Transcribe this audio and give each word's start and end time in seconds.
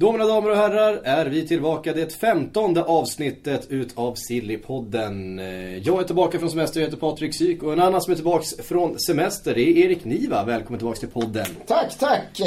Då 0.00 0.12
mina 0.12 0.26
damer 0.26 0.50
och 0.50 0.56
herrar 0.56 1.00
är 1.04 1.26
vi 1.26 1.46
tillbaka 1.46 1.92
det 1.92 2.12
femtonde 2.12 2.82
avsnittet 2.82 3.66
utav 3.70 4.14
Sillypodden. 4.14 5.38
Eh, 5.38 5.76
Jag 5.78 6.00
är 6.00 6.04
tillbaka 6.04 6.38
från 6.38 6.50
semester, 6.50 6.80
jag 6.80 6.86
heter 6.86 6.98
Patrik 6.98 7.34
Syk 7.34 7.62
och 7.62 7.72
en 7.72 7.80
annan 7.80 8.02
som 8.02 8.10
är 8.10 8.14
tillbaka 8.14 8.44
från 8.62 8.98
semester 8.98 9.54
det 9.54 9.60
är 9.60 9.78
Erik 9.78 10.04
Niva. 10.04 10.44
Välkommen 10.44 10.78
tillbaka 10.78 10.98
till 10.98 11.08
podden. 11.08 11.46
Tack, 11.66 11.98
tack! 11.98 12.40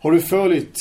Har 0.00 0.12
du 0.12 0.20
följt 0.20 0.76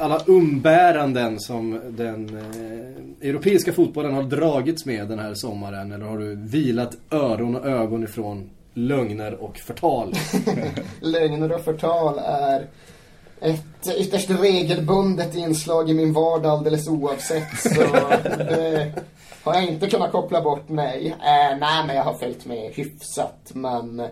alla 0.00 0.20
umbäranden 0.26 1.40
som 1.40 1.80
den 1.88 2.36
eh, 2.36 3.28
europeiska 3.28 3.72
fotbollen 3.72 4.14
har 4.14 4.22
dragits 4.22 4.86
med 4.86 5.08
den 5.08 5.18
här 5.18 5.34
sommaren? 5.34 5.92
Eller 5.92 6.04
har 6.04 6.18
du 6.18 6.36
vilat 6.36 6.96
öron 7.10 7.56
och 7.56 7.66
ögon 7.66 8.04
ifrån 8.04 8.50
lögner 8.74 9.34
och 9.34 9.58
förtal? 9.58 10.14
Lögner 11.00 11.52
och 11.52 11.60
förtal 11.60 12.18
är 12.18 12.66
ett 13.44 13.96
ytterst 13.98 14.30
regelbundet 14.30 15.34
inslag 15.34 15.90
i 15.90 15.94
min 15.94 16.12
vardag 16.12 16.52
alldeles 16.52 16.88
oavsett. 16.88 17.58
Så 17.58 17.82
det 18.38 18.92
har 19.44 19.54
jag 19.54 19.64
inte 19.64 19.90
kunnat 19.90 20.12
koppla 20.12 20.42
bort, 20.42 20.68
nej. 20.68 21.06
Eh, 21.06 21.58
nej, 21.58 21.86
men 21.86 21.96
jag 21.96 22.04
har 22.04 22.14
följt 22.14 22.46
med 22.46 22.72
hyfsat. 22.72 23.50
Men 23.52 24.02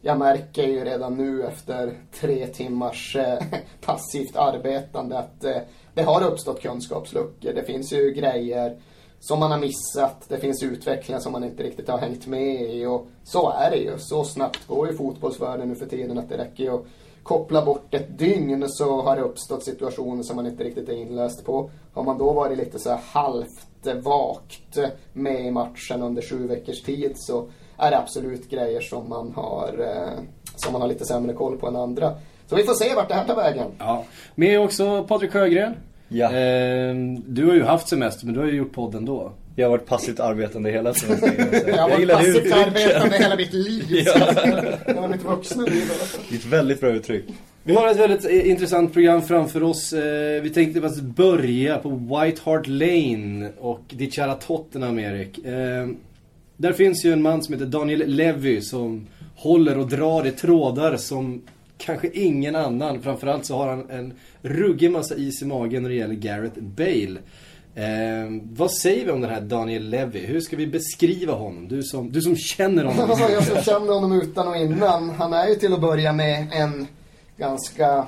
jag 0.00 0.18
märker 0.18 0.62
ju 0.62 0.84
redan 0.84 1.14
nu 1.14 1.42
efter 1.46 1.92
tre 2.20 2.46
timmars 2.46 3.16
eh, 3.16 3.38
passivt 3.80 4.36
arbetande 4.36 5.18
att 5.18 5.44
eh, 5.44 5.56
det 5.94 6.02
har 6.02 6.22
uppstått 6.24 6.62
kunskapsluckor. 6.62 7.52
Det 7.52 7.62
finns 7.62 7.92
ju 7.92 8.10
grejer 8.10 8.78
som 9.20 9.40
man 9.40 9.50
har 9.50 9.58
missat. 9.58 10.24
Det 10.28 10.38
finns 10.38 10.62
utvecklingar 10.62 11.20
som 11.20 11.32
man 11.32 11.44
inte 11.44 11.62
riktigt 11.62 11.88
har 11.88 11.98
hängt 11.98 12.26
med 12.26 12.74
i. 12.74 12.86
Och 12.86 13.06
så 13.24 13.50
är 13.50 13.70
det 13.70 13.76
ju. 13.76 13.98
Så 13.98 14.24
snabbt 14.24 14.66
går 14.66 14.88
ju 14.88 14.96
fotbollsvärlden 14.96 15.68
nu 15.68 15.74
för 15.74 15.86
tiden 15.86 16.18
att 16.18 16.28
det 16.28 16.38
räcker 16.38 16.64
ju 16.64 16.74
att 16.74 16.86
koppla 17.24 17.64
bort 17.64 17.94
ett 17.94 18.18
dygn 18.18 18.68
så 18.68 19.02
har 19.02 19.16
det 19.16 19.22
uppstått 19.22 19.64
situationer 19.64 20.22
som 20.22 20.36
man 20.36 20.46
inte 20.46 20.64
riktigt 20.64 20.88
är 20.88 20.92
inläst 20.92 21.44
på. 21.44 21.70
Har 21.92 22.02
man 22.02 22.18
då 22.18 22.32
varit 22.32 22.58
lite 22.58 22.78
så 22.78 22.90
här 22.90 23.00
halvt 23.12 23.86
vakt 24.02 24.78
med 25.12 25.46
i 25.46 25.50
matchen 25.50 26.02
under 26.02 26.22
sju 26.22 26.46
veckors 26.46 26.82
tid 26.82 27.12
så 27.16 27.48
är 27.76 27.90
det 27.90 27.98
absolut 27.98 28.50
grejer 28.50 28.80
som 28.80 29.08
man 29.08 29.32
har, 29.36 29.68
eh, 29.80 30.22
som 30.56 30.72
man 30.72 30.82
har 30.82 30.88
lite 30.88 31.04
sämre 31.04 31.32
koll 31.32 31.58
på 31.58 31.66
än 31.68 31.76
andra. 31.76 32.14
Så 32.46 32.56
vi 32.56 32.62
får 32.62 32.74
se 32.74 32.94
vart 32.94 33.08
det 33.08 33.14
här 33.14 33.26
tar 33.26 33.36
vägen. 33.36 33.66
Ja. 33.78 34.04
Med 34.34 34.60
också 34.60 35.04
Patrik 35.04 35.32
Sjögren. 35.32 35.74
Ja. 36.08 36.26
Eh, 36.26 36.94
du 37.26 37.46
har 37.46 37.54
ju 37.54 37.62
haft 37.62 37.88
semester 37.88 38.26
men 38.26 38.34
du 38.34 38.40
har 38.40 38.46
ju 38.46 38.56
gjort 38.56 38.72
podden 38.72 39.04
då. 39.04 39.32
Jag 39.56 39.66
har 39.66 39.70
varit 39.70 39.86
passivt 39.86 40.20
arbetande 40.20 40.70
hela 40.70 40.92
tiden. 40.92 41.18
Jag 41.66 41.76
har 41.76 41.90
varit 41.90 42.08
passivt 42.08 42.52
arbetande 42.52 43.18
hela 43.18 43.36
mitt 43.36 43.52
liv. 43.52 43.84
Jag 44.86 44.94
var 44.94 45.08
mitt 45.08 45.24
vuxna 45.24 45.64
liv. 45.64 45.90
Det 46.28 46.34
är 46.34 46.38
ett 46.38 46.44
väldigt 46.44 46.80
bra 46.80 46.90
uttryck. 46.90 47.24
Vi 47.66 47.74
har 47.74 47.88
ett 47.88 47.96
väldigt 47.96 48.24
eh, 48.24 48.50
intressant 48.50 48.92
program 48.92 49.22
framför 49.22 49.62
oss. 49.62 49.92
Eh, 49.92 50.42
vi 50.42 50.50
tänkte 50.50 50.80
faktiskt 50.80 51.04
börja 51.04 51.78
på 51.78 51.88
White 51.88 52.40
Hart 52.44 52.66
Lane 52.66 53.50
och 53.58 53.82
ditt 53.88 54.14
kära 54.14 54.34
Tottenham, 54.34 54.98
Erik. 54.98 55.44
Eh, 55.44 55.88
där 56.56 56.72
finns 56.72 57.04
ju 57.04 57.12
en 57.12 57.22
man 57.22 57.42
som 57.42 57.54
heter 57.54 57.66
Daniel 57.66 58.06
Levy 58.06 58.60
som 58.60 59.06
håller 59.36 59.78
och 59.78 59.88
drar 59.88 60.26
i 60.26 60.30
trådar 60.30 60.96
som 60.96 61.42
kanske 61.78 62.08
ingen 62.08 62.56
annan. 62.56 63.02
Framförallt 63.02 63.44
så 63.44 63.56
har 63.56 63.68
han 63.68 63.90
en 63.90 64.12
ruggig 64.42 64.90
massa 64.90 65.14
is 65.14 65.42
i 65.42 65.44
magen 65.44 65.82
när 65.82 65.90
det 65.90 65.96
gäller 65.96 66.14
Gareth 66.14 66.60
Bale. 66.60 67.18
Eh, 67.74 68.40
vad 68.52 68.70
säger 68.70 69.04
vi 69.04 69.10
om 69.10 69.20
den 69.20 69.30
här 69.30 69.40
Daniel 69.40 69.88
Levy? 69.88 70.26
Hur 70.26 70.40
ska 70.40 70.56
vi 70.56 70.66
beskriva 70.66 71.32
honom? 71.32 71.68
Du 71.68 71.82
som, 71.82 72.12
du 72.12 72.20
som 72.20 72.36
känner 72.36 72.84
honom. 72.84 73.16
Jag 73.30 73.44
som 73.44 73.62
känner 73.62 73.92
honom 73.92 74.12
utan 74.12 74.48
och 74.48 74.56
innan. 74.56 75.10
Han 75.10 75.32
är 75.32 75.48
ju 75.48 75.54
till 75.54 75.74
att 75.74 75.80
börja 75.80 76.12
med 76.12 76.48
en 76.52 76.86
ganska 77.36 78.06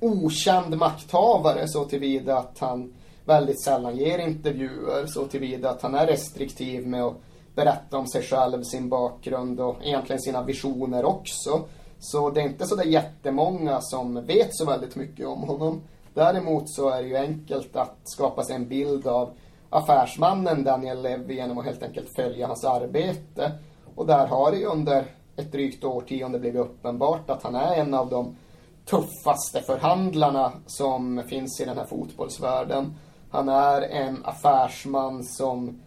okänd 0.00 0.76
makthavare 0.76 1.68
så 1.68 1.84
tillvida 1.84 2.38
att 2.38 2.58
han 2.58 2.92
väldigt 3.24 3.62
sällan 3.62 3.96
ger 3.96 4.18
intervjuer. 4.18 5.06
Så 5.06 5.26
tillvida 5.26 5.70
att 5.70 5.82
han 5.82 5.94
är 5.94 6.06
restriktiv 6.06 6.86
med 6.86 7.02
att 7.02 7.16
berätta 7.54 7.98
om 7.98 8.06
sig 8.06 8.22
själv, 8.22 8.62
sin 8.62 8.88
bakgrund 8.88 9.60
och 9.60 9.76
egentligen 9.84 10.20
sina 10.20 10.42
visioner 10.42 11.04
också. 11.04 11.60
Så 11.98 12.30
det 12.30 12.40
är 12.40 12.44
inte 12.44 12.66
så 12.66 12.76
där 12.76 12.84
jättemånga 12.84 13.80
som 13.80 14.26
vet 14.26 14.48
så 14.50 14.64
väldigt 14.64 14.96
mycket 14.96 15.26
om 15.26 15.42
honom. 15.42 15.80
Däremot 16.14 16.70
så 16.70 16.90
är 16.90 17.02
det 17.02 17.08
ju 17.08 17.16
enkelt 17.16 17.76
att 17.76 17.96
skapa 18.04 18.42
sig 18.42 18.56
en 18.56 18.68
bild 18.68 19.06
av 19.06 19.30
affärsmannen 19.70 20.64
Daniel 20.64 21.02
Levy 21.02 21.34
genom 21.34 21.58
att 21.58 21.64
helt 21.64 21.82
enkelt 21.82 22.14
följa 22.16 22.46
hans 22.46 22.64
arbete. 22.64 23.52
Och 23.94 24.06
där 24.06 24.26
har 24.26 24.50
det 24.50 24.56
ju 24.56 24.66
under 24.66 25.04
ett 25.36 25.52
drygt 25.52 25.84
årtionde 25.84 26.38
blivit 26.38 26.60
uppenbart 26.60 27.30
att 27.30 27.42
han 27.42 27.54
är 27.54 27.74
en 27.74 27.94
av 27.94 28.10
de 28.10 28.36
tuffaste 28.84 29.60
förhandlarna 29.66 30.52
som 30.66 31.22
finns 31.28 31.60
i 31.60 31.64
den 31.64 31.78
här 31.78 31.84
fotbollsvärlden. 31.84 32.94
Han 33.30 33.48
är 33.48 33.82
en 33.82 34.24
affärsman 34.24 35.24
som 35.24 35.80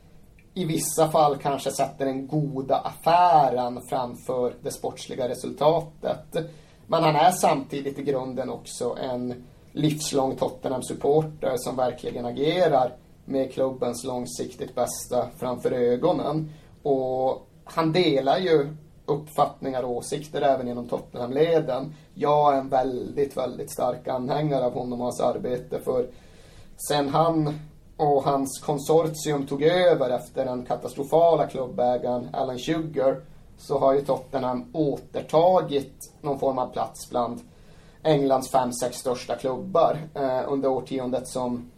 i 0.53 0.66
vissa 0.66 1.08
fall 1.08 1.38
kanske 1.38 1.72
sätter 1.72 2.06
den 2.06 2.28
goda 2.28 2.75
affären 2.75 3.81
framför 3.90 4.53
det 4.62 4.72
sportsliga 4.72 5.30
resultatet. 5.30 6.35
Men 6.88 7.03
han 7.03 7.16
är 7.16 7.31
samtidigt 7.31 8.00
i 8.00 8.03
grunden 8.03 8.50
också 8.50 8.97
en 9.02 9.44
livslång 9.75 10.36
Tottenham-supporter 10.36 11.53
som 11.58 11.75
verkligen 11.75 12.25
agerar 12.25 12.96
med 13.25 13.53
klubbens 13.53 14.03
långsiktigt 14.03 14.75
bästa 14.75 15.28
framför 15.38 15.72
ögonen. 15.72 16.50
Och 16.84 17.47
han 17.63 17.91
delar 17.91 18.38
ju 18.38 18.68
uppfattningar 19.06 19.84
och 19.84 19.91
åsikter 19.91 20.41
även 20.41 20.68
inom 20.68 20.88
Tottenham-leden. 20.88 21.94
Jag 22.14 22.53
är 22.53 22.59
en 22.59 22.69
väldigt, 22.69 23.38
väldigt 23.38 23.72
stark 23.72 24.08
anhängare 24.08 24.66
av 24.66 24.74
honom 24.74 25.00
och 25.00 25.06
hans 25.06 25.22
arbete 25.22 25.80
för 25.80 26.08
sen 26.90 27.09
han 27.09 27.59
och 27.97 28.24
hans 28.24 28.62
konsortium 28.66 29.47
tog 29.47 29.64
över 29.64 30.09
efter 30.09 30.46
den 30.46 30.66
katastrofala 30.66 31.47
klubbägaren 31.47 32.30
Alan 32.34 32.59
Sugar 32.59 33.22
så 33.58 33.80
har 33.80 33.94
ju 33.94 34.02
Tottenham 34.02 34.72
återtagit 34.74 36.14
någon 36.22 36.40
form 36.40 36.58
av 36.58 36.68
plats 36.68 37.09
bland 37.09 37.41
Englands 38.06 38.52
fem, 38.52 38.74
sex 38.74 38.98
största 38.98 39.36
klubbar 39.36 39.98
eh, 40.14 40.42
under 40.48 40.70
årtiondet 40.70 41.28
som 41.28 41.72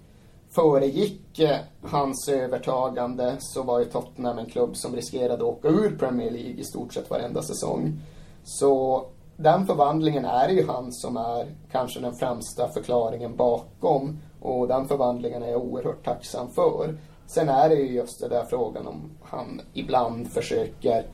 föregick 0.49 1.39
eh, 1.39 1.57
hans 1.81 2.29
övertagande 2.29 3.35
så 3.39 3.63
var 3.63 3.79
ju 3.79 3.85
Tottenham 3.85 4.37
en 4.37 4.45
klubb 4.45 4.77
som 4.77 4.95
riskerade 4.95 5.33
att 5.33 5.41
åka 5.41 5.67
ur 5.67 5.97
Premier 5.97 6.31
League 6.31 6.61
i 6.61 6.63
stort 6.63 6.93
sett 6.93 7.09
varenda 7.09 7.41
säsong. 7.41 7.99
Så 8.43 9.05
den 9.37 9.65
förvandlingen 9.65 10.25
är 10.25 10.49
ju 10.49 10.67
han 10.67 10.91
som 10.91 11.17
är 11.17 11.55
kanske 11.71 11.99
den 11.99 12.15
främsta 12.15 12.69
förklaringen 12.73 13.35
bakom 13.35 14.19
och 14.41 14.67
den 14.67 14.87
förvandlingen 14.87 15.43
är 15.43 15.51
jag 15.51 15.61
oerhört 15.61 16.05
tacksam 16.05 16.47
för. 16.51 16.97
Sen 17.27 17.49
är 17.49 17.69
det 17.69 17.75
ju 17.75 17.93
just 17.93 18.19
den 18.19 18.29
där 18.29 18.45
frågan 18.49 18.87
om 18.87 19.11
han 19.23 19.61
ibland 19.73 20.27
försöker 20.27 21.05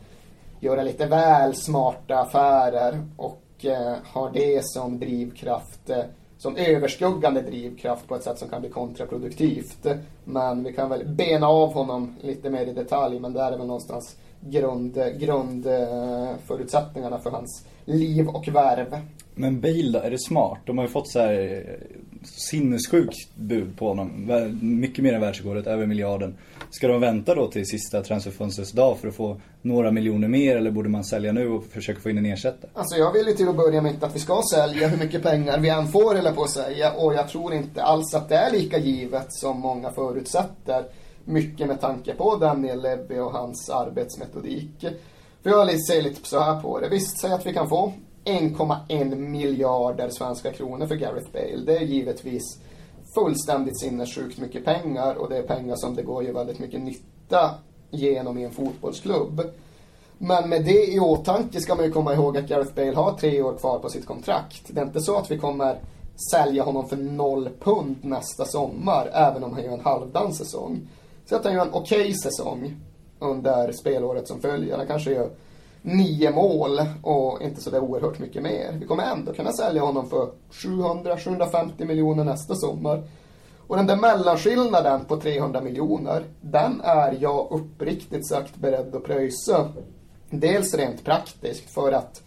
göra 0.59 0.83
lite 0.83 1.05
väl 1.05 1.55
smarta 1.55 2.19
affärer 2.19 3.07
och 3.17 3.42
Eh, 3.65 3.95
har 4.03 4.31
det 4.33 4.65
som 4.65 4.99
drivkraft, 4.99 5.89
eh, 5.89 6.03
som 6.37 6.55
överskuggande 6.55 7.41
drivkraft 7.41 8.07
på 8.07 8.15
ett 8.15 8.23
sätt 8.23 8.39
som 8.39 8.49
kan 8.49 8.61
bli 8.61 8.69
kontraproduktivt. 8.69 9.87
Men 10.23 10.63
vi 10.63 10.73
kan 10.73 10.89
väl 10.89 11.05
bena 11.05 11.47
av 11.47 11.73
honom 11.73 12.15
lite 12.21 12.49
mer 12.49 12.65
i 12.65 12.73
detalj, 12.73 13.19
men 13.19 13.33
där 13.33 13.51
är 13.51 13.57
väl 13.57 13.67
någonstans 13.67 14.15
grund, 14.39 14.93
grund 15.19 15.67
eh, 15.67 16.31
för 16.45 17.31
hans 17.31 17.65
liv 17.85 18.27
och 18.27 18.47
värv. 18.47 18.97
Men 19.35 19.61
Bale 19.61 19.91
då, 19.91 19.99
är 19.99 20.11
det 20.11 20.19
smart? 20.19 20.59
De 20.65 20.77
har 20.77 20.85
ju 20.85 20.91
fått 20.91 21.09
så 21.09 21.19
här 21.19 21.79
sinnessjukt 22.23 23.35
bud 23.35 23.77
på 23.77 23.87
honom. 23.87 24.31
Mycket 24.61 25.03
mer 25.03 25.13
än 25.13 25.21
världsrekordet, 25.21 25.67
över 25.67 25.85
miljarden. 25.85 26.37
Ska 26.69 26.87
de 26.87 27.01
vänta 27.01 27.35
då 27.35 27.47
till 27.47 27.65
sista 27.65 28.03
transferfönstrets 28.03 28.71
dag 28.71 28.97
för 28.99 29.07
att 29.07 29.15
få 29.15 29.41
några 29.61 29.91
miljoner 29.91 30.27
mer 30.27 30.57
eller 30.57 30.71
borde 30.71 30.89
man 30.89 31.03
sälja 31.03 31.31
nu 31.31 31.47
och 31.49 31.63
försöka 31.65 31.99
få 31.99 32.09
in 32.09 32.17
en 32.17 32.25
ersättare? 32.25 32.71
Alltså 32.73 32.95
jag 32.95 33.13
vill 33.13 33.27
ju 33.27 33.33
till 33.33 33.49
att 33.49 33.57
börja 33.57 33.81
med 33.81 33.93
inte 33.93 34.05
att 34.05 34.15
vi 34.15 34.19
ska 34.19 34.41
sälja 34.53 34.87
hur 34.87 34.97
mycket 34.97 35.23
pengar 35.23 35.59
vi 35.59 35.69
än 35.69 35.87
får 35.87 36.15
eller 36.15 36.33
på 36.33 36.43
att 36.43 36.49
säga 36.49 36.91
och 36.91 37.13
jag 37.13 37.29
tror 37.29 37.53
inte 37.53 37.83
alls 37.83 38.13
att 38.13 38.29
det 38.29 38.35
är 38.35 38.51
lika 38.51 38.77
givet 38.77 39.27
som 39.29 39.59
många 39.59 39.91
förutsätter. 39.91 40.85
Mycket 41.25 41.67
med 41.67 41.81
tanke 41.81 42.13
på 42.13 42.35
Daniel 42.35 42.81
Levy 42.81 43.19
och 43.19 43.31
hans 43.31 43.69
arbetsmetodik. 43.69 44.85
För 45.43 45.49
jag 45.49 45.81
ser 45.81 46.01
lite 46.01 46.29
så 46.29 46.39
här 46.39 46.61
på 46.61 46.79
det. 46.79 46.89
Visst, 46.89 47.19
säg 47.19 47.31
att 47.31 47.45
vi 47.45 47.53
kan 47.53 47.69
få 47.69 47.93
1,1 48.25 49.15
miljarder 49.15 50.09
svenska 50.09 50.51
kronor 50.51 50.87
för 50.87 50.95
Gareth 50.95 51.31
Bale. 51.31 51.63
Det 51.65 51.77
är 51.77 51.81
givetvis 51.81 52.59
fullständigt 53.15 53.79
sinnessjukt 53.79 54.39
mycket 54.39 54.65
pengar 54.65 55.15
och 55.15 55.29
det 55.29 55.37
är 55.37 55.43
pengar 55.43 55.75
som 55.75 55.95
det 55.95 56.03
går 56.03 56.23
ju 56.23 56.31
väldigt 56.31 56.59
mycket 56.59 56.81
nytta 56.81 57.55
genom 57.91 58.37
i 58.37 58.43
en 58.43 58.51
fotbollsklubb. 58.51 59.41
Men 60.17 60.49
med 60.49 60.65
det 60.65 60.93
i 60.93 60.99
åtanke 60.99 61.61
ska 61.61 61.75
man 61.75 61.85
ju 61.85 61.91
komma 61.91 62.13
ihåg 62.13 62.37
att 62.37 62.47
Gareth 62.47 62.75
Bale 62.75 62.95
har 62.95 63.13
tre 63.13 63.41
år 63.41 63.53
kvar 63.53 63.79
på 63.79 63.89
sitt 63.89 64.05
kontrakt. 64.05 64.63
Det 64.67 64.81
är 64.81 64.85
inte 64.85 65.01
så 65.01 65.17
att 65.17 65.31
vi 65.31 65.37
kommer 65.37 65.79
sälja 66.31 66.63
honom 66.63 66.89
för 66.89 66.97
noll 66.97 67.49
pund 67.59 67.95
nästa 68.01 68.45
sommar, 68.45 69.09
även 69.13 69.43
om 69.43 69.53
han 69.53 69.63
gör 69.63 69.73
en 69.73 69.79
halvdan 69.79 70.33
säsong. 70.33 70.87
Så 71.25 71.35
att 71.35 71.45
han 71.45 71.53
gör 71.53 71.61
en 71.61 71.73
okej 71.73 72.13
säsong 72.13 72.75
under 73.19 73.71
spelåret 73.71 74.27
som 74.27 74.41
följer. 74.41 74.77
Han 74.77 74.87
kanske 74.87 75.11
gör 75.11 75.29
nio 75.83 76.31
mål 76.31 76.79
och 77.01 77.41
inte 77.41 77.61
så 77.61 77.69
där 77.69 77.79
oerhört 77.79 78.19
mycket 78.19 78.43
mer. 78.43 78.77
Vi 78.79 78.85
kommer 78.85 79.03
ändå 79.03 79.33
kunna 79.33 79.51
sälja 79.51 79.81
honom 79.81 80.09
för 80.09 80.29
700-750 80.51 81.85
miljoner 81.85 82.23
nästa 82.23 82.55
sommar. 82.55 83.03
Och 83.67 83.75
den 83.75 83.87
där 83.87 83.95
mellanskillnaden 83.95 85.05
på 85.05 85.17
300 85.17 85.61
miljoner, 85.61 86.23
den 86.41 86.81
är 86.81 87.17
jag 87.19 87.47
uppriktigt 87.51 88.27
sagt 88.27 88.55
beredd 88.55 88.95
att 88.95 89.03
pröjsa. 89.03 89.69
Dels 90.29 90.73
rent 90.73 91.05
praktiskt 91.05 91.69
för 91.73 91.91
att 91.91 92.21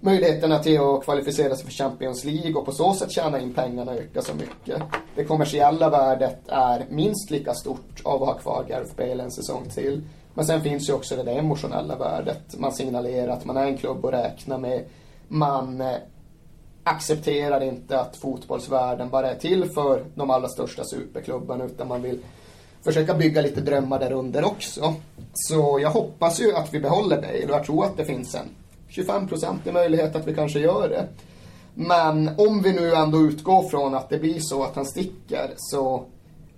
möjligheterna 0.00 0.58
till 0.58 0.80
att 0.80 1.04
kvalificera 1.04 1.56
sig 1.56 1.64
för 1.64 1.72
Champions 1.72 2.24
League 2.24 2.54
och 2.54 2.64
på 2.64 2.72
så 2.72 2.94
sätt 2.94 3.12
tjäna 3.12 3.40
in 3.40 3.54
pengarna 3.54 3.92
ökar 3.92 4.20
så 4.20 4.34
mycket. 4.34 4.82
Det 5.14 5.24
kommersiella 5.24 5.90
värdet 5.90 6.48
är 6.48 6.86
minst 6.90 7.30
lika 7.30 7.54
stort 7.54 8.00
av 8.04 8.22
att 8.22 8.28
ha 8.28 8.38
kvar 8.38 8.64
Gareth 8.68 8.96
Bale 8.96 9.22
en 9.22 9.30
säsong 9.30 9.64
till. 9.74 10.02
Men 10.34 10.44
sen 10.44 10.62
finns 10.62 10.88
ju 10.88 10.92
också 10.92 11.16
det 11.16 11.22
där 11.22 11.38
emotionella 11.38 11.96
värdet. 11.96 12.58
Man 12.58 12.72
signalerar 12.72 13.32
att 13.32 13.44
man 13.44 13.56
är 13.56 13.66
en 13.66 13.78
klubb 13.78 14.04
att 14.04 14.12
räkna 14.12 14.58
med. 14.58 14.84
Man 15.28 15.80
eh, 15.80 15.96
accepterar 16.84 17.62
inte 17.62 18.00
att 18.00 18.16
fotbollsvärlden 18.16 19.10
bara 19.10 19.30
är 19.30 19.34
till 19.34 19.70
för 19.70 20.04
de 20.14 20.30
allra 20.30 20.48
största 20.48 20.84
superklubbarna 20.84 21.64
utan 21.64 21.88
man 21.88 22.02
vill 22.02 22.18
försöka 22.82 23.14
bygga 23.14 23.40
lite 23.42 23.60
drömmar 23.60 23.98
där 23.98 24.12
under 24.12 24.44
också. 24.44 24.94
Så 25.32 25.78
jag 25.82 25.90
hoppas 25.90 26.40
ju 26.40 26.54
att 26.54 26.74
vi 26.74 26.80
behåller 26.80 27.16
Bale 27.20 27.44
och 27.44 27.50
jag 27.50 27.64
tror 27.64 27.84
att 27.84 27.96
det 27.96 28.04
finns 28.04 28.34
en 28.34 28.48
25-procentig 28.88 29.72
möjlighet 29.72 30.16
att 30.16 30.26
vi 30.26 30.34
kanske 30.34 30.58
gör 30.58 30.88
det. 30.88 31.06
Men 31.74 32.30
om 32.38 32.62
vi 32.62 32.72
nu 32.72 32.94
ändå 32.94 33.18
utgår 33.18 33.62
från 33.62 33.94
att 33.94 34.08
det 34.08 34.18
blir 34.18 34.40
så 34.40 34.62
att 34.62 34.76
han 34.76 34.86
sticker 34.86 35.50
så 35.56 36.04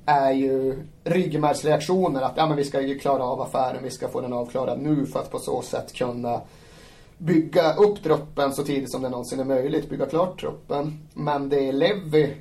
är 0.07 0.33
ju 0.33 0.87
ryggmärgsreaktioner, 1.05 2.23
att 2.23 2.37
ja, 2.37 2.47
men 2.47 2.57
vi 2.57 2.65
ska 2.65 2.81
ju 2.81 2.99
klara 2.99 3.25
av 3.25 3.41
affären, 3.41 3.83
vi 3.83 3.91
ska 3.91 4.09
få 4.09 4.21
den 4.21 4.33
avklarad 4.33 4.81
nu 4.81 5.07
för 5.07 5.21
att 5.21 5.31
på 5.31 5.39
så 5.39 5.63
sätt 5.63 5.93
kunna 5.93 6.41
bygga 7.19 7.73
upp 7.73 8.03
truppen 8.03 8.53
så 8.53 8.65
tidigt 8.65 8.93
som 8.93 9.03
det 9.03 9.09
någonsin 9.09 9.41
är 9.41 9.45
möjligt, 9.45 9.91
bygga 9.91 10.07
klart 10.07 10.41
truppen. 10.41 11.09
Men 11.15 11.49
det 11.49 11.73
Levi 11.73 12.35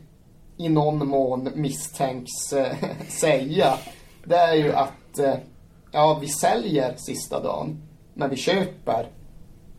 i 0.57 0.69
någon 0.69 1.07
mån 1.07 1.49
misstänks 1.55 2.53
äh, 2.53 2.75
säga, 3.09 3.77
det 4.23 4.35
är 4.35 4.55
ju 4.55 4.73
att 4.73 5.19
äh, 5.19 5.33
ja, 5.91 6.17
vi 6.21 6.27
säljer 6.27 6.93
sista 6.97 7.43
dagen, 7.43 7.81
men 8.13 8.29
vi 8.29 8.35
köper 8.35 9.07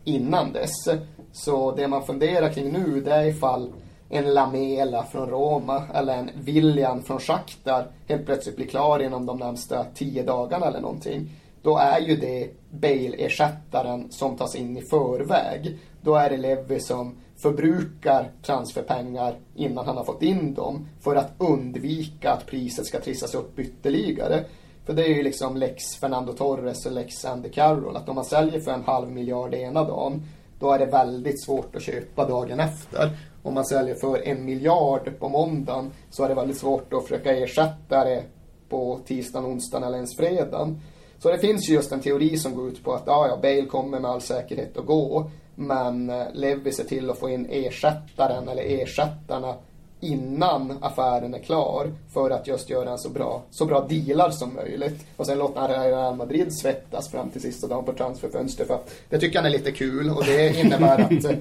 innan 0.03 0.53
dess. 0.53 0.87
Så 1.31 1.71
det 1.71 1.87
man 1.87 2.05
funderar 2.05 2.53
kring 2.53 2.71
nu, 2.71 3.01
det 3.01 3.13
är 3.13 3.25
ifall 3.25 3.73
en 4.09 4.33
Lamela 4.33 5.03
från 5.03 5.29
Roma 5.29 5.83
eller 5.93 6.17
en 6.17 6.29
William 6.35 7.03
från 7.03 7.19
Shakhtar 7.19 7.87
helt 8.07 8.25
plötsligt 8.25 8.55
blir 8.55 8.67
klar 8.67 8.99
inom 8.99 9.25
de 9.25 9.37
närmsta 9.37 9.85
tio 9.95 10.23
dagarna 10.23 10.65
eller 10.65 10.81
någonting. 10.81 11.29
Då 11.61 11.77
är 11.77 11.99
ju 11.99 12.15
det 12.15 12.49
Bale-ersättaren 12.71 14.11
som 14.11 14.37
tas 14.37 14.55
in 14.55 14.77
i 14.77 14.81
förväg. 14.81 15.77
Då 16.01 16.15
är 16.15 16.29
det 16.29 16.37
Levi 16.37 16.79
som 16.79 17.15
förbrukar 17.37 18.31
transferpengar 18.45 19.35
innan 19.55 19.85
han 19.85 19.97
har 19.97 20.03
fått 20.03 20.21
in 20.21 20.53
dem 20.53 20.87
för 21.01 21.15
att 21.15 21.33
undvika 21.37 22.31
att 22.31 22.45
priset 22.45 22.85
ska 22.85 22.99
trissas 22.99 23.35
upp 23.35 23.59
ytterligare. 23.59 24.45
För 24.85 24.93
det 24.93 25.05
är 25.05 25.15
ju 25.15 25.23
liksom 25.23 25.57
lex 25.57 25.95
Fernando 25.95 26.33
Torres 26.33 26.85
och 26.85 26.91
lex 26.91 27.25
Andy 27.25 27.49
Carroll. 27.49 27.97
Att 27.97 28.09
om 28.09 28.15
man 28.15 28.25
säljer 28.25 28.59
för 28.59 28.71
en 28.71 28.83
halv 28.83 29.11
miljard 29.11 29.53
ena 29.53 29.83
dagen, 29.83 30.23
då 30.59 30.71
är 30.71 30.79
det 30.79 30.85
väldigt 30.85 31.43
svårt 31.43 31.75
att 31.75 31.81
köpa 31.81 32.27
dagen 32.27 32.59
efter. 32.59 33.17
Om 33.47 33.53
man 33.53 33.65
säljer 33.65 33.95
för 33.95 34.27
en 34.27 34.45
miljard 34.45 35.19
på 35.19 35.29
måndagen 35.29 35.91
så 36.09 36.23
är 36.23 36.29
det 36.29 36.35
väldigt 36.35 36.57
svårt 36.57 36.93
att 36.93 37.03
försöka 37.03 37.35
ersätta 37.35 38.03
det 38.03 38.23
på 38.69 38.99
tisdagen, 39.05 39.45
onsdagen 39.45 39.83
eller 39.83 39.95
ens 39.95 40.17
fredagen. 40.17 40.81
Så 41.19 41.31
det 41.31 41.37
finns 41.37 41.69
ju 41.69 41.73
just 41.73 41.91
en 41.91 41.99
teori 42.01 42.37
som 42.37 42.55
går 42.55 42.67
ut 42.67 42.83
på 42.83 42.93
att 42.93 43.03
ja, 43.05 43.27
ja, 43.27 43.37
Bale 43.41 43.65
kommer 43.65 43.99
med 43.99 44.11
all 44.11 44.21
säkerhet 44.21 44.77
att 44.77 44.85
gå. 44.85 45.31
Men 45.55 46.09
eh, 46.09 46.25
Levi 46.33 46.71
ser 46.71 46.83
till 46.83 47.09
att 47.09 47.17
få 47.17 47.29
in 47.29 47.47
ersättaren 47.49 48.47
eller 48.47 48.63
ersättarna 48.63 49.55
innan 49.99 50.77
affären 50.81 51.33
är 51.33 51.39
klar 51.39 51.91
för 52.13 52.29
att 52.29 52.47
just 52.47 52.69
göra 52.69 52.91
en 52.91 52.97
så 52.97 53.09
bra, 53.09 53.43
så 53.51 53.65
bra 53.65 53.87
dealar 53.89 54.29
som 54.29 54.55
möjligt. 54.55 55.05
Och 55.17 55.25
sen 55.25 55.37
låter 55.37 55.61
han 55.61 55.69
Real 55.69 56.15
Madrid 56.15 56.53
svettas 56.53 57.11
fram 57.11 57.29
till 57.29 57.41
sista 57.41 57.67
dagen 57.67 57.85
på 57.85 57.93
transferfönstret 57.93 58.67
för 58.67 58.75
att 58.75 58.91
det 59.09 59.19
tycker 59.19 59.39
han 59.39 59.45
är 59.45 59.49
lite 59.49 59.71
kul 59.71 60.09
och 60.09 60.23
det 60.25 60.59
innebär 60.59 61.01
att 61.01 61.25
eh, 61.25 61.37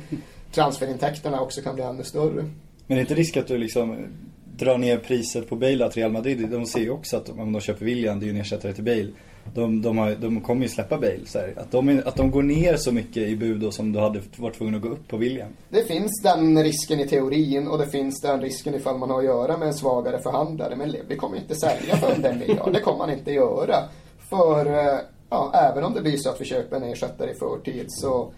transferintäkterna 0.52 1.40
också 1.40 1.60
kan 1.60 1.74
bli 1.74 1.84
ännu 1.84 2.02
större. 2.02 2.42
Men 2.42 2.52
det 2.86 2.94
är 2.94 3.00
inte 3.00 3.14
risk 3.14 3.36
att 3.36 3.48
du 3.48 3.58
liksom 3.58 4.06
drar 4.56 4.78
ner 4.78 4.98
priset 4.98 5.48
på 5.48 5.56
Bale 5.56 5.86
att 5.86 5.96
Real 5.96 6.12
Madrid, 6.12 6.48
de 6.50 6.66
ser 6.66 6.80
ju 6.80 6.90
också 6.90 7.16
att 7.16 7.28
om 7.28 7.52
de 7.52 7.60
köper 7.60 7.84
William, 7.84 8.20
det 8.20 8.24
är 8.24 8.26
ju 8.26 8.34
en 8.34 8.40
ersättare 8.40 8.72
till 8.72 8.84
Bale 8.84 9.08
de, 9.54 9.82
de, 9.82 9.98
har, 9.98 10.10
de 10.14 10.40
kommer 10.40 10.62
ju 10.62 10.68
släppa 10.68 10.98
Bale. 10.98 11.26
Så 11.26 11.38
här. 11.38 11.54
Att, 11.56 11.70
de, 11.70 12.02
att 12.04 12.16
de 12.16 12.30
går 12.30 12.42
ner 12.42 12.76
så 12.76 12.92
mycket 12.92 13.16
i 13.16 13.36
bud 13.36 13.60
då 13.60 13.70
som 13.70 13.92
du 13.92 14.00
hade 14.00 14.20
varit 14.36 14.58
tvungen 14.58 14.74
att 14.74 14.82
gå 14.82 14.88
upp 14.88 15.08
på 15.08 15.16
William. 15.16 15.48
Det 15.68 15.82
finns 15.82 16.22
den 16.22 16.62
risken 16.62 17.00
i 17.00 17.08
teorin 17.08 17.68
och 17.68 17.78
det 17.78 17.86
finns 17.86 18.20
den 18.20 18.40
risken 18.40 18.74
ifall 18.74 18.98
man 18.98 19.10
har 19.10 19.18
att 19.18 19.24
göra 19.24 19.56
med 19.56 19.68
en 19.68 19.74
svagare 19.74 20.18
förhandlare. 20.22 20.76
Men 20.76 20.90
Levi 20.90 21.16
kommer 21.16 21.36
inte 21.36 21.54
sälja 21.54 21.96
för 21.96 22.28
en 22.28 22.38
miljard. 22.38 22.72
Det 22.72 22.80
kommer 22.80 22.98
man 22.98 23.10
inte 23.10 23.32
göra. 23.32 23.76
För 24.30 24.66
eh, 24.66 24.98
ja, 25.30 25.52
även 25.54 25.84
om 25.84 25.94
det 25.94 26.02
blir 26.02 26.16
så 26.16 26.30
att 26.30 26.40
vi 26.40 26.44
köper 26.44 26.76
en 26.76 26.82
ersättare 26.82 27.30
i 27.30 27.34
förtid 27.34 27.86
så 27.88 28.32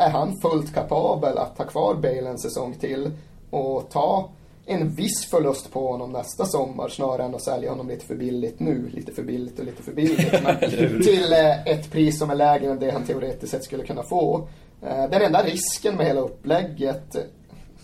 är 0.00 0.10
han 0.10 0.36
fullt 0.36 0.74
kapabel 0.74 1.38
att 1.38 1.58
ha 1.58 1.64
kvar 1.64 1.94
Bale 1.94 2.28
en 2.28 2.38
säsong 2.38 2.74
till 2.74 3.10
och 3.50 3.90
ta 3.90 4.30
en 4.66 4.90
viss 4.94 5.26
förlust 5.30 5.72
på 5.72 5.92
honom 5.92 6.12
nästa 6.12 6.44
sommar 6.44 6.88
snarare 6.88 7.24
än 7.24 7.34
att 7.34 7.44
sälja 7.44 7.70
honom 7.70 7.88
lite 7.88 8.06
för 8.06 8.14
billigt 8.14 8.60
nu. 8.60 8.90
Lite 8.94 9.12
för 9.12 9.22
billigt 9.22 9.58
och 9.58 9.64
lite 9.64 9.82
för 9.82 9.92
billigt. 9.92 10.30
Till 11.04 11.32
eh, 11.32 11.66
ett 11.66 11.90
pris 11.90 12.18
som 12.18 12.30
är 12.30 12.34
lägre 12.34 12.70
än 12.70 12.78
det 12.78 12.90
han 12.90 13.04
teoretiskt 13.04 13.52
sett 13.52 13.64
skulle 13.64 13.84
kunna 13.84 14.02
få. 14.02 14.48
Eh, 14.82 15.10
den 15.10 15.22
enda 15.22 15.42
risken 15.42 15.96
med 15.96 16.06
hela 16.06 16.20
upplägget, 16.20 17.16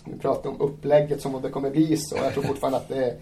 vi 0.05 0.19
pratar 0.19 0.49
om 0.49 0.61
upplägget 0.61 1.21
som 1.21 1.35
om 1.35 1.41
det 1.41 1.49
kommer 1.49 1.69
bli 1.69 1.97
så. 1.97 2.17
Jag 2.17 2.33
tror 2.33 2.43
fortfarande 2.43 2.77
att 2.77 2.89
det 2.89 3.05
är 3.05 3.15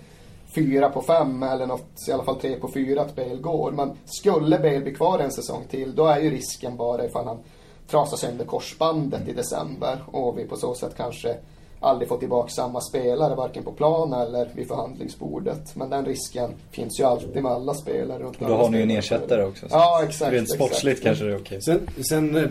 fyra 0.55 0.89
på 0.89 1.01
fem 1.01 1.43
eller 1.43 1.65
något, 1.65 2.07
i 2.07 2.11
alla 2.11 2.23
fall 2.23 2.39
tre 2.39 2.55
på 2.55 2.71
fyra 2.73 3.01
att 3.01 3.15
Bale 3.15 3.35
går. 3.35 3.71
Men 3.71 3.97
skulle 4.05 4.59
Bale 4.59 4.79
bli 4.79 4.95
kvar 4.95 5.19
en 5.19 5.31
säsong 5.31 5.63
till, 5.69 5.95
då 5.95 6.05
är 6.05 6.19
ju 6.19 6.29
risken 6.29 6.77
bara 6.77 7.05
ifall 7.05 7.27
han 7.27 7.39
trasar 7.87 8.17
sönder 8.17 8.45
korsbandet 8.45 9.27
i 9.27 9.33
december 9.33 10.03
och 10.11 10.39
vi 10.39 10.45
på 10.45 10.55
så 10.55 10.75
sätt 10.75 10.93
kanske 10.97 11.37
aldrig 11.79 12.09
få 12.09 12.17
tillbaka 12.17 12.49
samma 12.49 12.81
spelare 12.81 13.35
varken 13.35 13.63
på 13.63 13.71
plan 13.71 14.13
eller 14.13 14.49
vid 14.55 14.67
förhandlingsbordet. 14.67 15.75
Men 15.75 15.89
den 15.89 16.05
risken 16.05 16.51
finns 16.71 16.99
ju 16.99 17.03
alltid 17.03 17.43
med 17.43 17.51
alla 17.51 17.73
spelare. 17.73 18.23
Runt 18.23 18.39
då 18.39 18.45
har 18.45 18.69
ni 18.69 18.77
ju 18.77 18.83
en 18.83 18.91
ersättare 18.91 19.43
också. 19.43 19.65
Ja, 19.69 20.03
exakt. 20.07 20.33
Rent 20.33 20.49
sportsligt 20.49 21.03
kanske 21.03 21.25
det 21.25 21.31
är 21.31 21.37
okej. 21.37 21.61
Sen, 21.61 21.79
sen 22.09 22.35
eh, 22.35 22.49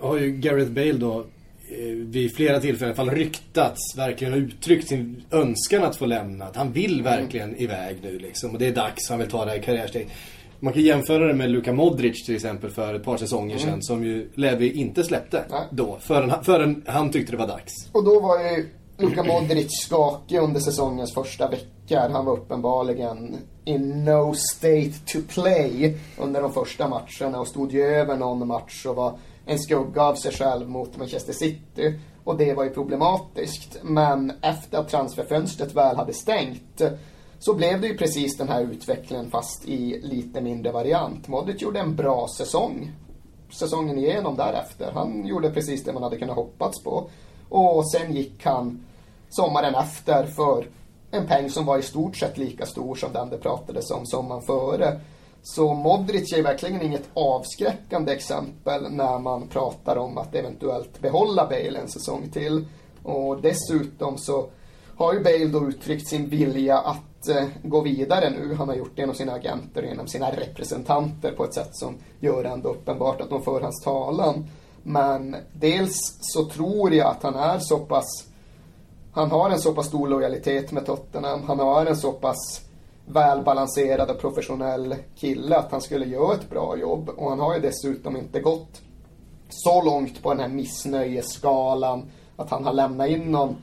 har 0.00 0.18
ju 0.18 0.30
Gareth 0.30 0.70
Bale 0.70 0.92
då 0.92 1.18
eh, 1.18 1.94
vid 1.94 2.36
flera 2.36 2.60
tillfällen 2.60 2.94
i 2.96 3.00
alla 3.00 3.10
fall 3.10 3.16
ryktats, 3.16 3.96
verkligen 3.96 4.34
uttryckt 4.34 4.88
sin 4.88 5.24
önskan 5.30 5.84
att 5.84 5.96
få 5.96 6.06
lämna. 6.06 6.44
Att 6.44 6.56
han 6.56 6.72
vill 6.72 7.02
verkligen 7.02 7.48
mm. 7.48 7.62
iväg 7.62 7.96
nu 8.02 8.18
liksom. 8.18 8.50
Och 8.50 8.58
det 8.58 8.66
är 8.66 8.74
dags, 8.74 9.08
han 9.08 9.18
vill 9.18 9.30
ta 9.30 9.44
det 9.44 9.50
här 9.50 9.58
karriärsteget. 9.58 10.08
Man 10.60 10.72
kan 10.72 10.82
jämföra 10.82 11.26
det 11.26 11.34
med 11.34 11.50
Luka 11.50 11.72
Modric 11.72 12.26
till 12.26 12.34
exempel 12.34 12.70
för 12.70 12.94
ett 12.94 13.04
par 13.04 13.16
säsonger 13.16 13.56
mm. 13.56 13.68
sedan 13.68 13.82
som 13.82 14.04
ju 14.04 14.30
Levi 14.34 14.72
inte 14.72 15.04
släppte 15.04 15.44
Nej. 15.50 15.60
då 15.70 15.96
förrän, 16.00 16.44
förrän 16.44 16.84
han 16.86 17.10
tyckte 17.10 17.32
det 17.32 17.38
var 17.38 17.46
dags. 17.46 17.72
Och 17.92 18.04
då 18.04 18.20
var 18.20 18.38
ju 18.38 18.68
Luka 18.98 19.22
Modric 19.22 19.66
skakig 19.70 20.38
under 20.38 20.60
säsongens 20.60 21.14
första 21.14 21.48
veckor. 21.48 22.08
Han 22.12 22.24
var 22.24 22.32
uppenbarligen 22.32 23.36
in 23.64 24.04
no 24.04 24.34
state 24.34 24.92
to 25.06 25.18
play 25.28 25.96
under 26.18 26.42
de 26.42 26.52
första 26.52 26.88
matcherna 26.88 27.40
och 27.40 27.48
stod 27.48 27.72
ju 27.72 27.82
över 27.82 28.16
någon 28.16 28.48
match 28.48 28.86
och 28.86 28.96
var 28.96 29.18
en 29.46 29.58
skugga 29.58 30.02
av 30.02 30.14
sig 30.14 30.32
själv 30.32 30.68
mot 30.68 30.96
Manchester 30.96 31.32
City. 31.32 31.98
Och 32.24 32.36
det 32.36 32.54
var 32.54 32.64
ju 32.64 32.70
problematiskt. 32.70 33.78
Men 33.82 34.32
efter 34.42 34.78
att 34.78 34.88
transferfönstret 34.88 35.74
väl 35.74 35.96
hade 35.96 36.12
stängt 36.12 36.82
så 37.46 37.54
blev 37.54 37.80
det 37.80 37.86
ju 37.86 37.96
precis 37.96 38.36
den 38.36 38.48
här 38.48 38.62
utvecklingen 38.62 39.30
fast 39.30 39.68
i 39.68 40.00
lite 40.02 40.40
mindre 40.40 40.72
variant. 40.72 41.28
Modric 41.28 41.62
gjorde 41.62 41.80
en 41.80 41.96
bra 41.96 42.28
säsong. 42.28 42.92
Säsongen 43.50 43.98
igenom 43.98 44.36
därefter. 44.36 44.92
Han 44.92 45.26
gjorde 45.26 45.50
precis 45.50 45.84
det 45.84 45.92
man 45.92 46.02
hade 46.02 46.18
kunnat 46.18 46.36
hoppats 46.36 46.82
på. 46.82 47.08
Och 47.48 47.90
sen 47.90 48.12
gick 48.12 48.44
han 48.44 48.84
sommaren 49.28 49.74
efter 49.74 50.26
för 50.26 50.68
en 51.10 51.26
peng 51.26 51.50
som 51.50 51.66
var 51.66 51.78
i 51.78 51.82
stort 51.82 52.16
sett 52.16 52.38
lika 52.38 52.66
stor 52.66 52.94
som 52.94 53.12
den 53.12 53.30
det 53.30 53.38
pratades 53.38 53.90
om 53.90 54.06
sommaren 54.06 54.42
före. 54.42 55.00
Så 55.42 55.74
Modric 55.74 56.32
är 56.32 56.42
verkligen 56.42 56.82
inget 56.82 57.08
avskräckande 57.14 58.12
exempel 58.12 58.90
när 58.90 59.18
man 59.18 59.48
pratar 59.48 59.96
om 59.96 60.18
att 60.18 60.34
eventuellt 60.34 61.00
behålla 61.00 61.46
Bale 61.46 61.78
en 61.78 61.88
säsong 61.88 62.28
till. 62.32 62.66
Och 63.02 63.40
dessutom 63.40 64.18
så 64.18 64.46
har 64.96 65.14
ju 65.14 65.22
Bale 65.22 65.46
då 65.46 65.68
uttryckt 65.68 66.08
sin 66.08 66.28
vilja 66.28 66.78
att 66.78 67.28
eh, 67.28 67.46
gå 67.62 67.80
vidare 67.80 68.30
nu. 68.30 68.54
Han 68.54 68.68
har 68.68 68.76
gjort 68.76 68.92
det 68.94 69.02
genom 69.02 69.14
sina 69.14 69.32
agenter 69.32 69.82
och 69.82 69.88
genom 69.88 70.06
sina 70.06 70.30
representanter 70.30 71.32
på 71.32 71.44
ett 71.44 71.54
sätt 71.54 71.70
som 71.72 71.94
gör 72.20 72.42
det 72.42 72.48
ändå 72.48 72.68
uppenbart 72.68 73.20
att 73.20 73.30
de 73.30 73.42
för 73.42 73.60
hans 73.60 73.84
talan. 73.84 74.46
Men 74.82 75.36
dels 75.52 76.18
så 76.20 76.44
tror 76.44 76.94
jag 76.94 77.06
att 77.06 77.22
han 77.22 77.34
är 77.34 77.58
så 77.58 77.78
pass 77.78 78.26
han 79.16 79.30
har 79.30 79.50
en 79.50 79.58
så 79.58 79.74
pass 79.74 79.86
stor 79.86 80.08
lojalitet 80.08 80.72
med 80.72 80.86
Tottenham. 80.86 81.42
Han 81.42 81.58
har 81.58 81.86
en 81.86 81.96
så 81.96 82.12
pass 82.12 82.60
välbalanserad 83.06 84.10
och 84.10 84.20
professionell 84.20 84.94
kille 85.18 85.56
att 85.56 85.72
han 85.72 85.80
skulle 85.80 86.06
göra 86.06 86.34
ett 86.34 86.50
bra 86.50 86.76
jobb. 86.78 87.08
Och 87.16 87.30
han 87.30 87.40
har 87.40 87.54
ju 87.54 87.60
dessutom 87.60 88.16
inte 88.16 88.40
gått 88.40 88.80
så 89.48 89.82
långt 89.82 90.22
på 90.22 90.30
den 90.30 90.40
här 90.40 90.48
missnöjesskalan 90.48 92.10
att 92.36 92.50
han 92.50 92.64
har 92.64 92.72
lämnat 92.72 93.08
in 93.08 93.32
någon 93.32 93.56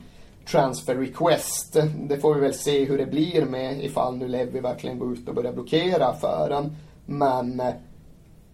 transfer 0.46 0.94
request. 0.94 1.76
Det 2.08 2.18
får 2.18 2.34
vi 2.34 2.40
väl 2.40 2.54
se 2.54 2.84
hur 2.84 2.98
det 2.98 3.06
blir 3.06 3.44
med 3.44 3.84
ifall 3.84 4.16
nu 4.16 4.28
Levi 4.28 4.60
verkligen 4.60 4.98
går 4.98 5.12
ut 5.12 5.28
och 5.28 5.34
börjar 5.34 5.52
blockera 5.52 6.06
affären. 6.06 6.76
Men 7.06 7.60
eh, 7.60 7.74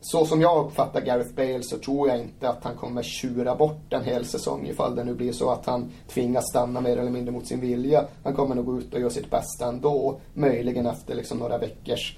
så 0.01 0.27
som 0.27 0.41
jag 0.41 0.67
uppfattar 0.67 1.01
Gareth 1.01 1.35
Bale 1.35 1.63
så 1.63 1.79
tror 1.79 2.09
jag 2.09 2.19
inte 2.19 2.49
att 2.49 2.65
han 2.65 2.77
kommer 2.77 3.03
tjura 3.03 3.55
bort 3.55 3.93
en 3.93 4.05
hel 4.05 4.25
säsong 4.25 4.67
ifall 4.67 4.95
det 4.95 5.05
nu 5.05 5.15
blir 5.15 5.33
så 5.33 5.51
att 5.51 5.67
han 5.67 5.91
tvingas 6.09 6.49
stanna 6.49 6.81
mer 6.81 6.97
eller 6.97 7.11
mindre 7.11 7.33
mot 7.33 7.47
sin 7.47 7.61
vilja. 7.61 8.05
Han 8.25 8.35
kommer 8.35 8.55
nog 8.55 8.67
gå 8.67 8.79
ut 8.79 8.95
och 8.95 9.01
göra 9.01 9.11
sitt 9.11 9.31
bästa 9.31 9.69
ändå. 9.69 10.21
Möjligen 10.35 10.87
efter 10.87 11.15
liksom 11.15 11.39
några 11.39 11.59
veckors 11.59 12.17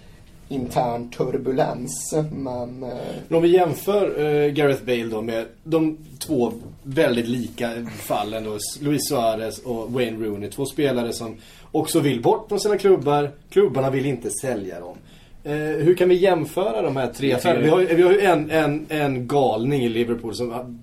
intern 0.53 1.11
turbulens. 1.11 2.15
Men... 2.33 2.83
Eh... 2.83 3.37
Om 3.37 3.43
vi 3.43 3.49
jämför 3.49 4.25
eh, 4.25 4.53
Gareth 4.53 4.85
Bale 4.85 5.05
då 5.05 5.23
med 5.23 5.45
de 5.65 5.99
två 6.19 6.53
väldigt 6.83 7.29
lika 7.29 7.71
fallen 7.97 8.45
då. 8.45 8.59
Luis 8.81 9.09
Suarez 9.09 9.59
och 9.59 9.93
Wayne 9.93 10.27
Rooney. 10.27 10.51
Två 10.51 10.67
spelare 10.67 11.13
som 11.13 11.37
också 11.73 12.01
vill 12.01 12.23
bort 12.23 12.49
från 12.49 12.61
sina 12.61 12.79
klubbar. 12.79 13.31
Klubbarna 13.51 13.91
vill 13.91 14.07
inte 14.07 14.31
sälja 14.31 14.81
dem. 14.81 14.97
Eh, 15.45 15.53
hur 15.57 15.95
kan 15.95 16.09
vi 16.09 16.15
jämföra 16.15 16.83
de 16.83 16.97
här 16.97 17.13
tre 17.13 17.33
affärerna? 17.33 17.61
Vi 17.61 17.69
har, 17.69 17.81
vi 17.81 18.03
har 18.03 18.13
ju 18.13 18.21
en, 18.21 18.51
en, 18.51 18.87
en 18.89 19.27
galning 19.27 19.85
i 19.85 19.89
Liverpool 19.89 20.35
som, 20.35 20.81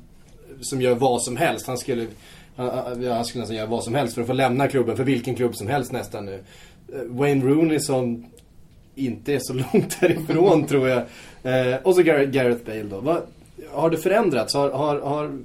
som 0.61 0.81
gör 0.81 0.95
vad 0.95 1.21
som 1.21 1.37
helst. 1.37 1.67
Han 1.67 1.77
skulle, 1.77 2.07
han, 2.55 2.69
han 3.03 3.25
skulle 3.25 3.41
nästan 3.41 3.57
göra 3.57 3.67
vad 3.67 3.83
som 3.83 3.95
helst 3.95 4.13
för 4.15 4.21
att 4.21 4.27
få 4.27 4.33
lämna 4.33 4.67
klubben. 4.67 4.97
För 4.97 5.03
vilken 5.03 5.35
klubb 5.35 5.55
som 5.55 5.67
helst 5.67 5.91
nästan 5.91 6.25
nu. 6.25 6.43
Eh, 6.93 7.01
Wayne 7.07 7.45
Rooney 7.45 7.79
som 7.79 8.25
inte 9.05 9.33
är 9.33 9.39
så 9.39 9.53
långt 9.53 10.01
därifrån 10.01 10.65
tror 10.67 10.89
jag. 10.89 11.03
Eh, 11.43 11.75
och 11.83 11.95
så 11.95 12.01
Gareth, 12.01 12.31
Gareth 12.31 12.65
Bale 12.65 12.83
då. 12.83 12.99
Va, 12.99 13.21
har 13.71 13.89
det 13.89 13.97
förändrats? 13.97 14.53
Har, 14.53 14.69
har, 14.69 14.99
har 14.99 15.39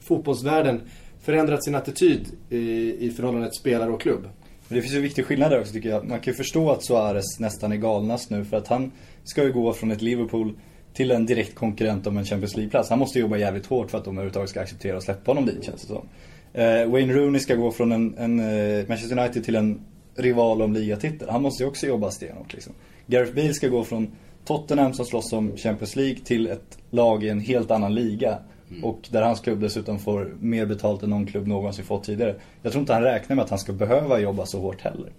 fotbollsvärlden 0.00 0.80
förändrat 1.22 1.64
sin 1.64 1.74
attityd 1.74 2.26
i, 2.50 2.96
i 3.06 3.10
förhållande 3.10 3.50
till 3.50 3.60
spelare 3.60 3.90
och 3.90 4.00
klubb? 4.00 4.22
Men 4.68 4.76
det 4.76 4.82
finns 4.82 4.94
ju 4.94 4.96
en 4.96 5.02
viktig 5.02 5.24
skillnad 5.24 5.50
där 5.50 5.60
också 5.60 5.72
tycker 5.72 5.88
jag. 5.88 6.08
Man 6.08 6.20
kan 6.20 6.32
ju 6.32 6.36
förstå 6.36 6.70
att 6.70 6.84
Suarez 6.84 7.40
nästan 7.40 7.72
är 7.72 7.76
galnast 7.76 8.30
nu 8.30 8.44
för 8.44 8.56
att 8.56 8.68
han 8.68 8.92
ska 9.24 9.44
ju 9.44 9.52
gå 9.52 9.72
från 9.72 9.90
ett 9.90 10.02
Liverpool 10.02 10.54
till 10.94 11.10
en 11.10 11.26
direkt 11.26 11.54
konkurrent 11.54 12.06
om 12.06 12.18
en 12.18 12.24
Champions 12.24 12.56
League-plats. 12.56 12.90
Han 12.90 12.98
måste 12.98 13.18
jobba 13.18 13.36
jävligt 13.36 13.66
hårt 13.66 13.90
för 13.90 13.98
att 13.98 14.04
de 14.04 14.14
överhuvudtaget 14.14 14.50
ska 14.50 14.60
acceptera 14.60 14.96
och 14.96 15.02
släppa 15.02 15.30
honom 15.30 15.46
dit 15.46 15.64
känns 15.64 15.82
det 15.82 15.86
som. 15.86 16.08
Eh, 16.52 16.90
Wayne 16.90 17.12
Rooney 17.12 17.40
ska 17.40 17.54
gå 17.54 17.70
från 17.70 17.92
en, 17.92 18.18
en 18.18 18.40
eh, 18.40 18.88
Manchester 18.88 19.18
United 19.18 19.44
till 19.44 19.56
en 19.56 19.80
rival 20.14 20.62
om 20.62 20.72
ligatitel. 20.72 21.28
Han 21.30 21.42
måste 21.42 21.62
ju 21.62 21.68
också 21.68 21.86
jobba 21.86 22.10
stenhårt 22.10 22.52
liksom. 22.52 22.72
Gareth 23.06 23.34
Bale 23.34 23.54
ska 23.54 23.68
gå 23.68 23.84
från 23.84 24.12
Tottenham 24.44 24.94
som 24.94 25.04
slåss 25.06 25.32
om 25.32 25.56
Champions 25.56 25.96
League 25.96 26.18
till 26.24 26.46
ett 26.46 26.78
lag 26.90 27.24
i 27.24 27.28
en 27.28 27.40
helt 27.40 27.70
annan 27.70 27.94
liga. 27.94 28.38
Mm. 28.70 28.84
Och 28.84 29.08
där 29.10 29.22
hans 29.22 29.40
klubb 29.40 29.60
dessutom 29.60 29.98
får 29.98 30.34
mer 30.40 30.66
betalt 30.66 31.02
än 31.02 31.10
någon 31.10 31.26
klubb 31.26 31.46
någonsin 31.46 31.84
fått 31.84 32.04
tidigare. 32.04 32.34
Jag 32.62 32.72
tror 32.72 32.80
inte 32.80 32.92
han 32.92 33.02
räknar 33.02 33.36
med 33.36 33.42
att 33.42 33.50
han 33.50 33.58
ska 33.58 33.72
behöva 33.72 34.18
jobba 34.18 34.46
så 34.46 34.60
hårt 34.60 34.80
heller. 34.80 35.12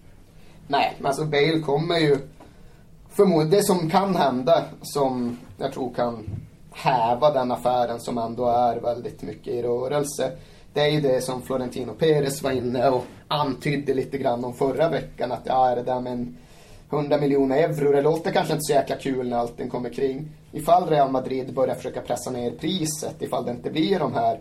Nej, 0.67 0.93
men 0.97 1.05
alltså 1.05 1.25
Bale 1.25 1.59
kommer 1.59 1.99
ju 1.99 2.17
förmodligen, 3.09 3.49
det 3.49 3.63
som 3.63 3.89
kan 3.89 4.15
hända 4.15 4.63
som 4.81 5.37
jag 5.57 5.73
tror 5.73 5.93
kan 5.93 6.29
häva 6.71 7.33
den 7.33 7.51
affären 7.51 7.99
som 7.99 8.17
ändå 8.17 8.47
är 8.47 8.79
väldigt 8.79 9.21
mycket 9.21 9.53
i 9.53 9.61
rörelse. 9.61 10.31
Det 10.73 10.81
är 10.81 10.89
ju 10.89 11.01
det 11.01 11.21
som 11.21 11.41
Florentino 11.41 11.93
Perez 11.93 12.43
var 12.43 12.51
inne 12.51 12.89
och 12.89 13.05
antydde 13.27 13.93
lite 13.93 14.17
grann 14.17 14.45
om 14.45 14.53
förra 14.53 14.89
veckan 14.89 15.31
att 15.31 15.41
ja, 15.43 15.69
är 15.69 15.75
det 15.75 15.83
där 15.83 15.99
med 15.99 16.13
en 16.13 16.37
100 16.89 17.17
miljoner 17.17 17.57
euro. 17.57 17.91
Det 17.91 18.01
låter 18.01 18.31
kanske 18.31 18.53
inte 18.53 18.63
så 18.63 18.73
jäkla 18.73 18.95
kul 18.95 19.29
när 19.29 19.37
allting 19.37 19.69
kommer 19.69 19.89
kring. 19.89 20.29
Ifall 20.51 20.89
Real 20.89 21.11
Madrid 21.11 21.53
börjar 21.53 21.75
försöka 21.75 22.01
pressa 22.01 22.31
ner 22.31 22.51
priset, 22.51 23.21
ifall 23.21 23.45
det 23.45 23.51
inte 23.51 23.71
blir 23.71 23.99
de 23.99 24.13
här 24.13 24.39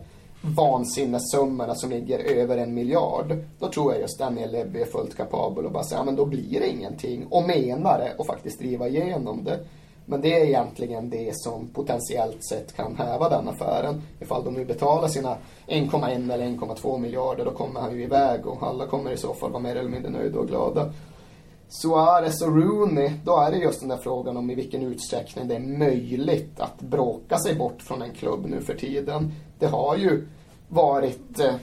vansinnessummorna 0.57 1.75
som 1.75 1.91
ligger 1.91 2.19
över 2.19 2.59
en 2.59 2.75
miljard. 2.75 3.37
Då 3.59 3.69
tror 3.69 3.93
jag 3.93 4.01
just 4.01 4.19
Daniel 4.19 4.53
Levy 4.53 4.81
är 4.81 4.85
fullt 4.85 5.17
kapabel 5.17 5.67
och 5.67 5.73
bara 5.73 5.85
säga, 5.85 5.99
ja 5.99 6.05
men 6.05 6.17
då 6.17 6.25
blir 6.25 6.61
det 6.61 6.69
ingenting. 6.69 7.27
Och 7.31 7.47
menar 7.47 7.99
det 7.99 8.13
och 8.19 8.27
faktiskt 8.27 8.59
driva 8.59 8.89
igenom 8.89 9.45
det. 9.45 9.59
Men 10.07 10.21
det 10.21 10.41
är 10.41 10.45
egentligen 10.45 11.11
det 11.11 11.37
som 11.37 11.69
potentiellt 11.69 12.45
sett 12.45 12.77
kan 12.77 12.97
häva 12.97 13.29
den 13.29 13.49
affären. 13.49 14.03
Ifall 14.21 14.45
de 14.45 14.55
nu 14.55 14.65
betalar 14.65 15.09
sina 15.09 15.37
1,1 15.67 16.33
eller 16.33 16.47
1,2 16.47 16.99
miljarder 16.99 17.45
då 17.45 17.51
kommer 17.51 17.81
han 17.81 17.97
ju 17.97 18.03
iväg 18.03 18.47
och 18.47 18.63
alla 18.63 18.87
kommer 18.87 19.11
i 19.11 19.17
så 19.17 19.35
fall 19.35 19.51
vara 19.51 19.63
mer 19.63 19.77
eller 19.77 19.91
mindre 19.91 20.11
nöjda 20.11 20.39
och 20.39 20.49
glada. 20.49 20.93
Suarez 21.69 22.43
och 22.43 22.57
Rooney, 22.57 23.11
då 23.25 23.37
är 23.37 23.51
det 23.51 23.57
just 23.57 23.81
den 23.81 23.89
där 23.89 23.97
frågan 23.97 24.37
om 24.37 24.51
i 24.51 24.55
vilken 24.55 24.83
utsträckning 24.83 25.49
det 25.49 25.55
är 25.55 25.79
möjligt 25.79 26.61
att 26.61 26.81
bråka 26.81 27.39
sig 27.39 27.55
bort 27.55 27.83
från 27.83 28.03
en 28.03 28.13
klubb 28.13 28.47
nu 28.47 28.61
för 28.61 28.75
tiden. 28.75 29.33
Det 29.59 29.67
har 29.67 29.97
ju 29.97 30.29
varit 30.69 31.41
eh, 31.41 31.55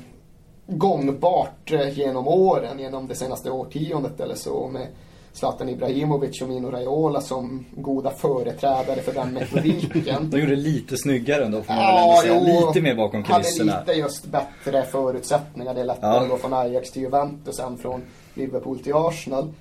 gångbart 0.68 1.72
eh, 1.72 1.98
genom 1.98 2.28
åren, 2.28 2.80
genom 2.80 3.08
det 3.08 3.16
senaste 3.16 3.52
årtiondet 3.52 4.20
eller 4.20 4.36
så 4.36 4.68
med 4.68 4.88
Zlatan 5.34 5.70
Ibrahimovic 5.70 6.42
och 6.42 6.50
Mino 6.50 6.72
Raiola 6.72 7.22
som 7.22 7.66
goda 7.72 8.12
företrädare 8.12 9.02
för 9.02 9.14
den 9.14 9.34
metodiken. 9.34 10.30
De 10.32 10.40
gjorde 10.40 10.56
det 10.56 10.62
lite 10.62 10.98
snyggare 10.98 11.46
ändå 11.46 11.62
får 11.62 11.74
man 11.74 11.84
ja, 11.84 12.22
väl 12.24 12.32
ändå 12.32 12.46
säga. 12.46 12.60
Jo, 12.62 12.68
lite 12.68 12.82
mer 12.82 12.96
bakom 12.96 13.24
kulisserna. 13.24 13.72
Hade 13.72 13.86
lite 13.86 14.00
just 14.00 14.26
bättre 14.26 14.84
förutsättningar. 14.84 15.74
Det 15.74 15.82
är 15.82 15.86
lättare 15.86 16.16
ja. 16.16 16.22
att 16.22 16.30
gå 16.30 16.38
från 16.38 16.54
Ajax 16.54 16.92
till 16.92 17.02
Juventus 17.02 17.60
än 17.60 17.78
från 17.78 18.02
Liverpool 18.34 18.80
till 18.80 18.94
Arsenal. 18.96 19.54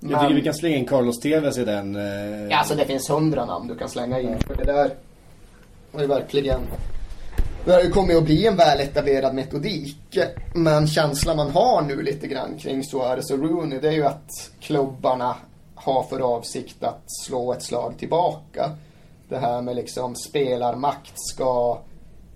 Men, 0.00 0.10
jag 0.10 0.20
tycker 0.20 0.34
vi 0.34 0.42
kan 0.42 0.54
slänga 0.54 0.76
in 0.76 0.86
Carlos 0.86 1.20
Tevez 1.20 1.58
i 1.58 1.64
den. 1.64 1.96
Eh... 1.96 2.02
Ja, 2.50 2.56
alltså 2.58 2.74
det 2.74 2.84
finns 2.84 3.10
hundra 3.10 3.44
namn 3.44 3.68
du 3.68 3.76
kan 3.76 3.88
slänga 3.88 4.20
in. 4.20 4.38
För 4.38 4.56
det 4.56 4.64
där 4.64 4.90
är 5.92 6.06
verkligen... 6.06 6.60
Det 7.66 7.90
kommer 7.90 8.12
ju 8.12 8.18
att 8.18 8.24
bli 8.24 8.46
en 8.46 8.56
väletablerad 8.56 9.34
metodik. 9.34 10.18
Men 10.54 10.86
känslan 10.86 11.36
man 11.36 11.50
har 11.50 11.82
nu 11.82 12.02
lite 12.02 12.26
grann 12.26 12.58
kring 12.58 12.84
Suarez 12.84 13.30
och 13.30 13.38
Rooney 13.38 13.78
det 13.78 13.88
är 13.88 13.92
ju 13.92 14.06
att 14.06 14.50
klubbarna 14.60 15.36
har 15.74 16.02
för 16.02 16.20
avsikt 16.20 16.84
att 16.84 17.02
slå 17.06 17.52
ett 17.52 17.62
slag 17.62 17.98
tillbaka. 17.98 18.70
Det 19.28 19.38
här 19.38 19.62
med 19.62 19.76
liksom 19.76 20.14
spelarmakt 20.14 21.12
ska 21.14 21.78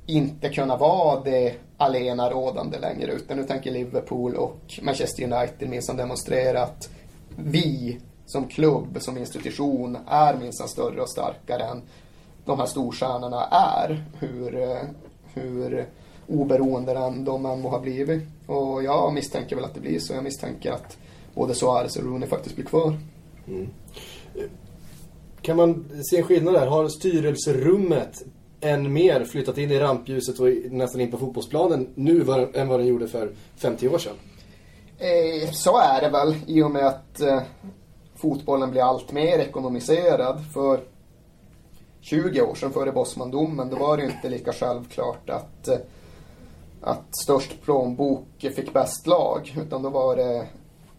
inte 0.07 0.49
kunna 0.49 0.77
vara 0.77 1.21
det 1.21 1.55
alena 1.77 2.31
rådande 2.31 2.79
längre. 2.79 3.13
Utan 3.13 3.37
nu 3.37 3.45
tänker 3.45 3.71
Liverpool 3.71 4.35
och 4.35 4.61
Manchester 4.83 5.33
United 5.33 5.69
minst 5.69 5.97
demonstrera 5.97 6.63
att 6.63 6.89
vi 7.37 7.99
som 8.27 8.49
klubb, 8.49 8.97
som 9.01 9.19
institution 9.19 9.99
är 10.09 10.35
minst 10.37 10.69
större 10.69 11.01
och 11.01 11.11
starkare 11.11 11.63
än 11.63 11.83
de 12.45 12.59
här 12.59 12.67
storstjärnorna 12.67 13.45
är. 13.45 14.05
Hur, 14.19 14.63
eh, 14.63 14.83
hur 15.35 15.87
oberoende 16.29 16.95
de 16.95 17.47
än 17.47 17.61
må 17.61 17.69
ha 17.69 17.81
blivit. 17.81 18.23
Och 18.47 18.85
jag 18.85 19.15
misstänker 19.15 19.57
väl 19.57 19.65
att 19.65 19.75
det 19.75 19.81
blir 19.81 19.99
så. 19.99 20.13
Jag 20.13 20.25
misstänker 20.25 20.73
att 20.73 20.99
både 21.35 21.55
Suarez 21.55 21.97
och 21.97 22.05
Rooney 22.05 22.29
faktiskt 22.29 22.55
blir 22.57 22.67
kvar. 22.67 22.99
Mm. 23.49 23.69
Kan 25.43 25.57
man 25.57 25.85
se 26.11 26.17
en 26.17 26.23
skillnad 26.23 26.55
där? 26.55 26.67
Har 26.67 26.89
styrelserummet 26.89 28.23
än 28.61 28.93
mer 28.93 29.25
flyttat 29.25 29.59
in 29.59 29.71
i 29.71 29.79
rampljuset 29.79 30.39
och 30.39 30.49
nästan 30.71 31.01
in 31.01 31.11
på 31.11 31.19
fotbollsplanen 31.19 31.89
nu 31.95 32.21
än 32.55 32.69
vad 32.69 32.81
den 32.81 32.87
gjorde 32.87 33.09
för 33.09 33.33
50 33.57 33.89
år 33.89 33.99
sedan? 33.99 34.15
Eh, 34.99 35.51
så 35.51 35.79
är 35.79 36.01
det 36.01 36.09
väl 36.09 36.37
i 36.47 36.63
och 36.63 36.71
med 36.71 36.87
att 36.87 37.21
eh, 37.21 37.43
fotbollen 38.17 38.71
blir 38.71 38.83
allt 38.83 39.13
mer 39.13 39.39
ekonomiserad. 39.39 40.45
För 40.55 40.81
20 42.01 42.43
år 42.43 42.55
sedan, 42.55 42.73
före 42.73 42.93
Bosmandomen, 42.93 43.71
då 43.71 43.77
var 43.77 43.97
det 43.97 44.05
inte 44.05 44.29
lika 44.29 44.53
självklart 44.53 45.31
att, 45.31 45.69
eh, 45.69 45.79
att 46.81 47.17
störst 47.23 47.63
plånbok 47.63 48.27
fick 48.39 48.73
bäst 48.73 49.07
lag. 49.07 49.55
Utan 49.67 49.83
då 49.83 49.89
var 49.91 50.17
det 50.17 50.47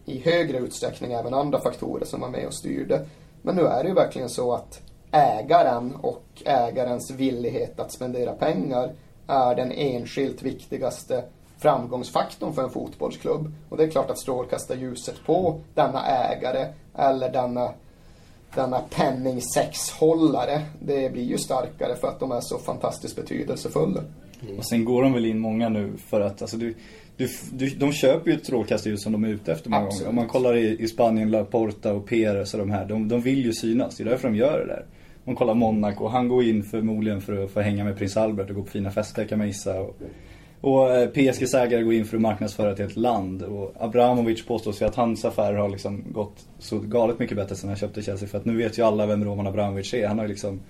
i 0.04 0.18
högre 0.18 0.58
utsträckning 0.58 1.12
även 1.12 1.34
andra 1.34 1.60
faktorer 1.60 2.04
som 2.04 2.20
var 2.20 2.28
med 2.28 2.46
och 2.46 2.54
styrde. 2.54 3.06
Men 3.42 3.56
nu 3.56 3.62
är 3.62 3.82
det 3.82 3.88
ju 3.88 3.94
verkligen 3.94 4.28
så 4.28 4.52
att 4.52 4.80
ägaren 5.10 5.94
och 5.94 6.24
ägarens 6.44 7.10
villighet 7.10 7.80
att 7.80 7.92
spendera 7.92 8.32
pengar 8.32 8.92
är 9.26 9.54
den 9.54 9.72
enskilt 9.72 10.42
viktigaste 10.42 11.24
framgångsfaktorn 11.58 12.52
för 12.52 12.62
en 12.62 12.70
fotbollsklubb. 12.70 13.52
Och 13.68 13.76
det 13.76 13.84
är 13.84 13.90
klart 13.90 14.10
att 14.10 14.18
strålkastarljuset 14.18 15.14
på 15.26 15.60
denna 15.74 16.06
ägare 16.06 16.66
eller 16.94 17.32
denna, 17.32 17.70
denna 18.54 18.78
penningsexhållare, 18.78 20.62
det 20.80 21.12
blir 21.12 21.22
ju 21.22 21.38
starkare 21.38 21.96
för 21.96 22.08
att 22.08 22.20
de 22.20 22.32
är 22.32 22.40
så 22.40 22.58
fantastiskt 22.58 23.16
betydelsefulla. 23.16 24.00
Mm. 24.42 24.58
Och 24.58 24.64
sen 24.66 24.84
går 24.84 25.02
de 25.02 25.12
väl 25.12 25.26
in 25.26 25.38
många 25.38 25.68
nu 25.68 25.92
för 25.96 26.20
att, 26.20 26.42
alltså 26.42 26.56
du, 26.56 26.74
du, 27.16 27.28
du, 27.52 27.68
de 27.68 27.92
köper 27.92 28.30
ju 28.30 28.36
ett 28.36 28.44
strålkastarljus 28.44 29.02
som 29.02 29.12
de 29.12 29.24
är 29.24 29.28
ute 29.28 29.52
efter 29.52 29.70
många 29.70 29.82
Absolut. 29.82 30.06
gånger. 30.06 30.10
Om 30.10 30.16
man 30.16 30.28
kollar 30.28 30.56
i, 30.56 30.82
i 30.82 30.88
Spanien, 30.88 31.30
Laporta 31.30 31.92
och 31.92 32.06
Perez 32.06 32.54
och 32.54 32.60
de 32.60 32.70
här, 32.70 32.84
de, 32.84 33.08
de 33.08 33.20
vill 33.20 33.44
ju 33.44 33.52
synas. 33.52 33.96
Det 33.96 34.02
är 34.02 34.08
därför 34.08 34.28
de 34.28 34.36
gör 34.36 34.58
det 34.58 34.66
där. 34.66 34.84
Man 35.24 35.36
kollar 35.36 35.54
Monaco, 35.54 36.08
han 36.08 36.28
går 36.28 36.44
in 36.44 36.62
förmodligen 36.62 37.20
för 37.20 37.44
att 37.44 37.50
få 37.50 37.60
hänga 37.60 37.84
med 37.84 37.98
prins 37.98 38.16
Albert 38.16 38.50
och 38.50 38.56
gå 38.56 38.62
på 38.62 38.70
fina 38.70 38.90
fester 38.90 39.24
kan 39.24 39.38
man 39.38 39.46
gissa. 39.46 39.80
Och, 39.80 39.96
och 40.62 40.94
eh, 40.94 41.08
PSGs 41.08 41.54
ägare 41.54 41.82
går 41.82 41.94
in 41.94 42.04
för 42.04 42.16
att 42.16 42.22
marknadsföra 42.22 42.74
till 42.74 42.84
ett 42.84 42.96
land. 42.96 43.42
Och 43.42 43.74
Abramovic 43.80 44.46
påstås 44.46 44.82
ju 44.82 44.86
att 44.86 44.94
hans 44.94 45.24
affärer 45.24 45.56
har 45.56 45.68
liksom 45.68 46.04
gått 46.12 46.46
så 46.58 46.78
galet 46.78 47.18
mycket 47.18 47.36
bättre 47.36 47.56
sen 47.56 47.68
han 47.68 47.78
köpte 47.78 48.02
Chelsea. 48.02 48.28
För 48.28 48.38
att 48.38 48.44
nu 48.44 48.56
vet 48.56 48.78
ju 48.78 48.82
alla 48.82 49.06
vem 49.06 49.24
Roman 49.24 49.46
Abramovic 49.46 49.94
är. 49.94 50.08
Han 50.08 50.18
har 50.18 50.24
ju 50.24 50.28
liksom 50.28 50.60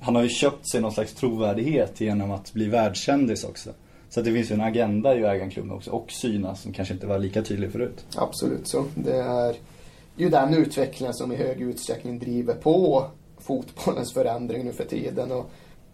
han 0.00 0.14
har 0.14 0.22
ju 0.22 0.28
köpt 0.28 0.70
sig 0.70 0.80
någon 0.80 0.92
slags 0.92 1.14
trovärdighet 1.14 2.00
genom 2.00 2.30
att 2.30 2.52
bli 2.52 2.68
världskändis 2.68 3.44
också. 3.44 3.70
Så 4.08 4.20
att 4.20 4.26
det 4.26 4.32
finns 4.32 4.50
ju 4.50 4.54
en 4.54 4.60
agenda 4.60 5.14
i 5.14 5.22
ägarklubben 5.22 5.72
också 5.72 5.90
och 5.90 6.10
synas 6.12 6.62
som 6.62 6.72
kanske 6.72 6.94
inte 6.94 7.06
var 7.06 7.18
lika 7.18 7.42
tydlig 7.42 7.72
förut. 7.72 8.04
Absolut 8.16 8.68
så. 8.68 8.84
Det 8.94 9.16
är 9.16 9.56
ju 10.16 10.28
den 10.28 10.54
utvecklingen 10.54 11.14
som 11.14 11.32
i 11.32 11.36
hög 11.36 11.60
utsträckning 11.60 12.18
driver 12.18 12.54
på 12.54 13.06
fotbollens 13.38 14.12
förändring 14.12 14.64
nu 14.64 14.72
för 14.72 14.84
tiden. 14.84 15.32
Och 15.32 15.50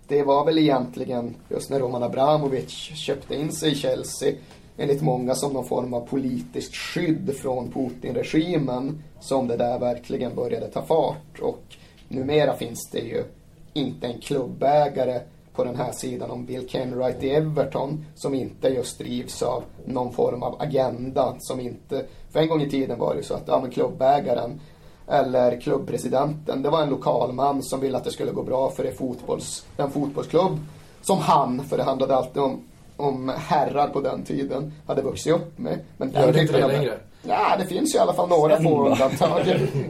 det 0.09 0.23
var 0.23 0.45
väl 0.45 0.59
egentligen 0.59 1.35
just 1.49 1.71
när 1.71 1.81
Roman 1.81 2.03
Abramovic 2.03 2.71
köpte 2.95 3.35
in 3.35 3.53
sig 3.53 3.73
i 3.73 3.75
Chelsea 3.75 4.35
enligt 4.77 5.03
många 5.03 5.35
som 5.35 5.53
någon 5.53 5.69
form 5.69 5.95
av 5.95 6.01
politiskt 6.01 6.75
skydd 6.75 7.35
från 7.37 7.73
Putin-regimen 7.73 9.03
som 9.21 9.49
det 9.49 9.57
där 9.57 9.79
verkligen 9.79 10.35
började 10.35 10.69
ta 10.69 10.83
fart. 10.83 11.41
Och 11.41 11.63
numera 12.09 12.57
finns 12.57 12.91
det 12.93 13.01
ju 13.01 13.25
inte 13.73 14.07
en 14.07 14.21
klubbägare 14.21 15.21
på 15.53 15.65
den 15.65 15.77
här 15.77 15.93
sidan 15.93 16.31
om 16.31 16.47
Bill 16.47 16.69
Kenwright 16.69 17.23
i 17.23 17.31
Everton 17.31 18.05
som 18.15 18.35
inte 18.35 18.69
just 18.69 18.99
drivs 18.99 19.43
av 19.43 19.63
någon 19.85 20.13
form 20.13 20.43
av 20.43 20.63
agenda 20.63 21.35
som 21.39 21.61
inte... 21.61 22.05
För 22.33 22.41
en 22.41 22.49
gång 22.49 22.63
i 22.63 22.71
tiden 22.71 22.99
var 22.99 23.15
det 23.15 23.19
ju 23.19 23.25
så 23.25 23.35
att 23.35 23.49
ja, 23.49 23.61
men 23.61 23.71
klubbägaren 23.71 24.61
eller 25.09 25.61
klubbpresidenten, 25.61 26.63
det 26.63 26.71
var 26.71 26.83
en 26.83 26.91
lokalman 26.91 27.63
som 27.63 27.81
ville 27.81 27.97
att 27.97 28.05
det 28.05 28.11
skulle 28.11 28.33
gå 28.33 28.43
bra 28.43 28.71
för 28.71 28.85
det 28.85 28.93
fotbolls, 28.93 29.67
en 29.77 29.91
fotbollsklubb 29.91 30.59
som 31.03 31.19
han, 31.19 31.65
för 31.65 31.77
det 31.77 31.83
handlade 31.83 32.17
alltid 32.17 32.43
om, 32.43 32.63
om 32.97 33.33
herrar 33.37 33.89
på 33.89 34.01
den 34.01 34.25
tiden, 34.25 34.73
hade 34.87 35.03
vuxit 35.03 35.33
upp 35.33 35.59
med. 35.59 35.79
Men 35.97 36.11
Gör 36.13 36.33
det 36.33 36.41
inte 36.41 36.61
det 36.61 36.67
längre? 36.67 36.93
Ja, 37.23 37.57
det 37.59 37.67
finns 37.67 37.95
ju 37.95 37.99
i 37.99 38.01
alla 38.01 38.13
fall 38.13 38.29
några 38.29 38.63
få 38.63 38.89
undantag. 38.89 39.43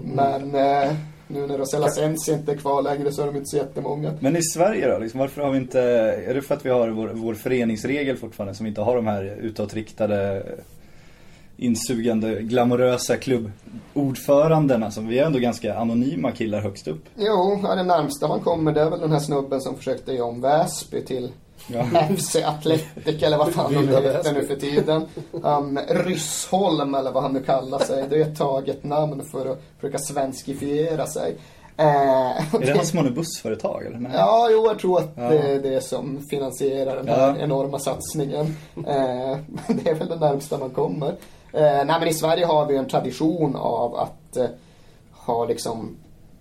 Men 0.05 0.55
eh, 0.55 0.93
nu 1.29 1.47
när 1.47 1.59
Rosella 1.59 1.89
Sensi 1.89 2.33
inte 2.33 2.53
är 2.53 2.57
kvar 2.57 2.83
längre 2.83 3.13
så 3.13 3.23
är 3.23 3.27
de 3.27 3.37
inte 3.37 3.47
så 3.47 3.57
jättemånga. 3.57 4.13
Men 4.21 4.37
i 4.37 4.43
Sverige 4.43 4.89
då? 4.89 4.99
Liksom, 4.99 5.21
varför 5.21 5.43
har 5.43 5.51
vi 5.51 5.59
inte... 5.59 5.81
Är 6.27 6.35
det 6.35 6.43
för 6.43 6.55
att 6.55 6.67
vi 6.67 6.71
har 6.71 6.89
vår, 6.89 7.09
vår 7.09 7.35
föreningsregel 7.35 8.17
fortfarande 8.17 8.55
som 8.55 8.67
inte 8.67 8.81
har 8.81 8.97
de 8.97 9.07
här 9.07 9.25
utåtriktade 9.41 10.43
insugande, 11.57 12.43
glamorösa 12.43 13.17
klubbordförandena. 13.17 14.91
Som 14.91 15.09
vi 15.09 15.19
är 15.19 15.27
ändå 15.27 15.39
ganska 15.39 15.79
anonyma 15.79 16.33
killar 16.33 16.61
högst 16.61 16.89
upp. 16.89 17.05
Jo, 17.17 17.61
ja, 17.63 17.75
det 17.75 17.83
närmsta 17.83 18.29
man 18.29 18.41
kommer 18.41 18.73
det 18.73 18.81
är 18.81 18.91
väl 18.91 19.01
den 19.01 19.13
här 19.13 19.21
snubben 19.21 19.61
som 19.61 19.77
försökte 19.77 20.13
göra 20.13 20.27
om 20.27 20.41
Väsby 20.41 21.05
till 21.05 21.33
ja. 21.67 21.85
FC 22.19 22.37
Athletic 22.37 23.23
eller 23.23 23.39
vad 23.39 23.53
fan 23.53 23.73
de 23.73 23.89
heter 23.89 24.33
nu 24.33 24.47
för 24.47 24.57
tiden. 24.57 25.07
Um, 25.33 25.79
Ryssholm 25.89 26.95
eller 26.95 27.13
vad 27.13 27.23
han 27.23 27.33
nu 27.33 27.43
kallar 27.43 27.79
sig. 27.79 28.05
Det 28.11 28.17
är 28.17 28.21
ett 28.21 28.39
taget 28.39 28.85
namn 28.85 29.25
för 29.33 29.47
att 29.47 29.63
försöka 29.81 29.99
svenskifiera 29.99 31.07
sig. 31.07 31.37
Eh, 31.79 32.55
är 32.55 32.67
det 32.67 32.73
hans 32.73 32.95
månne 32.95 33.11
bussföretag 33.11 33.87
eller? 33.87 33.99
Nej. 33.99 34.13
Ja, 34.15 34.49
jo, 34.53 34.67
jag 34.67 34.79
tror 34.79 34.99
att 34.99 35.13
ja. 35.17 35.29
det 35.29 35.39
är 35.39 35.59
det 35.59 35.81
som 35.81 36.27
finansierar 36.31 36.97
den 36.97 37.09
här 37.09 37.29
ja. 37.29 37.37
enorma 37.37 37.79
satsningen. 37.79 38.57
Eh, 38.77 39.39
det 39.69 39.91
är 39.91 39.95
väl 39.95 40.09
det 40.09 40.17
närmsta 40.17 40.59
man 40.59 40.71
kommer. 40.71 41.15
Eh, 41.53 41.85
nej, 41.85 41.97
men 41.99 42.09
i 42.09 42.15
Sverige 42.15 42.47
har 42.47 42.67
vi 42.67 42.77
en 42.77 42.89
tradition 42.89 43.57
av 43.57 43.95
att 43.97 44.37
eh, 44.37 44.47
ha 45.13 45.45
liksom 45.45 45.97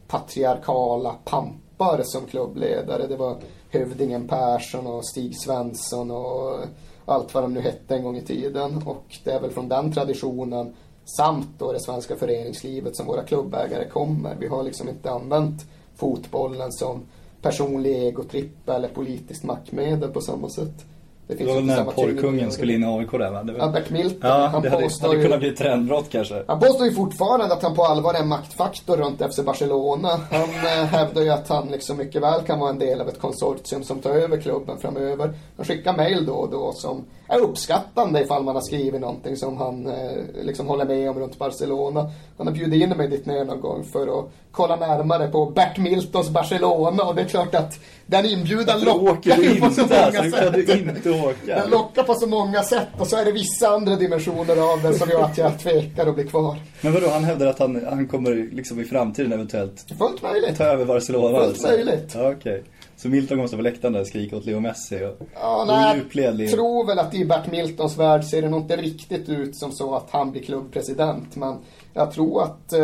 patriarkala 0.07 1.15
pampar 1.25 2.01
som 2.03 2.25
klubbledare. 2.25 3.07
Det 3.07 3.17
var 3.17 3.37
hövdingen 3.69 4.27
Persson 4.27 4.87
och 4.87 5.07
Stig 5.07 5.37
Svensson 5.37 6.11
och 6.11 6.59
allt 7.05 7.33
vad 7.33 7.43
de 7.43 7.53
nu 7.53 7.61
hette 7.61 7.95
en 7.95 8.03
gång 8.03 8.17
i 8.17 8.21
tiden. 8.21 8.83
Och 8.85 9.17
det 9.23 9.31
är 9.31 9.39
väl 9.39 9.51
från 9.51 9.69
den 9.69 9.93
traditionen 9.93 10.75
samt 11.17 11.59
då 11.59 11.71
det 11.71 11.79
svenska 11.79 12.15
föreningslivet 12.15 12.95
som 12.95 13.05
våra 13.05 13.23
klubbägare 13.23 13.89
kommer. 13.89 14.35
Vi 14.39 14.47
har 14.47 14.63
liksom 14.63 14.89
inte 14.89 15.11
använt 15.11 15.65
fotbollen 15.95 16.71
som 16.71 17.05
personlig 17.41 18.03
egotripp 18.07 18.69
eller 18.69 18.87
politiskt 18.87 19.43
maktmedel 19.43 20.09
på 20.09 20.21
samma 20.21 20.49
sätt. 20.49 20.85
Det, 21.27 21.35
det 21.35 21.45
var 21.45 21.53
väl 21.53 21.65
när 21.65 21.83
porrkungen 21.83 22.51
skulle 22.51 22.73
in 22.73 22.83
i 22.83 22.85
AIK 22.85 23.11
där 23.11 23.31
va? 23.31 23.45
Ja, 23.57 23.67
Bert 23.67 23.89
Milton. 23.89 24.29
Ja, 24.29 24.47
han 24.47 24.61
det 24.61 24.69
hade, 24.69 24.89
hade 25.01 25.21
kunnat 25.23 25.39
bli 25.39 25.51
trendbrott 25.51 26.09
kanske. 26.09 26.43
Han 26.47 26.59
påstår 26.59 26.87
ju 26.87 26.93
fortfarande 26.93 27.53
att 27.53 27.63
han 27.63 27.75
på 27.75 27.83
allvar 27.83 28.13
är 28.13 28.19
en 28.19 28.27
maktfaktor 28.27 28.97
runt 28.97 29.33
FC 29.33 29.39
Barcelona. 29.39 30.09
Han 30.31 30.49
eh, 30.49 30.85
hävdar 30.85 31.21
ju 31.21 31.29
att 31.29 31.49
han 31.49 31.67
liksom 31.67 31.97
mycket 31.97 32.21
väl 32.21 32.41
kan 32.41 32.59
vara 32.59 32.69
en 32.69 32.79
del 32.79 33.01
av 33.01 33.09
ett 33.09 33.19
konsortium 33.19 33.83
som 33.83 33.99
tar 33.99 34.09
över 34.09 34.41
klubben 34.41 34.77
framöver. 34.77 35.33
Han 35.57 35.65
skickar 35.65 35.97
mail 35.97 36.25
då 36.25 36.33
och 36.33 36.49
då 36.49 36.73
som 36.73 37.05
är 37.27 37.39
uppskattande 37.39 38.21
ifall 38.21 38.43
man 38.43 38.55
har 38.55 38.61
skrivit 38.61 39.01
någonting 39.01 39.37
som 39.37 39.57
han 39.57 39.87
eh, 39.87 40.43
liksom 40.43 40.67
håller 40.67 40.85
med 40.85 41.09
om 41.09 41.19
runt 41.19 41.39
Barcelona. 41.39 42.11
Han 42.37 42.47
har 42.47 42.53
bjudit 42.53 42.83
in 42.83 42.89
mig 42.89 43.07
dit 43.07 43.25
ner 43.25 43.45
någon 43.45 43.61
gång 43.61 43.83
för 43.83 44.19
att 44.19 44.25
kolla 44.51 44.75
närmare 44.75 45.27
på 45.27 45.45
Bert 45.45 45.77
Miltons 45.77 46.29
Barcelona 46.29 47.03
och 47.03 47.15
det 47.15 47.21
är 47.21 47.25
klart 47.25 47.55
att 47.55 47.79
den 48.07 48.25
inbjudan 48.25 48.81
lockar 48.81 49.37
ju 49.37 49.61
på 49.61 49.69
så 49.69 49.81
många 49.81 50.31
sätt. 50.31 50.69
Inte 50.69 51.09
åka. 51.09 51.55
Den 51.55 51.69
lockar 51.69 52.03
på 52.03 52.13
så 52.13 52.27
många 52.27 52.63
sätt 52.63 52.87
och 52.99 53.07
så 53.07 53.17
är 53.17 53.25
det 53.25 53.31
vissa 53.31 53.67
andra 53.67 53.95
dimensioner 53.95 54.73
av 54.73 54.81
den 54.81 54.93
som 54.93 55.09
gör 55.09 55.23
att 55.23 55.37
jag 55.37 55.59
tvekar 55.59 56.07
och 56.07 56.13
blir 56.13 56.27
kvar. 56.27 56.57
Men 56.81 56.93
vadå, 56.93 57.09
han 57.09 57.23
hävdar 57.23 57.47
att 57.47 57.59
han, 57.59 57.85
han 57.89 58.07
kommer 58.07 58.55
liksom 58.55 58.79
i 58.79 58.85
framtiden 58.85 59.33
eventuellt 59.33 59.85
Fullt 59.97 60.21
möjligt. 60.21 60.57
ta 60.57 60.63
över 60.63 60.85
Barcelona? 60.85 61.39
Fullt 61.39 61.49
alltså. 61.49 61.67
möjligt. 61.67 62.11
Ja. 62.15 62.31
Okay. 62.31 62.61
Så 62.97 63.09
Milton 63.09 63.37
kommer 63.37 63.47
stå 63.47 63.57
på 63.57 63.63
läktaren 63.63 63.93
där 63.93 64.01
och 64.01 64.07
skrika 64.07 64.37
åt 64.37 64.45
Leo 64.45 64.59
Messi 64.59 64.95
och, 64.95 65.27
ja, 65.33 65.65
nej, 65.67 66.35
Jag 66.37 66.51
tror 66.51 66.87
väl 66.87 66.99
att 66.99 67.13
i 67.13 67.25
Bert 67.25 67.51
Miltons 67.51 67.97
värld 67.97 68.23
ser 68.23 68.41
det 68.41 68.49
nog 68.49 68.61
inte 68.61 68.75
riktigt 68.75 69.29
ut 69.29 69.55
som 69.57 69.71
så 69.71 69.95
att 69.95 70.07
han 70.09 70.31
blir 70.31 70.41
klubbpresident. 70.41 71.35
Men 71.35 71.57
jag 71.93 72.11
tror 72.11 72.43
att, 72.43 72.73
eh, 72.73 72.79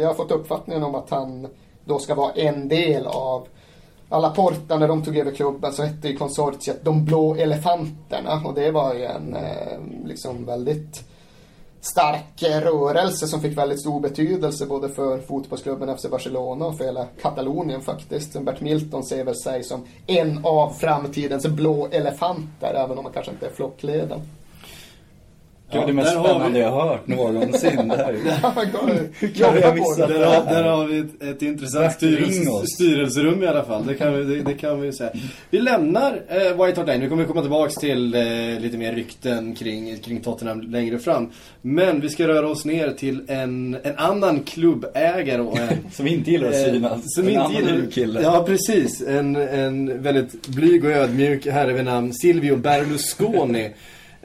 jag 0.00 0.06
har 0.06 0.14
fått 0.14 0.30
uppfattningen 0.30 0.82
om 0.82 0.94
att 0.94 1.10
han 1.10 1.48
då 1.84 1.98
ska 1.98 2.14
vara 2.14 2.32
en 2.32 2.68
del 2.68 3.06
av 3.06 3.46
alla 4.08 4.30
Porta 4.30 4.78
när 4.78 4.88
de 4.88 5.02
tog 5.02 5.16
över 5.16 5.32
klubben 5.32 5.72
så 5.72 5.82
hette 5.82 6.08
ju 6.08 6.16
konsortiet 6.16 6.84
De 6.84 7.04
Blå 7.04 7.34
Elefanterna 7.34 8.42
och 8.44 8.54
det 8.54 8.70
var 8.70 8.94
ju 8.94 9.04
en 9.04 9.34
eh, 9.34 9.78
liksom 10.04 10.44
väldigt 10.44 11.04
stark 11.80 12.42
eh, 12.42 12.60
rörelse 12.60 13.26
som 13.26 13.40
fick 13.40 13.58
väldigt 13.58 13.80
stor 13.80 14.00
betydelse 14.00 14.66
både 14.66 14.88
för 14.88 15.18
fotbollsklubben 15.18 15.96
FC 15.96 16.06
Barcelona 16.10 16.66
och 16.66 16.78
för 16.78 16.84
hela 16.84 17.06
Katalonien 17.22 17.80
faktiskt. 17.80 18.40
Bert 18.40 18.60
Milton 18.60 19.04
ser 19.04 19.24
väl 19.24 19.36
sig 19.36 19.64
som 19.64 19.84
en 20.06 20.40
av 20.44 20.70
framtidens 20.70 21.46
blå 21.46 21.88
elefanter 21.90 22.74
även 22.74 22.98
om 22.98 23.04
han 23.04 23.14
kanske 23.14 23.32
inte 23.32 23.46
är 23.46 23.50
flockledaren. 23.50 24.20
Ja, 25.70 25.86
det 25.86 25.92
mest 25.92 26.10
spännande 26.10 26.50
vi... 26.50 26.60
jag 26.60 26.70
har 26.70 26.88
hört 26.88 27.06
någonsin. 27.06 27.88
Det 27.88 27.96
här. 27.96 28.12
Hur 29.20 29.28
kan 29.28 29.60
jag 29.60 29.74
missa 29.74 30.06
där, 30.06 30.26
har, 30.26 30.54
där 30.54 30.62
har 30.62 30.86
vi 30.86 30.98
ett, 30.98 31.22
ett 31.22 31.42
intressant 31.42 31.92
styrelse, 31.92 32.66
styrelserum 32.66 33.42
i 33.42 33.46
alla 33.46 33.64
fall. 33.64 33.86
Det 33.86 33.94
kan 33.94 34.14
vi, 34.14 34.36
det, 34.36 34.42
det 34.42 34.54
kan 34.54 34.80
vi 34.80 34.92
säga. 34.92 35.10
Vi 35.50 35.60
lämnar 35.60 36.22
eh, 36.28 36.36
White 36.36 36.80
Hart 36.80 36.86
Lane. 36.86 36.98
Nu 36.98 37.08
kommer 37.08 37.22
vi 37.22 37.28
komma 37.28 37.40
tillbaka 37.40 37.70
till 37.70 38.14
eh, 38.14 38.22
lite 38.60 38.78
mer 38.78 38.92
rykten 38.92 39.54
kring, 39.54 39.96
kring 39.96 40.20
Tottenham 40.20 40.60
längre 40.60 40.98
fram. 40.98 41.30
Men 41.62 42.00
vi 42.00 42.08
ska 42.08 42.28
röra 42.28 42.48
oss 42.48 42.64
ner 42.64 42.90
till 42.90 43.22
en, 43.28 43.76
en 43.82 43.96
annan 43.96 44.40
klubbägare. 44.40 45.40
Och 45.40 45.58
en, 45.58 45.68
som 45.92 46.06
inte 46.06 46.30
gillar 46.30 46.48
att 46.48 46.54
eh, 46.54 46.72
synas. 46.72 47.00
som 47.04 47.28
en 47.28 47.40
inte 47.40 47.54
gillar, 47.54 47.90
kille. 47.90 48.22
Ja, 48.22 48.44
precis. 48.46 49.02
En, 49.02 49.36
en 49.36 50.02
väldigt 50.02 50.46
blyg 50.46 50.84
och 50.84 50.90
ödmjuk 50.90 51.46
herre 51.46 51.72
vid 51.72 51.84
namn 51.84 52.12
Silvio 52.12 52.56
Berlusconi. 52.56 53.70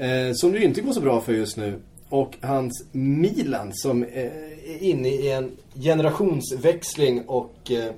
Eh, 0.01 0.33
som 0.33 0.53
ju 0.53 0.63
inte 0.63 0.81
går 0.81 0.93
så 0.93 1.01
bra 1.01 1.21
för 1.21 1.33
just 1.33 1.57
nu. 1.57 1.81
Och 2.09 2.37
hans 2.41 2.85
Milan 2.91 3.71
som 3.73 4.03
eh, 4.03 4.25
är 4.65 4.83
inne 4.83 5.09
i 5.09 5.31
en 5.31 5.51
generationsväxling 5.75 7.21
och 7.27 7.71
eh, 7.71 7.93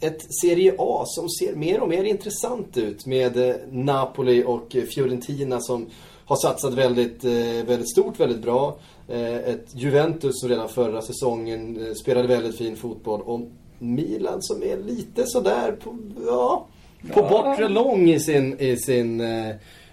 ett 0.00 0.20
Serie 0.42 0.74
A 0.78 1.04
som 1.06 1.28
ser 1.28 1.54
mer 1.56 1.80
och 1.80 1.88
mer 1.88 2.04
intressant 2.04 2.76
ut 2.76 3.06
med 3.06 3.36
eh, 3.36 3.54
Napoli 3.70 4.44
och 4.46 4.76
Fiorentina 4.94 5.60
som 5.60 5.86
har 6.26 6.36
satsat 6.36 6.74
väldigt, 6.74 7.24
väldigt 7.64 7.90
stort, 7.90 8.20
väldigt 8.20 8.42
bra. 8.42 8.78
Ett 9.08 9.66
Juventus 9.74 10.40
som 10.40 10.48
redan 10.48 10.68
förra 10.68 11.02
säsongen 11.02 11.94
spelade 11.94 12.28
väldigt 12.28 12.58
fin 12.58 12.76
fotboll 12.76 13.20
och 13.22 13.40
Milan 13.78 14.42
som 14.42 14.62
är 14.62 14.76
lite 14.76 15.26
sådär 15.26 15.72
på, 15.72 15.98
ja, 16.26 16.66
på 17.12 17.20
ja. 17.20 17.28
bortre 17.28 17.68
lång 17.68 18.10
i 18.10 18.20
sin, 18.20 18.58
i 18.58 18.76
sin 18.76 19.22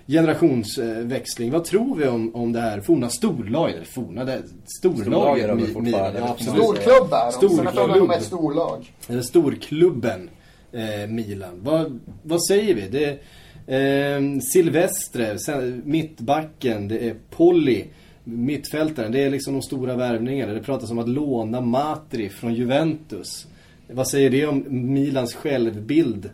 generationsväxling. 0.08 1.52
Vad 1.52 1.64
tror 1.64 1.96
vi 1.96 2.08
om, 2.08 2.36
om 2.36 2.54
det 2.54 2.60
här 2.60 2.82
forna 2.82 3.10
storlaget? 3.10 3.76
Eller 3.76 3.86
forna, 3.86 4.26
det 4.26 4.42
storlaget. 4.66 5.44
Storlag 5.44 5.68
fortfarande. 5.74 6.20
Ja, 6.20 6.36
Storklubb 6.40 7.14
är 7.14 7.26
de. 7.26 7.32
Storklubb. 7.32 7.74
Sen 7.98 8.12
är 8.12 8.18
ett 8.18 8.24
storlag. 8.24 8.94
Storklubben 9.24 10.30
eh, 10.72 11.10
Milan. 11.10 11.60
Vad, 11.64 12.00
vad 12.24 12.46
säger 12.46 12.76
vi? 12.76 12.88
Det 12.88 13.20
är 13.68 14.16
eh, 14.16 14.40
Silvestre, 14.54 15.38
mittbacken, 15.84 16.88
det 16.88 17.10
är 17.10 17.16
Polly, 17.30 17.84
mittfältaren. 18.24 19.12
Det 19.12 19.24
är 19.24 19.30
liksom 19.30 19.54
de 19.54 19.62
stora 19.62 19.96
värvningarna. 19.96 20.54
Det 20.54 20.64
pratas 20.64 20.92
om 20.92 21.00
att 21.00 21.10
låna 21.10 21.62
Matri 21.62 22.30
från 22.30 22.54
Juventus. 22.54 23.48
Vad 23.88 24.08
säger 24.08 24.30
det 24.30 24.46
om 24.46 24.66
Milans 24.70 25.34
självbild? 25.34 26.30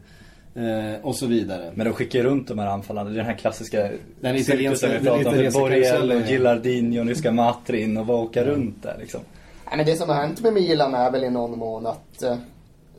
Eh, 0.58 1.06
och 1.06 1.15
så 1.15 1.26
vidare. 1.26 1.72
Men 1.76 1.86
de 1.86 1.93
skickar 1.93 2.24
runt 2.24 2.48
de 2.48 2.60
här 2.60 2.67
anfallarna. 2.67 3.10
Det 3.10 3.15
är 3.15 3.17
den 3.17 3.26
här 3.26 3.38
klassiska 3.38 3.89
den 4.20 4.36
italienska, 4.36 4.88
vi 4.88 5.06
pratar 5.06 5.46
om. 5.46 5.54
Borrell 5.54 6.12
och 6.12 6.22
Gilardino, 6.22 7.04
nu 7.04 7.15
ska 7.15 7.32
Matri 7.32 7.82
in 7.82 7.98
och 7.98 8.06
bara 8.06 8.17
åka 8.17 8.41
mm. 8.41 8.54
runt 8.54 8.84
där 8.84 8.98
liksom. 9.00 9.22
Nej, 9.65 9.78
men 9.78 9.86
det 9.86 9.96
som 9.96 10.10
har 10.10 10.15
hänt 10.15 10.41
med 10.41 10.54
Milan 10.54 10.96
är 10.96 11.12
väl 11.12 11.24
i 11.24 11.30
någon 11.30 11.60
mån 11.60 11.86
att 11.86 12.24
eh, 12.24 12.38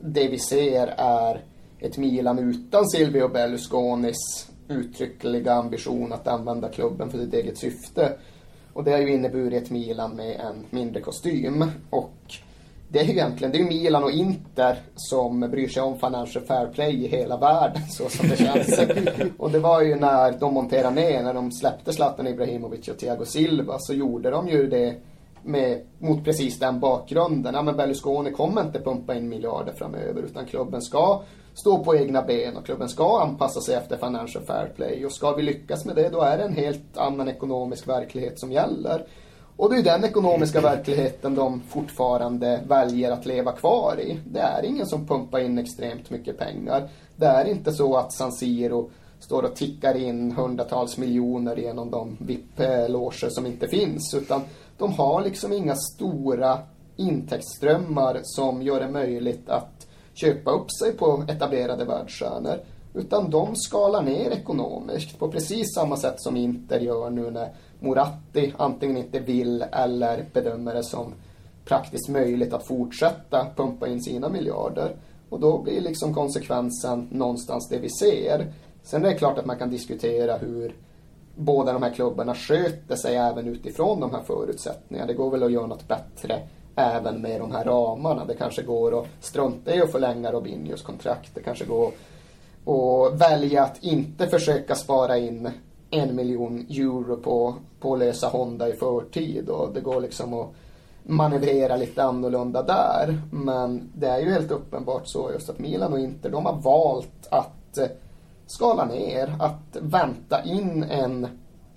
det 0.01 0.27
vi 0.27 0.39
ser 0.39 0.93
är 0.97 1.41
ett 1.79 1.97
Milan 1.97 2.39
utan 2.39 2.89
Silvio 2.89 3.27
Berlusconis 3.27 4.49
uttryckliga 4.67 5.53
ambition 5.53 6.13
att 6.13 6.27
använda 6.27 6.69
klubben 6.69 7.09
för 7.09 7.17
sitt 7.17 7.33
eget 7.33 7.57
syfte. 7.57 8.13
Och 8.73 8.83
det 8.83 8.91
har 8.91 8.99
ju 8.99 9.13
inneburit 9.13 9.69
Milan 9.69 10.15
med 10.15 10.39
en 10.39 10.65
mindre 10.69 11.01
kostym. 11.01 11.65
Och 11.89 12.35
det 12.91 12.99
är 12.99 13.03
ju 13.03 13.11
egentligen, 13.11 13.51
det 13.51 13.59
är 13.59 13.63
Milan 13.63 14.03
och 14.03 14.11
Inter 14.11 14.81
som 14.95 15.39
bryr 15.39 15.67
sig 15.67 15.83
om 15.83 15.99
Financial 15.99 16.45
Fair 16.45 16.67
Play 16.67 17.05
i 17.05 17.07
hela 17.07 17.37
världen 17.37 17.81
så 17.89 18.09
som 18.09 18.29
det 18.29 18.37
känns. 18.37 18.79
och 19.37 19.51
det 19.51 19.59
var 19.59 19.81
ju 19.81 19.95
när 19.95 20.31
de 20.39 20.53
monterade 20.53 20.95
ner, 20.95 21.23
när 21.23 21.33
de 21.33 21.51
släppte 21.51 21.93
Zlatan 21.93 22.27
Ibrahimovic 22.27 22.87
och 22.87 22.97
Thiago 22.97 23.25
Silva 23.25 23.79
så 23.79 23.93
gjorde 23.93 24.29
de 24.29 24.47
ju 24.47 24.67
det 24.67 24.95
med, 25.43 25.81
mot 25.97 26.25
precis 26.25 26.59
den 26.59 26.79
bakgrunden. 26.79 27.55
Ja, 27.55 27.61
men 27.61 27.77
Berlusconi 27.77 28.31
kommer 28.31 28.61
inte 28.61 28.79
pumpa 28.79 29.15
in 29.15 29.29
miljarder 29.29 29.73
framöver 29.73 30.21
utan 30.21 30.45
klubben 30.45 30.81
ska 30.81 31.21
stå 31.53 31.83
på 31.83 31.95
egna 31.95 32.21
ben 32.21 32.57
och 32.57 32.65
klubben 32.65 32.89
ska 32.89 33.21
anpassa 33.21 33.61
sig 33.61 33.75
efter 33.75 33.97
Financial 33.97 34.43
Fair 34.43 34.71
Play. 34.75 35.05
Och 35.05 35.11
ska 35.11 35.31
vi 35.31 35.43
lyckas 35.43 35.85
med 35.85 35.95
det 35.95 36.09
då 36.09 36.21
är 36.21 36.37
det 36.37 36.43
en 36.43 36.55
helt 36.55 36.97
annan 36.97 37.27
ekonomisk 37.27 37.87
verklighet 37.87 38.39
som 38.39 38.51
gäller. 38.51 39.05
Och 39.59 39.69
det 39.69 39.79
är 39.79 39.83
den 39.83 40.03
ekonomiska 40.03 40.61
verkligheten 40.61 41.35
de 41.35 41.61
fortfarande 41.61 42.59
väljer 42.67 43.11
att 43.11 43.25
leva 43.25 43.51
kvar 43.51 43.99
i. 43.99 44.19
Det 44.25 44.39
är 44.39 44.65
ingen 44.65 44.85
som 44.85 45.07
pumpar 45.07 45.39
in 45.39 45.57
extremt 45.57 46.09
mycket 46.09 46.37
pengar. 46.37 46.89
Det 47.15 47.25
är 47.25 47.45
inte 47.45 47.71
så 47.71 47.97
att 47.97 48.13
San 48.13 48.31
Siro 48.31 48.89
står 49.19 49.43
och 49.43 49.55
tickar 49.55 49.97
in 49.97 50.31
hundratals 50.31 50.97
miljoner 50.97 51.55
genom 51.55 51.91
de 51.91 52.17
VIP-loger 52.19 53.29
som 53.29 53.45
inte 53.45 53.67
finns. 53.67 54.13
Utan 54.13 54.41
de 54.77 54.93
har 54.93 55.23
liksom 55.23 55.53
inga 55.53 55.75
stora 55.75 56.59
intäktsströmmar 56.95 58.19
som 58.23 58.61
gör 58.61 58.79
det 58.79 58.91
möjligt 58.91 59.49
att 59.49 59.87
köpa 60.13 60.51
upp 60.51 60.71
sig 60.71 60.93
på 60.93 61.23
etablerade 61.27 61.85
världsstjärnor. 61.85 62.59
Utan 62.93 63.29
de 63.29 63.55
skalar 63.55 64.01
ner 64.03 64.31
ekonomiskt 64.31 65.19
på 65.19 65.31
precis 65.31 65.73
samma 65.73 65.97
sätt 65.97 66.21
som 66.21 66.37
Inter 66.37 66.79
gör 66.79 67.09
nu 67.09 67.31
när 67.31 67.49
Moratti 67.79 68.53
antingen 68.57 68.97
inte 68.97 69.19
vill 69.19 69.61
eller 69.61 70.25
bedömer 70.33 70.73
det 70.73 70.83
som 70.83 71.13
praktiskt 71.65 72.09
möjligt 72.09 72.53
att 72.53 72.67
fortsätta 72.67 73.47
pumpa 73.55 73.87
in 73.87 74.01
sina 74.01 74.29
miljarder. 74.29 74.95
Och 75.29 75.39
då 75.39 75.57
blir 75.57 75.81
liksom 75.81 76.13
konsekvensen 76.13 77.07
någonstans 77.11 77.69
det 77.69 77.77
vi 77.77 77.89
ser. 77.89 78.53
Sen 78.83 79.05
är 79.05 79.09
det 79.09 79.15
klart 79.15 79.37
att 79.37 79.45
man 79.45 79.57
kan 79.57 79.69
diskutera 79.69 80.37
hur 80.37 80.75
båda 81.35 81.73
de 81.73 81.83
här 81.83 81.93
klubbarna 81.93 82.35
sköter 82.35 82.95
sig 82.95 83.15
även 83.15 83.47
utifrån 83.47 83.99
de 83.99 84.11
här 84.11 84.21
förutsättningarna. 84.21 85.07
Det 85.07 85.13
går 85.13 85.31
väl 85.31 85.43
att 85.43 85.51
göra 85.51 85.67
något 85.67 85.87
bättre 85.87 86.39
även 86.75 87.21
med 87.21 87.41
de 87.41 87.51
här 87.51 87.65
ramarna. 87.65 88.25
Det 88.25 88.35
kanske 88.35 88.61
går 88.61 88.99
att 88.99 89.07
strunta 89.19 89.75
i 89.75 89.81
att 89.81 89.91
förlänga 89.91 90.31
Robinhos 90.31 90.81
kontrakt. 90.81 91.35
Det 91.35 91.41
kanske 91.41 91.65
går 91.65 91.91
att 92.65 93.21
välja 93.21 93.63
att 93.63 93.83
inte 93.83 94.27
försöka 94.27 94.75
spara 94.75 95.17
in 95.17 95.49
en 95.89 96.15
miljon 96.15 96.65
euro 96.69 97.17
på, 97.17 97.55
på 97.79 97.93
att 97.93 97.99
lösa 97.99 98.27
Honda 98.27 98.69
i 98.69 98.73
förtid. 98.73 99.49
Och 99.49 99.73
det 99.73 99.81
går 99.81 100.01
liksom 100.01 100.33
att 100.33 100.49
manövrera 101.03 101.75
lite 101.75 102.03
annorlunda 102.03 102.63
där. 102.63 103.21
Men 103.31 103.91
det 103.95 104.07
är 104.07 104.19
ju 104.19 104.31
helt 104.31 104.51
uppenbart 104.51 105.07
så 105.07 105.31
just 105.33 105.49
att 105.49 105.59
Milan 105.59 105.93
och 105.93 105.99
Inter, 105.99 106.29
de 106.29 106.45
har 106.45 106.55
valt 106.55 107.27
att 107.31 107.77
eh, 107.77 107.87
skala 108.47 108.85
ner, 108.85 109.35
att 109.39 109.77
vänta 109.81 110.43
in 110.43 110.83
en 110.83 111.27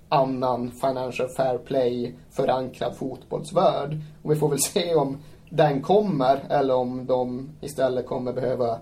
annan 0.09 0.71
Financial 0.71 1.29
Fair 1.29 1.57
Play 1.57 2.15
förankrad 2.31 2.95
fotbollsvärld. 2.95 3.97
Och 4.23 4.31
vi 4.31 4.35
får 4.35 4.49
väl 4.49 4.59
se 4.59 4.95
om 4.95 5.17
den 5.49 5.81
kommer 5.81 6.43
eller 6.49 6.75
om 6.75 7.05
de 7.05 7.49
istället 7.61 8.07
kommer 8.07 8.33
behöva 8.33 8.77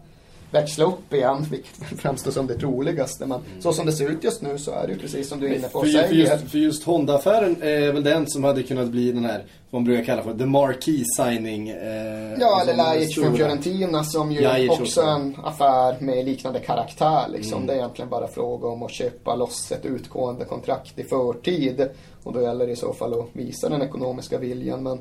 växla 0.51 0.85
upp 0.85 1.13
igen, 1.13 1.45
vilket 1.51 1.75
framstår 2.01 2.31
som 2.31 2.47
det 2.47 2.55
troligaste. 2.55 3.25
Men 3.25 3.39
mm. 3.39 3.61
så 3.61 3.73
som 3.73 3.85
det 3.85 3.91
ser 3.91 4.09
ut 4.09 4.23
just 4.23 4.41
nu 4.41 4.57
så 4.57 4.71
är 4.71 4.87
det 4.87 4.93
ju 4.93 4.99
precis 4.99 5.29
som 5.29 5.39
du 5.39 5.47
är 5.47 5.55
inne 5.55 5.67
på 5.67 5.81
säger. 5.81 6.07
För 6.07 6.15
just, 6.15 6.51
för 6.51 6.57
just 6.57 6.83
Honda-affären 6.83 7.55
är 7.61 7.91
väl 7.91 8.03
den 8.03 8.27
som 8.27 8.43
hade 8.43 8.63
kunnat 8.63 8.87
bli 8.87 9.11
den 9.11 9.25
här, 9.25 9.45
vad 9.69 9.81
man 9.81 9.83
brukar 9.83 10.03
kalla 10.03 10.23
för, 10.23 10.33
the 10.33 10.45
marquee 10.45 11.03
signing. 11.17 11.69
Eh, 11.69 12.33
ja, 12.39 12.61
eller 12.61 12.75
Lajic 12.75 13.15
från 13.15 13.37
Fiorentina 13.37 14.03
som 14.03 14.31
ju 14.31 14.41
Lajic 14.41 14.71
också 14.71 15.01
är 15.01 15.15
en 15.15 15.37
affär 15.43 15.95
med 15.99 16.25
liknande 16.25 16.59
karaktär. 16.59 17.25
Liksom. 17.29 17.53
Mm. 17.53 17.67
Det 17.67 17.73
är 17.73 17.77
egentligen 17.77 18.09
bara 18.09 18.27
fråga 18.27 18.67
om 18.67 18.83
att 18.83 18.91
köpa 18.91 19.35
loss 19.35 19.71
ett 19.71 19.85
utgående 19.85 20.45
kontrakt 20.45 20.99
i 20.99 21.03
förtid. 21.03 21.89
Och 22.23 22.33
då 22.33 22.41
gäller 22.41 22.67
det 22.67 22.71
i 22.71 22.75
så 22.75 22.93
fall 22.93 23.13
att 23.13 23.27
visa 23.33 23.69
den 23.69 23.81
ekonomiska 23.81 24.37
viljan. 24.37 24.83
Men 24.83 24.99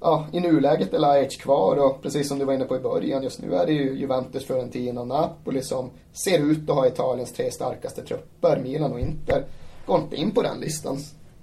ja, 0.00 0.26
i 0.32 0.40
nuläget 0.40 0.94
är 0.94 0.98
Lajic 0.98 1.36
kvar 1.36 1.76
och 1.76 2.02
precis 2.02 2.28
som 2.28 2.38
du 2.38 2.44
var 2.44 2.54
inne 2.54 2.64
på 2.64 2.76
i 2.76 2.80
början, 2.80 3.22
just 3.22 3.42
nu 3.42 3.54
är 3.54 3.66
det 3.66 3.72
ju 3.72 3.98
Juventus, 3.98 4.46
Fiorentina 4.46 5.00
och 5.00 5.08
Napoli 5.08 5.62
som 5.62 5.90
ser 6.24 6.38
ut 6.38 6.70
att 6.70 6.76
ha 6.76 6.86
Italiens 6.86 7.32
tre 7.32 7.50
starkaste 7.50 8.02
trupper. 8.02 8.60
Milan 8.62 8.92
och 8.92 9.00
Inter 9.00 9.44
går 9.86 9.98
inte 9.98 10.16
in 10.16 10.30
på 10.30 10.42
den 10.42 10.60
listan. 10.60 10.98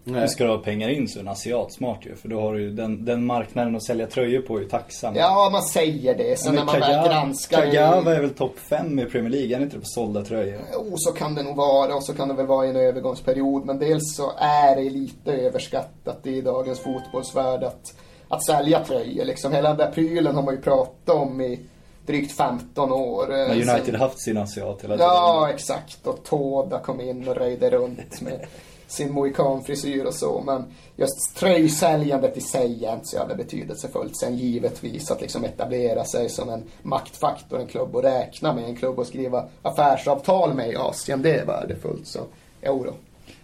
Nej. 0.08 0.28
Ska 0.28 0.44
du 0.44 0.50
ha 0.50 0.58
pengar 0.58 0.90
in 0.90 1.08
så 1.08 1.20
är 1.20 1.24
en 1.24 1.28
asiat 1.28 1.74
smart 1.74 2.00
ju. 2.02 2.16
För 2.16 2.30
då 2.30 2.42
har 2.42 2.54
du 2.54 2.62
ju 2.62 2.72
den, 2.72 3.06
den 3.06 3.26
marknaden 3.26 3.76
att 3.76 3.84
sälja 3.84 4.08
tröjor 4.08 4.42
på 4.42 4.58
är 4.58 4.62
ju 4.62 4.70
tacksam. 4.70 5.16
Ja, 5.16 5.50
man 5.52 5.62
säger 5.64 6.18
det. 6.18 6.40
Sen 6.40 6.56
när 6.56 6.66
man 6.66 6.80
väl 6.80 7.08
granskar... 7.08 7.62
Kagawa 7.62 8.16
är 8.16 8.22
väl 8.22 8.30
topp 8.30 8.60
5 8.60 9.00
i 9.00 9.06
Premier 9.06 9.30
League, 9.30 9.58
är 9.58 9.62
inte 9.62 9.76
det 9.76 9.80
på 9.80 9.86
sålda 9.86 10.24
tröjor? 10.24 10.62
Jo, 10.74 10.94
så 10.96 11.12
kan 11.12 11.36
det 11.36 11.44
nog 11.44 11.56
vara. 11.56 11.96
Och 11.96 12.04
så 12.04 12.14
kan 12.14 12.28
det 12.28 12.34
väl 12.34 12.46
vara 12.46 12.66
i 12.66 12.70
en 12.70 12.76
övergångsperiod. 12.76 13.66
Men 13.66 13.80
dels 13.80 14.16
så 14.16 14.32
är 14.38 14.76
det 14.76 14.90
lite 14.90 15.34
överskattat 15.34 16.28
i 16.28 16.42
dagens 16.42 16.80
fotbollsvärld 16.80 17.64
att 17.64 17.94
att 18.28 18.46
sälja 18.46 18.86
tröjor. 18.86 19.26
Liksom. 19.26 19.54
Hela 19.54 19.70
den 19.70 19.78
där 19.78 19.92
prylen 19.92 20.36
har 20.36 20.44
man 20.44 20.56
ju 20.56 20.62
pratat 20.62 21.16
om 21.16 21.42
i 21.42 21.60
drygt 22.06 22.32
15 22.32 22.92
år. 22.92 23.28
Men 23.28 23.52
United 23.52 23.96
har 23.96 24.08
haft 24.08 24.20
sin 24.20 24.38
asiat 24.38 24.84
hela 24.84 24.96
tiden. 24.96 25.08
Ja, 25.10 25.50
exakt. 25.54 26.08
Och 26.08 26.24
Toda 26.24 26.80
kom 26.80 27.02
in 27.02 27.28
och 27.28 27.36
röjde 27.36 27.70
runt 27.70 28.22
med 28.22 28.46
sin 28.88 29.12
mohikanfrisyr 29.12 30.06
och 30.06 30.14
så. 30.14 30.42
Men 30.46 30.66
just 30.96 31.36
tröjsäljandet 31.36 32.38
i 32.38 32.42
sig 32.42 32.86
är 32.86 32.94
inte 32.94 33.06
så 33.06 33.16
jävla 33.16 33.36
betydelsefullt. 33.36 34.18
Sen 34.18 34.38
givetvis 34.38 35.12
att 35.12 35.22
liksom 35.22 35.44
etablera 35.44 36.06
sig 36.06 36.30
som 36.30 36.50
en 36.50 36.64
maktfaktor, 36.82 37.60
en 37.60 37.68
klubb 37.68 37.96
att 37.96 38.04
räkna 38.04 38.54
med, 38.54 38.64
en 38.64 38.76
klubb 38.76 39.00
att 39.00 39.08
skriva 39.08 39.46
affärsavtal 39.62 40.54
med 40.54 40.70
i 40.70 40.76
Asien, 40.76 41.22
det 41.22 41.36
är 41.36 41.46
värdefullt. 41.46 42.08
Så 42.08 42.20
då. 42.62 42.94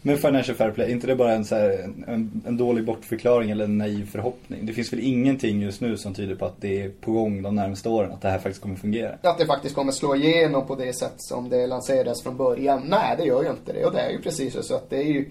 Men 0.02 0.18
Financial 0.18 0.58
Fair 0.58 0.72
Play, 0.72 0.88
är 0.88 0.92
inte 0.92 1.08
det 1.08 1.16
bara 1.16 1.34
en, 1.34 1.46
så 1.46 1.56
här, 1.56 1.70
en, 2.08 2.44
en, 2.48 2.58
dålig 2.58 2.86
bortförklaring 2.86 3.50
eller 3.50 3.64
en 3.64 3.78
naiv 3.78 4.12
förhoppning? 4.12 4.66
Det 4.66 4.74
finns 4.74 4.94
väl 4.94 5.00
ingenting 5.00 5.62
just 5.62 5.82
nu 5.82 5.98
som 5.98 6.14
tyder 6.14 6.36
på 6.36 6.46
att 6.46 6.62
det 6.62 6.82
är 6.82 6.90
på 6.90 7.12
gång 7.12 7.42
de 7.42 7.56
närmaste 7.56 7.90
åren, 7.90 8.12
att 8.12 8.22
det 8.22 8.30
här 8.30 8.40
faktiskt 8.40 8.62
kommer 8.62 8.76
fungera? 8.76 9.16
Att 9.22 9.38
det 9.38 9.46
faktiskt 9.46 9.76
kommer 9.76 9.92
slå 9.92 10.16
igenom 10.16 10.68
på 10.68 10.76
det 10.76 10.94
sätt 10.94 11.14
som 11.18 11.50
det 11.50 11.68
lanserades 11.68 12.24
från 12.24 12.38
början? 12.38 12.82
Nej, 12.86 13.16
det 13.18 13.24
gör 13.24 13.44
ju 13.44 13.50
inte 13.50 13.74
det. 13.74 13.86
Och 13.86 13.94
det 13.94 14.00
är 14.00 14.10
ju 14.10 14.22
precis 14.22 14.68
så 14.68 14.76
att 14.76 14.90
det 14.90 14.98
är 14.98 15.08
ju 15.08 15.30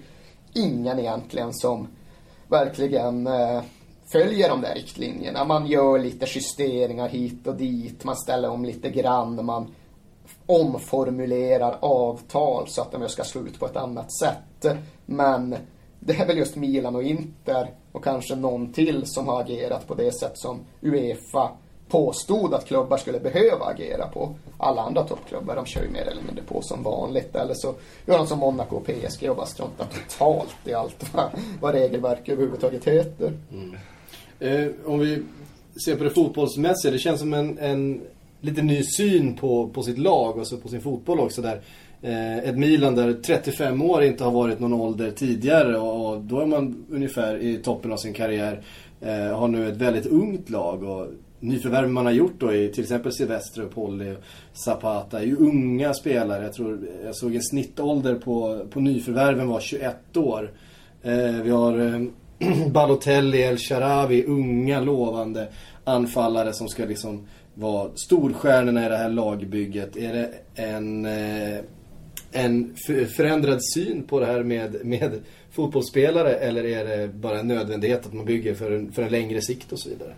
ingen 0.52 0.98
egentligen 0.98 1.52
som 1.52 1.88
verkligen 2.48 3.26
eh, 3.26 3.62
följer 4.12 4.48
de 4.48 4.60
där 4.60 4.74
riktlinjerna. 4.74 5.44
Man 5.44 5.66
gör 5.66 5.98
lite 5.98 6.26
justeringar 6.28 7.08
hit 7.08 7.46
och 7.46 7.56
dit, 7.56 8.04
man 8.04 8.16
ställer 8.16 8.50
om 8.50 8.64
lite 8.64 8.90
grann, 8.90 9.44
man 9.44 9.74
omformulerar 10.46 11.78
avtal 11.80 12.68
så 12.68 12.82
att 12.82 12.92
de 12.92 13.08
ska 13.08 13.24
slå 13.24 13.40
ut 13.40 13.58
på 13.58 13.66
ett 13.66 13.76
annat 13.76 14.18
sätt. 14.18 14.38
Men 15.06 15.56
det 16.00 16.12
är 16.12 16.26
väl 16.26 16.38
just 16.38 16.56
Milan 16.56 16.96
och 16.96 17.02
Inter 17.02 17.70
och 17.92 18.04
kanske 18.04 18.36
någon 18.36 18.72
till 18.72 19.02
som 19.06 19.28
har 19.28 19.40
agerat 19.40 19.88
på 19.88 19.94
det 19.94 20.12
sätt 20.12 20.38
som 20.38 20.60
Uefa 20.82 21.50
påstod 21.88 22.54
att 22.54 22.66
klubbar 22.66 22.96
skulle 22.96 23.20
behöva 23.20 23.64
agera 23.64 24.06
på. 24.06 24.34
Alla 24.58 24.82
andra 24.82 25.04
toppklubbar 25.04 25.56
de 25.56 25.66
kör 25.66 25.82
ju 25.82 25.90
mer 25.90 26.06
eller 26.06 26.22
mindre 26.22 26.44
på 26.44 26.62
som 26.62 26.82
vanligt. 26.82 27.36
Eller 27.36 27.54
så 27.54 27.74
gör 28.06 28.18
de 28.18 28.26
som 28.26 28.38
Monaco 28.38 28.76
och 28.76 28.86
PSG 28.86 29.30
och 29.30 29.36
bara 29.36 29.46
struntar 29.46 29.86
totalt 29.86 30.56
i 30.64 30.72
allt 30.72 31.14
vad, 31.14 31.30
vad 31.60 31.74
regelverk 31.74 32.28
överhuvudtaget 32.28 32.84
heter. 32.84 33.32
Mm. 33.52 33.76
Eh, 34.40 34.72
om 34.84 34.98
vi 34.98 35.22
ser 35.84 35.96
på 35.96 36.04
det 36.04 36.10
fotbollsmässiga, 36.10 36.92
det 36.92 36.98
känns 36.98 37.20
som 37.20 37.34
en, 37.34 37.58
en 37.58 38.00
lite 38.40 38.62
ny 38.62 38.82
syn 38.82 39.36
på, 39.36 39.68
på 39.68 39.82
sitt 39.82 39.98
lag 39.98 40.30
och 40.30 40.38
alltså 40.38 40.56
på 40.56 40.68
sin 40.68 40.80
fotboll 40.80 41.20
också 41.20 41.42
där. 41.42 41.60
Eh, 42.02 42.38
ett 42.38 42.56
Milan 42.56 42.94
där 42.94 43.12
35 43.12 43.82
år 43.82 44.02
inte 44.02 44.24
har 44.24 44.30
varit 44.30 44.60
någon 44.60 44.72
ålder 44.72 45.10
tidigare 45.10 45.78
och, 45.78 46.10
och 46.10 46.20
då 46.20 46.40
är 46.40 46.46
man 46.46 46.84
ungefär 46.90 47.36
i 47.36 47.56
toppen 47.56 47.92
av 47.92 47.96
sin 47.96 48.14
karriär. 48.14 48.62
Eh, 49.00 49.38
har 49.38 49.48
nu 49.48 49.68
ett 49.68 49.76
väldigt 49.76 50.06
ungt 50.06 50.50
lag 50.50 50.82
och 50.82 51.06
nyförvärv 51.40 51.88
man 51.88 52.06
har 52.06 52.12
gjort 52.12 52.40
då 52.40 52.54
i 52.54 52.68
till 52.68 52.82
exempel 52.82 53.12
Silvestre, 53.12 53.64
Polly 53.64 54.10
och 54.10 54.18
Zapata 54.52 55.20
är 55.20 55.24
ju 55.24 55.36
unga 55.36 55.94
spelare. 55.94 56.42
Jag 56.42 56.52
tror 56.52 56.88
jag 57.04 57.16
såg 57.16 57.34
en 57.34 57.42
snittålder 57.42 58.14
på, 58.14 58.66
på 58.70 58.80
nyförvärven 58.80 59.48
var 59.48 59.60
21 59.60 60.16
år. 60.16 60.50
Eh, 61.02 61.42
vi 61.42 61.50
har 61.50 61.78
eh, 61.78 62.00
Balotelli, 62.70 63.42
El 63.42 63.58
Sharawi, 63.58 64.24
unga 64.24 64.80
lovande 64.80 65.48
anfallare 65.84 66.52
som 66.52 66.68
ska 66.68 66.84
liksom 66.84 67.26
vara 67.54 67.90
storstjärnorna 67.94 68.86
i 68.86 68.88
det 68.88 68.96
här 68.96 69.10
lagbygget? 69.10 69.96
Är 69.96 70.12
det 70.12 70.30
en, 70.54 71.06
eh, 71.06 71.60
en 72.32 72.76
förändrad 73.16 73.58
syn 73.74 74.02
på 74.02 74.20
det 74.20 74.26
här 74.26 74.42
med, 74.42 74.84
med 74.84 75.20
fotbollsspelare 75.50 76.34
eller 76.34 76.64
är 76.64 76.84
det 76.84 77.08
bara 77.08 77.40
en 77.40 77.48
nödvändighet 77.48 78.06
att 78.06 78.12
man 78.12 78.24
bygger 78.24 78.54
för 78.54 78.70
en, 78.70 78.92
för 78.92 79.02
en 79.02 79.10
längre 79.10 79.40
sikt 79.40 79.72
och 79.72 79.78
så 79.78 79.88
vidare? 79.88 80.14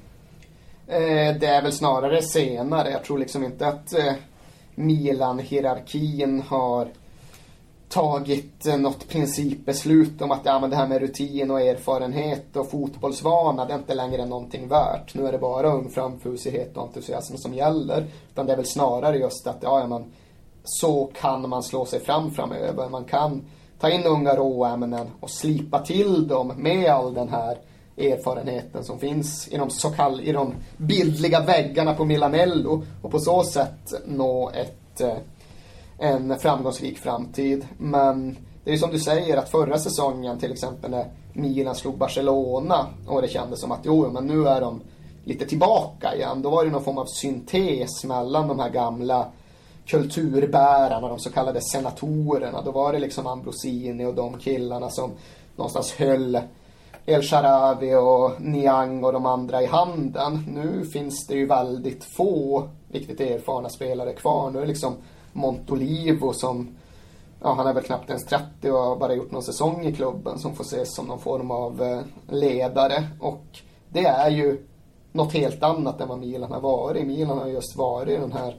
Eh, 0.87 1.37
det 1.41 1.47
är 1.47 1.63
väl 1.63 1.73
snarare 1.73 2.23
senare. 2.23 2.91
Jag 2.91 3.05
tror 3.05 3.19
liksom 3.19 3.45
inte 3.45 3.69
att 3.69 3.95
eh, 3.95 4.13
Milan-hierarkin 4.75 6.43
har 6.47 6.89
tagit 7.89 8.67
eh, 8.67 8.77
något 8.77 9.09
principbeslut 9.09 10.23
om 10.23 10.31
att 10.31 10.41
ja, 10.45 10.61
men 10.61 10.71
det 10.71 10.77
här 10.77 10.87
med 10.87 11.01
rutin 11.01 11.51
och 11.51 11.61
erfarenhet 11.61 12.57
och 12.57 12.71
fotbollsvana, 12.71 13.65
det 13.65 13.73
är 13.73 13.79
inte 13.79 13.95
längre 13.95 14.27
någonting 14.27 14.69
värt. 14.69 15.15
Nu 15.15 15.27
är 15.27 15.33
det 15.33 15.39
bara 15.39 15.73
ung 15.73 15.91
framfusighet 15.91 16.77
och 16.77 16.83
entusiasm 16.83 17.37
som 17.37 17.55
gäller. 17.55 18.07
Utan 18.33 18.47
det 18.47 18.53
är 18.53 18.57
väl 18.57 18.67
snarare 18.67 19.17
just 19.17 19.47
att, 19.47 19.59
ja, 19.61 19.81
ja 19.81 19.87
men 19.87 20.05
så 20.65 21.11
kan 21.21 21.49
man 21.49 21.63
slå 21.63 21.85
sig 21.85 22.01
fram 22.01 22.31
framöver. 22.31 22.89
Man 22.89 23.05
kan 23.05 23.43
ta 23.81 23.91
in 23.91 24.05
unga 24.05 24.37
råämnen 24.37 25.11
och 25.21 25.31
slipa 25.31 25.79
till 25.79 26.29
dem 26.29 26.53
med 26.57 26.91
all 26.91 27.15
den 27.15 27.29
här 27.29 27.59
erfarenheten 27.97 28.85
som 28.85 28.99
finns 28.99 29.49
i 29.49 29.57
de, 29.57 29.71
så 29.71 29.91
kall, 29.91 30.21
i 30.21 30.33
de 30.33 30.55
bildliga 30.77 31.41
väggarna 31.41 31.95
på 31.95 32.05
Milanello 32.05 32.83
och 33.03 33.11
på 33.11 33.19
så 33.19 33.43
sätt 33.43 33.93
nå 34.07 34.51
ett, 34.51 35.01
eh, 35.01 35.17
en 35.99 36.39
framgångsrik 36.39 36.99
framtid. 36.99 37.67
Men 37.79 38.37
det 38.65 38.71
är 38.71 38.73
ju 38.73 38.79
som 38.79 38.91
du 38.91 38.99
säger 38.99 39.37
att 39.37 39.49
förra 39.49 39.79
säsongen 39.79 40.39
till 40.39 40.53
exempel 40.53 40.91
när 40.91 41.07
Milan 41.33 41.75
slog 41.75 41.99
Barcelona 41.99 42.87
och 43.07 43.23
det 43.23 43.29
kändes 43.29 43.61
som 43.61 43.73
att 43.73 43.81
jo, 43.83 44.11
men 44.11 44.27
nu 44.27 44.49
är 44.49 44.61
de 44.61 44.81
lite 45.25 45.47
tillbaka 45.47 46.15
igen. 46.15 46.43
Då 46.43 46.51
var 46.51 46.65
det 46.65 46.71
någon 46.71 46.85
form 46.85 46.99
av 46.99 47.07
syntes 47.07 48.05
mellan 48.05 48.49
de 48.49 48.59
här 48.59 48.71
gamla 48.71 49.27
kulturbärarna, 49.87 51.09
de 51.09 51.19
så 51.19 51.31
kallade 51.31 51.61
senatorerna. 51.61 52.63
Då 52.63 52.71
var 52.71 52.93
det 52.93 52.99
liksom 52.99 53.27
Ambrosini 53.27 54.05
och 54.05 54.15
de 54.15 54.39
killarna 54.39 54.91
som 54.91 55.11
någonstans 55.57 55.93
höll 55.93 56.41
El 57.07 57.23
Sharawi 57.23 57.95
och 57.95 58.41
Niang 58.41 59.05
och 59.05 59.13
de 59.13 59.27
andra 59.27 59.63
i 59.63 59.67
handen. 59.67 60.45
Nu 60.49 60.87
finns 60.87 61.27
det 61.27 61.35
ju 61.35 61.47
väldigt 61.47 62.05
få 62.05 62.69
riktigt 62.93 63.21
erfarna 63.21 63.69
spelare 63.69 64.13
kvar. 64.13 64.51
Nu 64.51 64.59
är 64.59 64.63
det 64.63 64.69
liksom 64.69 64.95
Montolivo 65.33 66.33
som, 66.33 66.77
ja 67.41 67.55
han 67.55 67.67
är 67.67 67.75
väl 67.75 67.83
knappt 67.83 68.09
ens 68.09 68.25
30 68.25 68.71
och 68.71 68.79
har 68.79 68.97
bara 68.97 69.15
gjort 69.15 69.31
någon 69.31 69.43
säsong 69.43 69.87
i 69.87 69.95
klubben 69.95 70.39
som 70.39 70.55
får 70.55 70.65
ses 70.65 70.95
som 70.95 71.07
någon 71.07 71.21
form 71.21 71.51
av 71.51 71.83
eh, 71.83 72.01
ledare. 72.29 73.05
Och 73.21 73.45
det 73.89 74.05
är 74.05 74.31
ju 74.31 74.67
något 75.13 75.33
helt 75.33 75.63
annat 75.63 76.01
än 76.01 76.09
vad 76.09 76.19
Milan 76.19 76.53
har 76.53 76.61
varit. 76.61 77.07
Milan 77.07 77.39
har 77.39 77.47
just 77.47 77.77
varit 77.77 78.21
den 78.21 78.33
här 78.33 78.57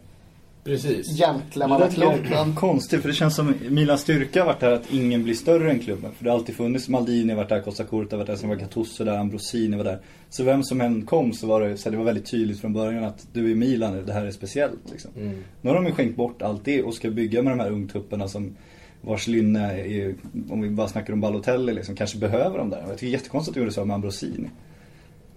Precis. 0.63 1.17
gentlemannaklubben. 1.17 2.55
Konstigt, 2.55 3.01
för 3.01 3.09
det 3.09 3.15
känns 3.15 3.35
som 3.35 3.53
Milans 3.69 4.01
styrka 4.01 4.39
har 4.39 4.47
varit 4.47 4.61
här 4.61 4.71
att 4.71 4.93
ingen 4.93 5.23
blir 5.23 5.33
större 5.33 5.71
än 5.71 5.79
klubben. 5.79 6.11
För 6.17 6.23
det 6.23 6.29
har 6.29 6.37
alltid 6.37 6.55
funnits, 6.55 6.89
Maldini 6.89 7.29
har 7.29 7.37
varit 7.37 7.49
där, 7.49 7.61
Costa 7.61 7.83
Curta 7.83 8.15
har 8.15 8.17
varit 8.17 8.27
där, 8.27 8.35
sen 8.35 8.49
var 8.49 8.55
Gattuso 8.55 9.03
där, 9.03 9.17
Ambrosini 9.17 9.77
var 9.77 9.83
där. 9.83 9.99
Så 10.29 10.43
vem 10.43 10.63
som 10.63 10.81
än 10.81 11.05
kom 11.05 11.33
så 11.33 11.47
var 11.47 11.61
det, 11.61 11.77
så 11.77 11.89
det 11.89 11.97
var 11.97 12.05
väldigt 12.05 12.31
tydligt 12.31 12.59
från 12.59 12.73
början 12.73 13.03
att 13.03 13.27
du 13.33 13.51
är 13.51 13.55
Milan 13.55 14.05
det 14.05 14.13
här 14.13 14.25
är 14.25 14.31
speciellt 14.31 14.91
liksom. 14.91 15.11
Mm. 15.17 15.43
Nu 15.61 15.69
har 15.69 15.75
de 15.75 15.85
ju 15.85 15.91
skänkt 15.91 16.17
bort 16.17 16.41
allt 16.41 16.65
det 16.65 16.83
och 16.83 16.93
ska 16.93 17.09
bygga 17.09 17.41
med 17.41 17.51
de 17.51 17.59
här 17.59 17.71
ungtupparna 17.71 18.27
som 18.27 18.55
vars 19.01 19.27
lynne 19.27 19.81
är, 19.81 20.15
om 20.49 20.61
vi 20.61 20.69
bara 20.69 20.87
snackar 20.87 21.13
om 21.13 21.21
Balotelli 21.21 21.73
liksom, 21.73 21.95
kanske 21.95 22.17
behöver 22.17 22.57
dem 22.57 22.69
där. 22.69 22.77
Jag 22.77 22.89
tycker 22.89 23.05
det 23.05 23.09
är 23.09 23.11
jättekonstigt 23.11 23.49
att 23.49 23.55
de 23.55 23.59
gjorde 23.59 23.71
så 23.71 23.85
med 23.85 23.95
Ambrosini. 23.95 24.49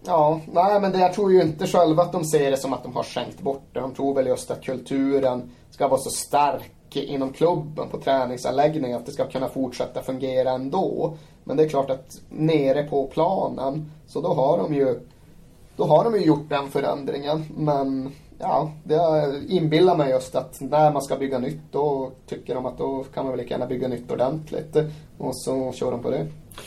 Ja, 0.06 0.40
nej 0.52 0.80
men 0.80 0.92
det 0.92 0.98
jag 0.98 1.12
tror 1.12 1.32
ju 1.32 1.42
inte 1.42 1.66
själva 1.66 2.02
att 2.02 2.12
de 2.12 2.24
ser 2.24 2.50
det 2.50 2.56
som 2.56 2.72
att 2.72 2.82
de 2.82 2.96
har 2.96 3.02
skänkt 3.02 3.40
bort 3.40 3.68
det. 3.72 3.80
De 3.80 3.94
tror 3.94 4.14
väl 4.14 4.26
just 4.26 4.50
att 4.50 4.62
kulturen 4.62 5.50
ska 5.70 5.88
vara 5.88 6.00
så 6.00 6.10
stark 6.10 6.96
inom 6.96 7.32
klubben 7.32 7.88
på 7.88 8.00
träningsanläggningen 8.00 8.96
att 8.96 9.06
det 9.06 9.12
ska 9.12 9.24
kunna 9.24 9.48
fortsätta 9.48 10.02
fungera 10.02 10.50
ändå. 10.50 11.16
Men 11.44 11.56
det 11.56 11.64
är 11.64 11.68
klart 11.68 11.90
att 11.90 12.20
nere 12.28 12.82
på 12.82 13.06
planen 13.06 13.92
så 14.06 14.20
då 14.20 14.34
har 14.34 14.58
de 14.58 14.74
ju 14.74 15.00
då 15.76 15.84
har 15.84 16.04
de 16.04 16.14
ju 16.14 16.26
gjort 16.26 16.48
den 16.48 16.68
förändringen. 16.68 17.44
Men 17.56 18.12
ja, 18.38 18.72
det 18.84 19.32
inbillar 19.48 19.96
mig 19.96 20.10
just 20.10 20.34
att 20.34 20.60
när 20.60 20.92
man 20.92 21.02
ska 21.02 21.16
bygga 21.16 21.38
nytt 21.38 21.62
då 21.70 22.10
tycker 22.26 22.54
de 22.54 22.66
att 22.66 22.78
då 22.78 23.04
kan 23.14 23.24
man 23.24 23.32
väl 23.32 23.40
lika 23.40 23.54
gärna 23.54 23.66
bygga 23.66 23.88
nytt 23.88 24.10
ordentligt. 24.10 24.76
Och 25.18 25.36
så 25.36 25.72
kör 25.72 25.90
de 25.90 26.02
på 26.02 26.10
det. 26.10 26.26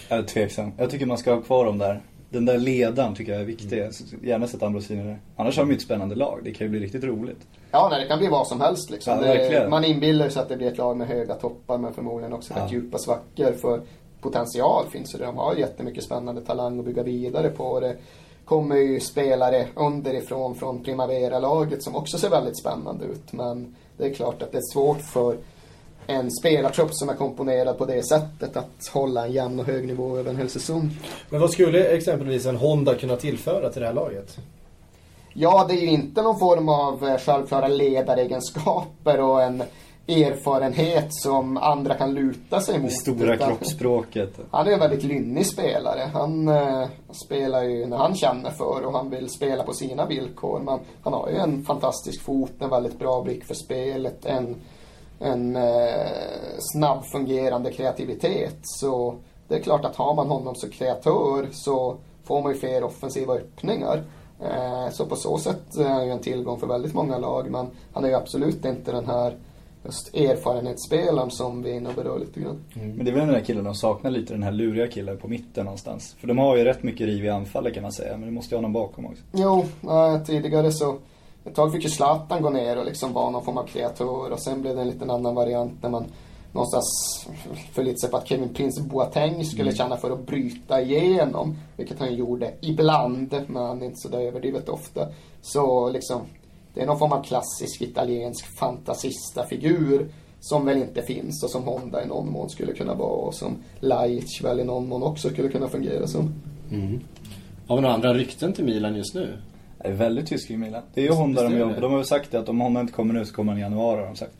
Jag 0.09 0.19
är 0.19 0.23
tveksam. 0.23 0.71
Jag 0.77 0.89
tycker 0.89 1.05
man 1.05 1.17
ska 1.17 1.33
ha 1.33 1.41
kvar 1.41 1.65
dem 1.65 1.77
där. 1.77 2.01
Den 2.29 2.45
där 2.45 2.57
ledaren 2.57 3.15
tycker 3.15 3.31
jag 3.31 3.41
är 3.41 3.45
viktig. 3.45 3.93
Skulle 3.93 4.27
Gärna 4.27 4.47
sett 4.47 4.63
Ambrosini 4.63 5.03
där. 5.03 5.19
Annars 5.35 5.57
har 5.57 5.63
de 5.63 5.69
ju 5.71 5.75
ett 5.75 5.81
spännande 5.83 6.15
lag. 6.15 6.39
Det 6.43 6.51
kan 6.51 6.67
ju 6.67 6.71
bli 6.71 6.79
riktigt 6.79 7.03
roligt. 7.03 7.47
Ja, 7.71 7.87
nej, 7.91 8.01
det 8.01 8.07
kan 8.07 8.19
bli 8.19 8.27
vad 8.27 8.47
som 8.47 8.61
helst 8.61 8.89
liksom. 8.89 9.13
Ja, 9.13 9.33
det, 9.33 9.69
man 9.69 9.85
inbillar 9.85 10.29
sig 10.29 10.41
att 10.41 10.49
det 10.49 10.57
blir 10.57 10.67
ett 10.67 10.77
lag 10.77 10.97
med 10.97 11.07
höga 11.07 11.35
toppar 11.35 11.77
men 11.77 11.93
förmodligen 11.93 12.33
också 12.33 12.53
rätt 12.53 12.63
Ja. 12.65 12.71
djupa 12.71 12.97
svackor. 12.97 13.51
För 13.61 13.81
potential 14.21 14.85
finns 14.91 15.11
det. 15.11 15.25
De 15.25 15.37
har 15.37 15.55
jättemycket 15.55 16.03
spännande 16.03 16.41
talang 16.41 16.79
att 16.79 16.85
bygga 16.85 17.03
vidare 17.03 17.49
på. 17.49 17.79
Det 17.79 17.95
kommer 18.45 18.75
ju 18.75 18.99
spelare 18.99 19.65
underifrån 19.75 20.55
från 20.55 20.83
Primavera-laget 20.83 21.83
som 21.83 21.95
också 21.95 22.17
ser 22.17 22.29
väldigt 22.29 22.59
spännande 22.59 23.05
ut. 23.05 23.33
Men 23.33 23.75
det 23.97 24.05
är 24.05 24.13
klart 24.13 24.41
att 24.41 24.51
det 24.51 24.57
är 24.57 24.73
svårt 24.73 25.01
för 25.01 25.37
en 26.09 26.31
spelartrupp 26.31 26.93
som 26.93 27.09
är 27.09 27.13
komponerad 27.13 27.77
på 27.77 27.85
det 27.85 28.03
sättet 28.03 28.57
att 28.57 28.87
hålla 28.93 29.25
en 29.25 29.31
jämn 29.31 29.59
och 29.59 29.65
hög 29.65 29.87
nivå 29.87 30.17
över 30.17 30.29
en 30.29 30.37
hel 30.37 30.49
säsong. 30.49 30.91
Men 31.29 31.41
vad 31.41 31.51
skulle 31.51 31.83
exempelvis 31.85 32.45
en 32.45 32.55
Honda 32.55 32.95
kunna 32.95 33.15
tillföra 33.15 33.69
till 33.69 33.81
det 33.81 33.87
här 33.87 33.93
laget? 33.93 34.37
Ja, 35.33 35.65
det 35.69 35.73
är 35.73 35.81
ju 35.81 35.87
inte 35.89 36.21
någon 36.21 36.39
form 36.39 36.69
av 36.69 37.07
eh, 37.07 37.17
självklara 37.17 37.67
ledaregenskaper 37.67 39.19
och 39.21 39.41
en 39.43 39.63
erfarenhet 40.07 41.07
som 41.09 41.57
andra 41.57 41.93
kan 41.95 42.13
luta 42.13 42.61
sig 42.61 42.75
Det 42.75 42.81
mot. 42.81 42.91
stora 42.91 43.33
utan- 43.35 43.47
kroppsspråket. 43.47 44.39
Han 44.51 44.67
är 44.67 44.71
en 44.71 44.79
väldigt 44.79 45.03
lynnig 45.03 45.45
spelare. 45.45 46.09
Han 46.13 46.47
eh, 46.47 46.87
spelar 47.25 47.63
ju 47.63 47.85
när 47.85 47.97
han 47.97 48.15
känner 48.15 48.51
för 48.51 48.85
och 48.85 48.93
han 48.93 49.09
vill 49.09 49.29
spela 49.29 49.63
på 49.63 49.73
sina 49.73 50.05
villkor. 50.05 50.59
Men 50.59 50.79
han 51.03 51.13
har 51.13 51.29
ju 51.29 51.35
en 51.35 51.63
fantastisk 51.65 52.21
fot, 52.21 52.51
en 52.59 52.69
väldigt 52.69 52.99
bra 52.99 53.21
blick 53.23 53.43
för 53.43 53.53
spelet, 53.55 54.25
en, 54.25 54.55
en 55.19 55.55
eh, 55.55 55.63
snabb 56.59 57.03
fungerande 57.05 57.71
kreativitet. 57.71 58.57
Så 58.61 59.15
det 59.47 59.55
är 59.55 59.59
klart 59.59 59.85
att 59.85 59.95
har 59.95 60.15
man 60.15 60.27
honom 60.27 60.55
som 60.55 60.69
kreatör 60.69 61.47
så 61.51 61.97
får 62.23 62.41
man 62.41 62.51
ju 62.51 62.57
fler 62.57 62.83
offensiva 62.83 63.33
öppningar. 63.33 64.03
Eh, 64.41 64.91
så 64.91 65.05
på 65.05 65.15
så 65.15 65.37
sätt 65.37 65.77
är 65.77 65.89
han 65.89 66.05
ju 66.05 66.11
en 66.11 66.19
tillgång 66.19 66.59
för 66.59 66.67
väldigt 66.67 66.93
många 66.93 67.17
lag. 67.17 67.51
Men 67.51 67.67
han 67.93 68.03
är 68.03 68.09
ju 68.09 68.15
absolut 68.15 68.65
inte 68.65 68.91
den 68.91 69.05
här 69.05 69.37
just 69.85 70.15
erfarenhetsspelaren 70.15 71.31
som 71.31 71.61
vi 71.63 71.71
är 71.71 71.75
inne 71.75 71.89
och 71.89 71.95
berör 71.95 72.19
lite 72.19 72.39
grann. 72.39 72.63
Men 72.73 73.05
det 73.05 73.11
är 73.11 73.15
väl 73.15 73.25
den 73.25 73.33
där 73.33 73.41
killen 73.41 73.63
de 73.63 73.75
saknar 73.75 74.11
lite, 74.11 74.33
den 74.33 74.43
här 74.43 74.51
luriga 74.51 74.87
killen 74.87 75.17
på 75.17 75.27
mitten 75.27 75.65
någonstans. 75.65 76.15
För 76.19 76.27
de 76.27 76.37
har 76.37 76.57
ju 76.57 76.63
rätt 76.63 76.83
mycket 76.83 77.07
riv 77.07 77.25
i 77.25 77.29
anfallet 77.29 77.73
kan 77.73 77.83
man 77.83 77.91
säga, 77.91 78.17
men 78.17 78.25
det 78.25 78.31
måste 78.31 78.55
ju 78.55 78.57
ha 78.57 78.61
någon 78.61 78.73
bakom 78.73 79.05
också. 79.05 79.23
Jo, 79.33 79.65
eh, 79.83 80.23
tidigare 80.23 80.71
så 80.71 80.97
ett 81.45 81.55
tag 81.55 81.71
fick 81.71 81.83
ju 81.83 81.89
Zlatan 81.89 82.41
gå 82.41 82.49
ner 82.49 82.77
och 82.77 82.85
liksom 82.85 83.13
vara 83.13 83.29
någon 83.29 83.45
form 83.45 83.57
av 83.57 83.67
kreatör 83.67 84.31
och 84.31 84.41
sen 84.41 84.61
blev 84.61 84.75
det 84.75 84.81
en 84.81 84.87
liten 84.89 85.09
annan 85.09 85.35
variant 85.35 85.83
när 85.83 85.89
man 85.89 86.05
någonstans 86.51 86.85
förlitade 87.73 87.99
sig 87.99 88.09
på 88.09 88.17
att 88.17 88.27
Kevin 88.27 88.53
Prince 88.53 88.81
Boateng 88.81 89.45
skulle 89.45 89.75
känna 89.75 89.97
för 89.97 90.11
att 90.11 90.25
bryta 90.25 90.81
igenom. 90.81 91.57
Vilket 91.77 91.99
han 91.99 92.15
gjorde 92.15 92.53
ibland, 92.61 93.35
men 93.47 93.83
inte 93.83 93.97
så 93.97 94.09
där 94.09 94.19
överdrivet 94.19 94.69
ofta. 94.69 95.07
Så 95.41 95.89
liksom, 95.89 96.21
det 96.73 96.81
är 96.81 96.85
någon 96.85 96.99
form 96.99 97.11
av 97.11 97.23
klassisk 97.23 97.81
italiensk 97.81 98.57
fantasista-figur 98.59 100.07
som 100.39 100.65
väl 100.65 100.77
inte 100.77 101.01
finns 101.01 101.43
och 101.43 101.49
som 101.49 101.63
Honda 101.63 102.03
i 102.03 102.07
någon 102.07 102.31
mån 102.31 102.49
skulle 102.49 102.73
kunna 102.73 102.93
vara 102.93 103.09
och 103.09 103.35
som 103.35 103.57
Laic 103.79 104.41
väl 104.43 104.59
i 104.59 104.63
någon 104.63 104.87
mån 104.87 105.03
också 105.03 105.29
skulle 105.29 105.49
kunna 105.49 105.67
fungera 105.67 106.07
som. 106.07 106.33
Har 107.67 107.75
vi 107.75 107.81
några 107.81 107.95
andra 107.95 108.13
rykten 108.13 108.53
till 108.53 108.65
Milan 108.65 108.95
just 108.95 109.15
nu? 109.15 109.37
Det 109.81 109.87
är 109.87 109.91
väldigt 109.93 110.27
tysk 110.27 110.51
i 110.51 110.57
Milan. 110.57 110.81
Det 110.93 111.01
är 111.01 111.05
ju 111.05 111.11
Honda 111.11 111.43
de 111.43 111.57
jobbar. 111.57 111.81
De 111.81 111.91
har 111.91 111.97
väl 111.97 112.07
sagt 112.07 112.31
det 112.31 112.39
att 112.39 112.49
om 112.49 112.59
Honda 112.61 112.81
inte 112.81 112.93
kommer 112.93 113.13
nu 113.13 113.25
så 113.25 113.33
kommer 113.33 113.51
han 113.51 113.59
i 113.59 113.61
januari 113.61 113.99
har 113.99 114.05
de 114.07 114.15
sagt. 114.15 114.31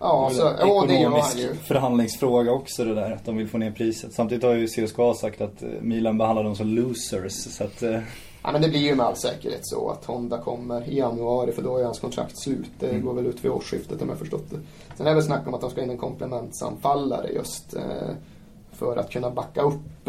Ja, 0.00 0.26
Det 0.30 0.34
så, 0.36 0.48
en 0.48 0.54
ja 0.58 0.84
det 0.88 0.94
gör 1.00 1.10
han 1.10 1.38
ju. 1.38 1.54
förhandlingsfråga 1.54 2.52
också 2.52 2.84
det 2.84 2.94
där, 2.94 3.10
att 3.10 3.24
de 3.24 3.36
vill 3.36 3.48
få 3.48 3.58
ner 3.58 3.70
priset. 3.70 4.12
Samtidigt 4.12 4.44
har 4.44 4.54
ju 4.54 4.66
CSKA 4.66 5.14
sagt 5.14 5.40
att 5.40 5.62
eh, 5.62 5.68
Milan 5.80 6.18
behandlar 6.18 6.44
dem 6.44 6.56
som 6.56 6.66
losers, 6.66 7.32
så 7.32 7.64
att... 7.64 7.82
eh, 7.82 7.98
Ja, 8.42 8.52
men 8.52 8.62
det 8.62 8.68
blir 8.68 8.80
ju 8.80 8.94
med 8.94 9.06
all 9.06 9.16
säkerhet 9.16 9.60
så 9.62 9.90
att 9.90 10.04
Honda 10.04 10.38
kommer 10.38 10.88
i 10.88 10.98
januari 10.98 11.52
för 11.52 11.62
då 11.62 11.76
är 11.78 11.84
hans 11.84 11.98
kontrakt 11.98 12.38
slut. 12.38 12.70
Det 12.78 12.88
Mm. 12.88 13.04
går 13.04 13.14
väl 13.14 13.26
ut 13.26 13.44
vid 13.44 13.50
årsskiftet 13.50 14.02
om 14.02 14.08
jag 14.08 14.18
förstått 14.18 14.50
det. 14.50 14.56
Sen 14.96 15.06
är 15.06 15.10
det 15.10 15.14
väl 15.14 15.24
snack 15.24 15.46
om 15.46 15.54
att 15.54 15.60
de 15.60 15.70
ska 15.70 15.82
in 15.82 15.90
en 15.90 15.98
komplementsanfallare 15.98 17.28
just 17.32 17.74
eh, 17.74 17.82
för 18.72 18.96
att 18.96 19.10
kunna 19.10 19.30
backa 19.30 19.60
upp. 19.62 20.08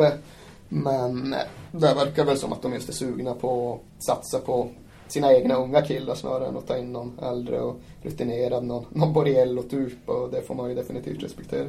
Men 0.69 1.35
det 1.71 1.93
verkar 1.93 2.25
väl 2.25 2.37
som 2.37 2.53
att 2.53 2.61
de 2.61 2.73
just 2.73 2.89
är 2.89 2.93
sugna 2.93 3.33
på 3.33 3.73
att 3.73 4.03
satsa 4.03 4.39
på 4.39 4.67
sina 5.07 5.33
egna 5.33 5.55
unga 5.55 5.81
killar 5.81 6.15
snarare 6.15 6.47
än 6.47 6.57
att 6.57 6.67
ta 6.67 6.77
in 6.77 6.93
någon 6.93 7.19
äldre 7.23 7.61
och 7.61 7.79
rutinerad, 8.01 8.63
någon, 8.63 8.85
någon 8.89 9.13
Borriello 9.13 9.63
typ 9.63 10.09
och 10.09 10.29
det 10.31 10.41
får 10.41 10.55
man 10.55 10.69
ju 10.69 10.75
definitivt 10.75 11.23
respektera. 11.23 11.67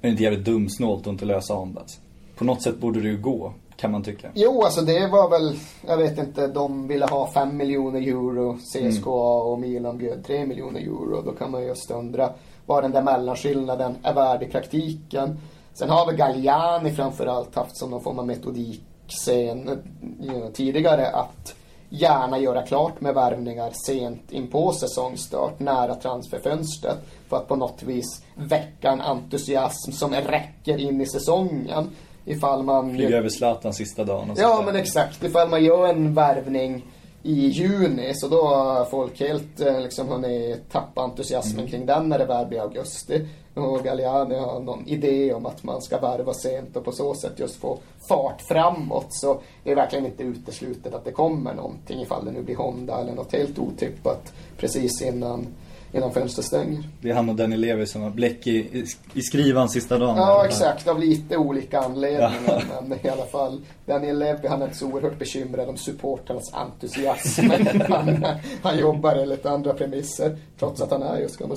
Det 0.00 0.08
är 0.08 0.10
inte 0.10 0.22
jävligt 0.22 0.44
dumsnålt 0.44 1.00
att 1.00 1.06
inte 1.06 1.24
lösa 1.24 1.54
Honda. 1.54 1.80
alltså. 1.80 2.00
På 2.36 2.44
något 2.44 2.62
sätt 2.62 2.78
borde 2.78 3.00
det 3.00 3.08
ju 3.08 3.18
gå, 3.18 3.52
kan 3.76 3.90
man 3.90 4.02
tycka. 4.02 4.30
Jo, 4.34 4.62
alltså 4.62 4.80
det 4.80 5.06
var 5.06 5.30
väl, 5.30 5.56
jag 5.86 5.96
vet 5.96 6.18
inte, 6.18 6.46
de 6.46 6.88
ville 6.88 7.06
ha 7.06 7.30
5 7.30 7.56
miljoner 7.56 8.00
euro, 8.00 8.58
CSKA 8.58 9.42
och 9.42 9.58
Milan 9.60 9.98
bjöd 9.98 10.24
3 10.24 10.46
miljoner 10.46 10.80
euro. 10.80 11.22
Då 11.22 11.32
kan 11.32 11.50
man 11.50 11.62
just 11.62 11.90
undra 11.90 12.30
vad 12.66 12.84
den 12.84 12.92
där 12.92 13.02
mellanskillnaden 13.02 13.96
är 14.02 14.14
värd 14.14 14.42
i 14.42 14.46
praktiken. 14.46 15.38
Sen 15.74 15.90
har 15.90 16.06
väl 16.06 16.16
Galliani 16.16 16.90
framförallt 16.90 17.54
haft 17.54 17.76
som 17.76 17.90
någon 17.90 18.00
form 18.00 18.18
av 18.18 18.26
metodik 18.26 18.82
sen, 19.12 19.68
eh, 19.68 20.52
tidigare 20.52 21.10
att 21.10 21.54
gärna 21.88 22.38
göra 22.38 22.62
klart 22.62 23.00
med 23.00 23.14
värvningar 23.14 23.72
sent 23.86 24.32
in 24.32 24.46
på 24.46 24.72
säsongstart, 24.72 25.60
nära 25.60 25.94
transferfönstret. 25.94 26.98
För 27.28 27.36
att 27.36 27.48
på 27.48 27.56
något 27.56 27.82
vis 27.82 28.22
väcka 28.34 28.90
en 28.90 29.00
entusiasm 29.00 29.92
som 29.92 30.14
räcker 30.14 30.78
in 30.78 31.00
i 31.00 31.06
säsongen. 31.06 31.90
Ifall 32.24 32.62
man... 32.62 32.94
Flyga 32.94 33.16
över 33.18 33.28
Zlatan 33.28 33.74
sista 33.74 34.04
dagen 34.04 34.30
och 34.30 34.38
Ja 34.38 34.62
men 34.66 34.76
exakt. 34.76 35.24
Ifall 35.24 35.48
man 35.48 35.64
gör 35.64 35.88
en 35.88 36.14
värvning 36.14 36.84
i 37.22 37.46
juni 37.48 38.14
så 38.14 38.28
då 38.28 38.42
har 38.42 38.84
folk 38.84 39.20
helt 39.20 39.60
eh, 39.60 39.80
liksom 39.80 40.08
hunnit 40.08 40.70
tappa 40.72 41.02
entusiasmen 41.02 41.58
Mm. 41.58 41.70
kring 41.70 41.86
den 41.86 42.08
när 42.08 42.18
det 42.18 42.24
väl 42.24 42.46
blir 42.46 42.60
augusti. 42.60 43.26
Och 43.54 43.84
Galliani 43.84 44.34
har 44.38 44.60
någon 44.60 44.88
idé 44.88 45.32
om 45.34 45.46
att 45.46 45.64
man 45.64 45.82
ska 45.82 45.98
värva 45.98 46.34
sent 46.34 46.76
och 46.76 46.84
på 46.84 46.92
så 46.92 47.14
sätt 47.14 47.32
just 47.36 47.56
få 47.56 47.78
fart 48.08 48.42
framåt. 48.42 49.06
Så 49.10 49.40
det 49.64 49.70
är 49.70 49.76
verkligen 49.76 50.06
inte 50.06 50.22
uteslutet 50.22 50.94
att 50.94 51.04
det 51.04 51.12
kommer 51.12 51.54
någonting 51.54 52.00
ifall 52.00 52.24
det 52.24 52.30
nu 52.30 52.42
blir 52.42 52.56
Honda 52.56 53.00
eller 53.00 53.12
något 53.14 53.32
helt 53.32 53.58
otippat 53.58 54.32
precis 54.56 55.02
innan, 55.02 55.46
innan 55.92 56.12
fönstret 56.12 56.46
stänger. 56.46 56.88
Det 57.00 57.10
är 57.10 57.14
han 57.14 57.28
och 57.28 57.34
Daniel 57.34 57.60
Levy 57.60 57.86
som 57.86 58.02
har 58.02 58.10
bläck 58.10 58.46
i, 58.46 58.56
i, 58.56 58.84
i 59.14 59.22
skrivan 59.22 59.68
sista 59.68 59.98
dagen. 59.98 60.16
Ja, 60.16 60.46
exakt. 60.46 60.88
Av 60.88 61.00
lite 61.00 61.36
olika 61.36 61.80
anledningar. 61.80 62.64
Men 62.86 62.98
i 63.06 63.08
alla 63.08 63.24
fall, 63.24 63.60
Daniel 63.86 64.18
Levy 64.18 64.48
han 64.48 64.62
är 64.62 64.66
inte 64.66 64.78
så 64.78 64.86
oerhört 64.86 65.18
bekymrad 65.18 65.68
om 65.68 65.76
supporternas 65.76 66.54
entusiasm. 66.54 67.50
han, 67.88 68.24
han 68.62 68.78
jobbar 68.78 69.16
enligt 69.16 69.46
andra 69.46 69.74
premisser. 69.74 70.38
Trots 70.58 70.80
att 70.80 70.90
han 70.90 71.02
är 71.02 71.18
just 71.18 71.36
gammal 71.36 71.56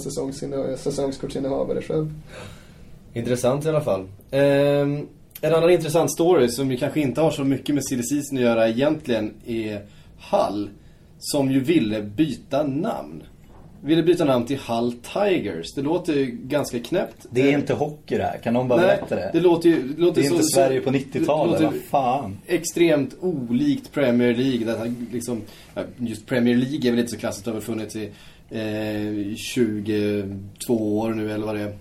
säsongskortsinnehavare 0.77 1.81
själv. 1.81 2.13
Intressant 3.13 3.65
i 3.65 3.69
alla 3.69 3.81
fall. 3.81 4.07
Ehm, 4.31 5.07
en 5.41 5.53
annan 5.53 5.69
intressant 5.69 6.11
story 6.11 6.49
som 6.49 6.71
ju 6.71 6.77
kanske 6.77 6.99
inte 6.99 7.21
har 7.21 7.31
så 7.31 7.43
mycket 7.43 7.75
med 7.75 7.85
silly 7.85 8.03
season 8.03 8.37
att 8.37 8.43
göra 8.43 8.69
egentligen 8.69 9.33
är 9.45 9.85
Hull. 10.31 10.69
Som 11.19 11.51
ju 11.51 11.59
ville 11.59 12.01
byta 12.01 12.63
namn. 12.63 13.23
Ville 13.83 14.03
byta 14.03 14.25
namn 14.25 14.45
till 14.45 14.57
Hull 14.57 14.93
Tigers. 14.93 15.73
Det 15.73 15.81
låter 15.81 16.13
ju 16.13 16.25
ganska 16.25 16.79
knäppt. 16.79 17.25
Det 17.29 17.41
är 17.41 17.57
inte 17.57 17.73
hockey 17.73 18.17
det 18.17 18.23
här. 18.23 18.37
Kan 18.37 18.53
någon 18.53 18.67
bara 18.67 18.81
Nej, 18.81 18.87
berätta 18.87 19.15
det? 19.15 19.29
det 19.33 19.39
låter 19.39 19.69
ju... 19.69 19.81
Det, 19.81 20.01
låter 20.01 20.21
Det 20.21 20.27
är 20.27 20.29
så, 20.29 20.35
inte 20.35 20.47
Sverige 20.47 20.81
på 20.81 20.89
det 20.89 20.97
90-talet, 20.97 21.61
låter 21.61 21.65
vad 21.65 21.83
fan. 21.89 22.37
Extremt 22.47 23.15
olikt 23.19 23.91
Premier 23.91 24.35
League. 24.35 24.65
Där 24.65 24.77
han 24.77 25.07
liksom, 25.11 25.41
just 25.97 26.25
Premier 26.25 26.57
League 26.57 26.87
är 26.87 26.91
väl 26.91 26.99
inte 26.99 27.11
så 27.11 27.17
klassiskt. 27.17 27.45
Det 27.45 27.51
har 27.51 27.55
väl 27.55 27.63
funnits 27.63 27.95
i 27.95 28.11
eh, 28.49 29.35
22 29.35 30.99
år 30.99 31.09
nu 31.09 31.31
eller 31.31 31.45
vad 31.45 31.55
det 31.55 31.61
är. 31.61 31.75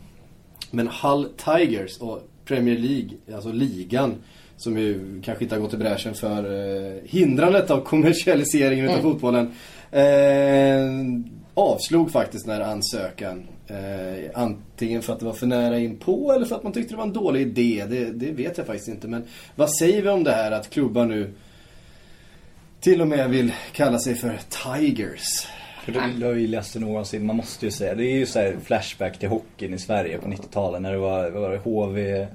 Men 0.71 0.89
Hull 1.03 1.29
Tigers 1.37 1.99
och 1.99 2.29
Premier 2.45 2.79
League, 2.79 3.11
alltså 3.35 3.53
ligan, 3.53 4.15
som 4.57 4.79
ju 4.79 5.21
kanske 5.25 5.45
inte 5.45 5.55
har 5.57 5.63
gått 5.63 5.75
i 5.75 5.77
bräschen 5.77 6.15
för 6.15 6.45
eh, 6.45 6.93
hindrandet 7.05 7.71
av 7.71 7.81
kommersialiseringen 7.81 8.85
utav 8.85 9.03
fotbollen. 9.03 9.53
Eh, 9.91 10.03
avslog 11.61 12.12
faktiskt 12.12 12.46
den 12.46 12.55
här 12.55 12.73
ansökan. 12.73 13.49
Eh, 13.66 14.31
antingen 14.35 15.03
för 15.03 15.12
att 15.12 15.18
det 15.18 15.27
var 15.27 15.33
för 15.33 15.46
nära 15.46 15.79
in 15.79 15.96
på 15.96 16.33
eller 16.33 16.46
för 16.46 16.57
att 16.57 16.62
man 16.62 16.73
tyckte 16.73 16.94
det 16.94 16.99
var 16.99 17.05
en 17.05 17.12
dålig 17.12 17.40
idé. 17.40 17.87
Det, 17.88 18.05
det 18.05 18.33
vet 18.33 18.59
jag 18.59 18.66
faktiskt 18.66 18.88
inte. 18.88 19.09
Men 19.09 19.25
vad 19.57 19.70
säger 19.70 20.03
vi 20.03 20.09
om 20.09 20.25
det 20.25 20.33
här 20.33 20.53
att 20.53 20.70
klubbar 20.70 21.05
nu 21.05 21.33
till 22.81 23.01
och 23.01 23.09
med 23.09 23.31
vill 23.31 23.53
kalla 23.73 23.99
sig 23.99 24.14
för 24.14 24.38
Tigers? 24.49 25.46
För 25.85 25.92
det 25.92 26.07
löjligaste 26.18 26.79
någonsin, 26.79 27.27
man 27.27 27.37
måste 27.37 27.66
ju 27.66 27.73
säga. 27.73 27.94
Det 27.94 28.05
är 28.05 28.16
ju 28.16 28.27
så 28.27 28.38
här 28.38 28.57
flashback 28.64 29.18
till 29.18 29.29
hockeyn 29.29 29.75
i 29.75 29.79
Sverige 29.79 30.18
på 30.18 30.29
90-talet 30.29 30.83
när 30.83 30.92
det 30.92 30.99
var, 30.99 31.31
var 31.31 31.51
det 31.51 31.59
HV, 31.59 32.27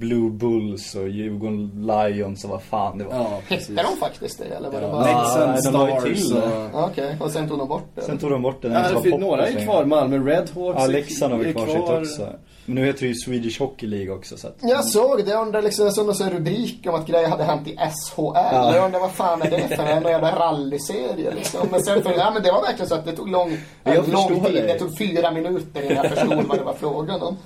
Blue 0.00 0.30
Bulls 0.30 0.94
och 0.94 1.08
Djurgården 1.08 1.70
Lions 1.86 2.44
och 2.44 2.50
vad 2.50 2.62
fan 2.62 2.98
det 2.98 3.04
var. 3.04 3.14
Ja. 3.14 3.40
Hette 3.48 3.72
de 3.72 3.96
faktiskt 4.00 4.38
det? 4.38 4.44
Eller 4.54 4.70
var 4.70 4.80
det 4.80 4.86
Ja, 4.86 4.92
bara... 4.92 5.04
Leksand 5.22 5.50
Nej, 5.52 5.60
de 5.64 5.72
la 5.72 6.08
ju 6.08 6.16
Stars 6.16 6.28
till 6.28 6.34
det. 6.34 6.42
och... 6.42 6.70
Ja, 6.72 6.86
Okej, 6.92 7.16
och 7.20 7.30
sen 7.30 7.48
tog 7.48 7.58
de 7.58 7.68
bort 7.68 7.88
det? 7.94 8.02
Sen 8.02 8.18
tog 8.18 8.30
de 8.30 8.42
bort 8.42 8.62
den. 8.62 8.72
Ja, 8.72 8.82
det 8.94 9.02
finns, 9.02 9.20
några 9.20 9.46
är 9.48 9.64
kvar. 9.64 9.84
Malmö 9.84 10.18
Redhawks 10.18 10.54
Ja, 10.56 10.84
är- 10.84 10.88
Leksand 10.88 11.32
har 11.32 11.38
väl 11.38 11.48
är 11.48 11.52
kvar 11.52 11.66
sitt 11.66 11.80
också. 12.10 12.28
Men 12.66 12.74
nu 12.74 12.84
heter 12.86 13.00
det 13.00 13.06
ju 13.06 13.14
Swedish 13.14 13.60
Hockey 13.60 13.86
League 13.86 14.10
också 14.14 14.36
så 14.36 14.46
att... 14.46 14.56
Jag 14.60 14.84
såg 14.84 15.24
det, 15.24 15.30
jag 15.30 15.46
undrar 15.46 15.62
liksom, 15.62 15.84
jag 15.84 15.94
såg 15.94 16.06
någon 16.06 16.30
rubrik 16.30 16.86
om 16.88 16.94
att 16.94 17.06
grejer 17.06 17.28
hade 17.28 17.44
hänt 17.44 17.68
i 17.68 17.76
SHL. 17.76 18.22
Ja. 18.34 18.74
Jag 18.76 18.84
undrar 18.84 19.00
vad 19.00 19.10
fan 19.12 19.42
är 19.42 19.50
det 19.50 19.76
för 19.76 19.82
en 19.82 20.02
jävla 20.02 20.38
rallyserie 20.38 21.34
liksom. 21.34 21.60
Men 21.70 21.82
sen 21.82 22.02
för, 22.02 22.12
ja 22.18 22.30
men 22.34 22.42
det 22.42 22.52
var 22.52 22.62
verkligen 22.62 22.88
så 22.88 22.94
att 22.94 23.04
det 23.04 23.12
tog 23.12 23.28
lång, 23.30 23.56
Jag 23.84 24.08
lång 24.08 24.44
tid. 24.44 24.54
det. 24.54 24.60
Det 24.66 24.78
tog 24.78 24.98
fyra 24.98 25.30
minuter 25.30 25.82
innan 25.82 25.96
jag 25.96 26.06
förstod 26.12 26.44
vad 26.48 26.58
det 26.58 26.64
var 26.64 26.74
frågan 26.74 27.22
om. 27.22 27.36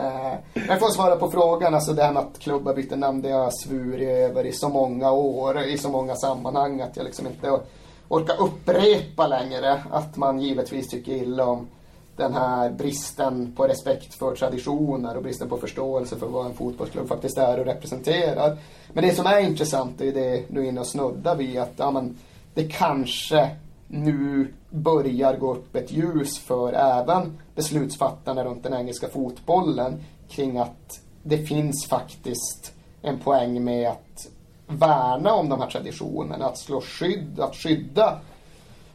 Eh, 0.00 0.38
Men 0.54 0.78
för 0.78 0.86
att 0.86 0.94
svara 0.94 1.16
på 1.16 1.30
frågan, 1.30 1.74
alltså 1.74 1.92
det 1.92 2.02
här 2.02 2.12
med 2.12 2.22
att 2.22 2.38
klubbar 2.38 2.74
byter 2.74 2.96
namn, 2.96 3.22
det 3.22 3.30
har 3.30 3.42
jag 3.42 3.54
svurit 3.54 4.08
över 4.08 4.46
i 4.46 4.52
så 4.52 4.68
många 4.68 5.10
år, 5.10 5.60
i 5.62 5.78
så 5.78 5.88
många 5.88 6.14
sammanhang 6.16 6.80
att 6.80 6.96
jag 6.96 7.04
liksom 7.04 7.26
inte 7.26 7.60
orkar 8.08 8.42
upprepa 8.42 9.26
längre 9.26 9.82
att 9.90 10.16
man 10.16 10.40
givetvis 10.40 10.88
tycker 10.88 11.12
illa 11.12 11.44
om 11.44 11.68
den 12.16 12.34
här 12.34 12.70
bristen 12.70 13.52
på 13.56 13.66
respekt 13.66 14.14
för 14.14 14.34
traditioner 14.34 15.16
och 15.16 15.22
bristen 15.22 15.48
på 15.48 15.56
förståelse 15.56 16.16
för 16.16 16.26
vad 16.26 16.46
en 16.46 16.54
fotbollsklubb 16.54 17.08
faktiskt 17.08 17.38
är 17.38 17.60
och 17.60 17.66
representerar. 17.66 18.58
Men 18.92 19.04
det 19.04 19.14
som 19.14 19.26
är 19.26 19.40
intressant 19.40 20.00
är 20.00 20.04
ju 20.04 20.12
det 20.12 20.44
du 20.48 20.60
är 20.60 20.68
inne 20.68 20.80
och 20.80 20.86
snuddar 20.86 21.36
vid 21.36 21.58
att 21.58 21.72
ja, 21.76 21.90
men, 21.90 22.18
det 22.54 22.68
kanske 22.68 23.50
nu 23.90 24.54
börjar 24.70 25.36
gå 25.36 25.52
upp 25.54 25.76
ett 25.76 25.92
ljus 25.92 26.38
för 26.38 26.72
även 26.72 27.38
beslutsfattarna 27.54 28.44
runt 28.44 28.62
den 28.62 28.74
engelska 28.74 29.08
fotbollen 29.08 30.02
kring 30.28 30.58
att 30.58 31.00
det 31.22 31.38
finns 31.38 31.86
faktiskt 31.88 32.72
en 33.02 33.18
poäng 33.18 33.64
med 33.64 33.88
att 33.88 34.28
värna 34.66 35.32
om 35.32 35.48
de 35.48 35.60
här 35.60 35.70
traditionerna, 35.70 36.46
att 36.46 36.58
slå 36.58 36.80
skydd, 36.80 37.40
att 37.40 37.56
skydda 37.56 38.20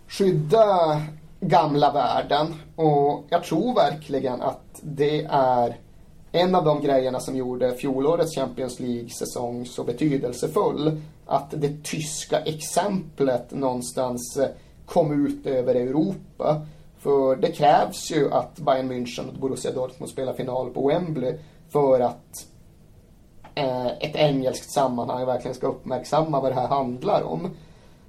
skydda 0.08 1.02
gamla 1.40 1.92
världen. 1.92 2.54
Och 2.76 3.24
jag 3.30 3.44
tror 3.44 3.76
verkligen 3.76 4.42
att 4.42 4.80
det 4.82 5.24
är 5.30 5.78
en 6.32 6.56
av 6.56 6.66
de 6.66 6.82
grejerna 6.82 7.20
som 7.20 7.36
gjorde 7.36 7.76
fjolårets 7.76 8.36
Champions 8.36 8.80
League-säsong 8.80 9.66
så 9.66 9.84
betydelsefull. 9.84 11.02
Att 11.26 11.52
det 11.52 11.84
tyska 11.84 12.40
exemplet 12.40 13.52
någonstans 13.52 14.38
eh, 14.38 14.48
kom 14.86 15.26
ut 15.26 15.46
över 15.46 15.76
Europa. 15.76 16.62
För 17.00 17.36
det 17.36 17.52
krävs 17.52 18.12
ju 18.12 18.32
att 18.32 18.60
Bayern 18.60 18.92
München 18.92 19.30
och 19.30 19.40
Borussia 19.40 19.72
Dortmund 19.72 20.12
spelar 20.12 20.34
final 20.34 20.70
på 20.70 20.88
Wembley 20.88 21.38
för 21.70 22.00
att 22.00 22.48
eh, 23.56 23.88
ett 23.88 24.16
engelskt 24.16 24.72
sammanhang 24.72 25.26
verkligen 25.26 25.56
ska 25.56 25.68
uppmärksamma 25.68 26.42
vad 26.42 26.52
det 26.52 26.56
här 26.56 26.68
handlar 26.68 27.24
om. 27.24 27.50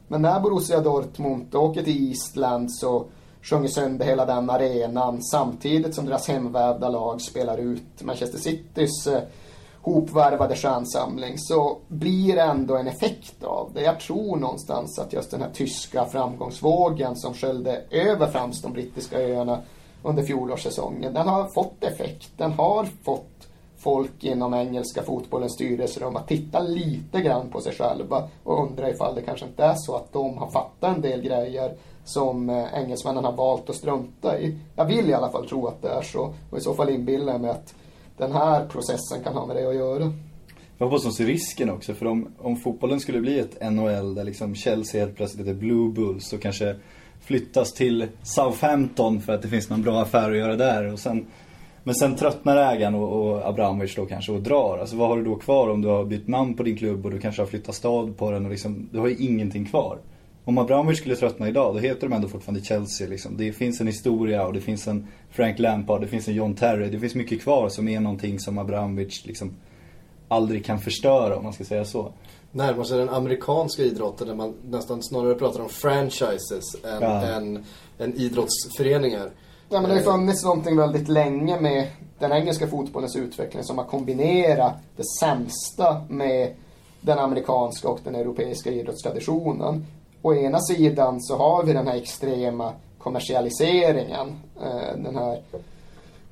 Men 0.09 0.23
när 0.23 0.41
Borussia 0.41 0.81
Dortmund 0.81 1.55
åker 1.55 1.83
till 1.83 2.09
Eastland 2.11 2.73
så 2.73 3.07
sjunger 3.43 3.69
sönder 3.69 4.07
hela 4.07 4.27
den 4.27 4.51
arenan 4.51 5.23
samtidigt 5.23 5.95
som 5.95 6.07
deras 6.07 6.29
hemvävda 6.29 6.89
lag 6.89 7.21
spelar 7.21 7.59
ut 7.59 8.03
Manchester 8.03 8.39
Citys 8.39 9.07
eh, 9.07 9.23
hopvärvade 9.87 10.57
stjärnsamling 10.57 11.39
så 11.39 11.79
blir 11.89 12.35
det 12.35 12.43
ändå 12.43 12.77
en 12.77 12.89
effekt 12.89 13.45
av 13.45 13.71
det. 13.75 13.83
Jag 13.83 14.01
tror 14.01 14.37
någonstans 14.37 14.99
att 14.99 15.13
just 15.13 15.31
den 15.31 15.43
här 15.43 15.51
tyska 15.55 16.05
framgångsvågen 16.05 17.17
som 17.17 17.35
sköljde 17.35 17.83
över 17.91 18.27
främst 18.27 18.63
de 18.63 18.73
brittiska 18.73 19.19
öarna 19.19 19.59
under 20.03 20.23
fjolårssäsongen, 20.23 21.15
den 21.15 21.29
har 21.29 21.45
fått 21.45 21.85
effekt. 21.85 22.31
Den 22.37 22.53
har 22.53 22.89
fått 23.05 23.49
folk 23.79 24.25
inom 24.25 24.55
engelska 24.55 25.03
fotbollens 25.03 25.53
styrelserum 25.53 26.17
att 26.17 26.29
titta 26.29 26.61
lite 26.61 27.21
grann 27.21 27.51
på 27.51 27.61
sig 27.61 27.73
själva 27.73 28.29
och 28.45 28.63
undra 28.63 28.91
ifall 28.91 29.15
det 29.15 29.23
kanske 29.23 29.47
inte 29.47 29.65
är 29.65 29.75
så 29.75 29.97
att 29.97 30.13
de 30.13 30.39
har 30.39 30.51
fattat 30.51 30.97
en 30.97 31.01
del 31.01 31.23
grejer 31.23 31.75
som 32.05 32.51
eh, 32.51 32.75
engelsmännen 32.75 33.25
har 33.25 33.33
valt 33.33 33.71
att 33.71 33.77
strunta 33.77 34.41
i. 34.41 34.59
Jag 34.77 34.85
vill 34.85 35.11
i 35.11 35.15
alla 35.15 35.31
fall 35.31 35.49
tro 35.49 35.67
att 35.67 35.83
det 35.83 35.89
är 35.89 36.03
så 36.03 36.35
och 36.51 36.59
i 36.59 36.61
så 36.61 36.75
fall 36.75 36.91
inbillar 36.91 37.33
jag 37.33 37.41
mig 37.41 37.51
att 37.51 37.75
den 38.17 38.33
här 38.33 38.67
processen 38.67 39.23
kan 39.25 39.35
ha 39.35 39.47
med 39.47 39.57
det 39.57 39.69
att 39.69 39.75
göra. 39.75 40.13
Jag 40.79 40.87
hoppas 40.87 41.03
de 41.03 41.13
ser 41.13 41.27
risken 41.27 41.71
också 41.71 41.95
för 41.95 42.07
om, 42.07 42.29
om 42.39 42.57
fotbollen 42.57 43.01
skulle 43.01 43.21
bli 43.21 43.39
ett 43.39 43.73
NHL 43.73 44.15
där 44.15 44.25
liksom 44.25 44.55
Chelsea 44.55 45.01
helt 45.01 45.17
plötsligt 45.17 45.47
heter 45.47 45.59
Blue 45.59 45.93
Bulls 45.93 46.33
och 46.33 46.41
kanske 46.43 46.77
flyttas 47.21 47.73
till 47.73 48.07
Southampton 48.23 49.21
för 49.21 49.33
att 49.33 49.43
det 49.43 49.49
finns 49.49 49.71
någon 49.71 49.83
bra 49.83 50.03
affär 50.03 50.31
att 50.31 50.37
göra 50.37 50.57
där 50.57 50.93
och 50.93 50.99
sen 50.99 51.27
men 51.87 51.95
sen 51.95 52.17
tröttnar 52.17 52.57
ägaren 52.57 52.95
och, 52.95 53.27
och 53.27 53.49
Abramovic 53.49 53.95
då 53.95 54.07
kanske 54.07 54.33
och 54.33 54.43
drar. 54.43 54.79
Alltså 54.79 54.97
vad 54.97 55.09
har 55.09 55.17
du 55.17 55.25
då 55.25 55.35
kvar 55.35 55.69
om 55.69 55.83
du 55.83 55.89
har 55.89 56.05
bytt 56.05 56.29
namn 56.29 56.55
på 56.55 56.63
din 56.63 56.77
klubb 56.77 57.05
och 57.05 57.11
du 57.11 57.21
kanske 57.21 57.43
har 57.43 57.47
flyttat 57.47 57.75
stad 57.75 58.17
på 58.17 58.31
den 58.31 58.45
och 58.45 58.51
liksom, 58.51 58.89
du 58.93 58.99
har 58.99 59.09
ju 59.09 59.17
ingenting 59.17 59.67
kvar. 59.67 59.99
Om 60.49 60.59
Abramovic 60.59 60.99
skulle 60.99 61.17
tröttna 61.17 61.49
idag, 61.49 61.75
då 61.75 61.79
heter 61.79 62.09
de 62.09 62.13
ändå 62.13 62.29
fortfarande 62.29 62.65
Chelsea 62.65 63.09
liksom. 63.09 63.37
Det 63.37 63.53
finns 63.53 63.81
en 63.81 63.87
historia 63.87 64.47
och 64.47 64.53
det 64.53 64.61
finns 64.61 64.89
en 64.89 65.09
Frank 65.31 65.59
Lampard, 65.59 66.01
det 66.01 66.07
finns 66.07 66.29
en 66.29 66.35
John 66.35 66.55
Terry. 66.55 66.91
Det 66.91 66.99
finns 66.99 67.15
mycket 67.15 67.43
kvar 67.43 67.69
som 67.69 67.89
är 67.89 68.01
någonting 68.01 68.41
som 68.41 68.59
Abramovic 68.59 69.27
liksom 69.27 69.57
aldrig 70.29 70.65
kan 70.65 70.79
förstöra 70.79 71.37
om 71.37 71.45
man 71.45 71.53
ska 71.53 71.65
säga 71.65 71.85
så. 71.85 72.13
Närmar 72.53 72.85
sig 72.85 72.99
den 72.99 73.09
amerikanska 73.09 73.83
idrotten 73.83 74.29
där 74.29 74.35
man 74.35 74.55
nästan 74.65 75.03
snarare 75.03 75.35
pratar 75.35 75.61
om 75.61 75.69
franchises 75.69 76.75
än, 76.85 77.03
Ja. 77.03 77.23
än, 77.27 77.65
än 77.99 78.15
idrottsföreningar. 78.15 79.31
Ja, 79.69 79.81
men 79.81 79.83
det 79.83 79.89
har 79.89 79.99
ju 79.99 80.05
funnits 80.05 80.45
någonting 80.45 80.77
väldigt 80.77 81.09
länge 81.09 81.61
med 81.61 81.89
den 82.19 82.33
engelska 82.33 82.67
fotbollens 82.67 83.17
utveckling 83.17 83.65
som 83.65 83.79
har 83.79 83.85
kombinerat 83.85 84.75
det 84.97 85.05
sämsta 85.21 86.05
med 86.09 86.55
den 87.01 87.19
amerikanska 87.19 87.89
och 87.89 88.01
den 88.05 88.15
europeiska 88.15 88.71
idrottstraditionen 88.71 89.87
å 90.27 90.35
ena 90.35 90.61
sidan 90.61 91.21
så 91.21 91.37
har 91.37 91.63
vi 91.63 91.73
den 91.73 91.87
här 91.87 91.97
extrema 91.97 92.73
kommersialiseringen. 92.99 94.29
Eh, 94.63 94.97
den 94.97 95.17
här 95.17 95.43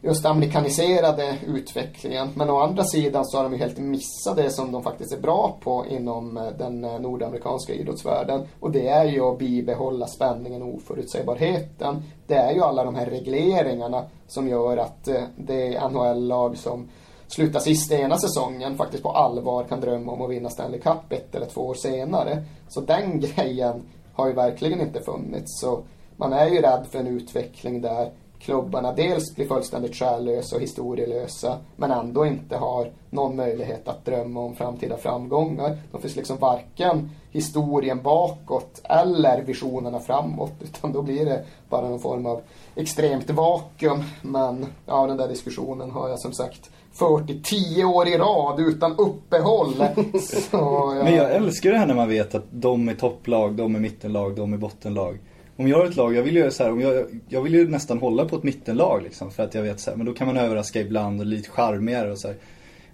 just 0.01 0.27
amerikaniserade 0.27 1.37
utvecklingen. 1.47 2.29
Men 2.35 2.51
å 2.51 2.59
andra 2.59 2.85
sidan 2.85 3.25
så 3.25 3.37
har 3.37 3.45
de 3.45 3.53
ju 3.53 3.59
helt 3.59 3.79
missat 3.79 4.37
det 4.37 4.51
som 4.51 4.73
de 4.73 4.83
faktiskt 4.83 5.13
är 5.13 5.21
bra 5.21 5.57
på 5.61 5.87
inom 5.91 6.37
eh, 6.37 6.47
den 6.59 6.85
eh, 6.85 7.01
nordamerikanska 7.01 7.75
idrottsvärlden. 7.75 8.49
Och 8.61 8.71
det 8.71 8.89
är 8.89 9.05
ju 9.05 9.21
att 9.21 9.39
bibehålla 9.39 10.07
spänningen 10.07 10.63
och 10.63 10.75
oförutsägbarheten. 10.75 12.03
Det 12.27 12.35
är 12.35 12.53
ju 12.53 12.63
alla 12.63 12.85
de 12.85 12.95
här 12.95 13.07
regleringarna 13.07 14.05
som 14.27 14.49
gör 14.49 14.77
att 14.77 15.09
det 15.37 15.75
är 15.75 15.89
NHL-lag 15.89 16.59
som 16.59 16.89
sluta 17.35 17.61
sist 17.61 17.93
i 17.93 17.95
ena 17.95 18.19
säsongen 18.19 18.77
faktiskt 18.77 19.03
på 19.03 19.11
allvar 19.11 19.65
kan 19.65 19.81
drömma 19.81 20.13
om 20.13 20.23
att 20.23 20.31
vinna 20.31 20.51
Stanley 20.51 20.81
Cup 20.81 21.13
ett 21.13 21.35
eller 21.35 21.47
två 21.47 21.61
år 21.61 21.75
senare. 21.75 22.43
Så 22.69 22.81
den 22.81 23.21
grejen 23.37 23.83
har 24.13 24.27
ju 24.27 24.33
verkligen 24.33 24.81
inte 24.81 25.01
funnits. 25.01 25.61
Så 25.61 25.83
man 26.17 26.33
är 26.33 26.47
ju 26.47 26.61
rädd 26.61 26.87
för 26.91 26.99
en 26.99 27.07
utveckling 27.07 27.81
där 27.81 28.11
klubbarna 28.39 28.93
dels 28.93 29.35
blir 29.35 29.49
fullständigt 29.49 29.95
själlösa 29.95 30.57
och 30.57 30.63
historielösa 30.63 31.59
men 31.77 31.91
ändå 31.91 32.27
inte 32.27 32.57
har 32.57 32.91
någon 33.11 33.37
möjlighet 33.37 33.89
att 33.89 34.05
drömma 34.05 34.41
om 34.41 34.55
framtida 34.55 34.97
framgångar. 34.97 35.79
De 35.93 36.01
finns 36.01 36.17
liksom 36.17 36.37
varken 36.37 37.11
historien 37.31 38.03
bakåt 38.03 38.81
eller 38.85 39.43
visionerna 39.43 40.01
framåt 40.01 40.53
utan 40.61 40.93
då 40.93 41.03
blir 41.03 41.25
det 41.25 41.45
bara 41.69 41.89
någon 41.89 42.01
form 42.01 42.27
av 42.27 42.41
extremt 42.75 43.31
vakuum. 43.31 44.03
Men 44.23 44.67
ja, 44.87 45.07
den 45.07 45.17
där 45.17 45.29
diskussionen 45.29 45.91
har 45.91 46.09
jag 46.09 46.21
som 46.21 46.33
sagt 46.33 46.71
fört 46.99 47.31
i 47.31 47.41
tio 47.43 47.85
år 47.85 48.09
i 48.09 48.19
rad 48.19 48.61
utan 48.61 48.97
uppehåll. 48.99 49.75
Så, 50.21 50.49
ja. 50.53 51.01
Men 51.05 51.15
jag 51.15 51.33
älskar 51.33 51.71
det 51.71 51.79
här 51.79 51.87
när 51.87 51.95
man 51.95 52.09
vet 52.09 52.35
att 52.35 52.47
de 52.51 52.89
är 52.89 52.95
topplag, 52.95 53.55
de 53.55 53.75
är 53.75 53.81
mittenlag, 53.81 54.37
de 54.37 54.53
är 54.53 54.59
bottenlag 54.59 55.19
om 55.57 55.69
jag 55.69 55.79
har 55.79 55.87
ett 55.87 55.97
lag, 55.97 56.15
jag 56.15 56.23
vill 56.23 56.37
ju 56.37 56.51
så 56.51 56.63
här, 56.63 56.73
om 56.73 56.81
jag, 56.81 57.21
jag 57.29 57.43
vill 57.43 57.55
ju 57.55 57.69
nästan 57.69 57.99
hålla 57.99 58.25
på 58.25 58.37
ett 58.37 58.43
mittenlag 58.43 59.03
liksom. 59.03 59.31
För 59.31 59.43
att 59.43 59.55
jag 59.55 59.63
vet 59.63 59.81
så 59.81 59.91
här, 59.91 59.97
men 59.97 60.07
då 60.07 60.13
kan 60.13 60.27
man 60.27 60.37
överraska 60.37 60.81
ibland 60.81 61.21
och 61.21 61.27
lite 61.27 61.51
charmigare 61.51 62.13
och 62.13 62.19
så 62.19 62.29
här. 62.29 62.37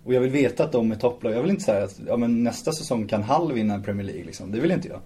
Och 0.04 0.14
jag 0.14 0.20
vill 0.20 0.30
veta 0.30 0.64
att 0.64 0.72
de 0.72 0.92
är 0.92 0.96
topplag. 0.96 1.32
Jag 1.32 1.42
vill 1.42 1.50
inte 1.50 1.62
säga 1.62 1.84
att 1.84 2.00
ja, 2.06 2.16
men 2.16 2.44
nästa 2.44 2.72
säsong 2.72 3.06
kan 3.06 3.22
Hall 3.22 3.52
vinna 3.52 3.80
Premier 3.80 4.06
League 4.06 4.24
liksom. 4.24 4.52
Det 4.52 4.60
vill 4.60 4.70
inte 4.70 4.88
jag. 4.88 5.00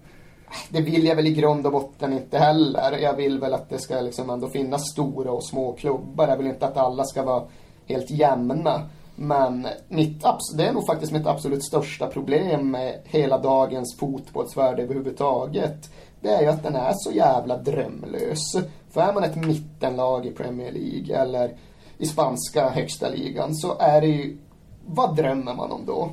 Det 0.68 0.80
vill 0.80 1.04
jag 1.04 1.16
väl 1.16 1.26
i 1.26 1.34
grund 1.34 1.66
och 1.66 1.72
botten 1.72 2.12
inte 2.12 2.38
heller. 2.38 2.98
Jag 2.98 3.16
vill 3.16 3.38
väl 3.38 3.54
att 3.54 3.70
det 3.70 3.78
ska 3.78 4.00
liksom 4.00 4.30
ändå 4.30 4.48
finnas 4.48 4.90
stora 4.90 5.30
och 5.30 5.44
små 5.44 5.72
klubbar. 5.72 6.28
Jag 6.28 6.36
vill 6.36 6.46
inte 6.46 6.66
att 6.66 6.76
alla 6.76 7.04
ska 7.04 7.22
vara 7.22 7.42
helt 7.86 8.10
jämna. 8.10 8.82
Men 9.16 9.68
mitt, 9.88 10.24
det 10.56 10.66
är 10.66 10.72
nog 10.72 10.86
faktiskt 10.86 11.12
mitt 11.12 11.26
absolut 11.26 11.64
största 11.64 12.06
problem 12.06 12.70
med 12.70 13.00
hela 13.04 13.38
dagens 13.38 13.96
fotbollsvärld 13.98 14.78
överhuvudtaget 14.78 15.90
det 16.24 16.30
är 16.30 16.42
ju 16.42 16.48
att 16.48 16.62
den 16.62 16.76
är 16.76 16.92
så 16.94 17.12
jävla 17.12 17.56
drömlös. 17.56 18.52
För 18.90 19.00
är 19.00 19.12
man 19.12 19.24
ett 19.24 19.36
mittenlag 19.36 20.26
i 20.26 20.30
Premier 20.30 20.72
League 20.72 21.16
eller 21.16 21.56
i 21.98 22.06
spanska 22.06 22.68
högsta 22.68 23.08
ligan 23.08 23.54
så 23.54 23.78
är 23.78 24.00
det 24.00 24.06
ju 24.06 24.38
vad 24.86 25.16
drömmer 25.16 25.54
man 25.54 25.72
om 25.72 25.86
då? 25.86 26.10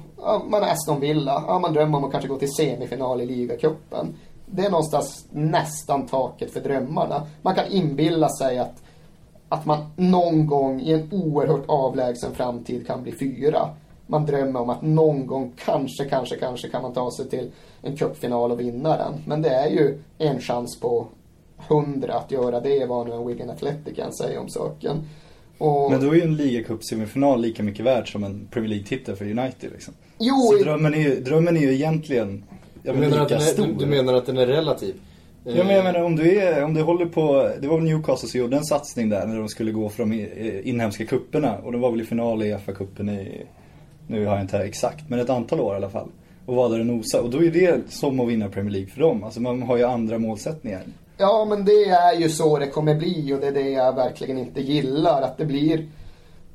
Man 0.50 0.64
är 0.64 0.72
Aston 0.72 1.00
Villa. 1.00 1.44
Ja, 1.48 1.60
man 1.60 1.74
drömmer 1.74 1.98
om 1.98 2.04
att 2.04 2.12
kanske 2.12 2.28
gå 2.28 2.38
till 2.38 2.54
semifinal 2.54 3.22
i 3.22 3.26
ligacupen. 3.26 4.16
Det 4.46 4.66
är 4.66 4.70
någonstans 4.70 5.28
nästan 5.32 6.08
taket 6.08 6.54
för 6.54 6.60
drömmarna. 6.60 7.28
Man 7.42 7.56
kan 7.56 7.68
inbilla 7.68 8.30
sig 8.30 8.60
att, 8.60 8.84
att 9.52 9.66
man 9.66 9.86
någon 9.96 10.48
gång 10.48 10.82
i 10.82 10.94
en 10.94 11.10
oerhört 11.12 11.64
avlägsen 11.68 12.36
framtid 12.36 12.88
kan 12.88 13.04
bli 13.04 13.12
fyra 13.12 13.70
man 14.12 14.26
drömmer 14.26 14.60
om 14.60 14.70
att 14.70 14.82
någon 14.82 15.28
gång, 15.28 15.54
kanske, 15.66 16.06
kanske, 16.06 16.36
kanske 16.36 16.70
kan 16.70 16.82
man 16.82 16.94
ta 16.94 17.12
sig 17.12 17.30
till 17.30 17.52
en 17.82 17.98
cupfinal 17.98 18.52
och 18.52 18.60
vinna 18.60 18.98
den. 18.98 19.14
Men 19.26 19.42
det 19.42 19.50
är 19.50 19.70
ju 19.70 19.98
en 20.18 20.40
chans 20.42 20.80
på 20.80 21.08
hundra 21.58 22.14
att 22.14 22.32
göra 22.32 22.60
det, 22.60 22.86
vad 22.86 23.08
nu 23.08 23.14
en 23.14 23.28
Wigan 23.28 23.50
Athletic 23.50 23.96
kan 23.96 24.14
säga 24.14 24.42
om 24.42 24.50
saken. 24.50 24.98
Och... 25.58 25.92
Men 25.92 26.02
då 26.02 26.12
är 26.12 26.16
ju 26.16 26.22
en 26.22 26.38
ligacup-semifinal 26.38 27.42
lika 27.42 27.64
mycket 27.64 27.86
värd 27.86 28.12
som 28.12 28.24
en 28.24 28.48
Premier 28.52 28.70
League-titel 28.70 29.16
för 29.16 29.26
United 29.26 29.72
liksom. 29.72 29.94
Jo, 30.20 30.36
Så 30.36 30.64
drömmen 30.64 30.94
är 30.94 31.00
ju, 31.00 31.20
drömmen 31.20 31.58
är 31.58 31.62
ju 31.62 31.74
egentligen 31.74 32.44
jag 32.84 32.96
du, 32.96 33.00
menar 33.00 33.24
lika 33.24 33.38
att 33.38 33.60
är, 33.60 33.68
du 33.80 33.86
menar 33.86 34.14
att 34.14 34.26
den 34.26 34.38
är 34.38 34.48
relativ? 34.48 34.96
Ja 35.44 35.64
men 35.64 35.76
jag 35.76 35.84
menar 35.84 36.04
om 36.04 36.16
du, 36.16 36.40
är, 36.40 36.64
om 36.64 36.74
du 36.74 36.82
håller 36.82 37.06
på, 37.06 37.52
det 37.62 37.68
var 37.68 37.78
väl 37.78 37.86
Newcastle 37.86 38.30
som 38.30 38.40
gjorde 38.40 38.58
en 38.58 38.66
satsning 38.66 39.10
där 39.10 39.28
när 39.28 39.38
de 39.40 39.50
skulle 39.50 39.72
gå 39.72 39.90
från 39.90 40.14
inhemska 40.64 41.06
kupperna 41.06 41.58
och 41.58 41.72
de 41.72 41.82
var 41.82 41.92
väl 41.92 42.02
i 42.02 42.06
final 42.06 42.44
i 42.44 42.54
FA-cupen 42.54 43.10
i 43.10 43.46
nu 44.08 44.26
har 44.26 44.34
jag 44.34 44.44
inte 44.44 44.58
här 44.58 44.64
exakt, 44.64 45.10
men 45.10 45.20
ett 45.20 45.30
antal 45.30 45.60
år 45.60 45.74
i 45.74 45.76
alla 45.76 45.90
fall. 45.90 46.10
Och 46.46 46.56
var 46.56 46.70
där 46.70 46.80
och 46.80 46.86
nosa. 46.86 47.22
Och 47.22 47.30
då 47.30 47.44
är 47.44 47.52
det 47.52 47.92
som 47.92 48.20
att 48.20 48.28
vinna 48.28 48.50
Premier 48.50 48.72
League 48.72 48.90
för 48.90 49.02
dem. 49.02 49.24
Alltså 49.24 49.42
man 49.42 49.62
har 49.62 49.78
ju 49.78 49.84
andra 49.84 50.20
målsättningar. 50.20 50.82
Ja, 51.18 51.46
men 51.50 51.66
det 51.66 51.86
är 51.86 52.20
ju 52.20 52.30
så 52.30 52.60
det 52.60 52.68
kommer 52.68 52.96
bli 52.96 53.34
och 53.34 53.40
det 53.40 53.48
är 53.48 53.52
det 53.52 53.70
jag 53.70 53.96
verkligen 53.96 54.38
inte 54.38 54.62
gillar. 54.62 55.22
Att 55.22 55.38
det 55.38 55.46
blir 55.46 55.88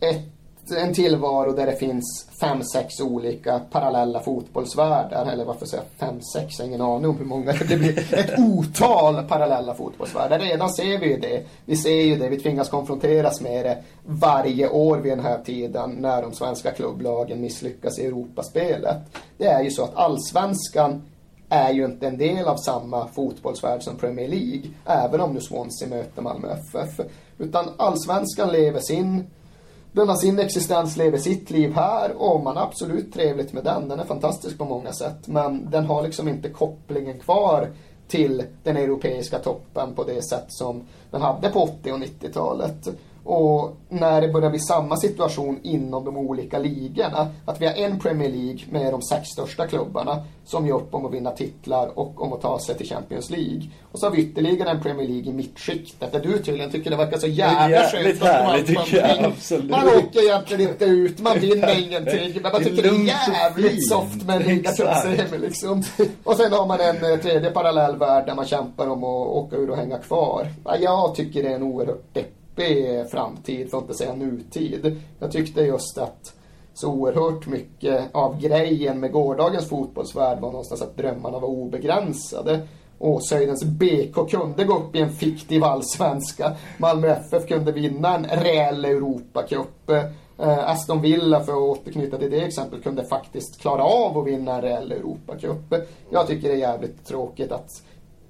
ett 0.01 0.36
en 0.71 0.95
tillvaro 0.95 1.53
där 1.53 1.67
det 1.67 1.77
finns 1.77 2.27
fem, 2.41 2.63
sex 2.63 3.01
olika 3.01 3.61
parallella 3.71 4.21
fotbollsvärldar. 4.21 5.27
Eller 5.33 5.45
varför 5.45 5.67
säger 5.67 5.83
jag 5.83 6.09
fem, 6.09 6.21
sex? 6.35 6.59
Jag 6.59 6.65
har 6.65 6.69
ingen 6.69 6.81
aning 6.81 7.11
om 7.11 7.19
hur 7.19 7.25
många. 7.25 7.53
Det 7.53 7.77
blir 7.77 8.15
ett 8.15 8.39
otal 8.39 9.23
parallella 9.23 9.75
fotbollsvärldar. 9.75 10.39
Redan 10.39 10.71
ser 10.71 10.99
vi 10.99 11.07
ju 11.07 11.17
det. 11.19 11.47
Vi 11.65 11.77
ser 11.77 12.03
ju 12.03 12.17
det. 12.17 12.29
Vi 12.29 12.41
tvingas 12.41 12.69
konfronteras 12.69 13.41
med 13.41 13.65
det 13.65 13.83
varje 14.07 14.69
år 14.69 14.99
vid 14.99 15.13
den 15.13 15.25
här 15.25 15.39
tiden 15.45 15.91
när 15.91 16.23
de 16.23 16.33
svenska 16.33 16.71
klubblagen 16.71 17.41
misslyckas 17.41 17.99
i 17.99 18.07
Europaspelet. 18.07 18.97
Det 19.39 19.47
är 19.47 19.63
ju 19.63 19.71
så 19.71 19.85
att 19.85 19.97
allsvenskan 19.97 21.03
är 21.49 21.73
ju 21.73 21.85
inte 21.85 22.07
en 22.07 22.19
del 22.19 22.47
av 22.47 22.57
samma 22.57 23.09
fotbollsvärld 23.09 23.83
som 23.83 23.97
Premier 23.97 24.29
League. 24.29 24.63
Även 24.85 25.21
om 25.21 25.33
nu 25.33 25.41
Swansea 25.41 25.89
möter 25.89 26.23
Malmö 26.23 26.49
FF. 26.49 27.07
Utan 27.39 27.69
allsvenskan 27.77 28.53
lever 28.53 28.81
sin 28.81 29.25
den 30.01 30.09
har 30.09 30.17
sin 30.17 30.39
existens, 30.39 30.97
lever 30.97 31.19
sitt 31.19 31.51
liv 31.51 31.73
här 31.75 32.13
och 32.17 32.43
man 32.43 32.57
har 32.57 32.63
absolut 32.63 33.15
trevligt 33.15 33.53
med 33.53 33.65
den. 33.65 33.89
Den 33.89 34.01
är 34.01 34.05
fantastisk 34.05 34.59
på 34.59 34.65
många 34.65 34.93
sätt. 34.93 35.29
Men 35.29 35.71
den 35.71 35.85
har 35.85 36.03
liksom 36.03 36.29
inte 36.29 36.49
kopplingen 36.49 37.19
kvar 37.19 37.71
till 38.09 38.43
den 38.63 38.77
europeiska 38.77 39.39
toppen 39.39 39.95
på 39.95 40.05
det 40.05 40.23
sätt 40.23 40.45
som 40.49 40.83
den 41.11 41.23
hade 41.23 41.49
på 41.49 41.63
80 41.63 41.93
och 41.93 41.99
90-talet. 41.99 42.89
Och 43.27 43.77
när 43.89 44.21
det 44.21 44.29
börjar 44.29 44.51
bli 44.51 44.59
samma 44.59 44.97
situation 44.97 45.61
inom 45.63 46.05
de 46.05 46.17
olika 46.17 46.59
ligorna, 46.59 47.29
att 47.45 47.61
vi 47.61 47.67
har 47.67 47.75
en 47.75 47.99
Premier 47.99 48.31
League 48.31 48.61
med 48.71 48.93
de 48.93 49.03
sex 49.03 49.29
största 49.29 49.67
klubbarna 49.67 50.25
som 50.45 50.67
gör 50.67 50.77
upp 50.77 50.95
om 50.95 51.07
att 51.07 51.13
vinna 51.13 51.31
titlar 51.31 51.99
och 51.99 52.23
om 52.23 52.33
att 52.33 52.41
ta 52.41 52.59
sig 52.59 52.75
till 52.75 52.89
Champions 52.89 53.31
League. 53.31 53.63
Och 53.93 53.99
så 53.99 54.07
har 54.07 54.11
vi 54.11 54.23
ytterligare 54.23 54.71
en 54.71 54.83
Premier 54.83 55.09
League 55.09 55.31
i 55.31 55.33
mittskiktet 55.33 56.13
där 56.13 56.21
du 56.21 56.39
tydligen 56.39 56.71
tycker 56.71 56.91
det 56.91 56.97
verkar 56.97 57.19
så 57.19 57.27
jävla 57.27 57.83
skönt 57.83 58.23
att 58.23 58.69
man, 58.75 58.85
jag, 58.93 59.25
absolut. 59.25 59.71
man 59.71 59.89
åker 59.89 60.23
egentligen 60.23 60.71
inte 60.71 60.85
ut, 60.85 61.21
man 61.21 61.39
vinner 61.39 61.87
ingenting, 61.87 62.43
men 62.43 62.53
man 62.53 62.65
tycker 62.65 62.83
det 62.83 62.89
är 62.89 63.31
jävligt 63.33 63.89
soft 63.89 64.27
med 64.27 64.37
en 64.37 64.43
ligacupsemi 64.43 65.39
liksom. 65.39 65.83
Och 66.25 66.37
sen 66.37 66.53
har 66.53 66.67
man 66.67 66.81
en 66.81 67.13
eh, 67.13 67.19
tredje 67.19 67.51
parallell 67.51 67.97
värld 67.97 68.27
där 68.27 68.35
man 68.35 68.47
kämpar 68.47 68.87
om 68.87 69.05
att 69.05 69.29
åka 69.29 69.57
ur 69.57 69.71
och 69.71 69.77
hänga 69.77 69.99
kvar. 69.99 70.49
Ja, 70.65 70.77
jag 70.77 71.15
tycker 71.15 71.43
det 71.43 71.49
är 71.49 71.55
en 71.55 71.63
oerhört 71.63 72.15
deppig 72.15 72.36
deppig 72.57 73.11
framtid, 73.11 73.71
för 73.71 73.79
att 73.79 73.85
inte 73.85 73.95
säga 73.95 74.15
nutid. 74.15 75.03
Jag 75.19 75.33
tyckte 75.33 75.61
just 75.61 75.99
att 75.99 76.33
så 76.75 76.93
oerhört 76.93 77.47
mycket 77.47 78.15
av 78.15 78.41
grejen 78.41 79.01
med 79.01 79.13
gårdagens 79.13 79.69
fotbollsvärld 79.69 80.41
var 80.41 80.51
någonstans 80.51 80.83
att 80.83 80.97
drömmarna 80.97 81.39
var 81.39 81.49
obegränsade. 81.49 82.61
Åshöjdens 82.99 83.65
BK 83.65 84.31
kunde 84.31 84.65
gå 84.65 84.79
upp 84.79 84.97
i 84.97 85.01
en 85.01 85.13
fiktiv 85.13 85.65
allsvenska. 85.65 86.57
Malmö 86.79 87.09
FF 87.09 87.49
kunde 87.49 87.73
vinna 87.73 88.15
en 88.15 88.25
reell 88.25 88.85
Europacup. 88.85 89.91
Eh, 90.39 90.69
Aston 90.69 91.03
Villa, 91.03 91.45
för 91.45 91.53
att 91.53 91.59
återknyta 91.59 92.19
till 92.19 92.31
det 92.31 92.43
exempel, 92.43 92.83
kunde 92.83 93.05
faktiskt 93.05 93.61
klara 93.61 93.85
av 93.85 94.19
att 94.19 94.27
vinna 94.27 94.55
en 94.55 94.63
reell 94.63 94.93
Europacup. 94.93 95.75
Jag 96.11 96.27
tycker 96.27 96.49
det 96.49 96.55
är 96.55 96.59
jävligt 96.59 97.07
tråkigt 97.07 97.53
att 97.53 97.71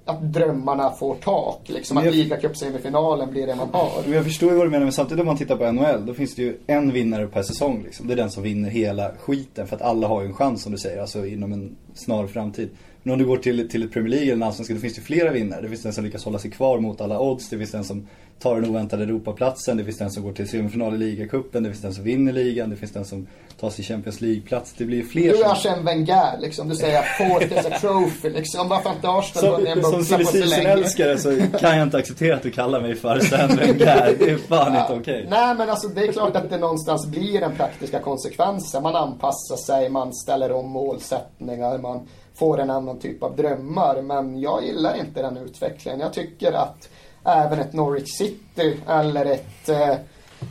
att 0.07 0.33
drömmarna 0.33 0.91
får 0.91 1.15
tak. 1.15 1.61
Liksom, 1.69 1.97
att 1.97 2.15
ligacupsemifinalen 2.15 3.31
blir 3.31 3.47
det 3.47 3.55
man 3.55 3.69
har. 3.71 4.13
Jag 4.13 4.23
förstår 4.23 4.51
ju 4.51 4.57
vad 4.57 4.65
du 4.65 4.69
menar, 4.69 4.85
men 4.85 4.93
samtidigt 4.93 5.21
om 5.21 5.27
man 5.27 5.37
tittar 5.37 5.55
på 5.55 5.71
NHL, 5.71 6.05
då 6.05 6.13
finns 6.13 6.35
det 6.35 6.41
ju 6.41 6.57
en 6.67 6.91
vinnare 6.91 7.27
per 7.27 7.43
säsong. 7.43 7.83
Liksom. 7.83 8.07
Det 8.07 8.13
är 8.13 8.15
den 8.15 8.31
som 8.31 8.43
vinner 8.43 8.69
hela 8.69 9.11
skiten. 9.19 9.67
För 9.67 9.75
att 9.75 9.81
alla 9.81 10.07
har 10.07 10.21
ju 10.21 10.27
en 10.27 10.33
chans, 10.33 10.63
som 10.63 10.71
du 10.71 10.77
säger, 10.77 11.01
alltså 11.01 11.25
inom 11.25 11.53
en 11.53 11.75
snar 11.93 12.27
framtid. 12.27 12.69
Men 13.07 13.13
om 13.13 13.19
du 13.19 13.25
går 13.25 13.37
till, 13.37 13.69
till 13.69 13.83
ett 13.83 13.91
Premier 13.91 14.09
League 14.09 14.25
eller 14.25 14.35
en 14.35 14.43
allsvenska, 14.43 14.73
då 14.73 14.79
finns 14.79 14.95
det 14.95 15.01
flera 15.01 15.31
vinnare. 15.31 15.61
Det 15.61 15.67
finns 15.67 15.83
den 15.83 15.93
som 15.93 16.03
lyckas 16.03 16.25
hålla 16.25 16.39
sig 16.39 16.51
kvar 16.51 16.79
mot 16.79 17.01
alla 17.01 17.19
odds. 17.19 17.49
Det 17.49 17.57
finns 17.57 17.71
den 17.71 17.83
som 17.83 18.07
tar 18.39 18.55
den 18.55 18.69
oväntade 18.69 19.03
Europaplatsen. 19.03 19.77
Det 19.77 19.83
finns 19.83 19.97
den 19.97 20.11
som 20.11 20.23
går 20.23 20.33
till 20.33 20.49
semifinal 20.49 20.93
i 20.93 20.97
ligacupen. 20.97 21.63
Det 21.63 21.69
finns 21.69 21.81
den 21.81 21.93
som 21.93 22.03
vinner 22.03 22.33
ligan. 22.33 22.69
Det 22.69 22.75
finns 22.75 22.91
den 22.91 23.05
som 23.05 23.27
tar 23.59 23.69
sig 23.69 23.85
Champions 23.85 24.21
League-plats. 24.21 24.73
Det 24.77 24.85
blir 24.85 25.03
fler 25.03 25.29
Du 25.29 25.43
är 25.43 25.47
Arsène 25.47 25.83
Wenger 25.83 26.39
liksom. 26.39 26.69
Du 26.69 26.75
säger 26.75 27.01
fourth 27.01 27.59
is 27.59 27.65
a 27.65 27.79
trophy 27.81 28.29
liksom. 28.29 28.69
Varför 28.69 28.89
inte 28.89 29.09
Arsenal 29.09 29.51
vunnit 29.51 29.77
en 29.77 29.83
Som 29.83 30.25
silly 30.25 30.55
älskare 30.55 31.17
så 31.17 31.41
kan 31.59 31.77
jag 31.77 31.83
inte 31.83 31.97
acceptera 31.97 32.35
att 32.35 32.43
du 32.43 32.51
kallar 32.51 32.81
mig 32.81 32.95
för 32.95 33.15
Arsène 33.15 33.57
Wenger. 33.57 34.15
Det 34.19 34.31
är 34.31 34.37
fan 34.37 34.73
ja. 34.73 34.81
inte 34.81 34.93
okej. 34.93 34.99
Okay. 34.99 35.29
Nej 35.29 35.55
men 35.55 35.69
alltså 35.69 35.87
det 35.87 36.01
är 36.01 36.11
klart 36.11 36.35
att 36.35 36.49
det 36.49 36.57
någonstans 36.57 37.07
blir 37.07 37.41
en 37.41 37.55
praktiska 37.55 37.99
konsekvenser. 37.99 38.81
Man 38.81 38.95
anpassar 38.95 39.55
sig, 39.55 39.89
man 39.89 40.13
ställer 40.13 40.51
om 40.51 40.69
målsättningar, 40.69 41.77
man 41.77 42.07
får 42.39 42.59
en 42.59 42.69
annan 42.69 42.99
typ 42.99 43.23
av 43.23 43.35
drömmar. 43.35 44.01
Men 44.01 44.39
jag 44.41 44.65
gillar 44.65 44.99
inte 44.99 45.21
den 45.21 45.37
utvecklingen. 45.37 45.99
Jag 45.99 46.13
tycker 46.13 46.51
att 46.53 46.89
även 47.25 47.59
ett 47.59 47.73
Norwich 47.73 48.17
City 48.17 48.77
eller 48.87 49.25
ett 49.25 49.69
eh, 49.69 49.95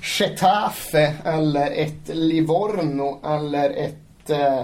Getafe 0.02 1.14
eller 1.24 1.70
ett 1.70 2.08
Livorno 2.08 3.18
eller 3.24 3.70
ett 3.70 4.30
eh, 4.30 4.60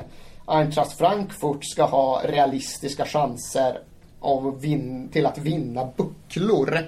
Eintracht 0.46 0.98
Frankfurt 0.98 1.64
ska 1.64 1.84
ha 1.84 2.22
realistiska 2.24 3.04
chanser 3.04 3.78
av 4.20 4.60
vin- 4.60 5.08
till 5.12 5.26
att 5.26 5.38
vinna 5.38 5.88
bucklor. 5.96 6.78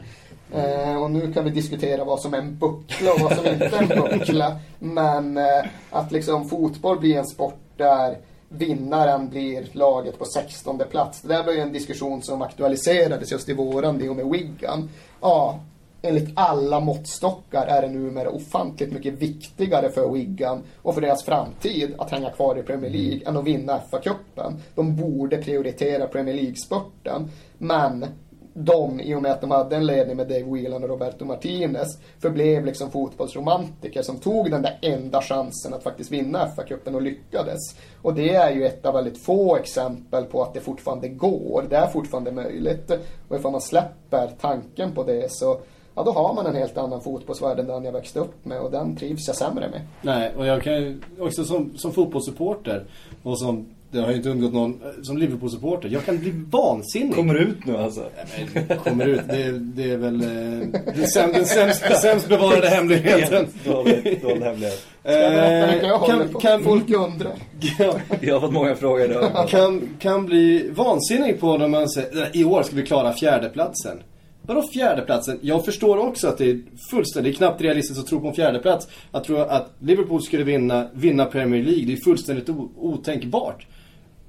Eh, 0.55 1.03
och 1.03 1.11
nu 1.11 1.33
kan 1.33 1.45
vi 1.45 1.51
diskutera 1.51 2.05
vad 2.05 2.21
som 2.21 2.35
är 2.35 2.39
en 2.39 2.59
buckla 2.59 3.13
och 3.13 3.21
vad 3.21 3.37
som 3.37 3.47
inte 3.47 3.65
är 3.65 3.83
en 3.83 3.89
buckla. 4.19 4.57
Men 4.79 5.37
eh, 5.37 5.65
att 5.91 6.13
liksom 6.13 6.49
fotboll 6.49 6.99
blir 7.01 7.19
en 7.19 7.27
sport 7.27 7.61
där 7.77 8.19
vinnaren 8.59 9.29
blir 9.29 9.69
laget 9.73 10.19
på 10.19 10.25
16 10.25 10.83
plats. 10.91 11.23
Det 11.23 11.29
där 11.29 11.45
var 11.45 11.53
ju 11.53 11.61
en 11.61 11.73
diskussion 11.73 12.23
som 12.23 12.43
aktualiserades 12.43 13.33
just 13.33 13.49
i 13.49 13.53
våran 13.53 13.99
det 13.99 14.09
och 14.09 14.17
med 14.17 14.27
Wigan. 14.27 14.91
Ja, 15.21 15.61
enligt 16.03 16.31
alla 16.35 16.81
måttstockar 16.81 17.67
är 17.67 17.83
det 17.83 17.89
numera 17.89 18.31
ofantligt 18.31 18.93
mycket 18.93 19.15
viktigare 19.15 19.91
för 19.91 20.13
Wigan 20.13 20.63
och 20.83 20.95
för 20.95 21.01
deras 21.01 21.25
framtid 21.25 21.95
att 21.99 22.11
hänga 22.11 22.31
kvar 22.31 22.59
i 22.59 22.63
Premier 22.63 22.91
League 22.91 23.21
än 23.27 23.37
att 23.37 23.45
vinna 23.45 23.81
FA-cupen. 23.91 24.55
De 24.75 24.97
borde 24.97 25.37
prioritera 25.37 26.07
Premier 26.07 26.35
League-spurten. 26.35 27.31
Men 27.59 28.07
de, 28.55 29.01
i 29.01 29.15
och 29.15 29.23
med 29.23 29.33
att 29.33 29.41
de 29.41 29.51
hade 29.51 29.77
en 29.77 29.87
ledning 29.87 30.17
med 30.17 30.29
Dave 30.29 30.43
Whelan 30.43 30.83
och 30.83 30.89
Roberto 30.89 31.25
Martinez, 31.25 31.99
förblev 32.19 32.65
liksom 32.65 32.91
fotbollsromantiker 32.91 34.03
som 34.03 34.19
tog 34.19 34.51
den 34.51 34.63
där 34.63 34.79
enda 34.83 35.23
chansen 35.23 35.75
att 35.75 35.83
faktiskt 35.83 36.13
vinna 36.13 36.49
FA-cupen 36.57 36.95
och 36.95 37.03
lyckades. 37.03 37.61
Och 38.03 38.15
det 38.15 38.35
är 38.35 38.51
ju 38.51 38.67
ett 38.67 38.87
av 38.87 38.95
väldigt 38.95 39.25
få 39.25 39.57
exempel 39.57 40.25
på 40.25 40.43
att 40.43 40.55
det 40.55 40.61
fortfarande 40.61 41.09
går. 41.09 41.67
Det 41.71 41.77
är 41.77 41.87
fortfarande 41.87 42.33
möjligt. 42.33 42.91
Och 43.29 43.37
ifall 43.37 43.53
man 43.53 43.61
släpper 43.61 44.31
tanken 44.41 44.93
på 44.93 45.05
det 45.05 45.33
så 45.33 45.61
Ja, 45.97 46.03
då 46.03 46.11
har 46.11 46.35
man 46.35 46.47
en 46.47 46.55
helt 46.55 46.79
annan 46.79 47.01
fotbollsvärld 47.01 47.59
än 47.59 47.67
den 47.67 47.85
jag 47.85 47.93
växte 47.93 48.21
upp 48.21 48.45
med 48.45 48.61
och 48.61 48.71
den 48.71 48.97
trivs 48.97 49.27
jag 49.27 49.37
sämre 49.37 49.69
med. 49.71 49.81
Nej, 50.03 50.33
och 50.37 50.47
jag 50.47 50.63
kan 50.63 50.75
ju 50.75 51.01
också 51.19 51.45
som, 51.45 51.79
som 51.79 51.93
fotbollssupporter 51.93 52.85
och 53.23 53.39
som, 53.39 53.74
det 53.95 54.01
har 54.01 54.11
ju 54.11 54.17
inte 54.17 54.29
undgått 54.29 54.53
någon, 54.53 54.71
eh, 54.71 55.03
som 55.03 55.19
Liverpool-supporter, 55.19 55.89
jag 55.89 56.05
kan 56.05 56.19
bli 56.19 56.33
vansinnig. 56.51 57.15
Kommer 57.15 57.35
ut 57.35 57.67
nu 57.67 57.77
alltså. 57.77 58.01
Nej, 58.01 58.67
men 58.69 58.79
kommer 58.79 59.07
ut, 59.07 59.21
det, 59.29 59.59
det 59.59 59.91
är 59.91 59.97
väl 59.97 60.23
eh, 60.23 60.83
den, 60.97 61.07
säm, 61.07 61.33
den 61.33 61.47
sämst, 61.47 62.01
sämst 62.03 62.29
bevarade 62.29 62.69
hemligheten. 62.69 63.47
Dålig, 63.65 64.21
dålig 64.23 64.45
hemlighet. 64.45 64.87
Eh, 65.05 66.07
kan, 66.07 66.41
kan, 66.41 66.65
Folk 66.65 66.91
undrar. 66.91 67.33
ja, 67.79 67.95
Jag 68.21 68.35
har 68.35 68.41
fått 68.41 68.53
många 68.53 68.75
frågor 68.75 69.11
idag. 69.11 69.31
kan, 69.49 69.89
kan 69.99 70.27
bli 70.27 70.71
vansinnig 70.71 71.41
på 71.41 71.59
när 71.59 71.69
man 71.69 71.89
säger 71.89 72.37
i 72.37 72.45
år 72.45 72.63
ska 72.63 72.77
vi 72.77 72.87
klara 72.87 73.13
fjärdeplatsen. 73.13 74.03
Vadå 74.47 74.63
fjärdeplatsen? 74.63 75.39
Jag 75.43 75.65
förstår 75.65 75.99
också 75.99 76.29
att 76.29 76.39
det 76.39 76.51
är 76.51 76.61
fullständigt, 76.91 77.33
det 77.33 77.37
är 77.37 77.39
knappt 77.39 77.61
realistiskt 77.63 78.01
att 78.01 78.07
tro 78.07 78.21
på 78.21 78.29
en 78.29 78.35
fjärdeplats. 78.35 78.89
Att 79.11 79.25
tro 79.25 79.37
att 79.37 79.75
Liverpool 79.79 80.23
skulle 80.23 80.45
vinna, 80.45 80.89
vinna 80.95 81.25
Premier 81.25 81.63
League, 81.65 81.85
det 81.87 81.93
är 81.93 81.97
fullständigt 81.97 82.49
otänkbart. 82.77 83.67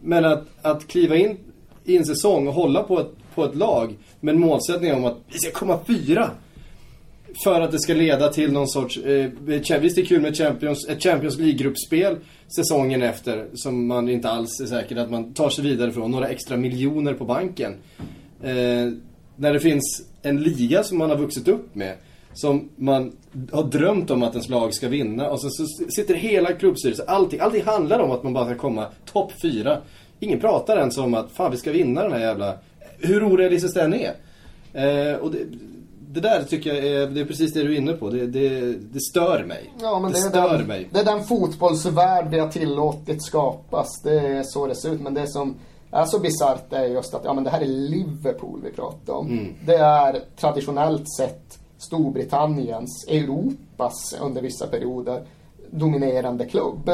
Men 0.05 0.25
att, 0.25 0.47
att 0.61 0.87
kliva 0.87 1.15
in 1.15 1.37
i 1.85 1.97
en 1.97 2.05
säsong 2.05 2.47
och 2.47 2.53
hålla 2.53 2.83
på 2.83 2.99
ett, 2.99 3.11
på 3.35 3.45
ett 3.45 3.55
lag 3.55 3.97
med 4.19 4.35
en 4.35 4.41
målsättning 4.41 4.93
om 4.93 5.05
att 5.05 5.17
vi 5.27 5.39
ska 5.39 5.51
komma 5.51 5.79
fyra. 5.87 6.31
För 7.43 7.61
att 7.61 7.71
det 7.71 7.79
ska 7.79 7.93
leda 7.93 8.29
till 8.29 8.51
någon 8.51 8.67
sorts, 8.67 8.97
eh, 8.97 9.25
eh 9.25 9.79
visst 9.79 9.95
det 9.95 10.01
är 10.01 10.05
kul 10.05 10.21
med 10.21 10.37
Champions, 10.37 10.87
ett 10.89 11.03
Champions 11.03 11.37
League-gruppspel 11.37 12.15
säsongen 12.55 13.01
efter. 13.01 13.47
Som 13.53 13.87
man 13.87 14.09
inte 14.09 14.29
alls 14.29 14.59
är 14.61 14.65
säker 14.65 14.95
att 14.95 15.11
man 15.11 15.33
tar 15.33 15.49
sig 15.49 15.63
vidare 15.63 15.91
från. 15.91 16.11
Några 16.11 16.27
extra 16.27 16.57
miljoner 16.57 17.13
på 17.13 17.25
banken. 17.25 17.73
Eh, 18.43 18.91
när 19.35 19.53
det 19.53 19.59
finns 19.59 20.05
en 20.21 20.43
liga 20.43 20.83
som 20.83 20.97
man 20.97 21.09
har 21.09 21.17
vuxit 21.17 21.47
upp 21.47 21.75
med. 21.75 21.95
Som 22.35 22.69
man 22.75 23.15
har 23.51 23.63
drömt 23.63 24.11
om 24.11 24.23
att 24.23 24.31
ens 24.31 24.49
lag 24.49 24.73
ska 24.73 24.87
vinna. 24.87 25.29
Och 25.29 25.41
så, 25.41 25.49
så 25.49 25.65
sitter 25.89 26.13
hela 26.13 26.53
klubbstyrelsen, 26.53 27.05
allting, 27.07 27.39
allting 27.39 27.63
handlar 27.63 27.99
om 27.99 28.11
att 28.11 28.23
man 28.23 28.33
bara 28.33 28.45
ska 28.45 28.55
komma 28.55 28.87
topp 29.05 29.31
fyra. 29.41 29.77
Ingen 30.19 30.39
pratar 30.39 30.77
ens 30.77 30.97
om 30.97 31.13
att 31.13 31.31
fan 31.31 31.51
vi 31.51 31.57
ska 31.57 31.71
vinna 31.71 32.03
den 32.03 32.11
här 32.11 32.19
jävla... 32.19 32.53
Hur 32.99 33.33
orealistiskt 33.33 33.75
den 33.75 33.93
är. 33.93 34.13
Eh, 34.73 35.15
och 35.15 35.31
det, 35.31 35.39
det 36.15 36.21
där 36.21 36.43
tycker 36.43 36.73
jag 36.73 36.85
är, 36.85 37.07
det 37.07 37.21
är 37.21 37.25
precis 37.25 37.53
det 37.53 37.63
du 37.63 37.73
är 37.73 37.77
inne 37.77 37.93
på. 37.93 38.09
Det, 38.09 38.27
det, 38.27 38.73
det 38.73 39.01
stör 39.01 39.43
mig. 39.43 39.73
Ja, 39.81 39.99
men 39.99 40.11
det, 40.11 40.17
det, 40.17 40.29
stör 40.29 40.57
den, 40.57 40.67
mig. 40.67 40.89
det 40.91 40.99
är 40.99 41.05
den 41.05 41.23
fotbollsvärld 41.23 42.27
vi 42.29 42.39
har 42.39 42.49
tillåtit 42.49 43.23
skapas. 43.23 44.01
Det 44.03 44.19
är 44.19 44.43
så 44.43 44.67
det 44.67 44.75
ser 44.75 44.93
ut. 44.93 45.01
Men 45.01 45.13
det 45.13 45.27
som 45.27 45.55
är 45.91 46.05
så 46.05 46.19
bisarrt 46.19 46.73
är 46.73 46.85
just 46.85 47.13
att 47.13 47.21
ja, 47.25 47.33
men 47.33 47.43
det 47.43 47.49
här 47.49 47.61
är 47.61 47.65
Liverpool 47.65 48.61
vi 48.63 48.71
pratar 48.71 49.13
om. 49.13 49.27
Mm. 49.27 49.53
Det 49.65 49.75
är 49.75 50.19
traditionellt 50.39 51.09
sett 51.17 51.59
Storbritanniens, 51.77 53.07
Europas 53.07 54.15
under 54.21 54.41
vissa 54.41 54.67
perioder 54.67 55.25
dominerande 55.71 56.45
klubb. 56.45 56.89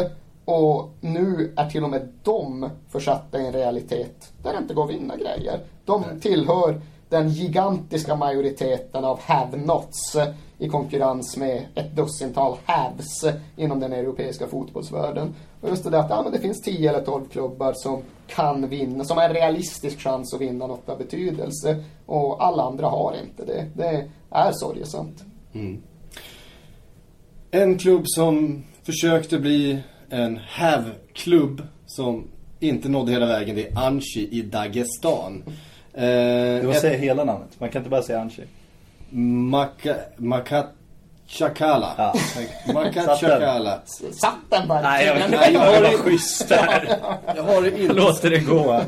Och 0.45 0.89
nu 1.01 1.53
är 1.55 1.69
till 1.69 1.83
och 1.83 1.89
med 1.89 2.09
de 2.23 2.69
försatta 2.89 3.41
i 3.41 3.47
en 3.47 3.53
realitet 3.53 4.31
där 4.43 4.53
det 4.53 4.57
inte 4.57 4.73
går 4.73 4.83
att 4.83 4.89
vinna 4.89 5.15
grejer. 5.15 5.59
De 5.85 6.03
tillhör 6.21 6.81
den 7.09 7.29
gigantiska 7.29 8.15
majoriteten 8.15 9.05
av 9.05 9.19
have-nots 9.19 10.17
i 10.57 10.69
konkurrens 10.69 11.37
med 11.37 11.65
ett 11.75 11.95
dussintal 11.95 12.57
haves 12.65 13.25
inom 13.55 13.79
den 13.79 13.93
europeiska 13.93 14.47
fotbollsvärlden. 14.47 15.35
Och 15.61 15.69
just 15.69 15.83
det 15.83 15.89
där 15.89 15.99
att 15.99 16.09
ja, 16.09 16.29
det 16.31 16.39
finns 16.39 16.61
10 16.61 16.89
eller 16.89 17.05
12 17.05 17.25
klubbar 17.25 17.73
som 17.73 18.01
kan 18.35 18.69
vinna, 18.69 19.03
som 19.03 19.17
har 19.17 19.23
en 19.23 19.33
realistisk 19.33 19.99
chans 19.99 20.33
att 20.33 20.41
vinna 20.41 20.67
något 20.67 20.89
av 20.89 20.97
betydelse. 20.97 21.83
Och 22.05 22.43
alla 22.45 22.63
andra 22.63 22.87
har 22.87 23.15
inte 23.23 23.45
det. 23.45 23.65
Det 23.75 24.09
är 24.31 24.51
sorgesamt. 24.51 25.23
En 27.51 27.77
klubb 27.77 28.03
som 28.05 28.63
försökte 28.83 29.39
bli 29.39 29.79
en 30.09 30.37
have-klubb 30.37 31.61
som 31.85 32.27
inte 32.59 32.89
nådde 32.89 33.11
hela 33.11 33.25
vägen, 33.25 33.55
det 33.55 33.67
är 33.67 33.77
Anchi 33.87 34.27
i 34.31 34.41
Dagestan. 34.41 35.43
Eh, 35.93 36.03
Du 36.03 36.61
måste 36.67 36.69
ett- 36.77 36.81
säga 36.81 36.97
hela 36.97 37.23
namnet. 37.23 37.59
Man 37.59 37.69
kan 37.69 37.79
inte 37.79 37.89
bara 37.89 38.01
säga 38.03 38.19
Anchi. 38.21 38.41
Maka, 39.09 39.95
Makachakala. 41.39 41.93
Ja. 41.97 42.13
Makachakala. 42.73 43.81
Satt 44.11 44.35
den 44.49 44.67
bara? 44.67 44.81
Nej, 44.81 45.05
jag, 45.05 45.31
Nej, 45.31 45.53
jag 45.53 45.59
har 45.59 45.73
jag 45.73 45.81
var 45.81 45.97
schysst 45.97 46.49
där. 46.49 46.97
Jag 47.35 47.43
har 47.43 47.61
det 47.61 47.81
inte. 47.81 47.93
Låter 47.93 48.29
det 48.29 48.39
gå. 48.39 48.81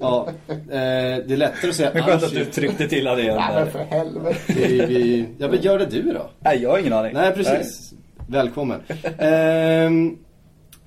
Ja, 0.00 0.28
eh, 0.48 0.54
det 0.68 1.32
är 1.32 1.36
lättare 1.36 1.70
att 1.70 1.76
säga 1.76 1.90
Men 1.94 2.02
skönt 2.02 2.22
att 2.22 2.30
du 2.30 2.44
tryckte 2.44 2.88
till 2.88 3.04
det 3.04 3.22
igen 3.22 3.36
Nej 3.36 3.54
men 3.54 3.70
för 3.70 3.84
helvete. 3.84 4.40
Vi, 4.46 4.86
vi, 4.86 5.28
ja, 5.38 5.48
men 5.48 5.60
gör 5.60 5.78
det 5.78 5.86
du 5.86 6.02
då. 6.02 6.30
Nej, 6.40 6.62
jag 6.62 6.70
har 6.70 6.78
ingen 6.78 6.92
aning. 6.92 7.12
Nej, 7.14 7.32
precis. 7.32 7.92
Välkommen. 8.28 8.80
Ehm, 9.18 10.18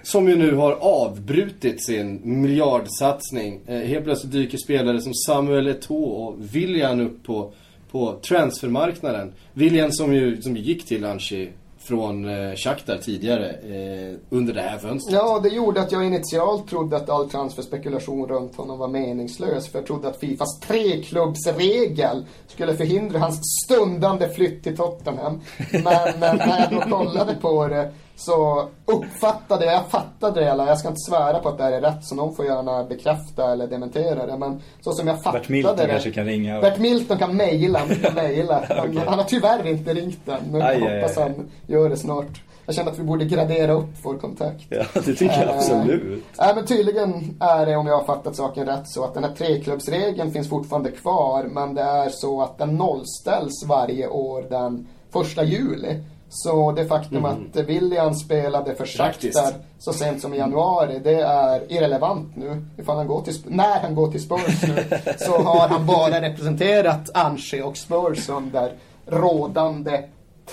som 0.03 0.29
ju 0.29 0.35
nu 0.35 0.55
har 0.55 0.71
avbrutit 0.71 1.85
sin 1.85 2.21
miljardsatsning. 2.41 3.61
Eh, 3.67 3.79
helt 3.79 4.03
plötsligt 4.03 4.31
dyker 4.31 4.57
spelare 4.57 5.01
som 5.01 5.13
Samuel 5.13 5.67
Eto'o 5.67 6.03
och 6.03 6.35
William 6.55 6.99
upp 6.99 7.23
på, 7.23 7.53
på 7.91 8.19
transfermarknaden. 8.27 9.33
William 9.53 9.91
som 9.91 10.13
ju 10.13 10.41
som 10.41 10.57
gick 10.57 10.85
till 10.85 11.05
Anchi 11.05 11.49
från 11.83 12.29
eh, 12.29 12.55
Shakhtar 12.55 12.97
tidigare 12.97 13.49
eh, 13.49 14.17
under 14.29 14.53
det 14.53 14.61
här 14.61 14.77
fönstret. 14.77 15.15
Ja, 15.15 15.39
det 15.43 15.49
gjorde 15.49 15.81
att 15.81 15.91
jag 15.91 16.05
initialt 16.05 16.67
trodde 16.67 16.97
att 16.97 17.09
all 17.09 17.29
transferspekulation 17.29 18.27
runt 18.27 18.55
honom 18.55 18.79
var 18.79 18.87
meningslös. 18.87 19.71
För 19.71 19.79
jag 19.79 19.87
trodde 19.87 20.07
att 20.07 20.19
Fifas 20.19 20.59
treklubbsregel 20.59 22.25
skulle 22.47 22.75
förhindra 22.75 23.19
hans 23.19 23.39
stundande 23.65 24.29
flytt 24.29 24.63
till 24.63 24.77
Tottenham. 24.77 25.41
Men 25.71 26.19
när 26.19 26.59
jag 26.59 26.71
då 26.71 26.97
kollade 26.97 27.33
på 27.33 27.67
det 27.67 27.91
så 28.25 28.67
uppfattade 28.85 29.65
jag, 29.65 29.73
jag 29.73 29.85
fattade 29.87 30.39
det 30.39 30.45
hela. 30.45 30.67
Jag 30.67 30.77
ska 30.79 30.87
inte 30.87 30.99
svära 31.09 31.39
på 31.39 31.49
att 31.49 31.57
det 31.57 31.63
här 31.63 31.71
är 31.71 31.81
rätt 31.81 32.05
så 32.05 32.15
någon 32.15 32.35
får 32.35 32.45
gärna 32.45 32.83
bekräfta 32.83 33.51
eller 33.51 33.67
dementera 33.67 34.25
det. 34.25 34.37
Men 34.37 34.61
så 34.81 34.91
som 34.91 35.07
jag 35.07 35.23
fattade 35.23 35.39
Bert 35.39 35.49
Milton 35.49 35.75
det. 35.77 35.87
kanske 35.87 36.11
kan 36.11 36.25
ringa. 36.25 36.55
och- 36.55 36.61
Bert 36.61 36.77
Milton 36.79 37.17
kan 37.17 37.35
mejla. 37.37 37.81
Mejla. 38.15 38.63
Han, 38.69 38.89
Okej. 38.89 39.01
han 39.07 39.17
har 39.19 39.25
tyvärr 39.25 39.67
inte 39.67 39.93
ringt 39.93 40.27
än. 40.27 40.41
Men 40.51 40.61
Aj, 40.61 40.79
jag 40.79 40.91
aj, 40.91 41.01
hoppas 41.01 41.17
aj. 41.17 41.23
han 41.23 41.49
gör 41.67 41.89
det 41.89 41.97
snart. 41.97 42.41
Jag 42.65 42.75
känner 42.75 42.91
att 42.91 42.99
vi 42.99 43.03
borde 43.03 43.25
gradera 43.25 43.71
upp 43.73 43.89
vår 44.03 44.17
kontakt. 44.17 44.63
Ja, 44.69 44.83
det 44.93 45.01
tycker 45.01 45.25
jag 45.25 45.43
Eh, 45.49 45.55
absolut. 45.55 46.23
Nej, 46.39 46.55
men 46.55 46.65
tydligen 46.65 47.37
är 47.39 47.65
det, 47.65 47.75
om 47.75 47.87
jag 47.87 47.97
har 47.97 48.03
fattat 48.05 48.35
saken 48.35 48.65
rätt, 48.65 48.87
så 48.89 49.03
att 49.03 49.13
den 49.13 49.23
här 49.23 49.31
treklubbsregeln 49.31 50.31
finns 50.31 50.49
fortfarande 50.49 50.91
kvar. 50.91 51.43
Men 51.43 51.73
det 51.75 51.81
är 51.81 52.09
så 52.09 52.41
att 52.41 52.57
den 52.57 52.75
nollställs 52.77 53.65
varje 53.67 54.07
år 54.07 54.45
den 54.49 54.87
första 55.13 55.43
juli. 55.43 55.95
Så 56.33 56.71
det 56.71 56.85
faktum 56.85 57.25
att 57.25 57.55
William 57.55 58.13
spelade 58.13 58.75
för. 58.75 58.85
Shakhtar 58.85 59.53
så 59.79 59.93
sent 59.93 60.21
som 60.21 60.33
i 60.33 60.37
januari, 60.37 60.99
det 61.03 61.21
är 61.21 61.71
irrelevant 61.71 62.35
nu. 62.35 62.65
Ifall 62.77 62.97
han 62.97 63.07
går 63.07 63.21
till, 63.21 63.33
när 63.47 63.79
han 63.79 63.95
går 63.95 64.11
till 64.11 64.21
Spurs 64.21 64.63
nu 64.63 64.97
så 65.17 65.37
har 65.37 65.67
han 65.67 65.85
bara 65.85 66.21
representerat 66.21 67.09
Anche 67.13 67.61
och 67.61 67.77
Spurs 67.77 68.29
under 68.29 68.73
rådande 69.05 70.03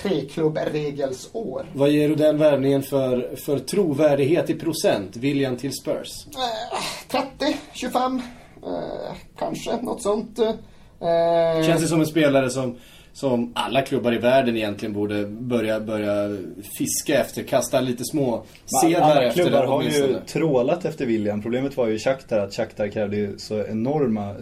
treklubbregelsår. 0.03 1.67
Vad 1.75 1.91
ger 1.91 2.09
du 2.09 2.15
den 2.15 2.39
värvningen 2.39 2.83
för, 2.83 3.37
för 3.37 3.59
trovärdighet 3.59 4.51
i 4.51 4.55
procent? 4.55 5.17
William 5.17 5.57
till 5.57 5.73
Spurs? 5.73 6.27
Eh, 6.27 7.21
30, 7.39 7.57
25, 7.73 8.23
eh, 8.63 9.17
kanske 9.39 9.77
något 9.83 10.03
sånt. 10.03 10.39
Eh, 10.39 11.67
Känns 11.67 11.83
det 11.83 11.89
som 11.89 12.01
en 12.01 12.07
spelare 12.07 12.51
som, 12.51 12.77
som 13.21 13.53
alla 13.55 13.83
klubbar 13.83 14.15
i 14.15 14.19
världen 14.19 14.57
egentligen 14.57 14.93
borde 14.93 15.27
börja, 15.27 15.81
börja 15.81 16.37
fiska 16.79 17.21
efter. 17.21 17.43
Kasta 17.43 17.81
lite 17.81 18.05
små 18.05 18.43
sedlar 18.83 19.01
Alla 19.01 19.23
efter 19.23 19.43
klubbar 19.43 19.63
det 19.63 19.69
har 19.69 19.83
ju 19.83 20.17
trålat 20.27 20.85
efter 20.85 21.07
William. 21.07 21.43
Problemet 21.43 21.77
var 21.77 21.87
ju 21.87 21.99
Shakhtar 21.99 22.39
att 22.39 22.55
Shakhtar 22.55 22.89
krävde 22.89 23.39
så 23.39 23.65
enorma 23.65 24.35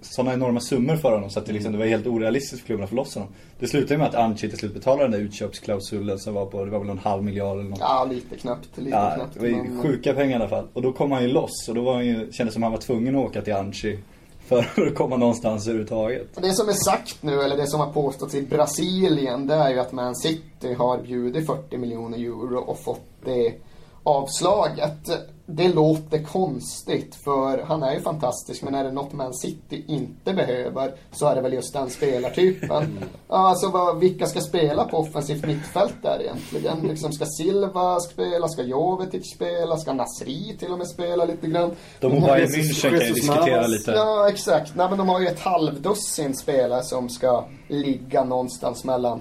sådana 0.00 0.32
enorma 0.32 0.60
summor 0.60 0.96
för 0.96 1.12
honom 1.12 1.30
så 1.30 1.38
att 1.38 1.46
det, 1.46 1.52
liksom, 1.52 1.72
det 1.72 1.78
var 1.78 1.86
helt 1.86 2.06
orealistiskt 2.06 2.60
för 2.60 2.66
klubbarna 2.66 2.84
att 2.84 2.90
få 2.90 2.96
loss 2.96 3.14
honom. 3.14 3.28
Det 3.58 3.66
slutade 3.66 3.94
ju 3.94 3.98
med 3.98 4.08
att 4.08 4.14
Anchi 4.14 4.48
till 4.48 4.58
slut 4.58 4.74
betalade 4.74 5.04
den 5.04 5.10
där 5.10 5.18
utköpsklausulen 5.18 6.18
som 6.18 6.34
var 6.34 6.46
på, 6.46 6.64
det 6.64 6.70
var 6.70 6.78
väl 6.78 6.88
en 6.88 6.98
halv 6.98 7.22
miljard 7.22 7.58
eller 7.58 7.70
något. 7.70 7.78
Ja, 7.80 8.08
lite 8.10 8.36
knappt. 8.36 8.68
Lite 8.78 8.90
Ja, 8.90 9.12
knappt. 9.14 9.34
det 9.34 9.40
var 9.40 9.46
ju 9.46 9.54
men- 9.56 9.82
sjuka 9.82 10.12
pengar 10.14 10.32
i 10.32 10.34
alla 10.34 10.48
fall. 10.48 10.66
Och 10.72 10.82
då 10.82 10.92
kom 10.92 11.12
han 11.12 11.22
ju 11.22 11.28
loss 11.28 11.68
och 11.68 11.74
då 11.74 11.82
var 11.82 11.94
han 11.94 12.06
ju, 12.06 12.32
kändes 12.32 12.54
som 12.54 12.62
han 12.62 12.72
var 12.72 12.78
tvungen 12.78 13.16
att 13.16 13.24
åka 13.24 13.42
till 13.42 13.54
Anchi 13.54 13.98
för 14.46 14.86
att 14.86 14.94
komma 14.94 15.16
någonstans 15.16 15.66
överhuvudtaget. 15.66 16.28
Det 16.42 16.52
som 16.52 16.68
är 16.68 16.72
sagt 16.72 17.22
nu, 17.22 17.42
eller 17.42 17.56
det 17.56 17.66
som 17.66 17.80
har 17.80 17.92
påståtts 17.92 18.34
i 18.34 18.42
Brasilien, 18.42 19.46
det 19.46 19.54
är 19.54 19.70
ju 19.70 19.78
att 19.78 19.92
Man 19.92 20.14
City 20.14 20.74
har 20.78 20.98
bjudit 20.98 21.46
40 21.46 21.76
miljoner 21.76 22.18
euro 22.18 22.58
och 22.58 22.78
fått 22.78 23.06
det 23.24 23.54
avslaget. 24.02 25.10
Det 25.54 25.68
låter 25.68 26.22
konstigt, 26.22 27.14
för 27.24 27.62
han 27.62 27.82
är 27.82 27.94
ju 27.94 28.00
fantastisk, 28.00 28.62
men 28.62 28.74
är 28.74 28.84
det 28.84 28.92
något 28.92 29.12
Man 29.12 29.34
City 29.34 29.84
inte 29.88 30.32
behöver 30.32 30.94
så 31.12 31.26
är 31.26 31.34
det 31.34 31.40
väl 31.40 31.52
just 31.52 31.72
den 31.72 31.90
spelartypen. 31.90 32.98
Ja, 33.28 33.48
Alltså, 33.52 33.68
vad, 33.70 33.98
vilka 33.98 34.26
ska 34.26 34.40
spela 34.40 34.84
på 34.84 34.96
offensivt 34.98 35.46
mittfält 35.46 35.94
där 36.02 36.20
egentligen? 36.22 36.78
Liksom, 36.88 37.12
ska 37.12 37.24
Silva 37.26 38.00
spela? 38.00 38.48
Ska 38.48 38.62
Jovetic 38.62 39.34
spela? 39.34 39.76
Ska 39.76 39.92
Nasri 39.92 40.56
till 40.58 40.72
och 40.72 40.78
med 40.78 40.88
spela 40.88 41.24
lite 41.24 41.46
grann? 41.46 41.70
De 42.00 42.22
har 42.22 42.28
Bayern 42.28 42.48
München 42.50 42.90
kan 42.90 42.92
ju 43.06 43.12
diskutera 43.12 43.54
Navas. 43.56 43.70
lite. 43.70 43.90
Ja, 43.90 44.28
exakt. 44.28 44.72
Nej, 44.76 44.86
men 44.88 44.98
de 44.98 45.08
har 45.08 45.20
ju 45.20 45.26
ett 45.26 45.40
halvdussin 45.40 46.34
spelare 46.36 46.82
som 46.82 47.08
ska 47.08 47.44
ligga 47.68 48.24
någonstans 48.24 48.84
mellan, 48.84 49.20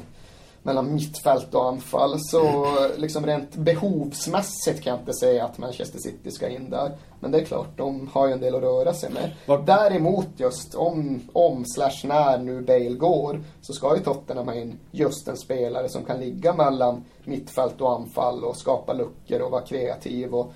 mellan 0.64 0.94
mittfält 0.96 1.56
och 1.56 1.68
anfall. 1.68 2.20
Så 2.20 2.66
liksom 2.98 3.26
rent 3.26 3.56
behovsmässigt 3.56 4.84
kan 4.84 4.92
jag 4.92 5.02
inte 5.02 5.14
säga 5.14 5.46
att 5.46 5.58
Manchester 5.58 6.00
City 6.00 6.32
ska 6.32 6.50
in 6.50 6.70
där. 6.70 6.92
Men 7.20 7.32
det 7.32 7.40
är 7.40 7.46
klart, 7.46 7.78
de 7.78 8.10
har 8.14 8.28
ju 8.28 8.34
en 8.34 8.40
del 8.40 8.56
att 8.56 8.62
röra 8.62 8.94
sig 8.94 9.10
med. 9.12 9.32
Däremot 9.66 10.28
just 10.38 10.76
om, 10.76 11.22
om 11.34 11.66
slash 11.66 12.08
när 12.08 12.38
nu 12.38 12.62
Bale 12.62 12.90
går 12.90 13.44
så 13.62 13.74
ska 13.74 13.96
ju 13.96 14.04
Tottenham 14.04 14.48
ha 14.48 14.56
in 14.56 14.80
just 14.92 15.28
en 15.28 15.38
spelare 15.38 15.90
som 15.90 16.06
kan 16.06 16.20
ligga 16.20 16.54
mellan 16.54 17.04
mittfält 17.24 17.82
och 17.82 17.94
anfall 17.94 18.44
och 18.44 18.58
skapa 18.58 18.94
luckor 18.94 19.42
och 19.42 19.52
vara 19.52 19.62
kreativ 19.62 20.36
och 20.36 20.54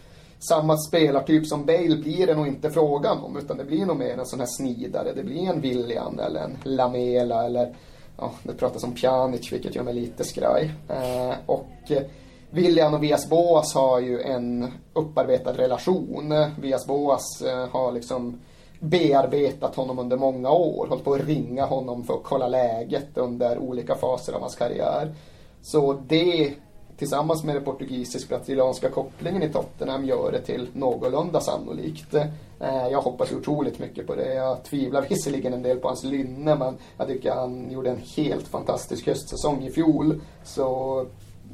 samma 0.49 0.77
spelartyp 0.77 1.47
som 1.47 1.65
Bale 1.65 1.95
blir 1.95 2.27
det 2.27 2.35
nog 2.35 2.47
inte 2.47 2.71
frågan 2.71 3.17
om 3.17 3.37
utan 3.37 3.57
det 3.57 3.63
blir 3.63 3.85
nog 3.85 3.97
mer 3.97 4.17
en 4.17 4.25
sån 4.25 4.39
här 4.39 4.47
snidare. 4.49 5.13
Det 5.13 5.23
blir 5.23 5.49
en 5.49 5.61
William 5.61 6.19
eller 6.19 6.39
en 6.39 6.57
Lamela 6.63 7.45
eller 7.45 7.75
ja, 8.18 8.32
det 8.43 8.53
pratas 8.53 8.84
om 8.84 8.95
Pjanic 8.95 9.53
vilket 9.53 9.76
gör 9.76 9.84
mig 9.84 9.93
lite 9.93 10.24
skraj. 10.24 10.72
Eh, 10.89 11.36
och 11.45 11.91
eh, 11.91 12.03
William 12.49 12.93
och 12.93 13.03
Vias 13.03 13.30
Boas 13.30 13.74
har 13.74 13.99
ju 13.99 14.22
en 14.22 14.72
upparbetad 14.93 15.53
relation. 15.53 16.34
Vias 16.59 16.88
Boas 16.88 17.41
eh, 17.41 17.68
har 17.70 17.91
liksom 17.91 18.39
bearbetat 18.80 19.76
honom 19.76 19.99
under 19.99 20.18
många 20.18 20.49
år, 20.49 20.88
hållit 20.88 21.03
på 21.03 21.13
att 21.13 21.28
ringa 21.28 21.66
honom 21.66 22.03
för 22.03 22.13
att 22.13 22.24
kolla 22.24 22.47
läget 22.47 23.18
under 23.18 23.57
olika 23.57 23.95
faser 23.95 24.34
av 24.34 24.41
hans 24.41 24.55
karriär. 24.55 25.13
Så 25.61 25.93
det 26.07 26.53
tillsammans 26.97 27.43
med 27.43 27.55
den 27.55 27.63
portugisisk-brasilianska 27.63 28.89
kopplingen 28.89 29.43
i 29.43 29.49
Tottenham 29.49 30.05
gör 30.05 30.32
det 30.32 30.41
till 30.41 30.68
någorlunda 30.74 31.39
sannolikt. 31.39 32.16
Eh, 32.61 32.87
Jag 32.91 33.01
hoppas 33.01 33.31
otroligt 33.31 33.79
mycket 33.79 34.07
på 34.07 34.15
det. 34.15 34.33
Jag 34.33 34.63
tvivlar 34.63 35.05
visserligen 35.09 35.53
en 35.53 35.63
del 35.63 35.77
på 35.77 35.87
hans 35.87 36.03
lynne 36.03 36.55
men 36.55 36.77
jag 36.97 37.07
tycker 37.07 37.31
han 37.31 37.71
gjorde 37.71 37.89
en 37.89 38.01
helt 38.15 38.47
fantastisk 38.47 39.07
höstsäsong 39.07 39.63
i 39.63 39.71
fjol. 39.71 40.21
Så 40.43 41.05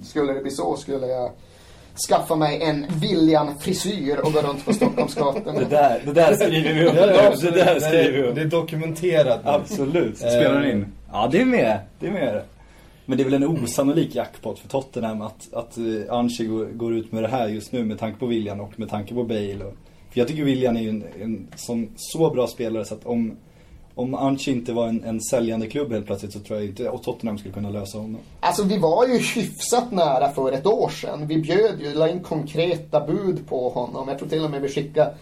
skulle 0.04 0.34
det 0.34 0.42
bli 0.42 0.52
så 0.52 0.76
skulle 0.78 1.08
jag 1.08 1.32
skaffa 2.10 2.36
mig 2.36 2.62
en 2.64 2.86
William-frisyr 2.90 4.18
och 4.26 4.34
gå 4.34 4.40
runt 4.42 4.66
på 4.66 4.74
Stockholmsgatorna. 4.74 5.60
Det 5.60 5.66
där, 5.66 6.02
det 6.06 6.14
där 6.14 6.34
skriver 6.36 6.74
vi 6.74 6.86
upp. 6.88 6.94
Ja, 6.96 7.06
ja, 7.08 7.36
det 7.42 7.52
där 7.52 7.76
det, 7.76 7.82
skriver 7.82 8.12
vi 8.12 8.18
är, 8.20 8.24
upp. 8.24 8.36
det 8.36 8.42
är 8.42 8.46
dokumenterat 8.46 9.46
nu. 9.46 9.52
Absolut. 9.52 10.18
Spelar 10.18 10.54
den 10.54 10.64
Eh. 10.64 10.70
in? 10.72 10.86
Ja, 11.12 11.30
det 11.32 11.42
är 11.42 11.46
med. 11.46 11.80
Det 12.00 12.08
är 12.08 12.12
med. 12.12 12.42
Men 13.06 13.18
det 13.18 13.24
är 13.24 13.26
väl 13.30 13.34
en 13.44 13.48
osannolik 13.48 14.16
jackpot 14.16 14.60
för 14.60 14.68
Tottenham 14.68 15.22
att, 15.22 15.54
att 15.54 15.78
eh, 15.78 15.84
Anchi 16.16 16.46
går, 16.46 16.66
går 16.66 16.94
ut 16.96 17.12
med 17.12 17.24
det 17.24 17.28
här 17.30 17.48
just 17.48 17.72
nu 17.72 17.84
med 17.86 18.00
tanke 18.00 18.20
på 18.20 18.26
William 18.26 18.60
och 18.60 18.80
med 18.80 18.90
tanke 18.90 19.14
på 19.14 19.24
Bale. 19.24 19.66
Och, 19.66 19.74
för 20.12 20.20
jag 20.20 20.28
tycker 20.28 20.44
William 20.44 20.76
är 20.76 20.82
ju 20.82 20.90
en, 20.90 21.04
en 21.22 21.48
som, 21.56 21.90
så 21.96 22.30
bra 22.30 22.48
spelare 22.48 22.86
så 22.86 22.94
att 22.94 23.06
om, 23.06 23.38
om 23.96 24.16
Anchi 24.16 24.52
inte 24.52 24.74
var 24.74 24.88
en, 24.88 25.04
en 25.04 25.22
säljande 25.22 25.68
klubb 25.68 25.92
helt 25.92 26.06
plötsligt 26.06 26.34
så 26.34 26.40
tror 26.40 26.60
jag 26.60 26.70
inte 26.70 26.90
och 26.90 27.04
Tottenham 27.04 27.38
skulle 27.38 27.54
kunna 27.54 27.70
lösa 27.70 27.98
honom. 27.98 28.18
Alltså 28.40 28.64
vi 28.64 28.78
var 28.78 29.08
ju 29.08 29.18
hyfsat 29.18 29.92
nära 29.92 30.32
för 30.32 30.52
ett 30.52 30.66
år 30.66 30.90
sedan. 30.90 31.28
Vi 31.28 31.38
bjöd 31.38 31.82
ju, 31.82 31.94
la 31.94 32.10
in 32.10 32.20
konkreta 32.20 33.08
bud 33.08 33.48
på 33.50 33.70
honom. 33.70 34.08
Jag 34.08 34.20
tror 34.20 34.30
till 34.30 34.44
och 34.44 34.52
med 34.52 34.62
vi 34.62 34.70
skickade 34.70 35.14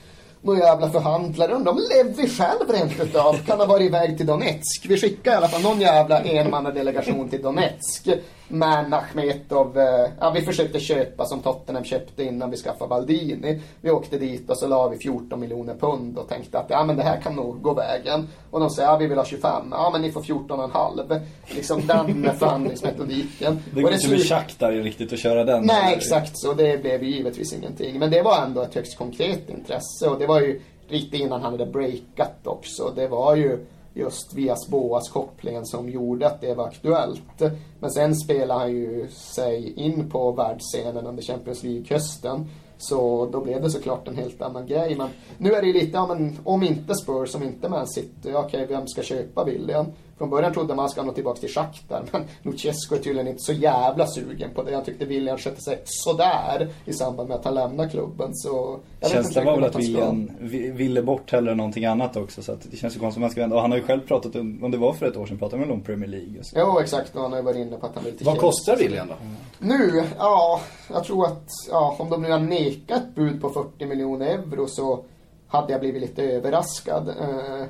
några 0.41 0.59
jävla 0.59 0.89
förhandlare. 0.89 1.53
Undrar 1.53 1.71
om 1.71 1.79
Levi 1.95 2.29
själv 2.29 2.69
rent 2.69 2.99
utav 2.99 3.33
kan 3.33 3.59
ha 3.59 3.65
varit 3.65 3.85
iväg 3.85 4.17
till 4.17 4.25
Donetsk. 4.25 4.85
Vi 4.89 4.97
skickade 4.97 5.33
i 5.33 5.37
alla 5.37 5.47
fall 5.47 5.61
någon 5.61 5.81
jävla 5.81 6.21
enmannadelegation 6.21 7.29
till 7.29 7.41
Donetsk. 7.41 8.07
Men 8.51 8.93
Achmetov, 8.93 9.77
eh, 9.79 10.09
ja 10.19 10.29
vi 10.31 10.41
försökte 10.41 10.79
köpa 10.79 11.25
som 11.25 11.39
Tottenham 11.39 11.83
köpte 11.83 12.23
innan 12.23 12.49
vi 12.51 12.57
skaffade 12.57 12.89
Baldini. 12.89 13.61
Vi 13.81 13.91
åkte 13.91 14.17
dit 14.17 14.49
och 14.49 14.57
så 14.57 14.67
la 14.67 14.87
vi 14.89 14.97
14 14.97 15.39
miljoner 15.39 15.75
pund 15.75 16.17
och 16.17 16.29
tänkte 16.29 16.59
att 16.59 16.65
ja 16.69 16.83
men 16.83 16.95
det 16.97 17.03
här 17.03 17.21
kan 17.21 17.35
nog 17.35 17.61
gå 17.61 17.73
vägen. 17.73 18.27
Och 18.51 18.59
de 18.59 18.69
säger 18.69 18.89
ja 18.89 18.97
vi 18.97 19.07
vill 19.07 19.17
ha 19.17 19.25
25. 19.25 19.67
Ja 19.71 19.89
men 19.93 20.01
ni 20.01 20.11
får 20.11 20.21
14,5. 20.21 21.19
Liksom 21.55 21.87
den 21.87 22.31
förhandlingsmetodiken. 22.39 23.59
Det 23.73 23.81
går 23.81 23.93
inte 23.93 24.07
med 24.09 24.19
slut- 24.19 24.29
Shakhtar 24.29 24.71
riktigt 24.71 25.13
att 25.13 25.19
köra 25.19 25.43
den. 25.43 25.65
Nej, 25.65 25.95
exakt 25.95 26.31
så. 26.39 26.53
Det 26.53 26.81
blev 26.81 27.03
ju 27.03 27.09
givetvis 27.09 27.53
ingenting. 27.53 27.99
Men 27.99 28.11
det 28.11 28.21
var 28.21 28.41
ändå 28.45 28.61
ett 28.61 28.75
högst 28.75 28.97
konkret 28.97 29.49
intresse 29.49 30.07
och 30.09 30.19
det 30.19 30.27
var 30.27 30.41
ju 30.41 30.61
lite 30.87 31.17
innan 31.17 31.41
han 31.41 31.51
hade 31.51 31.65
breakat 31.65 32.37
också. 32.47 32.93
Det 32.95 33.07
var 33.07 33.35
ju 33.35 33.65
just 33.99 34.33
Vias 34.33 34.67
Boas 34.67 35.09
kopplingen 35.09 35.65
som 35.65 35.89
gjorde 35.89 36.27
att 36.27 36.41
det 36.41 36.53
var 36.53 36.67
aktuellt. 36.67 37.41
Men 37.79 37.91
sen 37.91 38.15
spelade 38.15 38.59
han 38.59 38.71
ju 38.71 39.07
sig 39.09 39.73
in 39.73 40.09
på 40.09 40.31
världsscenen 40.31 41.07
under 41.07 41.23
Champions 41.23 41.63
League-hösten. 41.63 42.45
Så 42.77 43.25
då 43.25 43.41
blev 43.41 43.61
det 43.61 43.69
såklart 43.69 44.07
en 44.07 44.15
helt 44.15 44.41
annan 44.41 44.67
grej. 44.67 44.95
Men 44.95 45.09
nu 45.37 45.53
är 45.53 45.61
det 45.61 45.67
ju 45.67 45.73
lite, 45.73 45.91
ja 45.97 46.07
men 46.07 46.37
om 46.43 46.63
inte 46.63 46.95
Spurs, 46.95 47.35
om 47.35 47.43
inte 47.43 47.69
Man 47.69 47.87
City, 47.87 48.33
okej 48.35 48.65
vem 48.69 48.87
ska 48.87 49.01
köpa 49.01 49.43
William? 49.43 49.85
Från 50.19 50.29
början 50.29 50.53
trodde 50.53 50.75
man 50.75 50.89
ska 50.89 51.03
nå 51.03 51.11
tillbaka 51.11 51.39
till 51.39 51.49
Shakhtar, 51.49 52.03
men 52.11 52.21
Luchescu 52.41 52.95
är 52.95 52.99
tydligen 52.99 53.27
inte 53.27 53.43
så 53.43 53.53
jävla 53.53 54.07
sugen 54.07 54.49
på 54.55 54.63
det. 54.63 54.75
Han 54.75 54.83
tyckte 54.83 55.05
William 55.05 55.37
skötte 55.37 55.61
sig 55.61 55.81
sådär 55.85 56.67
i 56.85 56.93
samband 56.93 57.29
med 57.29 57.37
att 57.37 57.45
han 57.45 57.53
lämnar 57.55 57.89
klubben. 57.89 58.29
Så 58.33 58.79
Känslan 59.01 59.45
var 59.45 59.55
väl 59.55 59.63
att 59.63 59.73
han. 59.73 59.81
William 59.81 60.31
vi- 60.39 60.71
ville 60.71 61.01
bort 61.01 61.31
hellre 61.31 61.51
än 61.51 61.57
någonting 61.57 61.85
annat 61.85 62.15
också. 62.17 62.41
Så 62.43 62.51
att 62.51 62.71
det 62.71 62.77
känns 62.77 62.95
ju 62.95 62.99
konstigt 62.99 63.17
om 63.17 63.21
man 63.21 63.31
ska 63.31 63.41
vända. 63.41 63.55
Och 63.55 63.61
han 63.61 63.71
har 63.71 63.77
ju 63.77 63.83
själv 63.83 64.01
pratat 64.07 64.35
om, 64.35 64.63
om 64.63 64.71
det 64.71 64.77
var 64.77 64.93
för 64.93 65.05
ett 65.05 65.17
år 65.17 65.25
sedan, 65.25 65.37
pratade 65.37 65.61
han 65.63 65.71
om 65.71 65.81
Premier 65.81 66.09
League 66.09 66.43
så. 66.43 66.55
Jo, 66.59 66.79
exakt. 66.79 67.15
Och 67.15 67.21
han 67.21 67.31
har 67.31 67.39
ju 67.39 67.45
varit 67.45 67.57
inne 67.57 67.77
på 67.77 67.85
att 67.85 67.95
han 67.95 68.03
vill 68.03 68.17
till 68.17 68.25
Vad 68.25 68.35
Chelsea. 68.35 68.49
kostar 68.49 68.75
William 68.77 69.07
då? 69.07 69.13
Nu, 69.59 70.03
ja, 70.17 70.61
jag 70.93 71.03
tror 71.03 71.25
att 71.25 71.47
ja, 71.71 71.95
om 71.99 72.09
de 72.09 72.21
nu 72.21 72.31
har 72.31 72.39
nekat 72.39 73.15
bud 73.15 73.41
på 73.41 73.49
40 73.49 73.85
miljoner 73.85 74.25
euro 74.27 74.67
så 74.67 75.03
hade 75.47 75.71
jag 75.71 75.81
blivit 75.81 76.01
lite 76.01 76.23
överraskad. 76.23 77.07
Eh, 77.09 77.65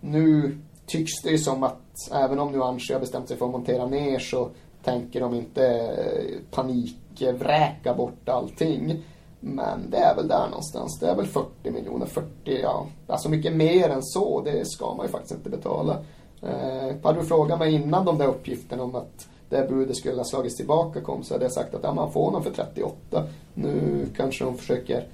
nu 0.00 0.58
tycks 0.90 1.22
det 1.22 1.30
ju 1.30 1.38
som 1.38 1.62
att 1.62 2.10
även 2.12 2.38
om 2.38 2.52
nu 2.52 2.62
Anchi 2.62 2.92
har 2.92 3.00
bestämt 3.00 3.28
sig 3.28 3.36
för 3.36 3.46
att 3.46 3.52
montera 3.52 3.86
ner 3.86 4.18
så 4.18 4.48
tänker 4.84 5.20
de 5.20 5.34
inte 5.34 5.66
eh, 5.66 6.38
panikvräka 6.50 7.94
bort 7.94 8.28
allting. 8.28 9.04
Men 9.40 9.90
det 9.90 9.96
är 9.96 10.16
väl 10.16 10.28
där 10.28 10.46
någonstans. 10.48 10.98
Det 11.00 11.06
är 11.06 11.16
väl 11.16 11.26
40 11.26 11.70
miljoner, 11.70 12.06
40, 12.06 12.28
ja. 12.44 12.86
Alltså 13.06 13.28
mycket 13.28 13.52
mer 13.52 13.88
än 13.88 14.02
så, 14.02 14.40
det 14.40 14.66
ska 14.66 14.94
man 14.94 15.06
ju 15.06 15.12
faktiskt 15.12 15.34
inte 15.34 15.50
betala. 15.50 15.98
Eh, 16.42 16.96
hade 17.02 17.20
du 17.20 17.26
frågat 17.26 17.58
mig 17.58 17.74
innan 17.74 18.04
de 18.04 18.18
där 18.18 18.26
uppgifterna 18.26 18.82
om 18.82 18.94
att 18.94 19.28
det 19.48 19.68
budet 19.68 19.96
skulle 19.96 20.16
ha 20.16 20.24
slagits 20.24 20.56
tillbaka 20.56 21.00
kom 21.00 21.24
så 21.24 21.34
hade 21.34 21.44
jag 21.44 21.52
sagt 21.52 21.74
att 21.74 21.82
ja, 21.82 21.94
man 21.94 22.12
får 22.12 22.24
honom 22.24 22.42
för 22.42 22.50
38. 22.50 23.24
Nu 23.54 24.06
kanske 24.16 24.44
de 24.44 24.58
försöker 24.58 25.06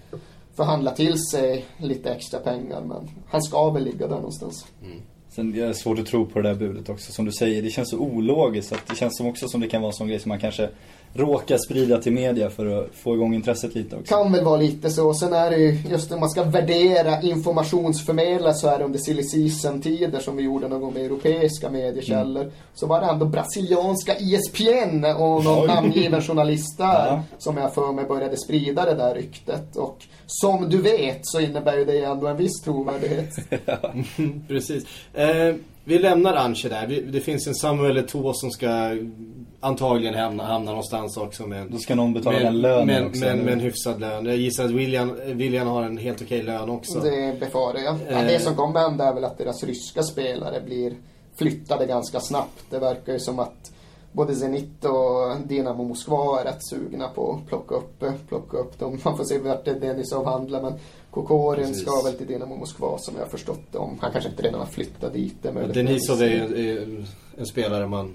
förhandla 0.54 0.90
till 0.90 1.18
sig 1.32 1.64
lite 1.78 2.10
extra 2.10 2.40
pengar 2.40 2.80
men 2.80 3.10
han 3.28 3.42
ska 3.42 3.70
väl 3.70 3.84
ligga 3.84 4.06
där 4.06 4.16
någonstans. 4.16 4.66
Mm. 4.84 5.02
Sen 5.36 5.54
är 5.54 5.66
det 5.66 5.74
svårt 5.74 5.98
att 5.98 6.06
tro 6.06 6.26
på 6.26 6.40
det 6.40 6.48
där 6.48 6.54
budet 6.54 6.88
också. 6.88 7.12
Som 7.12 7.24
du 7.24 7.32
säger, 7.32 7.62
det 7.62 7.70
känns 7.70 7.90
så 7.90 7.98
ologiskt. 7.98 8.72
Att 8.72 8.86
det 8.86 8.96
känns 8.96 9.16
som 9.16 9.26
också 9.26 9.48
som 9.48 9.60
det 9.60 9.68
kan 9.68 9.82
vara 9.82 9.90
en 9.90 9.96
sån 9.96 10.08
grej 10.08 10.18
som 10.18 10.28
man 10.28 10.40
kanske 10.40 10.68
råkar 11.16 11.58
sprida 11.58 11.98
till 11.98 12.12
media 12.12 12.50
för 12.50 12.66
att 12.66 12.94
få 12.94 13.14
igång 13.14 13.34
intresset 13.34 13.74
lite 13.74 13.96
också. 13.96 14.14
Kan 14.14 14.32
väl 14.32 14.44
vara 14.44 14.56
lite 14.56 14.90
så. 14.90 15.14
Sen 15.14 15.32
är 15.32 15.50
det 15.50 15.56
ju 15.56 15.78
just 15.90 16.10
när 16.10 16.18
man 16.18 16.30
ska 16.30 16.44
värdera 16.44 17.22
informationsförmedla 17.22 18.54
så 18.54 18.68
är 18.68 18.78
det 18.78 18.84
under 18.84 18.98
silly 18.98 19.22
season-tider 19.22 20.20
som 20.20 20.36
vi 20.36 20.42
gjorde 20.42 20.68
någon 20.68 20.80
gång 20.80 20.94
med 20.94 21.04
europeiska 21.04 21.70
mediekällor. 21.70 22.42
Mm. 22.42 22.54
Så 22.74 22.86
var 22.86 23.00
det 23.00 23.06
ändå 23.06 23.26
brasilianska 23.26 24.14
ESPN 24.14 25.04
och 25.04 25.44
någon 25.44 25.60
Oj. 25.60 25.66
namngiven 25.66 26.22
journalist 26.22 26.78
där 26.78 27.06
Ja. 27.06 27.22
som 27.38 27.56
jag 27.56 27.74
för 27.74 27.92
mig 27.92 28.04
började 28.04 28.36
sprida 28.36 28.84
det 28.84 28.94
där 28.94 29.14
ryktet. 29.14 29.76
Och 29.76 29.98
som 30.26 30.68
du 30.70 30.82
vet 30.82 31.18
så 31.22 31.40
innebär 31.40 31.78
ju 31.78 31.84
det 31.84 31.98
ändå 32.04 32.26
en 32.26 32.36
viss 32.36 32.60
trovärdighet. 32.64 33.34
Precis. 34.48 34.84
Eh, 35.14 35.54
vi 35.84 35.98
lämnar 35.98 36.34
Anche 36.34 36.68
där. 36.68 36.86
Vi, 36.86 37.00
det 37.00 37.20
finns 37.20 37.46
en 37.46 37.54
Samuel 37.54 37.98
Eto'o 37.98 38.32
som 38.34 38.50
ska 38.50 38.96
antagligen 39.66 40.14
hamna, 40.14 40.44
hamna 40.44 40.70
någonstans 40.70 41.16
också 41.16 41.46
med, 41.46 41.66
Då 41.70 41.78
ska 41.78 41.94
någon 41.94 42.12
betala 42.12 42.36
med, 42.36 42.44
den 42.46 42.60
lönen 42.60 42.86
med, 42.86 43.06
också. 43.06 43.20
med, 43.20 43.38
med 43.38 43.52
en 43.52 43.60
hyfsad 43.60 44.00
lön. 44.00 44.26
Jag 44.26 44.36
gissar 44.36 44.64
att 44.64 44.70
William, 44.70 45.16
William 45.26 45.66
har 45.66 45.82
en 45.82 45.98
helt 45.98 46.22
okej 46.22 46.42
lön 46.42 46.70
också. 46.70 47.00
Det 47.00 47.40
befarar 47.40 47.78
jag. 47.78 47.96
Ja, 48.10 48.16
Eh. 48.18 48.26
det 48.26 48.40
som 48.40 48.54
kommer 48.56 48.80
hända 48.80 49.04
är 49.04 49.14
väl 49.14 49.24
att 49.24 49.38
deras 49.38 49.64
ryska 49.64 50.02
spelare 50.02 50.60
blir 50.60 50.94
flyttade 51.38 51.86
ganska 51.86 52.20
snabbt. 52.20 52.64
Det 52.70 52.78
verkar 52.78 53.12
ju 53.12 53.18
som 53.18 53.38
att 53.38 53.72
både 54.12 54.34
Zenit 54.34 54.84
och 54.84 55.36
Dinamo 55.48 55.84
Moskva 55.84 56.40
är 56.40 56.44
rätt 56.44 56.66
sugna 56.70 57.08
på 57.08 57.32
att 57.32 57.48
plocka 57.48 57.74
upp, 57.74 58.04
plocka 58.28 58.56
upp 58.56 58.78
dem. 58.78 59.00
Man 59.04 59.16
får 59.16 59.24
se 59.24 59.38
vart 59.38 59.64
det 59.64 59.74
Denisov 59.74 60.24
handlar 60.26 60.62
men 60.62 60.72
Kokorin 61.10 61.74
ska 61.74 62.02
väl 62.04 62.14
till 62.14 62.26
Dinamo 62.26 62.56
Moskva 62.56 62.98
som 62.98 63.14
jag 63.14 63.22
har 63.22 63.28
förstått 63.30 63.60
det 63.72 63.78
om. 63.78 63.98
Han 64.00 64.12
kanske 64.12 64.30
inte 64.30 64.42
redan 64.42 64.60
har 64.60 64.66
flyttat 64.66 65.12
dit. 65.12 65.42
Denisov 65.74 66.22
är 66.22 66.26
ju 66.26 66.72
är 66.72 67.06
en 67.38 67.46
spelare 67.46 67.86
man, 67.86 68.14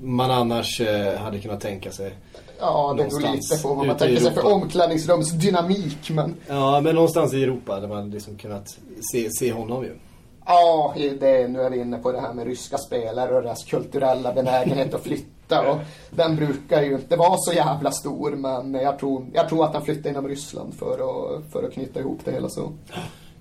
man 0.00 0.30
annars 0.30 0.80
eh, 0.80 1.18
hade 1.18 1.38
kunnat 1.38 1.60
tänka 1.60 1.92
sig. 1.92 2.12
Ja, 2.60 2.94
det 2.98 3.04
beror 3.04 3.32
lite 3.32 3.62
på 3.62 3.74
vad 3.74 3.86
man 3.86 3.96
tänker 3.96 4.20
sig 4.20 4.34
för 4.34 4.46
omklädningsrumsdynamik 4.52 6.10
men 6.10 6.34
Ja, 6.48 6.80
men 6.80 6.94
någonstans 6.94 7.34
i 7.34 7.42
Europa 7.42 7.80
där 7.80 7.88
man 7.88 8.10
liksom 8.10 8.36
kunnat 8.36 8.68
se, 9.12 9.30
se 9.30 9.52
honom 9.52 9.84
ju. 9.84 9.92
Ja, 10.46 10.94
det, 11.20 11.48
nu 11.48 11.60
är 11.62 11.70
vi 11.70 11.80
inne 11.80 11.98
på 11.98 12.12
det 12.12 12.20
här 12.20 12.32
med 12.34 12.46
ryska 12.46 12.78
spelare 12.78 13.36
och 13.36 13.42
deras 13.42 13.64
kulturella 13.64 14.32
benägenhet 14.32 14.94
att 14.94 15.02
flytta. 15.02 15.70
Och 15.70 15.78
den 16.10 16.36
brukar 16.36 16.82
ju 16.82 16.94
inte 16.94 17.16
vara 17.16 17.36
så 17.36 17.52
jävla 17.52 17.90
stor, 17.90 18.30
men 18.30 18.74
jag 18.74 18.98
tror, 18.98 19.26
jag 19.32 19.48
tror 19.48 19.64
att 19.64 19.74
han 19.74 19.84
flyttar 19.84 20.10
inom 20.10 20.28
Ryssland 20.28 20.74
för 20.74 20.92
att, 20.92 21.52
för 21.52 21.62
att 21.62 21.72
knyta 21.72 22.00
ihop 22.00 22.18
det 22.24 22.32
hela 22.32 22.48
så. 22.48 22.72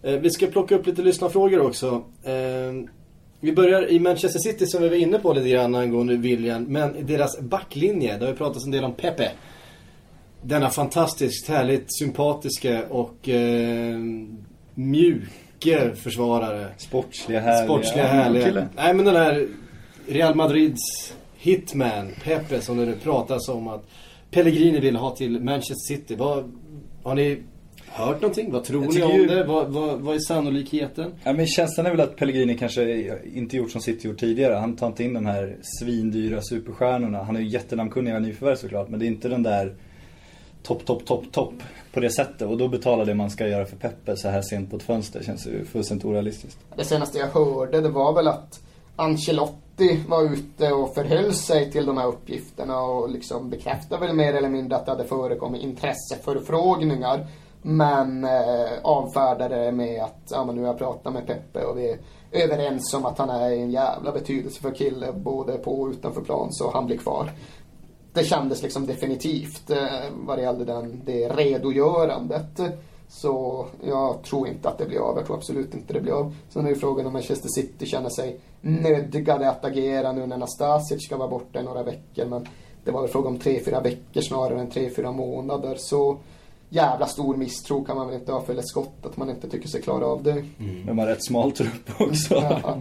Eh, 0.04 0.14
Vi 0.14 0.30
ska 0.30 0.48
plocka 0.48 0.76
upp 0.76 0.86
lite 0.86 1.02
lyssnarfrågor 1.02 1.60
också. 1.62 2.02
Vi 3.42 3.54
börjar 3.54 3.92
i 3.92 4.00
Manchester 4.00 4.40
City 4.40 4.66
som 4.66 4.84
vi 4.84 4.90
var 4.90 4.96
inne 4.96 5.20
på 5.20 5.34
lite 5.34 5.50
grann 5.50 5.76
angående 5.76 6.16
William. 6.16 6.64
Men 6.64 7.06
deras 7.06 7.40
backlinje, 7.40 8.18
det 8.18 8.26
har 8.26 8.32
ju 8.32 8.38
pratats 8.38 8.66
en 8.66 8.72
del 8.72 8.84
om 8.84 8.94
Pepe. 8.94 9.32
Denna 10.42 10.70
fantastiskt 10.70 11.48
härligt 11.48 11.86
sympatiska 12.00 12.86
och 12.90 13.30
eh, 13.30 14.00
mjuke 14.76 15.96
försvarare. 15.96 16.68
Sportsliga, 16.78 17.40
härliga. 17.40 17.66
Sportsliga, 17.66 18.08
härliga. 18.08 18.46
kille. 18.46 18.68
Nej 18.76 18.94
men 18.94 19.06
den 19.06 19.16
här 19.16 19.48
Real 20.08 20.36
Madrids 20.36 21.14
hitman, 21.38 22.12
Pepe, 22.24 22.62
som 22.62 22.78
det 22.78 22.86
nu 22.86 22.96
pratas 23.04 23.50
om 23.50 23.68
att 23.68 23.86
Pellegrini 24.32 24.80
vill 24.80 24.96
ha 24.96 25.16
till 25.16 25.40
Manchester 25.40 25.96
City. 25.96 26.16
Vad, 26.16 26.52
har 27.04 27.16
ni 27.16 27.44
hört 27.92 28.22
någonting? 28.22 28.52
Vad 28.52 28.64
tror 28.64 28.82
ni 28.82 29.04
om 29.04 29.12
ju- 29.16 29.26
det? 29.28 29.44
Vad, 29.44 29.68
vad, 29.68 30.00
vad 30.00 30.16
är 30.16 30.20
sannolikheten? 30.20 31.14
Ja, 31.24 31.34
men 31.34 31.48
känslan 31.48 31.86
är 31.86 31.92
väl 31.92 32.02
att 32.02 32.16
Pellegrini 32.16 32.58
kanske 32.58 33.08
inte 33.34 33.58
gjort 33.58 33.72
som 33.72 33.82
City 33.82 34.08
gjort 34.08 34.20
tidigare. 34.20 34.54
Han 34.54 34.76
tar 34.76 34.88
inte 34.88 35.04
in 35.04 35.14
de 35.14 35.26
här 35.26 35.58
svindyra 35.80 36.42
superstjärnorna. 36.42 37.24
Han 37.24 37.36
är 37.36 37.40
ju 37.40 37.48
jättenamnkunniga 37.48 38.20
nyförvärv 38.20 38.56
såklart. 38.56 38.90
Men 38.90 39.00
det 39.00 39.06
är 39.06 39.08
inte 39.08 39.28
den 39.28 39.44
där 39.44 39.76
topp, 40.64 40.86
topp, 40.86 41.06
topp, 41.06 41.24
topp 41.32 41.54
på 41.94 42.00
det 42.00 42.10
sättet. 42.10 42.42
Och 42.42 42.58
då 42.58 42.68
betalar 42.68 43.06
det 43.06 43.14
man 43.14 43.30
ska 43.30 43.48
göra 43.48 43.66
för 43.66 43.76
Peppe 43.76 44.18
så 44.18 44.30
här 44.30 44.42
sent 44.42 44.70
på 44.70 44.76
ett 44.78 44.84
fönster. 44.84 45.24
känns 45.24 45.48
ju 45.48 45.66
fullständigt 45.66 46.06
orealistiskt. 46.06 46.60
Det 46.78 46.84
senaste 46.86 47.18
jag 47.18 47.28
hörde 47.28 47.82
det 47.82 47.90
var 47.90 48.14
väl 48.14 48.28
att 48.28 48.60
Ancelotti 48.96 50.00
var 50.08 50.34
ute 50.34 50.72
och 50.72 50.94
förhöll 50.94 51.34
sig 51.34 51.72
till 51.72 51.86
de 51.86 51.98
här 51.98 52.08
uppgifterna 52.08 52.82
och 52.82 53.10
liksom 53.10 53.50
bekräftade 53.50 54.06
väl 54.06 54.16
mer 54.16 54.34
eller 54.34 54.50
mindre 54.50 54.78
att 54.78 54.86
det 54.86 54.92
hade 54.92 55.04
förekommit 55.06 55.64
intresseförfrågningar. 55.64 57.28
Men 57.62 58.24
eh, 58.24 58.80
avfärdade 58.84 59.66
det 59.66 59.72
med 59.72 60.04
att 60.04 60.22
ja, 60.30 60.46
men 60.46 60.56
nu 60.56 60.62
har 60.62 60.68
jag 60.68 60.78
pratat 60.78 61.14
med 61.14 61.28
Peppe 61.28 61.66
och 61.66 61.78
vi 61.78 61.90
är 61.90 62.00
överens 62.32 62.94
om 62.94 63.06
att 63.06 63.18
han 63.18 63.30
är 63.30 63.52
en 63.52 63.72
jävla 63.72 64.12
betydelsefull 64.12 64.74
kille 64.74 65.12
både 65.14 65.58
på 65.58 65.82
och 65.82 65.90
utanför 65.90 66.22
plan 66.22 66.48
så 66.52 66.72
han 66.72 66.86
blir 66.86 66.98
kvar. 66.98 67.32
Det 68.14 68.24
kändes 68.24 68.64
liksom 68.64 68.86
definitivt 68.86 69.70
eh, 69.70 69.78
vad 70.26 70.38
det 70.38 70.42
gällde 70.42 70.66
den, 70.66 71.02
det 71.06 71.30
redogörandet. 71.30 72.60
Så 73.08 73.66
jag 73.84 74.24
tror 74.24 74.48
inte 74.48 74.70
att 74.70 74.78
det 74.78 74.86
blir 74.86 75.00
av. 75.00 75.18
Jag 75.18 75.26
tror 75.26 75.38
absolut 75.38 75.74
inte 75.74 75.94
det 75.94 76.02
blir 76.02 76.14
av. 76.14 76.36
Sen 76.50 76.66
är 76.66 76.70
ju 76.70 76.76
frågan 76.76 77.06
om 77.06 77.14
Manchester 77.14 77.50
City 77.50 77.86
känner 77.86 78.10
sig 78.10 78.40
nödgade 78.62 79.50
att 79.50 79.66
agera 79.66 80.12
nu 80.12 80.26
när 80.26 80.38
Nastasic 80.38 81.06
ska 81.06 81.18
vara 81.18 81.30
borta 81.30 81.60
i 81.60 81.64
några 81.64 81.84
veckor. 81.84 82.26
Men 82.26 82.48
det 82.84 82.92
var 82.92 83.02
väl 83.02 83.10
fråga 83.10 83.30
om 83.30 83.40
tre, 83.40 83.60
fyra 83.66 83.80
veckor 83.80 84.22
snarare 84.22 84.60
än 84.60 84.70
tre, 84.70 84.90
fyra 84.90 85.12
månader. 85.12 85.76
Så 85.78 86.18
jävla 86.70 87.06
stor 87.06 87.36
misstro 87.36 87.84
kan 87.84 87.98
man 87.98 88.08
väl 88.08 88.16
inte 88.16 88.32
ha 88.32 88.42
för 88.42 88.62
skott 88.62 89.06
att 89.06 89.18
man 89.18 89.30
inte 89.30 89.50
tycker 89.50 89.68
sig 89.68 89.82
klara 89.82 90.06
av 90.06 90.24
det. 90.24 90.46
Men 90.58 90.86
de 90.86 91.00
har 91.00 91.06
rätt 91.06 91.26
smal 91.26 91.52
trupp 91.52 91.90
också. 92.00 92.36
Ja, 92.36 92.78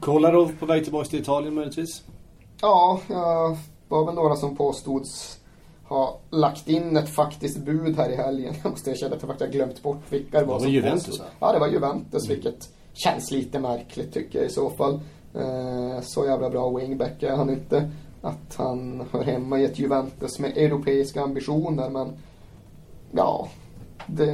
Kolarov 0.00 0.52
på 0.58 0.66
väg 0.66 0.84
tillbaka 0.84 1.08
till 1.08 1.20
Italien 1.20 1.54
möjligtvis? 1.54 2.02
ja, 2.60 3.00
jag 3.08 3.56
var 3.88 4.06
väl 4.06 4.14
några 4.14 4.36
som 4.36 4.56
påstods 4.56 5.38
ha 5.88 6.20
lagt 6.30 6.68
in 6.68 6.96
ett 6.96 7.08
faktiskt 7.08 7.58
bud 7.58 7.96
här 7.96 8.10
i 8.10 8.16
helgen. 8.16 8.54
Jag 8.62 8.70
måste 8.70 8.90
erkänna 8.90 9.14
att 9.16 9.22
jag 9.22 9.28
faktiskt 9.28 9.50
har 9.50 9.52
glömt 9.58 9.82
bort 9.82 10.02
vilka 10.08 10.38
det 10.38 10.44
var 10.44 10.52
var 10.52 10.60
som 10.60 10.70
Juventus, 10.70 11.06
påstod. 11.06 11.26
Ja, 11.40 11.52
det 11.52 11.58
var 11.58 11.68
Juventus, 11.68 12.30
vilket 12.30 12.68
känns 12.94 13.30
lite 13.30 13.58
märkligt 13.58 14.14
tycker 14.14 14.38
jag 14.38 14.48
i 14.48 14.52
så 14.52 14.70
fall. 14.70 15.00
Eh, 15.34 16.00
så 16.02 16.26
jävla 16.26 16.50
bra 16.50 16.70
wingback 16.70 17.22
är 17.22 17.36
han 17.36 17.50
inte. 17.50 17.90
Att 18.22 18.54
han 18.56 19.06
hör 19.12 19.22
hemma 19.22 19.58
i 19.58 19.64
ett 19.64 19.78
Juventus 19.78 20.38
med 20.38 20.56
europeiska 20.56 21.22
ambitioner, 21.22 21.90
men 21.90 22.12
ja, 23.12 23.48
det, 24.06 24.30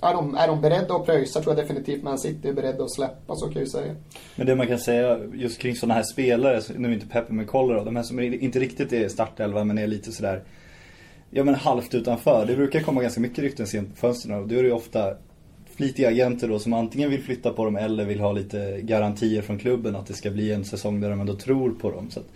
är, 0.00 0.14
de, 0.14 0.34
är 0.34 0.48
de 0.48 0.60
beredda 0.60 0.94
att 0.94 1.06
pröjsa 1.06 1.40
tror 1.40 1.56
jag 1.56 1.64
definitivt 1.64 2.02
Man 2.02 2.18
City 2.18 2.48
är 2.48 2.52
beredda 2.52 2.84
att 2.84 2.94
släppa, 2.94 3.36
så 3.36 3.46
kan 3.46 3.54
jag 3.54 3.62
ju 3.62 3.70
säga. 3.70 3.94
Men 4.36 4.46
det 4.46 4.56
man 4.56 4.66
kan 4.66 4.78
säga 4.78 5.18
just 5.34 5.58
kring 5.58 5.76
sådana 5.76 5.94
här 5.94 6.02
spelare, 6.02 6.60
nu 6.76 6.88
är 6.88 6.92
inte 6.92 7.06
Peppe 7.06 7.32
med 7.32 7.46
Kolarov, 7.46 7.84
de 7.84 7.96
här 7.96 8.02
som 8.02 8.20
inte 8.20 8.58
riktigt 8.58 8.92
är 8.92 9.08
startelva 9.08 9.64
men 9.64 9.78
är 9.78 9.86
lite 9.86 10.12
sådär 10.12 10.42
Ja 11.36 11.44
men 11.44 11.54
halvt 11.54 11.94
utanför. 11.94 12.46
Det 12.46 12.56
brukar 12.56 12.80
komma 12.80 13.02
ganska 13.02 13.20
mycket 13.20 13.38
rykten 13.38 13.66
sent 13.66 13.90
på 13.90 13.96
fönstren 13.96 14.42
och 14.42 14.48
då 14.48 14.54
är 14.54 14.62
det 14.62 14.68
ju 14.68 14.74
ofta 14.74 15.16
flitiga 15.76 16.08
agenter 16.08 16.48
då 16.48 16.58
som 16.58 16.72
antingen 16.72 17.10
vill 17.10 17.22
flytta 17.22 17.52
på 17.52 17.64
dem 17.64 17.76
eller 17.76 18.04
vill 18.04 18.20
ha 18.20 18.32
lite 18.32 18.80
garantier 18.82 19.42
från 19.42 19.58
klubben 19.58 19.96
att 19.96 20.06
det 20.06 20.14
ska 20.14 20.30
bli 20.30 20.52
en 20.52 20.64
säsong 20.64 21.00
där 21.00 21.10
de 21.10 21.20
ändå 21.20 21.34
tror 21.34 21.70
på 21.70 21.90
dem. 21.90 22.10
Så 22.10 22.20
att 22.20 22.26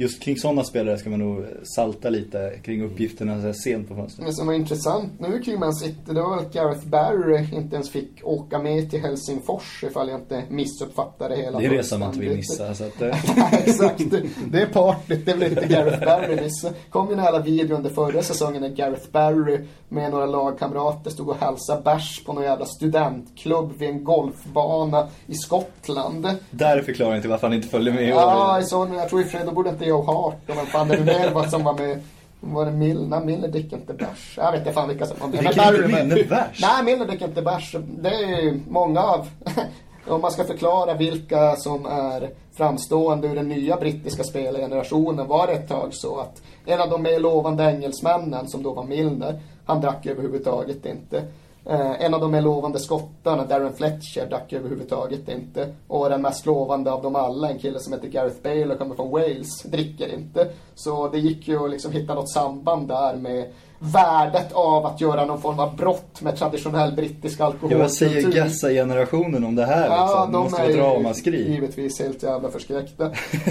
just 0.00 0.22
kring 0.22 0.36
sådana 0.36 0.64
spelare 0.64 0.98
ska 0.98 1.10
man 1.10 1.18
nog 1.18 1.44
salta 1.62 2.10
lite 2.10 2.58
kring 2.64 2.82
uppgifterna 2.82 3.40
så 3.40 3.46
här 3.46 3.52
sent 3.52 3.88
på 3.88 3.94
fönstret. 3.94 4.26
Det 4.26 4.32
som 4.32 4.46
var 4.46 4.54
intressant 4.54 5.20
nu 5.20 5.42
kring 5.42 5.60
Man 5.60 5.74
City, 5.74 5.98
det 6.06 6.22
var 6.22 6.36
att 6.36 6.52
Gareth 6.52 6.86
Barry 6.86 7.56
inte 7.56 7.74
ens 7.74 7.90
fick 7.90 8.10
åka 8.22 8.58
med 8.58 8.90
till 8.90 9.00
Helsingfors 9.00 9.84
ifall 9.84 10.08
jag 10.08 10.20
inte 10.20 10.42
missuppfattade 10.48 11.36
det 11.36 11.42
hela. 11.42 11.58
Det 11.58 11.66
är 11.66 11.70
resan 11.70 12.00
man 12.00 12.08
inte 12.08 12.20
vill 12.20 12.36
missa. 12.36 12.74
Så 12.74 12.84
att, 12.84 13.02
eh, 13.02 13.54
Exakt, 13.54 14.02
det 14.50 14.62
är 14.62 14.66
partyt, 14.66 15.26
det 15.26 15.34
vill 15.34 15.48
inte 15.48 15.66
Gareth 15.66 16.04
Barry 16.04 16.40
missa. 16.42 16.72
kom 16.90 17.08
ju 17.08 17.12
en 17.12 17.24
jävla 17.24 17.40
video 17.40 17.76
under 17.76 17.90
förra 17.90 18.22
säsongen 18.22 18.62
när 18.62 18.68
Gareth 18.68 19.10
Barry 19.10 19.60
med 19.88 20.10
några 20.10 20.26
lagkamrater 20.26 21.10
stod 21.10 21.28
och 21.28 21.36
hälsade 21.36 21.82
bärs 21.82 22.24
på 22.26 22.32
någon 22.32 22.44
jävla 22.44 22.66
studentklubb 22.66 23.72
vid 23.78 23.88
en 23.88 24.04
golfbana 24.04 25.08
i 25.26 25.34
Skottland. 25.34 26.28
där 26.50 26.76
är 26.76 26.82
förklaringen 26.82 27.20
till 27.20 27.30
varför 27.30 27.46
han 27.46 27.56
inte 27.56 27.68
följer 27.68 27.94
med. 27.94 28.08
Ja, 28.08 28.60
i 28.60 28.64
sån, 28.64 28.94
jag 28.94 29.08
tror 29.08 29.20
i 29.20 29.24
Fredo 29.24 29.52
borde 29.52 29.70
inte 29.70 29.87
Joe 29.88 30.02
Hart 30.02 30.50
och 30.50 30.56
vem 30.56 30.66
fan 30.66 30.88
det 30.88 30.96
nu 30.98 31.04
mer 31.04 31.30
var 31.30 31.44
som 31.44 31.64
var 31.64 31.74
med. 31.74 32.00
Var 32.40 32.66
det 32.66 32.72
Milner? 32.72 33.20
Milner 33.20 33.48
dricker 33.48 33.76
inte 33.76 33.94
bärs. 33.94 34.34
Jag 34.36 34.52
vet 34.52 34.60
inte 34.60 34.72
fan 34.72 34.88
vilka 34.88 35.06
som 35.06 35.16
var 35.20 35.28
med. 35.28 35.38
Dricker 35.38 35.84
inte. 35.84 35.88
Milner 35.88 36.28
bärs? 36.28 36.60
Nej, 36.60 36.84
Milner 36.84 37.06
dricker 37.06 37.28
inte 37.28 37.42
bärs. 37.42 37.76
Det 37.98 38.08
är 38.08 38.42
ju 38.42 38.60
många 38.68 39.02
av, 39.02 39.28
om 40.06 40.20
man 40.20 40.30
ska 40.30 40.44
förklara 40.44 40.94
vilka 40.94 41.56
som 41.56 41.86
är 41.86 42.30
framstående 42.56 43.28
ur 43.28 43.34
den 43.34 43.48
nya 43.48 43.76
brittiska 43.76 44.24
spelargenerationen 44.24 45.26
var 45.26 45.46
det 45.46 45.52
ett 45.52 45.68
tag 45.68 45.88
så 45.94 46.18
att 46.18 46.42
en 46.66 46.80
av 46.80 46.90
de 46.90 47.02
mer 47.02 47.20
lovande 47.20 47.64
engelsmännen 47.64 48.48
som 48.48 48.62
då 48.62 48.72
var 48.72 48.84
Milner, 48.84 49.40
han 49.66 49.80
drack 49.80 50.06
överhuvudtaget 50.06 50.86
inte. 50.86 51.22
Eh, 51.68 52.02
en 52.02 52.14
av 52.14 52.20
de 52.20 52.30
mer 52.30 52.42
lovande 52.42 52.78
skottarna, 52.78 53.44
Darren 53.44 53.72
Fletcher, 53.72 54.26
dök 54.30 54.52
överhuvudtaget 54.52 55.28
inte. 55.28 55.74
Och 55.86 56.10
den 56.10 56.22
mest 56.22 56.46
lovande 56.46 56.92
av 56.92 57.02
dem 57.02 57.16
alla, 57.16 57.50
en 57.50 57.58
kille 57.58 57.78
som 57.78 57.92
heter 57.92 58.08
Gareth 58.08 58.42
Bale 58.42 58.66
och 58.66 58.78
kommer 58.78 58.94
från 58.94 59.10
Wales, 59.10 59.62
dricker 59.62 60.14
inte. 60.14 60.48
Så 60.74 61.08
det 61.08 61.18
gick 61.18 61.48
ju 61.48 61.64
att 61.64 61.70
liksom 61.70 61.92
hitta 61.92 62.14
något 62.14 62.30
samband 62.30 62.88
där 62.88 63.16
med 63.16 63.52
värdet 63.78 64.52
av 64.52 64.86
att 64.86 65.00
göra 65.00 65.24
någon 65.24 65.40
form 65.40 65.58
av 65.60 65.76
brott 65.76 66.20
med 66.22 66.36
traditionell 66.36 66.92
brittisk 66.92 67.40
Ja, 67.40 67.44
alkoholkultur. 67.44 67.78
vad 67.82 67.92
säger 67.92 68.32
Gassa-generationen 68.32 69.44
om 69.44 69.54
det 69.54 69.64
här 69.66 69.80
liksom? 69.88 69.96
Ja, 69.96 70.26
det 70.26 70.32
de 70.32 70.42
måste 70.42 70.56
är 70.56 70.62
vara 70.62 70.70
ett 70.70 70.76
ju 70.76 70.80
ramaskri. 70.98 71.52
givetvis 71.52 72.00
helt 72.00 72.22
jävla 72.22 72.48
förskräckta. 72.48 73.04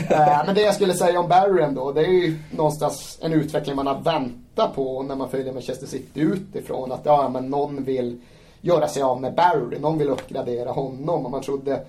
Eh, 0.09 0.43
men 0.45 0.55
det 0.55 0.61
jag 0.61 0.75
skulle 0.75 0.93
säga 0.93 1.19
om 1.19 1.29
Barry 1.29 1.63
ändå, 1.63 1.91
det 1.91 2.01
är 2.01 2.11
ju 2.11 2.37
någonstans 2.51 3.17
en 3.21 3.33
utveckling 3.33 3.75
man 3.75 3.87
har 3.87 4.01
väntat 4.01 4.75
på 4.75 5.03
när 5.03 5.15
man 5.15 5.29
följer 5.29 5.53
Manchester 5.53 5.87
City 5.87 6.19
utifrån. 6.19 6.91
Att 6.91 7.01
ja, 7.03 7.29
men 7.29 7.49
någon 7.49 7.83
vill 7.83 8.19
göra 8.61 8.87
sig 8.87 9.03
av 9.03 9.21
med 9.21 9.35
Barry, 9.35 9.79
någon 9.79 9.97
vill 9.97 10.09
uppgradera 10.09 10.71
honom. 10.71 11.25
Och 11.25 11.31
man 11.31 11.41
trodde 11.41 11.85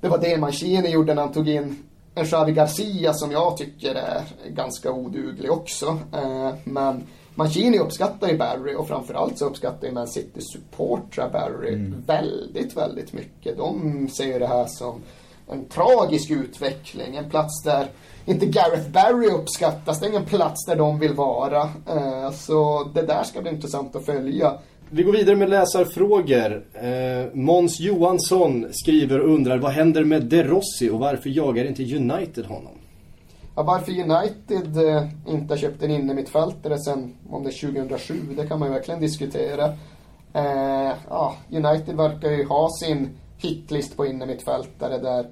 det 0.00 0.08
var 0.08 0.18
det 0.18 0.38
Mancini 0.38 0.88
gjorde 0.90 1.14
när 1.14 1.22
han 1.22 1.32
tog 1.32 1.48
in 1.48 1.82
en 2.14 2.24
Xavi 2.26 2.52
Garcia 2.52 3.12
som 3.14 3.32
jag 3.32 3.56
tycker 3.56 3.94
är 3.94 4.22
ganska 4.48 4.92
oduglig 4.92 5.50
också. 5.52 5.86
Eh, 6.12 6.50
men 6.64 7.02
Mancini 7.34 7.78
uppskattar 7.78 8.28
ju 8.28 8.38
Barry 8.38 8.74
och 8.74 8.88
framförallt 8.88 9.38
så 9.38 9.46
uppskattar 9.46 9.86
ju 9.88 9.92
Man 9.94 10.08
City 10.08 10.40
supportrar 10.40 11.30
Barry 11.30 11.92
väldigt, 12.06 12.76
väldigt 12.76 13.12
mycket. 13.12 13.56
De 13.56 14.08
ser 14.08 14.26
ju 14.26 14.38
det 14.38 14.46
här 14.46 14.66
som 14.66 15.02
en 15.48 15.64
tragisk 15.64 16.30
utveckling. 16.30 17.16
En 17.16 17.30
plats 17.30 17.62
där 17.62 17.86
inte 18.26 18.46
Gareth 18.46 18.88
Barry 18.90 19.26
uppskattas. 19.28 20.00
Det 20.00 20.06
är 20.06 20.10
ingen 20.10 20.24
plats 20.24 20.66
där 20.66 20.76
de 20.76 20.98
vill 20.98 21.14
vara. 21.14 21.62
Eh, 21.88 22.30
Så 22.32 22.84
det 22.94 23.02
där 23.02 23.22
ska 23.24 23.42
bli 23.42 23.50
intressant 23.50 23.96
att 23.96 24.06
följa. 24.06 24.52
Vi 24.90 25.02
går 25.02 25.12
vidare 25.12 25.36
med 25.36 25.50
läsarfrågor. 25.50 26.64
Eh, 26.74 27.34
Måns 27.34 27.80
Johansson 27.80 28.66
skriver 28.72 29.20
och 29.20 29.34
undrar 29.34 29.58
vad 29.58 29.72
händer 29.72 30.04
med 30.04 30.22
De 30.24 30.42
Rossi 30.42 30.90
och 30.90 30.98
varför 30.98 31.30
jagar 31.30 31.64
inte 31.64 31.96
United 31.96 32.46
honom? 32.46 32.72
Ja, 33.56 33.62
varför 33.62 33.92
United 33.92 34.76
eh, 34.88 35.08
inte 35.26 35.52
har 35.54 35.58
köpt 35.58 35.82
en 35.82 35.90
innermittfältare 35.90 36.78
sen, 36.78 37.14
om 37.30 37.42
det 37.42 37.50
är 37.50 37.72
2007, 37.72 38.14
det 38.36 38.46
kan 38.46 38.58
man 38.58 38.68
ju 38.68 38.74
verkligen 38.74 39.00
diskutera. 39.00 39.64
Eh, 40.32 40.92
ja, 41.08 41.36
United 41.50 41.96
verkar 41.96 42.30
ju 42.30 42.44
ha 42.46 42.68
sin 42.80 43.18
hitlist 43.38 43.96
på 43.96 44.06
innermittfältare 44.06 44.98
där 44.98 45.26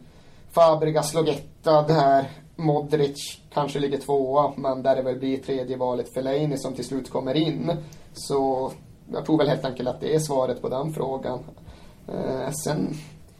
Fabregas, 0.55 1.15
Logetta, 1.15 1.83
där 1.83 2.31
Modric 2.57 3.41
kanske 3.53 3.79
ligger 3.79 3.99
tvåa, 3.99 4.53
men 4.57 4.83
där 4.83 4.97
det 4.97 5.03
väl 5.03 5.19
blir 5.19 5.39
tredje 5.39 5.77
valet 5.77 6.15
Fellaini 6.15 6.59
som 6.59 6.75
till 6.75 6.85
slut 6.85 7.11
kommer 7.11 7.35
in. 7.35 7.73
Så 8.13 8.73
jag 9.13 9.27
tror 9.27 9.39
väl 9.39 9.49
helt 9.49 9.65
enkelt 9.65 9.89
att 9.89 10.01
det 10.01 10.15
är 10.15 10.19
svaret 10.19 10.63
på 10.63 10.69
den 10.69 10.93
frågan. 10.93 11.39
Eh, 12.09 12.51
sen 12.65 12.95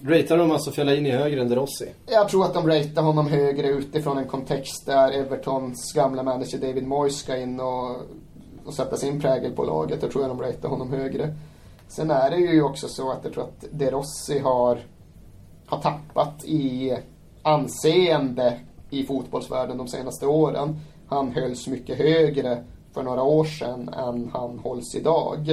Ratear 0.05 0.39
de 0.39 0.51
alltså 0.51 0.71
Fellaini 0.71 1.11
högre 1.11 1.41
än 1.41 1.49
De 1.49 1.55
Rossi? 1.55 1.89
jag 2.07 2.29
tror 2.29 2.45
att 2.45 2.55
de 2.55 2.67
ratear 2.67 3.03
honom 3.03 3.27
högre 3.27 3.69
utifrån 3.69 4.19
en 4.19 4.29
kontext 4.29 4.87
där 4.87 5.13
Evertons 5.13 5.93
gamla 5.93 6.23
manager 6.23 6.59
David 6.59 6.87
Moyes 6.87 7.19
ska 7.19 7.37
in 7.37 7.61
och, 7.61 7.97
och 8.65 8.75
sätta 8.75 8.97
sin 8.97 9.21
prägel 9.21 9.53
på 9.53 9.65
laget. 9.65 10.01
Då 10.01 10.09
tror 10.09 10.25
jag 10.25 10.31
de 10.31 10.41
ratear 10.41 10.71
honom 10.71 10.91
högre. 10.91 11.35
Sen 11.89 12.11
är 12.11 12.31
det 12.31 12.37
ju 12.37 12.63
också 12.63 12.89
så 12.89 13.11
att 13.11 13.25
jag 13.25 13.33
tror 13.33 13.45
att 13.45 13.65
De 13.71 13.91
Rossi 13.91 14.39
har, 14.39 14.79
har 15.67 15.79
tappat 15.79 16.45
i 16.45 16.97
anseende 17.43 18.61
i 18.91 19.05
fotbollsvärlden 19.05 19.79
de 19.79 19.89
senaste 19.89 20.27
åren. 20.27 20.81
Han 21.09 21.33
hölls 21.33 21.67
mycket 21.67 21.99
högre 21.99 22.65
för 22.95 23.03
några 23.03 23.23
år 23.23 23.45
sedan 23.45 23.89
än 23.89 24.31
han 24.33 24.59
hålls 24.59 24.95
idag. 24.95 25.51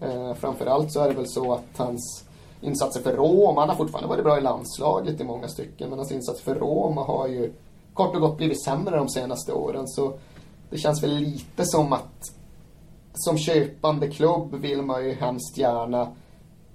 Eh, 0.00 0.34
framförallt 0.34 0.92
så 0.92 1.00
är 1.00 1.08
det 1.08 1.14
väl 1.14 1.28
så 1.28 1.52
att 1.52 1.76
hans 1.76 2.27
insatser 2.60 3.00
för 3.00 3.16
Roma, 3.16 3.60
han 3.60 3.68
har 3.68 3.76
fortfarande 3.76 4.08
varit 4.08 4.24
bra 4.24 4.38
i 4.38 4.40
landslaget 4.40 5.20
i 5.20 5.24
många 5.24 5.48
stycken, 5.48 5.90
men 5.90 5.98
hans 5.98 6.12
insatser 6.12 6.44
för 6.44 6.54
Roma 6.54 7.04
har 7.04 7.28
ju 7.28 7.52
kort 7.94 8.14
och 8.14 8.20
gott 8.20 8.36
blivit 8.36 8.64
sämre 8.64 8.96
de 8.96 9.08
senaste 9.08 9.52
åren. 9.52 9.88
Så 9.88 10.12
det 10.70 10.78
känns 10.78 11.02
väl 11.02 11.14
lite 11.14 11.64
som 11.64 11.92
att 11.92 12.32
som 13.14 13.38
köpande 13.38 14.08
klubb 14.08 14.54
vill 14.54 14.82
man 14.82 15.04
ju 15.04 15.14
hemskt 15.14 15.58
gärna 15.58 16.08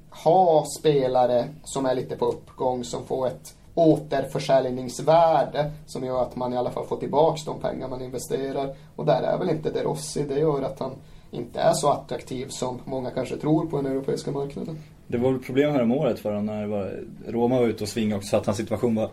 ha 0.09 0.65
spelare 0.79 1.49
som 1.63 1.85
är 1.85 1.95
lite 1.95 2.15
på 2.15 2.25
uppgång, 2.25 2.83
som 2.83 3.05
får 3.05 3.27
ett 3.27 3.55
återförsäljningsvärde 3.75 5.71
som 5.85 6.03
gör 6.03 6.21
att 6.21 6.35
man 6.35 6.53
i 6.53 6.57
alla 6.57 6.71
fall 6.71 6.85
får 6.85 6.97
tillbaks 6.97 7.45
de 7.45 7.59
pengar 7.59 7.87
man 7.87 8.01
investerar. 8.01 8.75
Och 8.95 9.05
där 9.05 9.21
är 9.21 9.37
väl 9.37 9.49
inte 9.49 9.71
De 9.71 9.81
Rossi. 9.81 10.23
Det 10.23 10.39
gör 10.39 10.61
att 10.61 10.79
han 10.79 10.91
inte 11.33 11.59
är 11.59 11.73
så 11.73 11.89
attraktiv 11.89 12.47
som 12.49 12.79
många 12.85 13.11
kanske 13.11 13.37
tror 13.37 13.65
på 13.65 13.77
den 13.77 13.85
europeiska 13.85 14.31
marknaden. 14.31 14.77
Det 15.07 15.17
var 15.17 15.31
väl 15.31 15.39
problem 15.39 15.71
här 15.71 15.81
om 15.81 15.91
året 15.91 16.19
för 16.19 16.29
honom 16.29 16.45
när 16.45 16.65
var, 16.65 16.99
Roma 17.27 17.59
var 17.59 17.67
ute 17.67 17.83
och 17.83 17.89
svingade 17.89 18.17
också 18.17 18.29
så 18.29 18.37
att 18.37 18.45
hans 18.45 18.57
situation 18.57 18.95
var, 18.95 19.09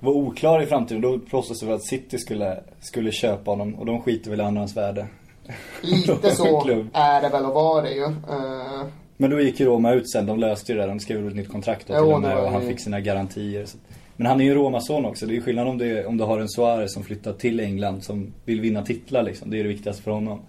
var 0.00 0.12
oklar 0.12 0.62
i 0.62 0.66
framtiden. 0.66 1.02
Då 1.02 1.18
påstås 1.18 1.60
det 1.60 1.66
väl 1.66 1.74
att 1.74 1.86
City 1.86 2.18
skulle, 2.18 2.60
skulle 2.80 3.12
köpa 3.12 3.50
honom 3.50 3.74
och 3.74 3.86
de 3.86 4.02
skiter 4.02 4.30
väl 4.30 4.40
i 4.40 4.42
andrans 4.42 4.76
värde. 4.76 5.06
Lite 5.82 6.30
så 6.36 6.68
är 6.92 7.22
det 7.22 7.28
väl 7.28 7.44
och 7.44 7.54
var 7.54 7.82
det 7.82 7.90
ju. 7.90 8.04
Eh, 8.04 8.86
Men 9.16 9.30
då 9.30 9.40
gick 9.40 9.60
ju 9.60 9.66
Roma 9.66 9.92
ut 9.92 10.10
sen, 10.10 10.26
de 10.26 10.38
löste 10.38 10.72
ju 10.72 10.78
det. 10.78 10.86
De 10.86 11.00
skrev 11.00 11.28
ett 11.28 11.34
nytt 11.36 11.48
kontrakt 11.48 11.86
då 11.88 11.94
Jo, 11.96 12.04
till 12.04 12.12
och 12.14 12.22
det 12.22 12.28
med 12.28 12.38
och 12.38 12.50
han 12.50 12.62
fick 12.62 12.80
sina 12.80 13.00
garantier. 13.00 13.64
Så. 13.64 13.78
Men 14.16 14.26
han 14.26 14.40
är 14.40 14.44
ju 14.44 14.54
Roma-son 14.54 15.04
också. 15.04 15.26
Det 15.26 15.32
är 15.32 15.34
ju 15.34 15.42
skillnad 15.42 15.68
om, 15.68 15.78
det, 15.78 16.06
om 16.06 16.16
du 16.16 16.24
har 16.24 16.38
en 16.38 16.48
Suarez 16.48 16.92
som 16.92 17.02
flyttar 17.02 17.32
till 17.32 17.60
England 17.60 18.04
som 18.04 18.32
vill 18.44 18.60
vinna 18.60 18.82
titlar 18.82 19.22
liksom. 19.22 19.50
Det 19.50 19.58
är 19.58 19.62
det 19.62 19.68
viktigaste 19.68 20.02
för 20.02 20.10
honom. 20.10 20.40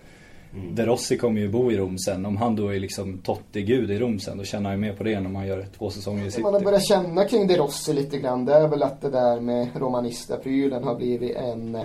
Mm. 0.55 0.75
De 0.75 0.85
Rossi 0.85 1.17
kommer 1.17 1.41
ju 1.41 1.49
bo 1.49 1.71
i 1.71 1.77
Rom 1.77 1.97
sen. 1.97 2.25
Om 2.25 2.37
han 2.37 2.55
då 2.55 2.75
är 2.75 2.79
liksom 2.79 3.17
Totti-gud 3.17 3.91
i 3.91 3.99
Rom 3.99 4.19
sen, 4.19 4.37
då 4.37 4.43
tjänar 4.43 4.69
han 4.69 4.79
ju 4.79 4.87
mer 4.87 4.93
på 4.93 5.03
det 5.03 5.13
än 5.13 5.25
om 5.25 5.35
han 5.35 5.47
gör 5.47 5.67
två 5.77 5.89
säsonger 5.89 6.25
i 6.25 6.31
City. 6.31 6.43
Man 6.43 6.53
har 6.53 6.61
börjat 6.61 6.87
känna 6.87 7.25
kring 7.25 7.47
De 7.47 7.57
Rossi 7.57 7.93
lite 7.93 8.17
grann. 8.17 8.45
Det 8.45 8.53
är 8.53 8.67
väl 8.67 8.83
att 8.83 9.01
det 9.01 9.09
där 9.09 9.39
med 9.39 9.67
romanista-prylen 9.75 10.83
har 10.83 10.95
blivit 10.95 11.35
en 11.35 11.77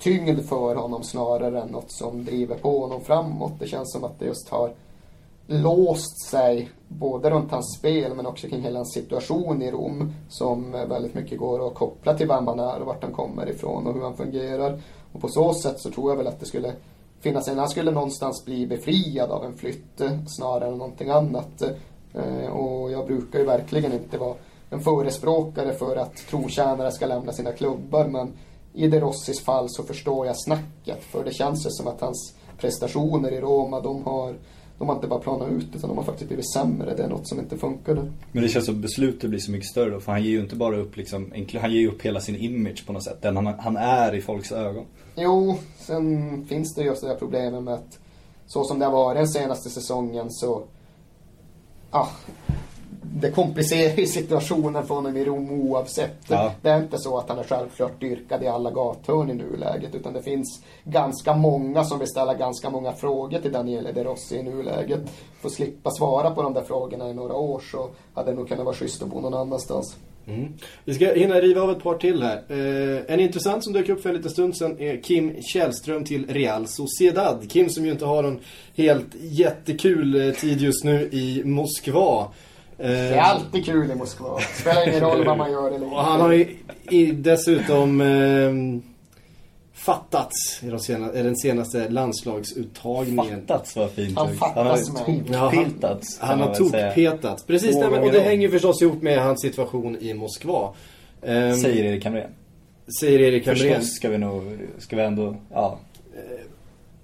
tyngd 0.00 0.48
för 0.48 0.74
honom 0.74 1.02
snarare 1.02 1.62
än 1.62 1.68
något 1.68 1.92
som 1.92 2.24
driver 2.24 2.54
på 2.54 2.80
honom 2.80 3.00
framåt. 3.00 3.52
Det 3.58 3.66
känns 3.66 3.92
som 3.92 4.04
att 4.04 4.18
det 4.18 4.24
just 4.24 4.48
har 4.48 4.70
låst 5.46 6.26
sig 6.30 6.70
både 6.88 7.30
runt 7.30 7.50
hans 7.50 7.78
spel 7.78 8.14
men 8.14 8.26
också 8.26 8.48
kring 8.48 8.62
hela 8.62 8.78
hans 8.78 8.92
situation 8.92 9.62
i 9.62 9.70
Rom 9.70 10.12
som 10.28 10.70
väldigt 10.70 11.14
mycket 11.14 11.38
går 11.38 11.66
att 11.66 11.74
koppla 11.74 12.14
till 12.14 12.28
vem 12.28 12.46
han 12.46 12.60
är 12.60 12.80
och 12.80 12.86
vart 12.86 13.02
han 13.02 13.12
kommer 13.12 13.50
ifrån 13.50 13.86
och 13.86 13.94
hur 13.94 14.02
han 14.02 14.16
fungerar. 14.16 14.80
Och 15.12 15.20
på 15.20 15.28
så 15.28 15.54
sätt 15.54 15.80
så 15.80 15.90
tror 15.90 16.10
jag 16.10 16.16
väl 16.16 16.26
att 16.26 16.40
det 16.40 16.46
skulle 16.46 16.72
finnas 17.22 17.48
en, 17.48 17.58
han 17.58 17.68
skulle 17.68 17.90
någonstans 17.90 18.44
bli 18.44 18.66
befriad 18.66 19.30
av 19.30 19.44
en 19.44 19.56
flytt 19.56 20.02
snarare 20.26 20.68
än 20.68 20.78
någonting 20.78 21.10
annat. 21.10 21.62
Eh, 22.14 22.50
och 22.50 22.92
jag 22.92 23.06
brukar 23.06 23.38
ju 23.38 23.44
verkligen 23.44 23.92
inte 23.92 24.18
vara 24.18 24.34
en 24.70 24.80
förespråkare 24.80 25.72
för 25.72 25.96
att 25.96 26.16
trotjänare 26.16 26.92
ska 26.92 27.06
lämna 27.06 27.32
sina 27.32 27.52
klubbar 27.52 28.08
men 28.08 28.32
i 28.74 28.88
De 28.88 29.00
Rossis 29.00 29.40
fall 29.40 29.66
så 29.68 29.82
förstår 29.82 30.26
jag 30.26 30.36
snacket 30.38 31.04
för 31.04 31.24
det 31.24 31.32
känns 31.32 31.66
ju 31.66 31.70
som 31.70 31.86
att 31.86 32.00
hans 32.00 32.34
prestationer 32.58 33.32
i 33.32 33.40
Roma 33.40 33.80
de 33.80 34.04
har 34.04 34.34
de 34.82 34.88
har 34.88 34.96
inte 34.96 35.08
bara 35.08 35.20
planat 35.20 35.50
ut 35.50 35.66
utan 35.74 35.88
de 35.90 35.98
har 35.98 36.04
faktiskt 36.04 36.28
blivit 36.28 36.52
sämre. 36.52 36.94
Det 36.94 37.02
är 37.02 37.08
något 37.08 37.28
som 37.28 37.38
inte 37.38 37.58
funkade. 37.58 38.12
Men 38.32 38.42
det 38.42 38.48
känns 38.48 38.66
som 38.66 38.80
beslutet 38.80 39.30
blir 39.30 39.40
så 39.40 39.50
mycket 39.50 39.68
större 39.68 39.90
då, 39.90 40.00
för 40.00 40.12
han 40.12 40.22
ger 40.22 40.30
ju 40.30 40.40
inte 40.40 40.56
bara 40.56 40.76
upp 40.76 40.96
liksom, 40.96 41.32
han 41.60 41.72
ger 41.72 41.80
ju 41.80 41.88
upp 41.88 42.02
hela 42.02 42.20
sin 42.20 42.36
image 42.36 42.86
på 42.86 42.92
något 42.92 43.04
sätt. 43.04 43.22
Den 43.22 43.36
han, 43.36 43.46
han 43.46 43.76
är 43.76 44.14
i 44.14 44.20
folks 44.20 44.52
ögon. 44.52 44.84
Jo, 45.16 45.58
sen 45.78 46.46
finns 46.46 46.74
det 46.74 46.82
just 46.82 47.00
det 47.00 47.08
där 47.08 47.14
problemet 47.14 47.62
med 47.62 47.74
att 47.74 47.98
så 48.46 48.64
som 48.64 48.78
det 48.78 48.84
har 48.84 48.92
varit 48.92 49.18
den 49.18 49.28
senaste 49.28 49.70
säsongen 49.70 50.30
så 50.30 50.62
ja, 51.90 52.08
det 53.14 53.30
komplicerar 53.30 53.96
ju 53.96 54.06
situationen 54.06 54.86
för 54.86 54.94
honom 54.94 55.16
i 55.16 55.24
Rom 55.24 55.50
oavsett. 55.50 56.16
Ja. 56.28 56.52
Det 56.62 56.70
är 56.70 56.78
inte 56.78 56.98
så 56.98 57.18
att 57.18 57.28
han 57.28 57.38
är 57.38 57.42
självklart 57.42 58.00
dyrkad 58.00 58.42
i 58.42 58.46
alla 58.46 58.70
gathörn 58.70 59.30
i 59.30 59.34
nuläget 59.34 59.94
utan 59.94 60.12
det 60.12 60.22
finns 60.22 60.62
ganska 60.84 61.34
många 61.34 61.84
som 61.84 61.98
vill 61.98 62.08
ställa 62.08 62.34
ganska 62.34 62.70
många 62.70 62.92
frågor 62.92 63.38
till 63.38 63.52
Daniele 63.52 63.92
De 63.92 64.04
Rossi 64.04 64.36
i 64.36 64.42
nuläget. 64.42 65.00
För 65.40 65.48
att 65.48 65.54
slippa 65.54 65.90
svara 65.90 66.30
på 66.30 66.42
de 66.42 66.54
där 66.54 66.62
frågorna 66.62 67.10
i 67.10 67.14
några 67.14 67.34
år 67.34 67.62
så 67.70 67.88
hade 68.14 68.30
det 68.30 68.36
nog 68.36 68.48
kunnat 68.48 68.64
vara 68.64 68.74
schysst 68.74 69.02
att 69.02 69.08
bo 69.08 69.20
någon 69.20 69.34
annanstans. 69.34 69.96
Mm. 70.26 70.52
Vi 70.84 70.94
ska 70.94 71.12
hinna 71.14 71.34
riva 71.34 71.62
av 71.62 71.70
ett 71.70 71.82
par 71.82 71.94
till 71.94 72.22
här. 72.22 72.42
Eh, 72.48 73.14
en 73.14 73.20
intressant 73.20 73.64
som 73.64 73.72
dök 73.72 73.88
upp 73.88 74.02
för 74.02 74.08
en 74.08 74.16
liten 74.16 74.30
stund 74.30 74.56
sedan 74.56 74.80
är 74.80 75.02
Kim 75.02 75.42
Källström 75.42 76.04
till 76.04 76.26
Real 76.26 76.66
Sociedad. 76.66 77.50
Kim 77.50 77.68
som 77.68 77.84
ju 77.84 77.92
inte 77.92 78.04
har 78.04 78.24
en 78.24 78.40
helt 78.76 79.14
jättekul 79.20 80.28
eh, 80.28 80.34
tid 80.34 80.60
just 80.60 80.84
nu 80.84 81.08
i 81.12 81.42
Moskva. 81.44 82.28
Eh, 82.82 82.88
Det 82.88 82.94
är 83.14 83.20
alltid 83.20 83.64
kul 83.64 83.90
i 83.90 83.94
Moskva. 83.94 84.38
Spelar 84.40 84.88
ingen 84.88 85.00
roll 85.00 85.24
vad 85.24 85.38
man 85.38 85.52
gör 85.52 85.66
eller 85.66 85.84
inte. 85.84 85.96
och 85.96 86.02
han 86.02 86.20
har 86.20 86.32
ju 86.32 86.56
i, 86.90 87.06
dessutom 87.12 88.00
eh, 88.00 88.80
fattats 89.74 90.60
i 90.62 90.66
de 90.70 90.78
sena, 90.78 91.12
i 91.14 91.22
den 91.22 91.36
senaste 91.36 91.88
landslagsuttagningen. 91.88 93.40
Fattats 93.46 93.76
var 93.76 93.88
fint 93.88 94.18
Han 94.18 94.34
fattas 94.34 94.56
han 94.56 94.66
har 94.66 95.44
tokpetats. 95.50 96.18
Han 96.20 96.28
kan 96.28 96.38
man 96.38 96.48
har 96.48 96.54
säga. 96.70 96.88
tokpetats. 96.88 97.44
Precis, 97.46 97.76
nej, 97.76 97.90
men, 97.90 98.02
och 98.02 98.12
det 98.12 98.20
hänger 98.20 98.48
förstås 98.48 98.82
ihop 98.82 99.02
med 99.02 99.18
hans 99.24 99.40
situation 99.42 99.96
i 100.00 100.14
Moskva. 100.14 100.74
Ehm, 101.22 101.56
Säger 101.56 101.84
Erik 101.84 102.04
Hamrén. 102.04 102.30
säger 103.00 103.20
Erik 103.20 103.46
Hamrén. 103.46 103.74
Förstås 103.74 103.94
ska 103.94 104.08
vi 104.08 104.18
nog, 104.18 104.58
ska 104.78 104.96
vi 104.96 105.02
ändå, 105.02 105.36
ja. 105.52 105.78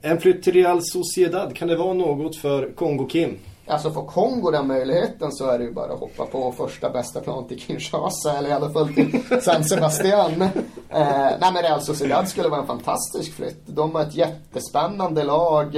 En 0.02 0.20
flytt 0.20 0.42
till 0.42 0.52
Real 0.52 0.80
Sociedad, 0.82 1.56
kan 1.56 1.68
det 1.68 1.76
vara 1.76 1.92
något 1.94 2.36
för 2.36 2.68
Kongo-Kim? 2.76 3.34
Alltså 3.68 3.90
får 3.90 4.04
Kongo 4.04 4.50
den 4.50 4.66
möjligheten 4.66 5.32
så 5.32 5.46
är 5.46 5.58
det 5.58 5.64
ju 5.64 5.72
bara 5.72 5.92
att 5.92 6.00
hoppa 6.00 6.26
på 6.26 6.52
första 6.52 6.90
bästa 6.90 7.20
plan 7.20 7.48
till 7.48 7.58
Kinshasa 7.60 8.38
eller 8.38 8.48
i 8.48 8.52
alla 8.52 8.70
fall 8.70 8.94
till 8.94 9.22
San 9.42 9.64
Sebastian. 9.64 10.42
Eh, 10.90 11.30
nej 11.40 11.52
men 11.52 11.62
Real 11.62 11.80
Sociedad 11.80 12.28
skulle 12.28 12.48
vara 12.48 12.60
en 12.60 12.66
fantastisk 12.66 13.32
flytt. 13.32 13.62
De 13.66 13.94
har 13.94 14.02
ett 14.02 14.14
jättespännande 14.14 15.24
lag. 15.24 15.76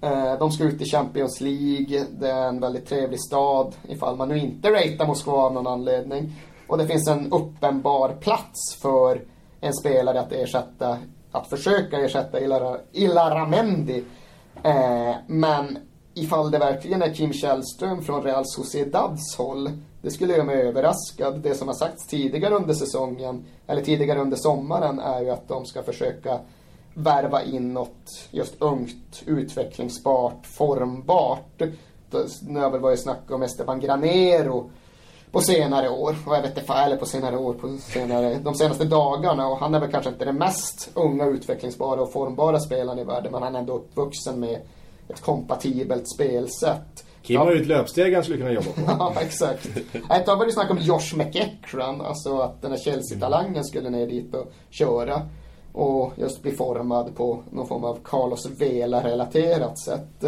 Eh, 0.00 0.38
De 0.38 0.52
ska 0.52 0.64
ut 0.64 0.80
i 0.82 0.84
Champions 0.84 1.40
League. 1.40 2.04
Det 2.20 2.30
är 2.30 2.48
en 2.48 2.60
väldigt 2.60 2.86
trevlig 2.88 3.20
stad 3.20 3.74
ifall 3.88 4.16
man 4.16 4.28
nu 4.28 4.38
inte 4.38 4.70
ratear 4.70 5.06
Moskva 5.06 5.32
av 5.32 5.52
någon 5.52 5.66
anledning. 5.66 6.32
Och 6.66 6.78
det 6.78 6.86
finns 6.86 7.08
en 7.08 7.32
uppenbar 7.32 8.08
plats 8.08 8.76
för 8.82 9.20
en 9.60 9.72
spelare 9.72 10.20
att 10.20 10.32
ersätta, 10.32 10.98
att 11.32 11.48
försöka 11.48 11.98
ersätta 11.98 12.40
Ilara, 12.40 12.76
Ilaramendi. 12.92 14.04
Eh, 14.62 15.14
men 15.26 15.78
ifall 16.14 16.50
det 16.50 16.58
verkligen 16.58 17.02
är 17.02 17.14
Kim 17.14 17.32
Källström 17.32 18.02
från 18.02 18.22
Real 18.22 18.44
Sociedads 18.46 19.36
håll, 19.36 19.70
det 20.02 20.10
skulle 20.10 20.32
göra 20.32 20.44
mig 20.44 20.56
överraskad. 20.56 21.40
Det 21.40 21.54
som 21.54 21.68
har 21.68 21.74
sagts 21.74 22.06
tidigare 22.06 22.54
under 22.54 22.74
säsongen, 22.74 23.44
eller 23.66 23.82
tidigare 23.82 24.20
under 24.20 24.36
sommaren, 24.36 25.00
är 25.00 25.20
ju 25.20 25.30
att 25.30 25.48
de 25.48 25.66
ska 25.66 25.82
försöka 25.82 26.40
värva 26.94 27.42
in 27.42 27.74
något 27.74 28.28
just 28.30 28.62
ungt, 28.62 29.22
utvecklingsbart, 29.26 30.46
formbart. 30.46 31.62
Nu 32.42 32.60
har 32.60 32.70
väl 32.70 32.80
varit 32.80 33.02
snack 33.02 33.30
om 33.30 33.42
Esteban 33.42 33.80
Granero 33.80 34.70
på 35.30 35.40
senare 35.40 35.88
år. 35.88 36.16
Och 36.26 36.36
jag 36.36 36.42
vet 36.42 36.58
inte, 36.58 36.72
eller 36.72 36.96
på 36.96 37.06
senare 37.06 37.36
år, 37.36 37.54
på 37.54 37.78
senare, 37.78 38.38
de 38.38 38.54
senaste 38.54 38.84
dagarna. 38.84 39.48
Och 39.48 39.58
han 39.58 39.74
är 39.74 39.80
väl 39.80 39.90
kanske 39.90 40.10
inte 40.10 40.24
den 40.24 40.38
mest 40.38 40.90
unga, 40.94 41.26
utvecklingsbara 41.26 42.02
och 42.02 42.12
formbara 42.12 42.60
spelaren 42.60 42.98
i 42.98 43.04
världen. 43.04 43.32
Men 43.32 43.42
han 43.42 43.54
är 43.54 43.58
ändå 43.58 43.72
uppvuxen 43.72 44.40
med 44.40 44.60
ett 45.12 45.20
kompatibelt 45.20 46.08
spelsätt. 46.14 47.04
Kim 47.22 47.40
har 47.40 47.52
ju 47.52 47.60
ett 47.60 47.66
löpsteg 47.66 48.14
han 48.14 48.24
skulle 48.24 48.38
kunna 48.38 48.52
jobba 48.52 48.66
på. 48.66 48.80
Ja, 48.86 49.14
exakt. 49.20 49.66
Ett 50.10 50.26
tag 50.26 50.36
var 50.36 50.46
det 50.46 50.52
snack 50.52 50.70
om 50.70 50.78
Josh 50.78 51.16
McEachran, 51.16 52.00
alltså 52.00 52.38
att 52.38 52.62
den 52.62 52.70
här 52.70 52.78
Chelsea-talangen 52.78 53.64
skulle 53.64 53.90
ner 53.90 54.06
dit 54.06 54.34
och 54.34 54.52
köra. 54.70 55.22
Och 55.72 56.12
just 56.16 56.42
bli 56.42 56.52
formad 56.52 57.16
på 57.16 57.42
någon 57.50 57.66
form 57.66 57.84
av 57.84 57.98
Carlos 58.04 58.46
Vela-relaterat 58.46 59.78
sätt. 59.78 60.24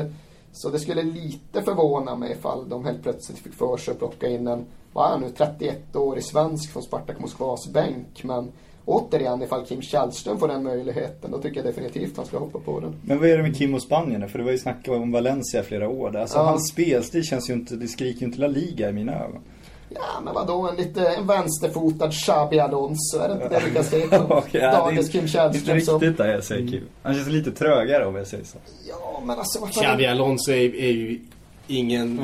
Så 0.53 0.71
det 0.71 0.79
skulle 0.79 1.03
lite 1.03 1.63
förvåna 1.63 2.17
mig 2.17 2.33
ifall 2.33 2.69
de 2.69 2.85
helt 2.85 3.03
plötsligt 3.03 3.39
fick 3.39 3.55
för 3.55 3.77
sig 3.77 3.93
att 3.93 3.99
plocka 3.99 4.29
in 4.29 4.47
en, 4.47 4.67
vad 4.93 5.07
är 5.07 5.11
han 5.11 5.21
nu, 5.21 5.29
31-årig 5.29 6.25
svensk 6.25 6.73
från 6.73 6.83
Spartak 6.83 7.21
Moskvas 7.21 7.69
bänk. 7.69 8.25
Men 8.25 8.53
återigen, 8.85 9.43
ifall 9.43 9.67
Kim 9.67 9.83
Källström 9.83 10.39
får 10.39 10.49
den 10.49 10.63
möjligheten, 10.63 11.31
då 11.31 11.39
tycker 11.39 11.57
jag 11.57 11.67
definitivt 11.67 12.17
han 12.17 12.27
ska 12.27 12.39
hoppa 12.39 12.59
på 12.59 12.81
den. 12.81 12.95
Men 13.03 13.19
vad 13.19 13.29
är 13.29 13.37
det 13.37 13.43
med 13.43 13.57
Kim 13.57 13.75
och 13.75 13.83
Spanien? 13.83 14.29
För 14.29 14.39
det 14.39 14.45
var 14.45 14.53
ju 14.53 14.59
snack 14.59 14.89
om 14.89 15.13
Valencia 15.13 15.61
i 15.61 15.63
flera 15.63 15.89
år 15.89 16.11
där. 16.11 16.21
Alltså 16.21 16.39
Ja. 16.39 16.43
hans 16.43 16.69
spelstil 16.69 17.23
känns 17.25 17.51
ju 17.51 17.55
inte, 17.55 17.75
det 17.77 17.89
skriker 17.89 18.21
ju 18.21 18.27
inte 18.27 18.41
La 18.41 18.47
Liga 18.47 18.89
i 18.89 18.93
mina 18.93 19.13
ögon. 19.25 19.41
Ja, 19.89 20.21
men 20.25 20.35
vadå, 20.35 20.69
en 20.69 20.77
lite 20.77 21.09
en 21.09 21.27
vänsterfotad 21.27 22.11
Xabi 22.11 22.59
Alonso, 22.61 23.19
är 23.19 23.29
det 23.29 23.35
inte 23.35 23.49
det 23.49 23.63
vi 23.67 23.71
kan 23.75 23.85
se 23.85 24.01
på 24.09 24.17
Okej, 24.35 24.61
ja, 24.61 24.61
det 24.61 24.67
är 24.67 24.73
dagens 24.73 25.09
Kim 25.11 25.21
Inte 25.21 25.33
Källström 25.33 25.81
som... 25.81 26.01
riktigt 26.01 26.19
där 26.19 26.29
jag 26.33 26.45
säger 26.45 26.69
Kim. 26.69 26.83
Han 27.03 27.15
känns 27.15 27.29
lite 27.29 27.53
trögare 27.53 28.07
om 28.07 28.15
jag 28.15 28.27
säger 28.27 28.45
så. 28.45 28.59
Ja, 28.89 29.23
men 29.27 29.39
alltså 29.39 29.61
vad 29.61 29.75
fan... 29.75 29.85
Xabi 29.85 30.07
Alonso 30.07 30.51
är, 30.53 30.75
är 30.75 30.91
ju 30.93 31.21
ingen 31.67 32.19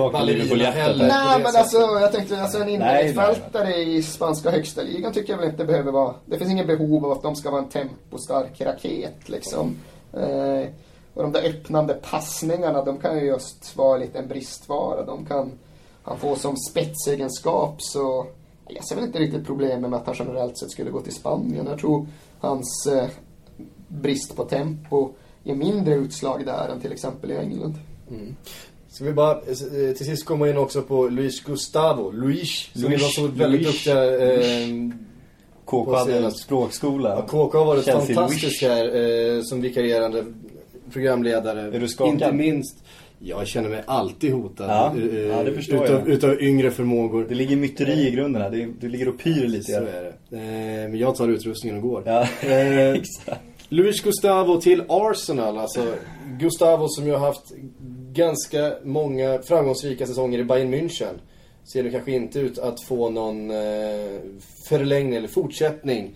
heller. 0.71 1.05
där. 1.05 1.09
Nej, 1.09 1.39
men 1.39 1.53
sättet. 1.53 1.61
alltså 1.61 1.79
jag 1.79 2.13
tänkte, 2.13 2.43
alltså 2.43 2.59
en 2.59 2.69
innermittfältare 2.69 3.75
i 3.75 4.03
spanska 4.03 4.51
högsta 4.51 4.83
ligan 4.83 5.13
tycker 5.13 5.33
jag 5.33 5.39
väl 5.39 5.49
inte 5.49 5.65
behöver 5.65 5.93
vara... 5.93 6.15
Det 6.27 6.39
finns 6.39 6.51
ingen 6.51 6.67
behov 6.67 7.05
av 7.05 7.13
att 7.13 7.23
de 7.23 7.37
ska 7.37 7.51
vara 7.51 7.63
en 7.63 7.69
tempostark 7.69 8.61
raket 8.61 9.29
liksom. 9.29 9.77
Eh, 10.13 10.69
och 11.15 11.23
de 11.23 11.33
där 11.33 11.49
öppnande 11.49 11.95
passningarna, 11.95 12.85
de 12.85 12.99
kan 12.99 13.19
ju 13.19 13.25
just 13.25 13.77
vara 13.77 13.99
lite 13.99 14.19
en 14.19 14.29
bristvara. 14.29 15.05
De 15.05 15.27
kan 15.27 15.53
han 16.03 16.19
få 16.19 16.37
som 16.37 16.57
spetsegenskap 16.57 17.77
så... 17.79 18.27
Jag 18.69 18.85
ser 18.85 18.97
väl 18.97 19.05
inte 19.05 19.19
riktigt 19.19 19.47
problemet 19.47 19.91
med 19.91 20.01
att 20.01 20.07
han 20.07 20.17
generellt 20.19 20.59
sett 20.59 20.71
skulle 20.71 20.91
gå 20.91 21.01
till 21.01 21.15
Spanien. 21.15 21.67
Jag 21.67 21.79
tror 21.79 22.07
hans 22.41 22.87
eh, 22.87 23.09
brist 23.89 24.37
på 24.37 24.45
tempo 24.45 25.11
ger 25.43 25.55
mindre 25.55 25.95
utslag 25.95 26.47
där 26.47 26.69
än 26.69 26.81
till 26.81 26.93
exempel 26.93 27.31
i 27.31 27.37
England. 27.37 27.75
Ska 28.91 29.05
vi 29.05 29.13
bara 29.13 29.33
eh, 29.37 29.95
till 29.97 30.07
sist 30.07 30.25
komma 30.25 30.49
in 30.49 30.57
också 30.57 30.83
på 30.83 31.09
Luis 31.09 31.41
Gustavo. 31.41 32.11
Luis, 32.11 32.71
som 32.73 32.83
Luis, 32.91 33.03
var 33.03 33.09
så 33.09 33.27
väldigt 33.27 33.61
Luis. 33.63 33.75
duktiga. 33.75 34.33
Eh, 34.35 34.69
KK 35.65 35.95
hade 35.95 36.13
senast. 36.13 36.39
språkskola. 36.39 37.09
ja, 37.09 37.23
KK 37.27 37.59
har 37.59 37.65
varit 37.65 37.85
Chelsea 37.85 38.15
fantastisk 38.17 38.63
Luis. 38.63 38.73
här 38.73 39.37
eh, 39.37 39.43
som 39.43 39.61
vikarierande 39.61 40.25
programledare. 40.93 41.61
Är 41.77 41.81
du 41.81 41.89
skakad? 41.89 42.13
Inte 42.15 42.33
minst, 42.33 42.77
jag 43.19 43.47
känner 43.47 43.69
mig 43.69 43.83
alltid 43.87 44.33
hotad. 44.33 44.71
Ja, 44.71 44.95
eh, 44.97 45.19
ja, 45.19 45.43
det 45.43 45.53
förstår 45.53 45.85
utav, 45.85 45.99
jag. 46.01 46.09
utav 46.09 46.43
yngre 46.43 46.71
förmågor. 46.71 47.27
Det 47.29 47.35
ligger 47.35 47.57
myteri 47.57 48.07
i 48.09 48.11
grunden 48.11 48.43
här. 48.43 48.51
Det, 48.51 48.69
det 48.81 48.89
ligger 48.89 49.09
och 49.09 49.19
pyr 49.19 49.49
lite 49.49 49.73
Så 49.73 49.79
är 49.79 50.13
det. 50.31 50.37
Eh, 50.37 50.89
men 50.91 50.99
jag 50.99 51.17
tar 51.17 51.29
utrustningen 51.29 51.77
och 51.77 51.83
går. 51.83 52.03
Ja, 52.07 52.27
Eh, 52.43 52.91
exakt. 52.95 53.41
Luis 53.69 54.01
Gustavo 54.01 54.61
till 54.61 54.83
Arsenal 54.89 55.59
alltså. 55.59 55.87
Gustavo 56.39 56.89
som 56.89 57.07
ju 57.07 57.13
har 57.13 57.19
haft 57.19 57.53
ganska 58.13 58.73
många 58.85 59.39
framgångsrika 59.43 60.07
säsonger 60.07 60.39
i 60.39 60.45
Bayern 60.45 60.75
München. 60.75 61.15
Ser 61.65 61.83
det 61.83 61.91
kanske 61.91 62.13
inte 62.13 62.41
ut 62.41 62.59
att 62.59 62.83
få 62.83 63.11
någon 63.11 63.51
eh, 63.51 63.57
förlängning 64.69 65.15
eller 65.15 65.29
fortsättning. 65.29 66.11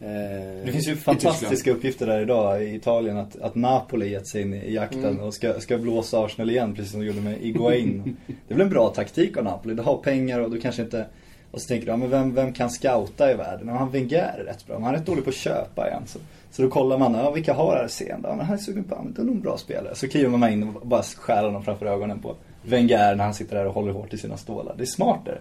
Eh, 0.00 0.64
Det 0.64 0.72
finns 0.72 0.88
ju 0.88 0.96
fantastiska 0.96 1.70
uppgifter 1.72 2.06
där 2.06 2.20
idag 2.20 2.64
i 2.64 2.74
Italien 2.74 3.16
att, 3.16 3.36
att 3.40 3.54
Napoli 3.54 4.10
gett 4.10 4.28
sig 4.28 4.42
in 4.42 4.54
i 4.54 4.74
jakten 4.74 5.04
Mm. 5.04 5.20
och 5.20 5.34
ska, 5.34 5.60
ska 5.60 5.78
blåsa 5.78 6.24
Arsenal 6.24 6.50
igen 6.50 6.74
precis 6.74 6.90
som 6.92 7.00
de 7.00 7.06
gjorde 7.06 7.20
med 7.20 7.42
Iguain. 7.42 8.16
det 8.26 8.54
är 8.54 8.58
väl 8.58 8.66
en 8.66 8.70
bra 8.72 8.88
taktik 8.88 9.36
av 9.36 9.44
Napoli. 9.44 9.74
Du 9.74 9.82
har 9.82 9.96
pengar 9.96 10.40
och 10.40 10.50
du 10.50 10.60
kanske 10.60 10.82
inte... 10.82 11.06
Och 11.52 11.60
så 11.60 11.68
tänker 11.68 11.86
du, 11.86 11.92
ja, 11.92 11.96
men 11.96 12.10
vem, 12.10 12.34
vem 12.34 12.52
kan 12.52 12.70
scouta 12.70 13.32
i 13.32 13.34
världen? 13.34 13.68
Ja, 13.68 13.74
han 13.74 13.90
Wenger 13.90 14.34
är 14.38 14.44
rätt 14.44 14.66
bra, 14.66 14.74
men 14.74 14.84
han 14.84 14.94
är 14.94 14.98
rätt 14.98 15.06
dålig 15.06 15.24
på 15.24 15.30
att 15.30 15.36
köpa 15.36 15.88
igen. 15.88 16.02
Så, 16.06 16.18
så 16.50 16.62
då 16.62 16.68
kollar 16.68 16.98
man, 16.98 17.14
ja 17.14 17.30
vilka 17.30 17.54
har 17.54 17.76
RC? 17.76 18.02
Ja, 18.08 18.16
men 18.36 18.46
han 18.46 18.54
är 18.54 18.60
sugen 18.60 18.84
på, 18.84 19.02
men 19.02 19.12
det 19.12 19.22
är 19.22 19.24
nog 19.24 19.34
en 19.34 19.40
bra 19.40 19.58
spelare. 19.58 19.94
Så 19.94 20.08
kliver 20.08 20.28
man 20.28 20.52
in 20.52 20.62
och 20.62 20.86
bara 20.86 21.02
skär 21.02 21.44
honom 21.44 21.64
framför 21.64 21.86
ögonen 21.86 22.18
på 22.18 22.34
Wenger 22.62 23.14
när 23.14 23.24
han 23.24 23.34
sitter 23.34 23.56
där 23.56 23.66
och 23.66 23.74
håller 23.74 23.92
hårt 23.92 24.14
i 24.14 24.18
sina 24.18 24.36
stålar. 24.36 24.74
Det 24.76 24.82
är 24.82 24.86
smart 24.86 25.20
det. 25.24 25.38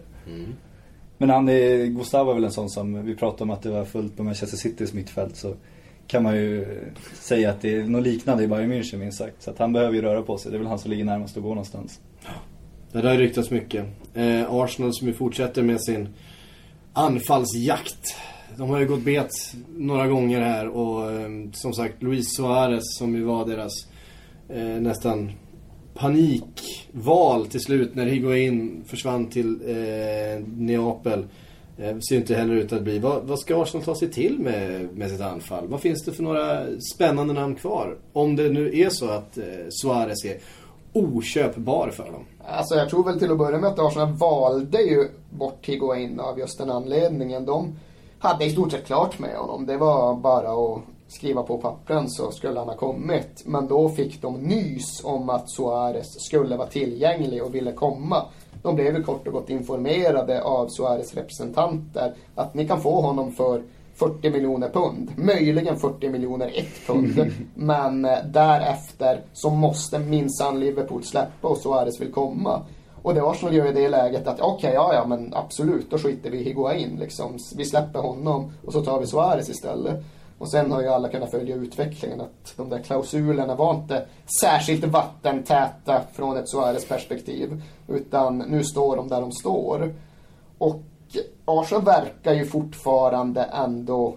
Men 1.17 1.29
han 1.29 1.49
är, 1.49 1.85
Gustavo 1.85 2.31
är 2.31 2.35
väl 2.35 2.43
en 2.43 2.51
sån 2.51 2.69
som, 2.69 3.05
vi 3.05 3.15
pratade 3.15 3.43
om 3.43 3.49
att 3.49 3.61
det 3.61 3.69
var 3.69 3.85
fullt 3.85 4.17
på 4.17 4.23
Manchester 4.23 4.57
Citys 4.57 4.93
mittfält 4.93 5.35
så 5.35 5.53
kan 6.07 6.23
man 6.23 6.35
ju 6.35 6.65
säga 7.13 7.49
att 7.49 7.61
det 7.61 7.75
är 7.75 7.83
något 7.83 8.03
liknande 8.03 8.43
i 8.43 8.47
Bayern 8.47 8.71
München 8.71 8.97
minst 8.97 9.17
sagt. 9.17 9.43
Så 9.43 9.51
att 9.51 9.57
han 9.57 9.73
behöver 9.73 9.93
ju 9.93 10.01
röra 10.01 10.21
på 10.21 10.37
sig. 10.37 10.51
Det 10.51 10.57
är 10.57 10.59
väl 10.59 10.67
han 10.67 10.79
som 10.79 10.91
ligger 10.91 11.05
närmast 11.05 11.37
att 11.37 11.43
gå 11.43 11.49
någonstans. 11.49 11.99
Det 12.91 13.01
där 13.01 13.09
har 13.09 13.17
ryktats 13.17 13.51
mycket. 13.51 13.85
Eh, 14.13 14.53
Arsenal 14.53 14.93
som 14.93 15.07
ju 15.07 15.13
fortsätter 15.13 15.63
med 15.63 15.81
sin 15.81 16.09
anfallsjakt. 16.93 18.15
De 18.57 18.69
har 18.69 18.79
ju 18.79 18.87
gått 18.87 19.01
bet 19.03 19.31
några 19.77 20.07
gånger 20.07 20.41
här 20.41 20.67
och 20.67 21.11
eh, 21.11 21.29
som 21.53 21.73
sagt 21.73 22.03
Luis 22.03 22.35
Suarez 22.35 22.97
som 22.97 23.15
ju 23.15 23.23
var 23.23 23.45
deras 23.45 23.71
eh, 24.49 24.81
nästan 24.81 25.31
panikval 25.93 27.47
till 27.47 27.61
slut 27.61 27.95
när 27.95 28.05
Higuain 28.05 28.83
försvann 28.87 29.29
till 29.29 29.59
eh, 29.67 30.43
Neapel. 30.57 31.25
Eh, 31.77 31.97
ser 32.09 32.15
inte 32.15 32.35
heller 32.35 32.53
ut 32.53 32.73
att 32.73 32.81
bli. 32.81 32.99
Vad, 32.99 33.23
vad 33.23 33.39
ska 33.39 33.61
Arsenal 33.61 33.85
ta 33.85 33.95
sig 33.95 34.11
till 34.11 34.39
med, 34.39 34.89
med 34.93 35.09
sitt 35.09 35.21
anfall? 35.21 35.67
Vad 35.67 35.81
finns 35.81 36.05
det 36.05 36.11
för 36.11 36.23
några 36.23 36.65
spännande 36.95 37.33
namn 37.33 37.55
kvar? 37.55 37.97
Om 38.13 38.35
det 38.35 38.49
nu 38.49 38.79
är 38.79 38.89
så 38.89 39.09
att 39.09 39.37
eh, 39.37 39.43
Suarez 39.69 40.25
är 40.25 40.37
oköpbar 40.93 41.89
för 41.89 42.05
dem. 42.05 42.25
Alltså 42.47 42.75
jag 42.75 42.89
tror 42.89 43.03
väl 43.03 43.19
till 43.19 43.31
att 43.31 43.37
börja 43.37 43.57
med 43.57 43.69
att 43.69 43.79
Arsenal 43.79 44.13
valde 44.13 44.81
ju 44.81 45.09
bort 45.29 45.65
Higuain 45.67 46.19
av 46.19 46.39
just 46.39 46.57
den 46.57 46.69
anledningen. 46.69 47.45
De 47.45 47.75
hade 48.19 48.45
i 48.45 48.49
stort 48.49 48.71
sett 48.71 48.85
klart 48.85 49.19
med 49.19 49.35
honom. 49.35 49.65
Det 49.65 49.77
var 49.77 50.15
bara 50.15 50.51
att 50.51 50.81
skriva 51.07 51.43
på 51.43 51.57
pappren 51.57 52.09
så 52.09 52.31
skulle 52.31 52.59
han 52.59 52.67
ha 52.67 52.75
kommit. 52.75 53.43
Men 53.45 53.67
då 53.67 53.89
fick 53.89 54.21
de 54.21 54.41
nys 54.41 55.03
om 55.03 55.29
att 55.29 55.49
Suarez 55.49 56.19
skulle 56.19 56.57
vara 56.57 56.67
tillgänglig 56.67 57.43
och 57.43 57.55
ville 57.55 57.71
komma. 57.71 58.25
De 58.63 58.75
blev 58.75 58.95
ju 58.95 59.03
kort 59.03 59.27
och 59.27 59.33
gott 59.33 59.49
informerade 59.49 60.43
av 60.43 60.67
Suarez 60.67 61.13
representanter 61.13 62.13
att 62.35 62.53
ni 62.53 62.67
kan 62.67 62.81
få 62.81 63.01
honom 63.01 63.31
för 63.31 63.63
40 63.95 64.29
miljoner 64.29 64.69
pund. 64.69 65.11
Möjligen 65.17 65.79
40 65.79 66.09
miljoner 66.09 66.51
ett 66.55 66.87
pund. 66.87 67.31
Men 67.55 68.05
eh, 68.05 68.17
därefter 68.25 69.21
så 69.33 69.49
måste 69.49 69.99
minsann 69.99 70.59
Liverpool 70.59 71.03
släppa 71.03 71.47
och 71.47 71.57
Suarez 71.57 72.01
vill 72.01 72.11
komma. 72.11 72.61
Och 73.01 73.13
det 73.13 73.23
Arsenal 73.23 73.55
gör 73.55 73.67
i 73.67 73.73
det 73.73 73.89
läget 73.89 74.27
att 74.27 74.39
okej, 74.39 74.71
ja 74.73 74.93
ja 74.93 75.05
men 75.07 75.33
absolut, 75.33 75.91
då 75.91 75.97
skiter 75.97 76.29
vi 76.29 76.37
i 76.37 76.43
Higuain 76.43 76.97
liksom. 76.99 77.37
Vi 77.57 77.65
släpper 77.65 77.99
honom 77.99 78.51
och 78.65 78.73
så 78.73 78.81
tar 78.81 78.99
vi 78.99 79.07
Suarez 79.07 79.49
istället. 79.49 80.03
Och 80.37 80.51
sen 80.51 80.71
har 80.71 80.81
ju 80.81 80.87
alla 80.87 81.09
kunnat 81.09 81.31
följa 81.31 81.55
utvecklingen 81.55 82.21
att 82.21 82.53
de 82.57 82.69
där 82.69 82.79
klausulerna 82.79 83.55
var 83.55 83.75
inte 83.75 84.05
särskilt 84.41 84.85
vattentäta 84.85 86.01
från 86.13 86.37
ett 86.37 86.49
Suarez 86.49 86.87
perspektiv. 86.87 87.61
Utan 87.87 88.37
nu 88.37 88.63
står 88.63 88.95
de 88.95 89.07
där 89.07 89.21
de 89.21 89.31
står. 89.31 89.93
Och 90.57 90.81
Arsenal 91.45 91.83
verkar 91.83 92.33
ju 92.33 92.45
fortfarande 92.45 93.43
ändå 93.43 94.15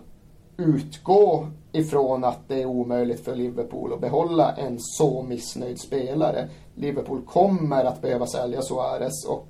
utgå 0.57 1.47
ifrån 1.73 2.25
att 2.25 2.49
det 2.49 2.63
är 2.63 2.67
omöjligt 2.67 3.25
för 3.25 3.35
Liverpool 3.35 3.93
att 3.93 4.01
behålla 4.01 4.53
en 4.53 4.77
så 4.81 5.23
missnöjd 5.23 5.81
spelare. 5.81 6.49
Liverpool 6.75 7.21
kommer 7.27 7.85
att 7.85 8.03
behöva 8.03 8.27
sälja 8.27 8.63
Suarez 8.63 9.25
och 9.25 9.49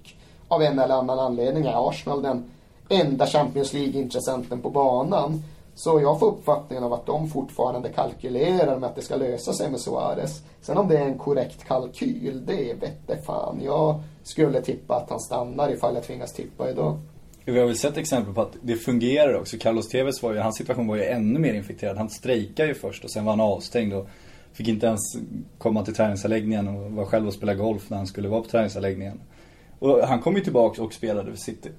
av 0.49 0.63
en 0.63 0.79
eller 0.79 0.95
annan 0.95 1.19
anledning 1.19 1.65
är 1.65 1.89
Arsenal 1.89 2.23
den 2.23 2.45
enda 2.89 3.27
Champions 3.27 3.73
League-intressenten 3.73 4.61
på 4.63 4.71
banan. 4.71 5.43
Så 5.75 6.01
jag 6.01 6.21
får 6.21 6.27
uppfattningen 6.27 6.85
av 6.85 6.93
att 6.93 7.07
de 7.07 7.29
fortfarande 7.29 7.89
kalkylerar 7.89 8.79
med 8.79 8.89
att 8.89 8.97
det 8.97 9.03
ska 9.03 9.17
lösa 9.17 9.53
sig 9.53 9.71
med 9.71 9.81
Suarez. 9.81 10.43
Sen 10.61 10.79
om 10.79 10.89
det 10.89 10.99
är 10.99 11.07
en 11.07 11.19
korrekt 11.19 11.65
kalkyl, 11.65 12.43
det 12.47 12.75
vette 12.81 13.23
fan. 13.23 13.61
Jag 13.65 14.01
skulle 14.23 14.63
tippa 14.63 14.97
att 14.97 15.11
han 15.11 15.21
stannar 15.21 15.71
ifall 15.71 15.95
jag 15.95 16.05
tvingas 16.05 16.33
tippa 16.33 16.71
idag. 16.71 16.99
Vi 17.45 17.59
har 17.59 17.67
väl 17.67 17.77
sett 17.77 17.97
exempel 17.97 18.35
på 18.35 18.43
att 18.43 18.57
det 18.63 18.77
fungerar 18.77 19.35
också. 19.35 19.57
Carlos 19.61 19.89
Tevez 19.89 20.23
var 20.23 20.33
ju, 20.33 20.39
hans 20.39 20.57
situation 20.57 20.87
var 20.87 20.97
ju 20.97 21.05
ännu 21.05 21.39
mer 21.39 21.55
infekterad. 21.55 21.97
Han 21.97 22.11
strejkade 22.11 22.69
ju 22.69 22.75
först 22.75 23.05
och 23.05 23.11
sen 23.11 23.25
var 23.25 23.33
han 23.33 23.41
avstängd 23.41 23.95
och 23.95 24.09
fick 24.53 24.69
inte 24.69 24.87
ens 24.87 25.01
komma 25.59 25.85
till 25.85 25.95
träningsanläggningen 25.95 26.69
och 26.69 26.93
var 26.93 27.05
själv 27.05 27.27
och 27.27 27.35
spela 27.35 27.55
golf 27.55 27.91
när 27.91 27.97
han 27.97 28.07
skulle 28.07 28.29
vara 28.29 28.43
på 28.43 28.49
träningsanläggningen. 28.49 29.21
Och 29.79 30.07
han 30.07 30.23
kom 30.23 30.37
ju 30.37 30.41
tillbaka 30.41 30.83
och 30.83 30.93
spelade 30.93 31.31
för 31.31 31.39
City. 31.39 31.71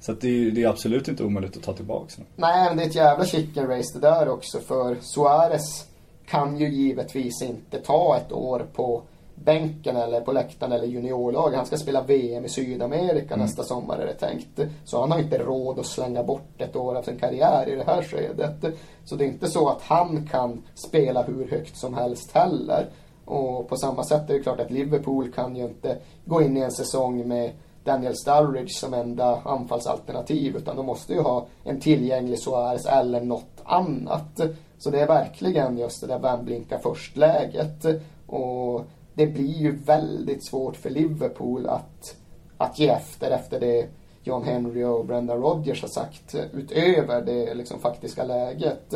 Så 0.00 0.12
att 0.12 0.20
det, 0.20 0.28
är, 0.28 0.50
det 0.50 0.62
är 0.62 0.68
absolut 0.68 1.08
inte 1.08 1.24
omöjligt 1.24 1.56
att 1.56 1.62
ta 1.62 1.72
tillbaka 1.72 2.14
honom. 2.16 2.32
Nej, 2.36 2.68
men 2.68 2.76
det 2.76 2.82
är 2.82 2.86
ett 2.86 2.94
jävla 2.94 3.26
chicken 3.26 3.66
race 3.66 3.98
det 3.98 4.00
där 4.00 4.28
också. 4.28 4.60
För 4.60 4.96
Suarez 5.00 5.86
kan 6.26 6.56
ju 6.56 6.68
givetvis 6.68 7.42
inte 7.42 7.78
ta 7.78 8.16
ett 8.16 8.32
år 8.32 8.66
på 8.72 9.02
bänken 9.44 9.96
eller 9.96 10.20
på 10.20 10.32
läktaren 10.32 10.72
eller 10.72 10.86
juniorlag. 10.86 11.50
Han 11.50 11.66
ska 11.66 11.76
spela 11.76 12.02
VM 12.02 12.44
i 12.44 12.48
Sydamerika 12.48 13.36
nästa 13.36 13.62
sommar 13.62 13.98
är 13.98 14.06
det 14.06 14.14
tänkt. 14.14 14.60
Så 14.84 15.00
han 15.00 15.10
har 15.10 15.18
inte 15.18 15.38
råd 15.38 15.78
att 15.78 15.86
slänga 15.86 16.22
bort 16.22 16.60
ett 16.60 16.76
år 16.76 16.94
av 16.94 17.02
sin 17.02 17.18
karriär 17.18 17.68
i 17.68 17.74
det 17.74 17.84
här 17.84 18.02
skedet. 18.02 18.74
Så 19.04 19.16
det 19.16 19.24
är 19.24 19.28
inte 19.28 19.48
så 19.48 19.68
att 19.68 19.82
han 19.82 20.28
kan 20.30 20.62
spela 20.74 21.22
hur 21.22 21.50
högt 21.50 21.76
som 21.76 21.94
helst 21.94 22.32
heller. 22.32 22.86
Och 23.24 23.68
på 23.68 23.76
samma 23.76 24.04
sätt 24.04 24.30
är 24.30 24.34
det 24.34 24.42
klart 24.42 24.60
att 24.60 24.70
Liverpool 24.70 25.32
kan 25.32 25.56
ju 25.56 25.64
inte 25.64 25.98
gå 26.24 26.42
in 26.42 26.56
i 26.56 26.60
en 26.60 26.72
säsong 26.72 27.28
med 27.28 27.50
Daniel 27.84 28.16
Sturridge 28.16 28.74
som 28.74 28.94
enda 28.94 29.40
anfallsalternativ 29.44 30.56
utan 30.56 30.76
de 30.76 30.86
måste 30.86 31.12
ju 31.12 31.20
ha 31.20 31.46
en 31.64 31.80
tillgänglig 31.80 32.38
Suarez 32.38 32.86
eller 32.86 33.20
något 33.20 33.60
annat. 33.64 34.40
Så 34.78 34.90
det 34.90 35.00
är 35.00 35.06
verkligen 35.06 35.78
just 35.78 36.00
det 36.00 36.06
där 36.06 36.18
vem 36.18 36.44
blinkar 36.44 36.78
först-läget. 36.78 37.86
Och 38.26 38.84
det 39.14 39.26
blir 39.26 39.58
ju 39.58 39.76
väldigt 39.76 40.46
svårt 40.46 40.76
för 40.76 40.90
Liverpool 40.90 41.66
att, 41.66 42.16
att 42.58 42.78
ge 42.78 42.88
efter 42.88 43.30
efter 43.30 43.60
det 43.60 43.88
John 44.24 44.44
Henry 44.44 44.84
och 44.84 45.06
Brendan 45.06 45.42
Rodgers 45.42 45.82
har 45.82 45.88
sagt 45.88 46.34
utöver 46.52 47.22
det 47.22 47.54
liksom 47.54 47.80
faktiska 47.80 48.24
läget. 48.24 48.94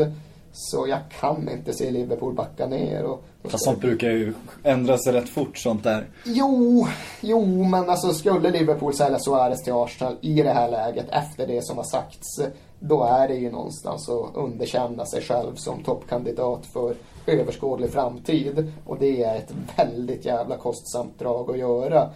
Så 0.52 0.86
jag 0.88 0.98
kan 1.20 1.48
inte 1.48 1.72
se 1.72 1.90
Liverpool 1.90 2.34
backa 2.34 2.66
ner. 2.66 3.04
Och, 3.04 3.24
Fast 3.42 3.64
sånt 3.64 3.80
brukar 3.80 4.10
ju 4.10 4.34
ändra 4.62 4.98
sig 4.98 5.12
rätt 5.12 5.28
fort 5.28 5.58
sånt 5.58 5.84
där. 5.84 6.06
Jo, 6.24 6.86
jo, 7.20 7.64
men 7.64 7.90
alltså 7.90 8.12
skulle 8.12 8.50
Liverpool 8.50 8.94
sälja 8.94 9.18
Suarez 9.18 9.62
till 9.62 9.72
Arsenal 9.72 10.16
i 10.20 10.42
det 10.42 10.52
här 10.52 10.70
läget 10.70 11.06
efter 11.10 11.46
det 11.46 11.64
som 11.64 11.76
har 11.76 11.84
sagts, 11.84 12.40
då 12.80 13.04
är 13.04 13.28
det 13.28 13.34
ju 13.34 13.50
någonstans 13.50 14.08
att 14.08 14.36
underkänna 14.36 15.06
sig 15.06 15.22
själv 15.22 15.54
som 15.54 15.82
toppkandidat 15.82 16.66
för 16.66 16.94
överskådlig 17.26 17.90
framtid. 17.90 18.72
Och 18.86 18.98
det 18.98 19.22
är 19.22 19.36
ett 19.36 19.54
väldigt 19.76 20.24
jävla 20.24 20.56
kostsamt 20.56 21.18
drag 21.18 21.50
att 21.50 21.58
göra. 21.58 22.10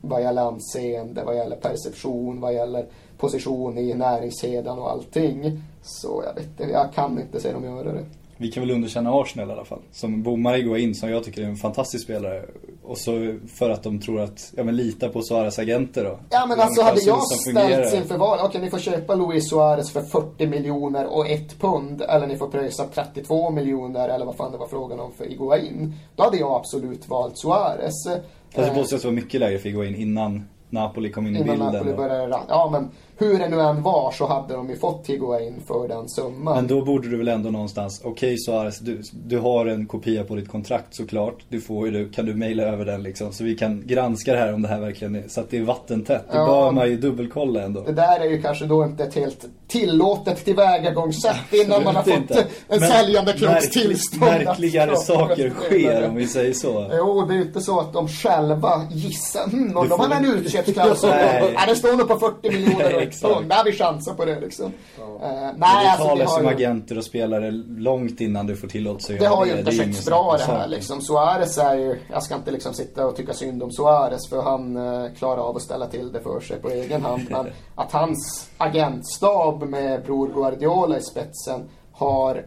Vad 0.00 0.22
gäller 0.22 0.42
anseende, 0.42 1.24
vad 1.24 1.36
gäller 1.36 1.56
perception, 1.56 2.40
vad 2.40 2.54
gäller 2.54 2.86
position 3.18 3.78
i 3.78 3.94
näringskedjan 3.94 4.78
och 4.78 4.90
allting. 4.90 5.62
Så 5.82 6.22
jag 6.26 6.34
vet 6.34 6.44
inte, 6.44 6.72
jag 6.72 6.92
kan 6.92 7.20
inte 7.20 7.40
se 7.40 7.52
dem 7.52 7.64
göra 7.64 7.92
det. 7.92 8.04
Vi 8.42 8.50
kan 8.52 8.62
väl 8.62 8.70
underkänna 8.70 9.10
Arsenal 9.20 9.48
i 9.48 9.52
alla 9.52 9.64
fall. 9.64 9.78
Som 9.92 10.22
bommar 10.22 10.54
Higuain 10.54 10.94
som 10.94 11.10
jag 11.10 11.24
tycker 11.24 11.42
är 11.42 11.46
en 11.46 11.56
fantastisk 11.56 12.04
spelare. 12.04 12.42
Och 12.82 12.98
så 12.98 13.36
för 13.54 13.70
att 13.70 13.82
de 13.82 14.00
tror 14.00 14.20
att, 14.20 14.52
ja 14.56 14.64
men 14.64 14.76
lita 14.76 15.08
på 15.08 15.22
Suarez 15.22 15.58
agenter 15.58 16.04
då. 16.04 16.18
Ja 16.30 16.46
men 16.46 16.60
alltså 16.60 16.82
hade 16.82 17.00
jag 17.00 17.22
ställts 17.22 17.94
inför 17.94 18.18
val, 18.18 18.38
okej 18.42 18.60
ni 18.60 18.70
får 18.70 18.78
köpa 18.78 19.14
Luis 19.14 19.48
Suarez 19.50 19.90
för 19.92 20.00
40 20.02 20.46
miljoner 20.46 21.06
och 21.06 21.28
ett 21.28 21.60
pund 21.60 22.02
eller 22.02 22.26
ni 22.26 22.36
får 22.36 22.48
pröjsa 22.48 22.84
32 22.94 23.50
miljoner 23.50 24.08
eller 24.08 24.26
vad 24.26 24.36
fan 24.36 24.52
det 24.52 24.58
var 24.58 24.66
frågan 24.68 25.00
om 25.00 25.12
för 25.12 25.32
Iguain. 25.32 25.94
Då 26.16 26.22
hade 26.22 26.36
jag 26.36 26.52
absolut 26.56 27.08
valt 27.08 27.38
Suarez. 27.38 28.04
Fast 28.06 28.20
det 28.54 28.62
Eh, 28.66 28.76
måste 28.76 28.96
vara 28.96 29.14
mycket 29.14 29.40
lägre 29.40 29.58
för 29.58 29.68
Higuain 29.68 29.94
innan 29.96 30.48
Napoli 30.70 31.10
kom 31.12 31.26
in 31.26 31.36
i 31.36 31.40
Innan 31.40 31.48
bilden. 31.50 31.72
Napoli 31.72 31.92
och- 31.92 31.96
började 31.96 32.26
ran- 32.26 32.44
Ja 32.48 32.68
men 32.72 32.90
hur 33.18 33.38
det 33.38 33.48
nu 33.48 33.60
än 33.60 33.82
var 33.82 34.12
så 34.12 34.26
hade 34.26 34.54
de 34.54 34.70
ju 34.70 34.76
fått 34.76 35.06
Higuain 35.06 35.62
för 35.66 35.88
den 35.88 36.08
summan. 36.08 36.54
Men 36.56 36.66
då 36.66 36.84
borde 36.84 37.08
du 37.08 37.16
väl 37.16 37.28
ändå 37.28 37.50
någonstans, 37.50 38.00
okej 38.04 38.38
Suarez, 38.38 38.78
du, 38.78 39.02
du 39.26 39.38
har 39.38 39.66
en 39.66 39.86
kopia 39.86 40.24
på 40.24 40.34
ditt 40.36 40.48
kontrakt 40.48 40.94
såklart. 40.94 41.34
Du 41.48 41.60
får 41.60 41.86
ju 41.88 41.92
det, 42.04 42.14
kan 42.14 42.26
du 42.26 42.34
mejla 42.34 42.62
över 42.62 42.84
den 42.84 43.02
liksom. 43.02 43.32
Så 43.32 43.44
vi 43.44 43.54
kan 43.54 43.82
granska 43.86 44.32
det 44.32 44.38
här 44.38 44.54
om 44.54 44.62
det 44.62 44.68
här 44.68 44.80
verkligen 44.80 45.16
är, 45.16 45.24
så 45.28 45.40
att 45.40 45.50
det 45.50 45.58
är 45.58 45.62
vattentätt. 45.62 46.24
Det 46.32 46.38
Ja. 46.38 46.46
bör 46.46 46.70
man 46.72 46.88
ju 46.90 46.96
dubbelkolla 46.96 47.62
ändå. 47.62 47.80
Det 47.80 47.92
där 47.92 48.20
är 48.20 48.24
ju 48.30 48.42
kanske 48.42 48.64
då 48.64 48.84
inte 48.84 49.04
ett 49.04 49.14
helt 49.14 49.44
tillåtet 49.68 50.44
tillvägagångssätt 50.44 51.36
innan 51.52 51.84
man 51.84 51.96
har 51.96 52.02
fått 52.02 52.14
inte. 52.14 52.46
en 52.68 52.80
Men 52.80 52.88
säljande 52.90 53.32
märklig- 53.32 53.70
tillstånd. 53.72 54.20
Märkligare 54.44 54.86
prata 54.90 55.00
saker 55.02 55.50
sker 55.50 56.08
om 56.08 56.14
vi 56.16 56.26
säger 56.26 56.52
så. 56.52 56.90
Jo, 56.98 57.24
det 57.28 57.34
är 57.34 57.36
ju 57.36 57.42
inte 57.42 57.60
så 57.60 57.80
att 57.80 57.92
de 57.92 58.08
själva 58.08 58.82
gissar. 58.90 59.50
Hmm, 59.50 59.76
om 59.76 59.88
de 59.88 60.00
har 60.00 60.10
en 60.16 60.24
utköpsklausul. 60.24 61.10
Nej, 61.10 61.54
det 61.68 61.76
står 61.76 61.96
nog 61.96 62.08
på 62.08 62.18
40 62.18 62.50
miljoner 62.50 63.01
Pund. 63.10 63.48
Där 63.48 63.64
vi 63.64 63.72
chansar 63.72 64.14
på 64.14 64.24
det 64.24 64.40
liksom. 64.40 64.66
Eh, 64.66 64.72
Men 65.20 65.54
nej, 65.56 65.84
det 65.84 65.90
alltså 65.90 66.04
det 66.04 66.08
talas 66.08 66.34
som 66.34 66.42
ju, 66.44 66.48
agenter 66.48 66.98
och 66.98 67.04
spelare 67.04 67.50
långt 67.78 68.20
innan 68.20 68.46
du 68.46 68.56
får 68.56 68.68
tillåtelse 68.68 69.12
att 69.12 69.18
det 69.18 69.24
göra 69.24 69.36
har 69.36 69.46
ju 69.46 69.58
inte 69.58 69.72
skötts 69.72 70.06
bra 70.06 70.36
det 70.38 70.52
om 70.52 70.58
här 70.58 70.68
liksom. 70.68 71.00
Suarez 71.00 71.58
är 71.58 71.74
ju, 71.74 72.00
jag 72.12 72.22
ska 72.22 72.34
inte 72.34 72.50
liksom 72.50 72.74
sitta 72.74 73.06
och 73.06 73.16
tycka 73.16 73.32
synd 73.32 73.62
om 73.62 73.72
Suarez 73.72 74.28
för 74.28 74.42
han 74.42 74.76
eh, 74.76 75.12
klarar 75.18 75.42
av 75.42 75.56
att 75.56 75.62
ställa 75.62 75.86
till 75.86 76.12
det 76.12 76.20
för 76.20 76.40
sig 76.40 76.58
på 76.60 76.70
egen 76.70 77.02
hand. 77.02 77.26
Men 77.30 77.46
att 77.74 77.92
hans 77.92 78.50
agentstab 78.58 79.62
med 79.62 80.02
Bror 80.02 80.28
Guardiola 80.34 80.98
i 80.98 81.02
spetsen 81.02 81.68
har 81.92 82.44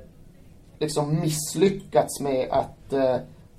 liksom 0.80 1.20
misslyckats 1.20 2.20
med 2.20 2.48
att 2.52 2.94
eh, 2.94 3.16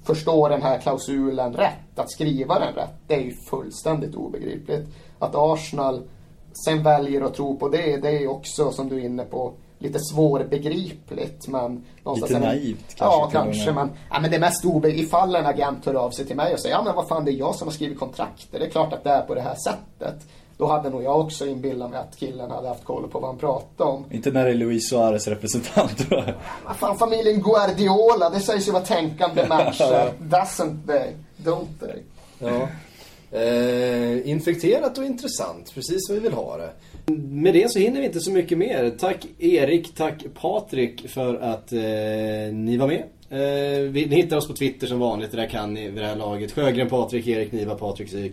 förstå 0.06 0.48
den 0.48 0.62
här 0.62 0.78
klausulen 0.78 1.52
rätt, 1.52 1.98
att 1.98 2.10
skriva 2.10 2.58
den 2.58 2.74
rätt. 2.74 2.94
Det 3.06 3.14
är 3.14 3.20
ju 3.20 3.34
fullständigt 3.50 4.14
obegripligt. 4.14 4.88
Att 5.18 5.34
Arsenal 5.34 6.02
sen 6.64 6.82
väljer 6.82 7.20
att 7.20 7.34
tro 7.34 7.56
på 7.58 7.68
det, 7.68 7.96
det 7.96 8.10
är 8.10 8.30
också 8.30 8.72
som 8.72 8.88
du 8.88 8.96
är 8.96 9.04
inne 9.04 9.24
på 9.24 9.52
lite 9.78 9.98
svårbegripligt 10.00 11.48
men 11.48 11.84
Lite 12.14 12.32
det- 12.34 12.38
naivt 12.38 12.94
kanske 12.94 13.04
Ja, 13.20 13.28
kanske 13.32 13.72
men, 13.72 13.90
ja, 14.10 14.20
men 14.20 14.30
det 14.30 14.38
mest 14.38 14.64
obegripligt, 14.64 15.06
ifall 15.06 15.34
en 15.36 15.46
agent 15.46 15.86
hör 15.86 15.94
av 15.94 16.10
sig 16.10 16.26
till 16.26 16.36
mig 16.36 16.52
och 16.54 16.60
säger 16.60 16.74
ja 16.74 16.82
men 16.82 16.94
vad 16.94 17.08
fan 17.08 17.24
det 17.24 17.30
är 17.30 17.36
jag 17.38 17.54
som 17.54 17.68
har 17.68 17.72
skrivit 17.72 17.98
kontraktet, 17.98 18.48
det 18.60 18.66
är 18.66 18.70
klart 18.70 18.92
att 18.92 19.04
det 19.04 19.10
är 19.10 19.20
på 19.22 19.34
det 19.34 19.40
här 19.40 19.54
sättet. 19.54 20.22
Då 20.58 20.66
hade 20.66 20.90
nog 20.90 21.02
jag 21.02 21.20
också 21.20 21.46
inbillat 21.46 21.90
mig 21.90 22.00
att 22.00 22.16
killen 22.16 22.50
hade 22.50 22.68
haft 22.68 22.84
koll 22.84 23.08
på 23.08 23.18
vad 23.20 23.30
han 23.30 23.38
pratade 23.38 23.90
om. 23.90 24.04
Inte 24.10 24.30
när 24.30 24.44
det 24.44 24.50
är 24.50 24.54
Luis 24.54 24.88
Suarez 24.88 25.28
representant 25.28 26.10
då. 26.10 26.24
Vad 26.66 26.76
fan, 26.76 26.98
familjen 26.98 27.40
Guardiola, 27.42 28.30
det 28.30 28.40
sägs 28.40 28.68
ju 28.68 28.72
vara 28.72 28.82
tänkande 28.84 29.46
människor. 29.48 30.12
Doesn't 30.20 30.86
they? 30.86 31.10
Don't 31.44 31.66
they? 31.80 32.02
Ja. 32.38 32.68
Eh, 33.32 34.28
infekterat 34.30 34.98
och 34.98 35.04
intressant, 35.04 35.74
precis 35.74 36.06
som 36.06 36.14
vi 36.14 36.20
vill 36.20 36.32
ha 36.32 36.56
det. 36.56 36.70
Med 37.12 37.54
det 37.54 37.70
så 37.70 37.78
hinner 37.78 38.00
vi 38.00 38.06
inte 38.06 38.20
så 38.20 38.30
mycket 38.30 38.58
mer. 38.58 38.90
Tack 38.98 39.26
Erik, 39.38 39.94
tack 39.94 40.24
Patrik 40.40 41.08
för 41.08 41.34
att 41.34 41.72
eh, 41.72 41.78
ni 42.54 42.76
var 42.76 42.86
med. 42.86 43.02
Eh, 43.30 43.80
vi, 43.90 44.06
ni 44.06 44.16
hittar 44.16 44.36
oss 44.36 44.48
på 44.48 44.54
Twitter 44.54 44.86
som 44.86 44.98
vanligt, 44.98 45.30
det 45.30 45.36
där 45.36 45.48
kan 45.48 45.74
ni 45.74 45.84
vid 45.90 46.02
det 46.02 46.06
här 46.06 46.16
laget. 46.16 46.52
Sjögren 46.52 46.88
Patrik, 46.88 47.26
Erik 47.26 47.52
Niva, 47.52 47.74
Patrik 47.74 48.10
Syk. 48.10 48.32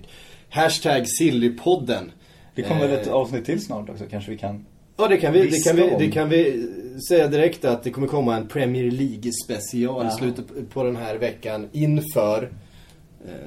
Hashtag 0.49 1.07
Sillypodden. 1.07 2.11
Det 2.55 2.61
kommer 2.61 2.87
väl 2.87 2.99
ett 2.99 3.07
Eh, 3.07 3.13
avsnitt 3.13 3.45
till 3.45 3.61
snart 3.65 3.89
också 3.89 4.03
kanske 4.11 4.31
vi 4.31 4.37
kan. 4.37 4.65
Ja 4.97 5.07
det 5.07 5.17
kan, 5.17 5.33
vi, 5.33 5.47
det, 5.47 5.59
kan 5.63 5.75
vi, 5.75 5.95
det 5.99 6.11
kan 6.11 6.29
vi 6.29 6.67
säga 7.09 7.27
direkt 7.27 7.65
att 7.65 7.83
det 7.83 7.89
kommer 7.89 8.07
komma 8.07 8.35
en 8.35 8.47
Premier 8.47 8.91
League 8.91 9.31
special 9.45 10.05
Ja. 10.05 10.11
slutet 10.11 10.45
på 10.73 10.83
den 10.83 10.95
här 10.95 11.15
veckan 11.15 11.69
inför 11.71 12.43
eh, 12.43 12.49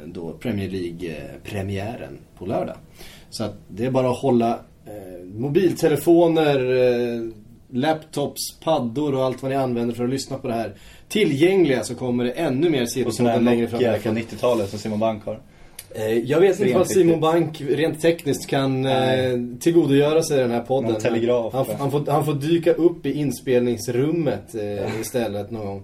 då 0.07 0.33
Premier 0.33 0.71
League-premiären 0.71 2.19
på 2.39 2.47
lördag. 2.47 2.77
Så 3.31 3.45
att 3.45 3.55
det 3.69 3.85
är 3.87 3.91
bara 3.91 4.11
att 4.11 4.19
hålla 4.19 4.51
eh, 4.87 5.25
mobiltelefoner, 5.35 6.59
eh, 6.77 7.31
laptops, 7.71 8.41
paddor 8.65 9.15
och 9.15 9.25
allt 9.25 9.43
vad 9.43 9.51
ni 9.51 9.57
använder 9.57 9.95
för 9.95 10.05
att 10.05 10.11
lyssna 10.11 10.39
på 10.39 10.49
det 10.49 10.55
här 10.55 10.75
tillgängliga 11.09 11.85
så 11.85 11.95
kommer 11.95 12.25
det 12.25 12.31
ännu 12.31 12.71
mer 12.71 12.83
Och 12.83 12.89
Sillypodden 12.91 13.45
längre 13.45 13.69
fram 13.69 13.81
Nokia 13.81 13.99
från 14.01 14.15
veckan. 14.15 14.39
90-talet 14.39 14.71
som 14.71 14.79
Simon 14.79 14.99
Bank 14.99 15.25
har. 15.25 15.41
Eh, 15.95 16.19
Jag 16.19 16.41
vet 16.41 16.61
inte 16.61 16.79
vad 16.79 16.87
Simon. 16.87 17.21
Bank 17.21 17.61
rent 17.61 18.01
tekniskt 18.03 18.47
kan 18.47 18.83
Nej. 18.83 19.27
eh, 19.33 19.39
tillgodogöra 19.61 20.23
sig 20.23 20.39
den 20.39 20.51
här 20.51 20.61
podden. 20.61 20.93
Någon 20.93 21.01
telegraf, 21.01 21.53
Han, 21.55 21.67
han, 21.79 21.91
får, 21.91 22.07
han 22.11 22.25
får 22.25 22.35
dyka 22.35 22.73
upp 22.73 23.07
i 23.07 23.13
inspelningsrummet 23.13 24.55
eh, 24.55 25.01
istället 25.01 25.51
någon 25.51 25.67
gång. 25.67 25.83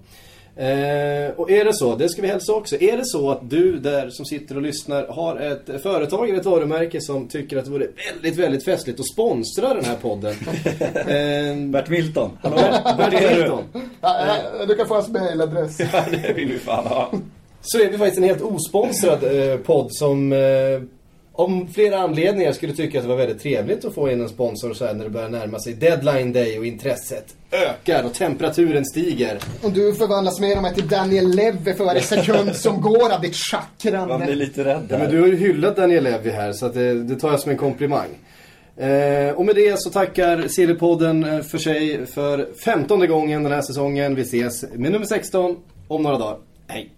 Eh, 0.55 1.31
och 1.35 1.51
är 1.51 1.65
det 1.65 1.73
så, 1.73 1.95
det 1.95 2.09
ska 2.09 2.21
vi 2.21 2.27
hälsa 2.27 2.53
också. 2.53 2.81
Är 2.81 2.97
det 2.97 3.05
så 3.05 3.31
att 3.31 3.49
du 3.49 3.79
där 3.79 4.09
som 4.09 4.25
sitter 4.25 4.55
och 4.55 4.61
lyssnar 4.61 5.07
har 5.07 5.39
ett 5.39 5.81
företag 5.81 6.29
eller 6.29 6.39
ett 6.39 6.45
varumärke 6.45 7.01
som 7.01 7.27
tycker 7.27 7.57
att 7.57 7.65
det 7.65 7.71
vore 7.71 7.87
väldigt, 8.13 8.39
väldigt 8.39 8.65
festligt 8.65 8.99
att 8.99 9.11
sponsra 9.13 9.73
den 9.73 9.85
här 9.85 9.95
podden. 9.95 10.33
eh, 10.93 11.71
Bert 11.71 11.89
Milton. 11.89 12.37
Hallå? 12.41 12.55
Bert, 12.55 12.97
Bert 12.97 13.13
Hilton. 13.13 13.63
Ja, 14.01 14.35
du 14.67 14.75
kan 14.75 14.87
få 14.87 14.93
hans 14.93 15.09
mailadress. 15.09 15.79
Ja, 15.93 16.03
det 16.11 16.33
vill 16.33 16.47
vi 16.47 16.59
fan 16.59 16.87
ha. 16.87 17.11
Så 17.61 17.79
är 17.79 17.89
vi 17.89 17.97
faktiskt 17.97 18.17
en 18.17 18.23
helt 18.23 18.41
osponsrad 18.41 19.23
eh, 19.23 19.57
podd 19.57 19.87
som 19.89 20.33
eh, 20.33 20.39
om 21.35 21.67
flera 21.67 21.99
anledningar 21.99 22.51
skulle 22.51 22.73
tycka 22.73 22.97
att 22.97 23.03
det 23.03 23.09
var 23.09 23.15
väldigt 23.15 23.41
trevligt 23.41 23.85
att 23.85 23.93
få 23.93 24.11
in 24.11 24.21
en 24.21 24.29
sponsor 24.29 24.73
så 24.73 24.85
här 24.85 24.93
när 24.93 25.03
det 25.03 25.09
börjar 25.09 25.29
närma 25.29 25.59
sig 25.59 25.73
deadline 25.73 26.33
day 26.33 26.59
och 26.59 26.65
intresset 26.65 27.35
ökar 27.51 28.03
och 28.03 28.13
temperaturen 28.13 28.85
stiger. 28.85 29.37
Och 29.63 29.71
du 29.71 29.93
förvandlas 29.93 30.39
mer 30.39 30.57
och 30.57 30.63
mer 30.63 30.71
till 30.71 30.87
Daniel 30.87 31.29
Levy 31.35 31.73
för 31.73 31.85
varje 31.85 32.01
sekund 32.01 32.55
som 32.55 32.81
går 32.81 33.13
av 33.13 33.21
ditt 33.21 33.35
Man 34.07 34.21
blir 34.25 34.35
lite 34.35 34.63
rädd 34.63 34.85
Ja, 34.89 34.95
här. 34.97 35.03
men 35.03 35.11
du 35.15 35.21
har 35.21 35.27
ju 35.27 35.35
hyllat 35.35 35.75
Daniel 35.75 36.03
Levy 36.03 36.29
här 36.29 36.51
så 36.53 36.65
att 36.65 36.73
det, 36.73 37.03
det 37.03 37.15
tar 37.15 37.31
jag 37.31 37.39
som 37.39 37.51
en 37.51 37.57
komplimang. 37.57 38.09
Eh, 38.77 39.29
och 39.35 39.45
med 39.45 39.55
det 39.55 39.79
så 39.79 39.89
tackar 39.89 40.47
Sillypodden 40.47 41.23
eh, 41.23 41.41
för 41.41 41.57
sig 41.57 42.05
för 42.05 42.49
femtonde 42.65 43.07
gången 43.07 43.43
den 43.43 43.51
här 43.51 43.61
säsongen. 43.61 44.15
Vi 44.15 44.21
ses 44.21 44.63
med 44.73 44.91
nummer 44.91 45.05
16 45.05 45.57
om 45.87 46.03
några 46.03 46.17
dagar. 46.17 46.37
Hej! 46.67 46.89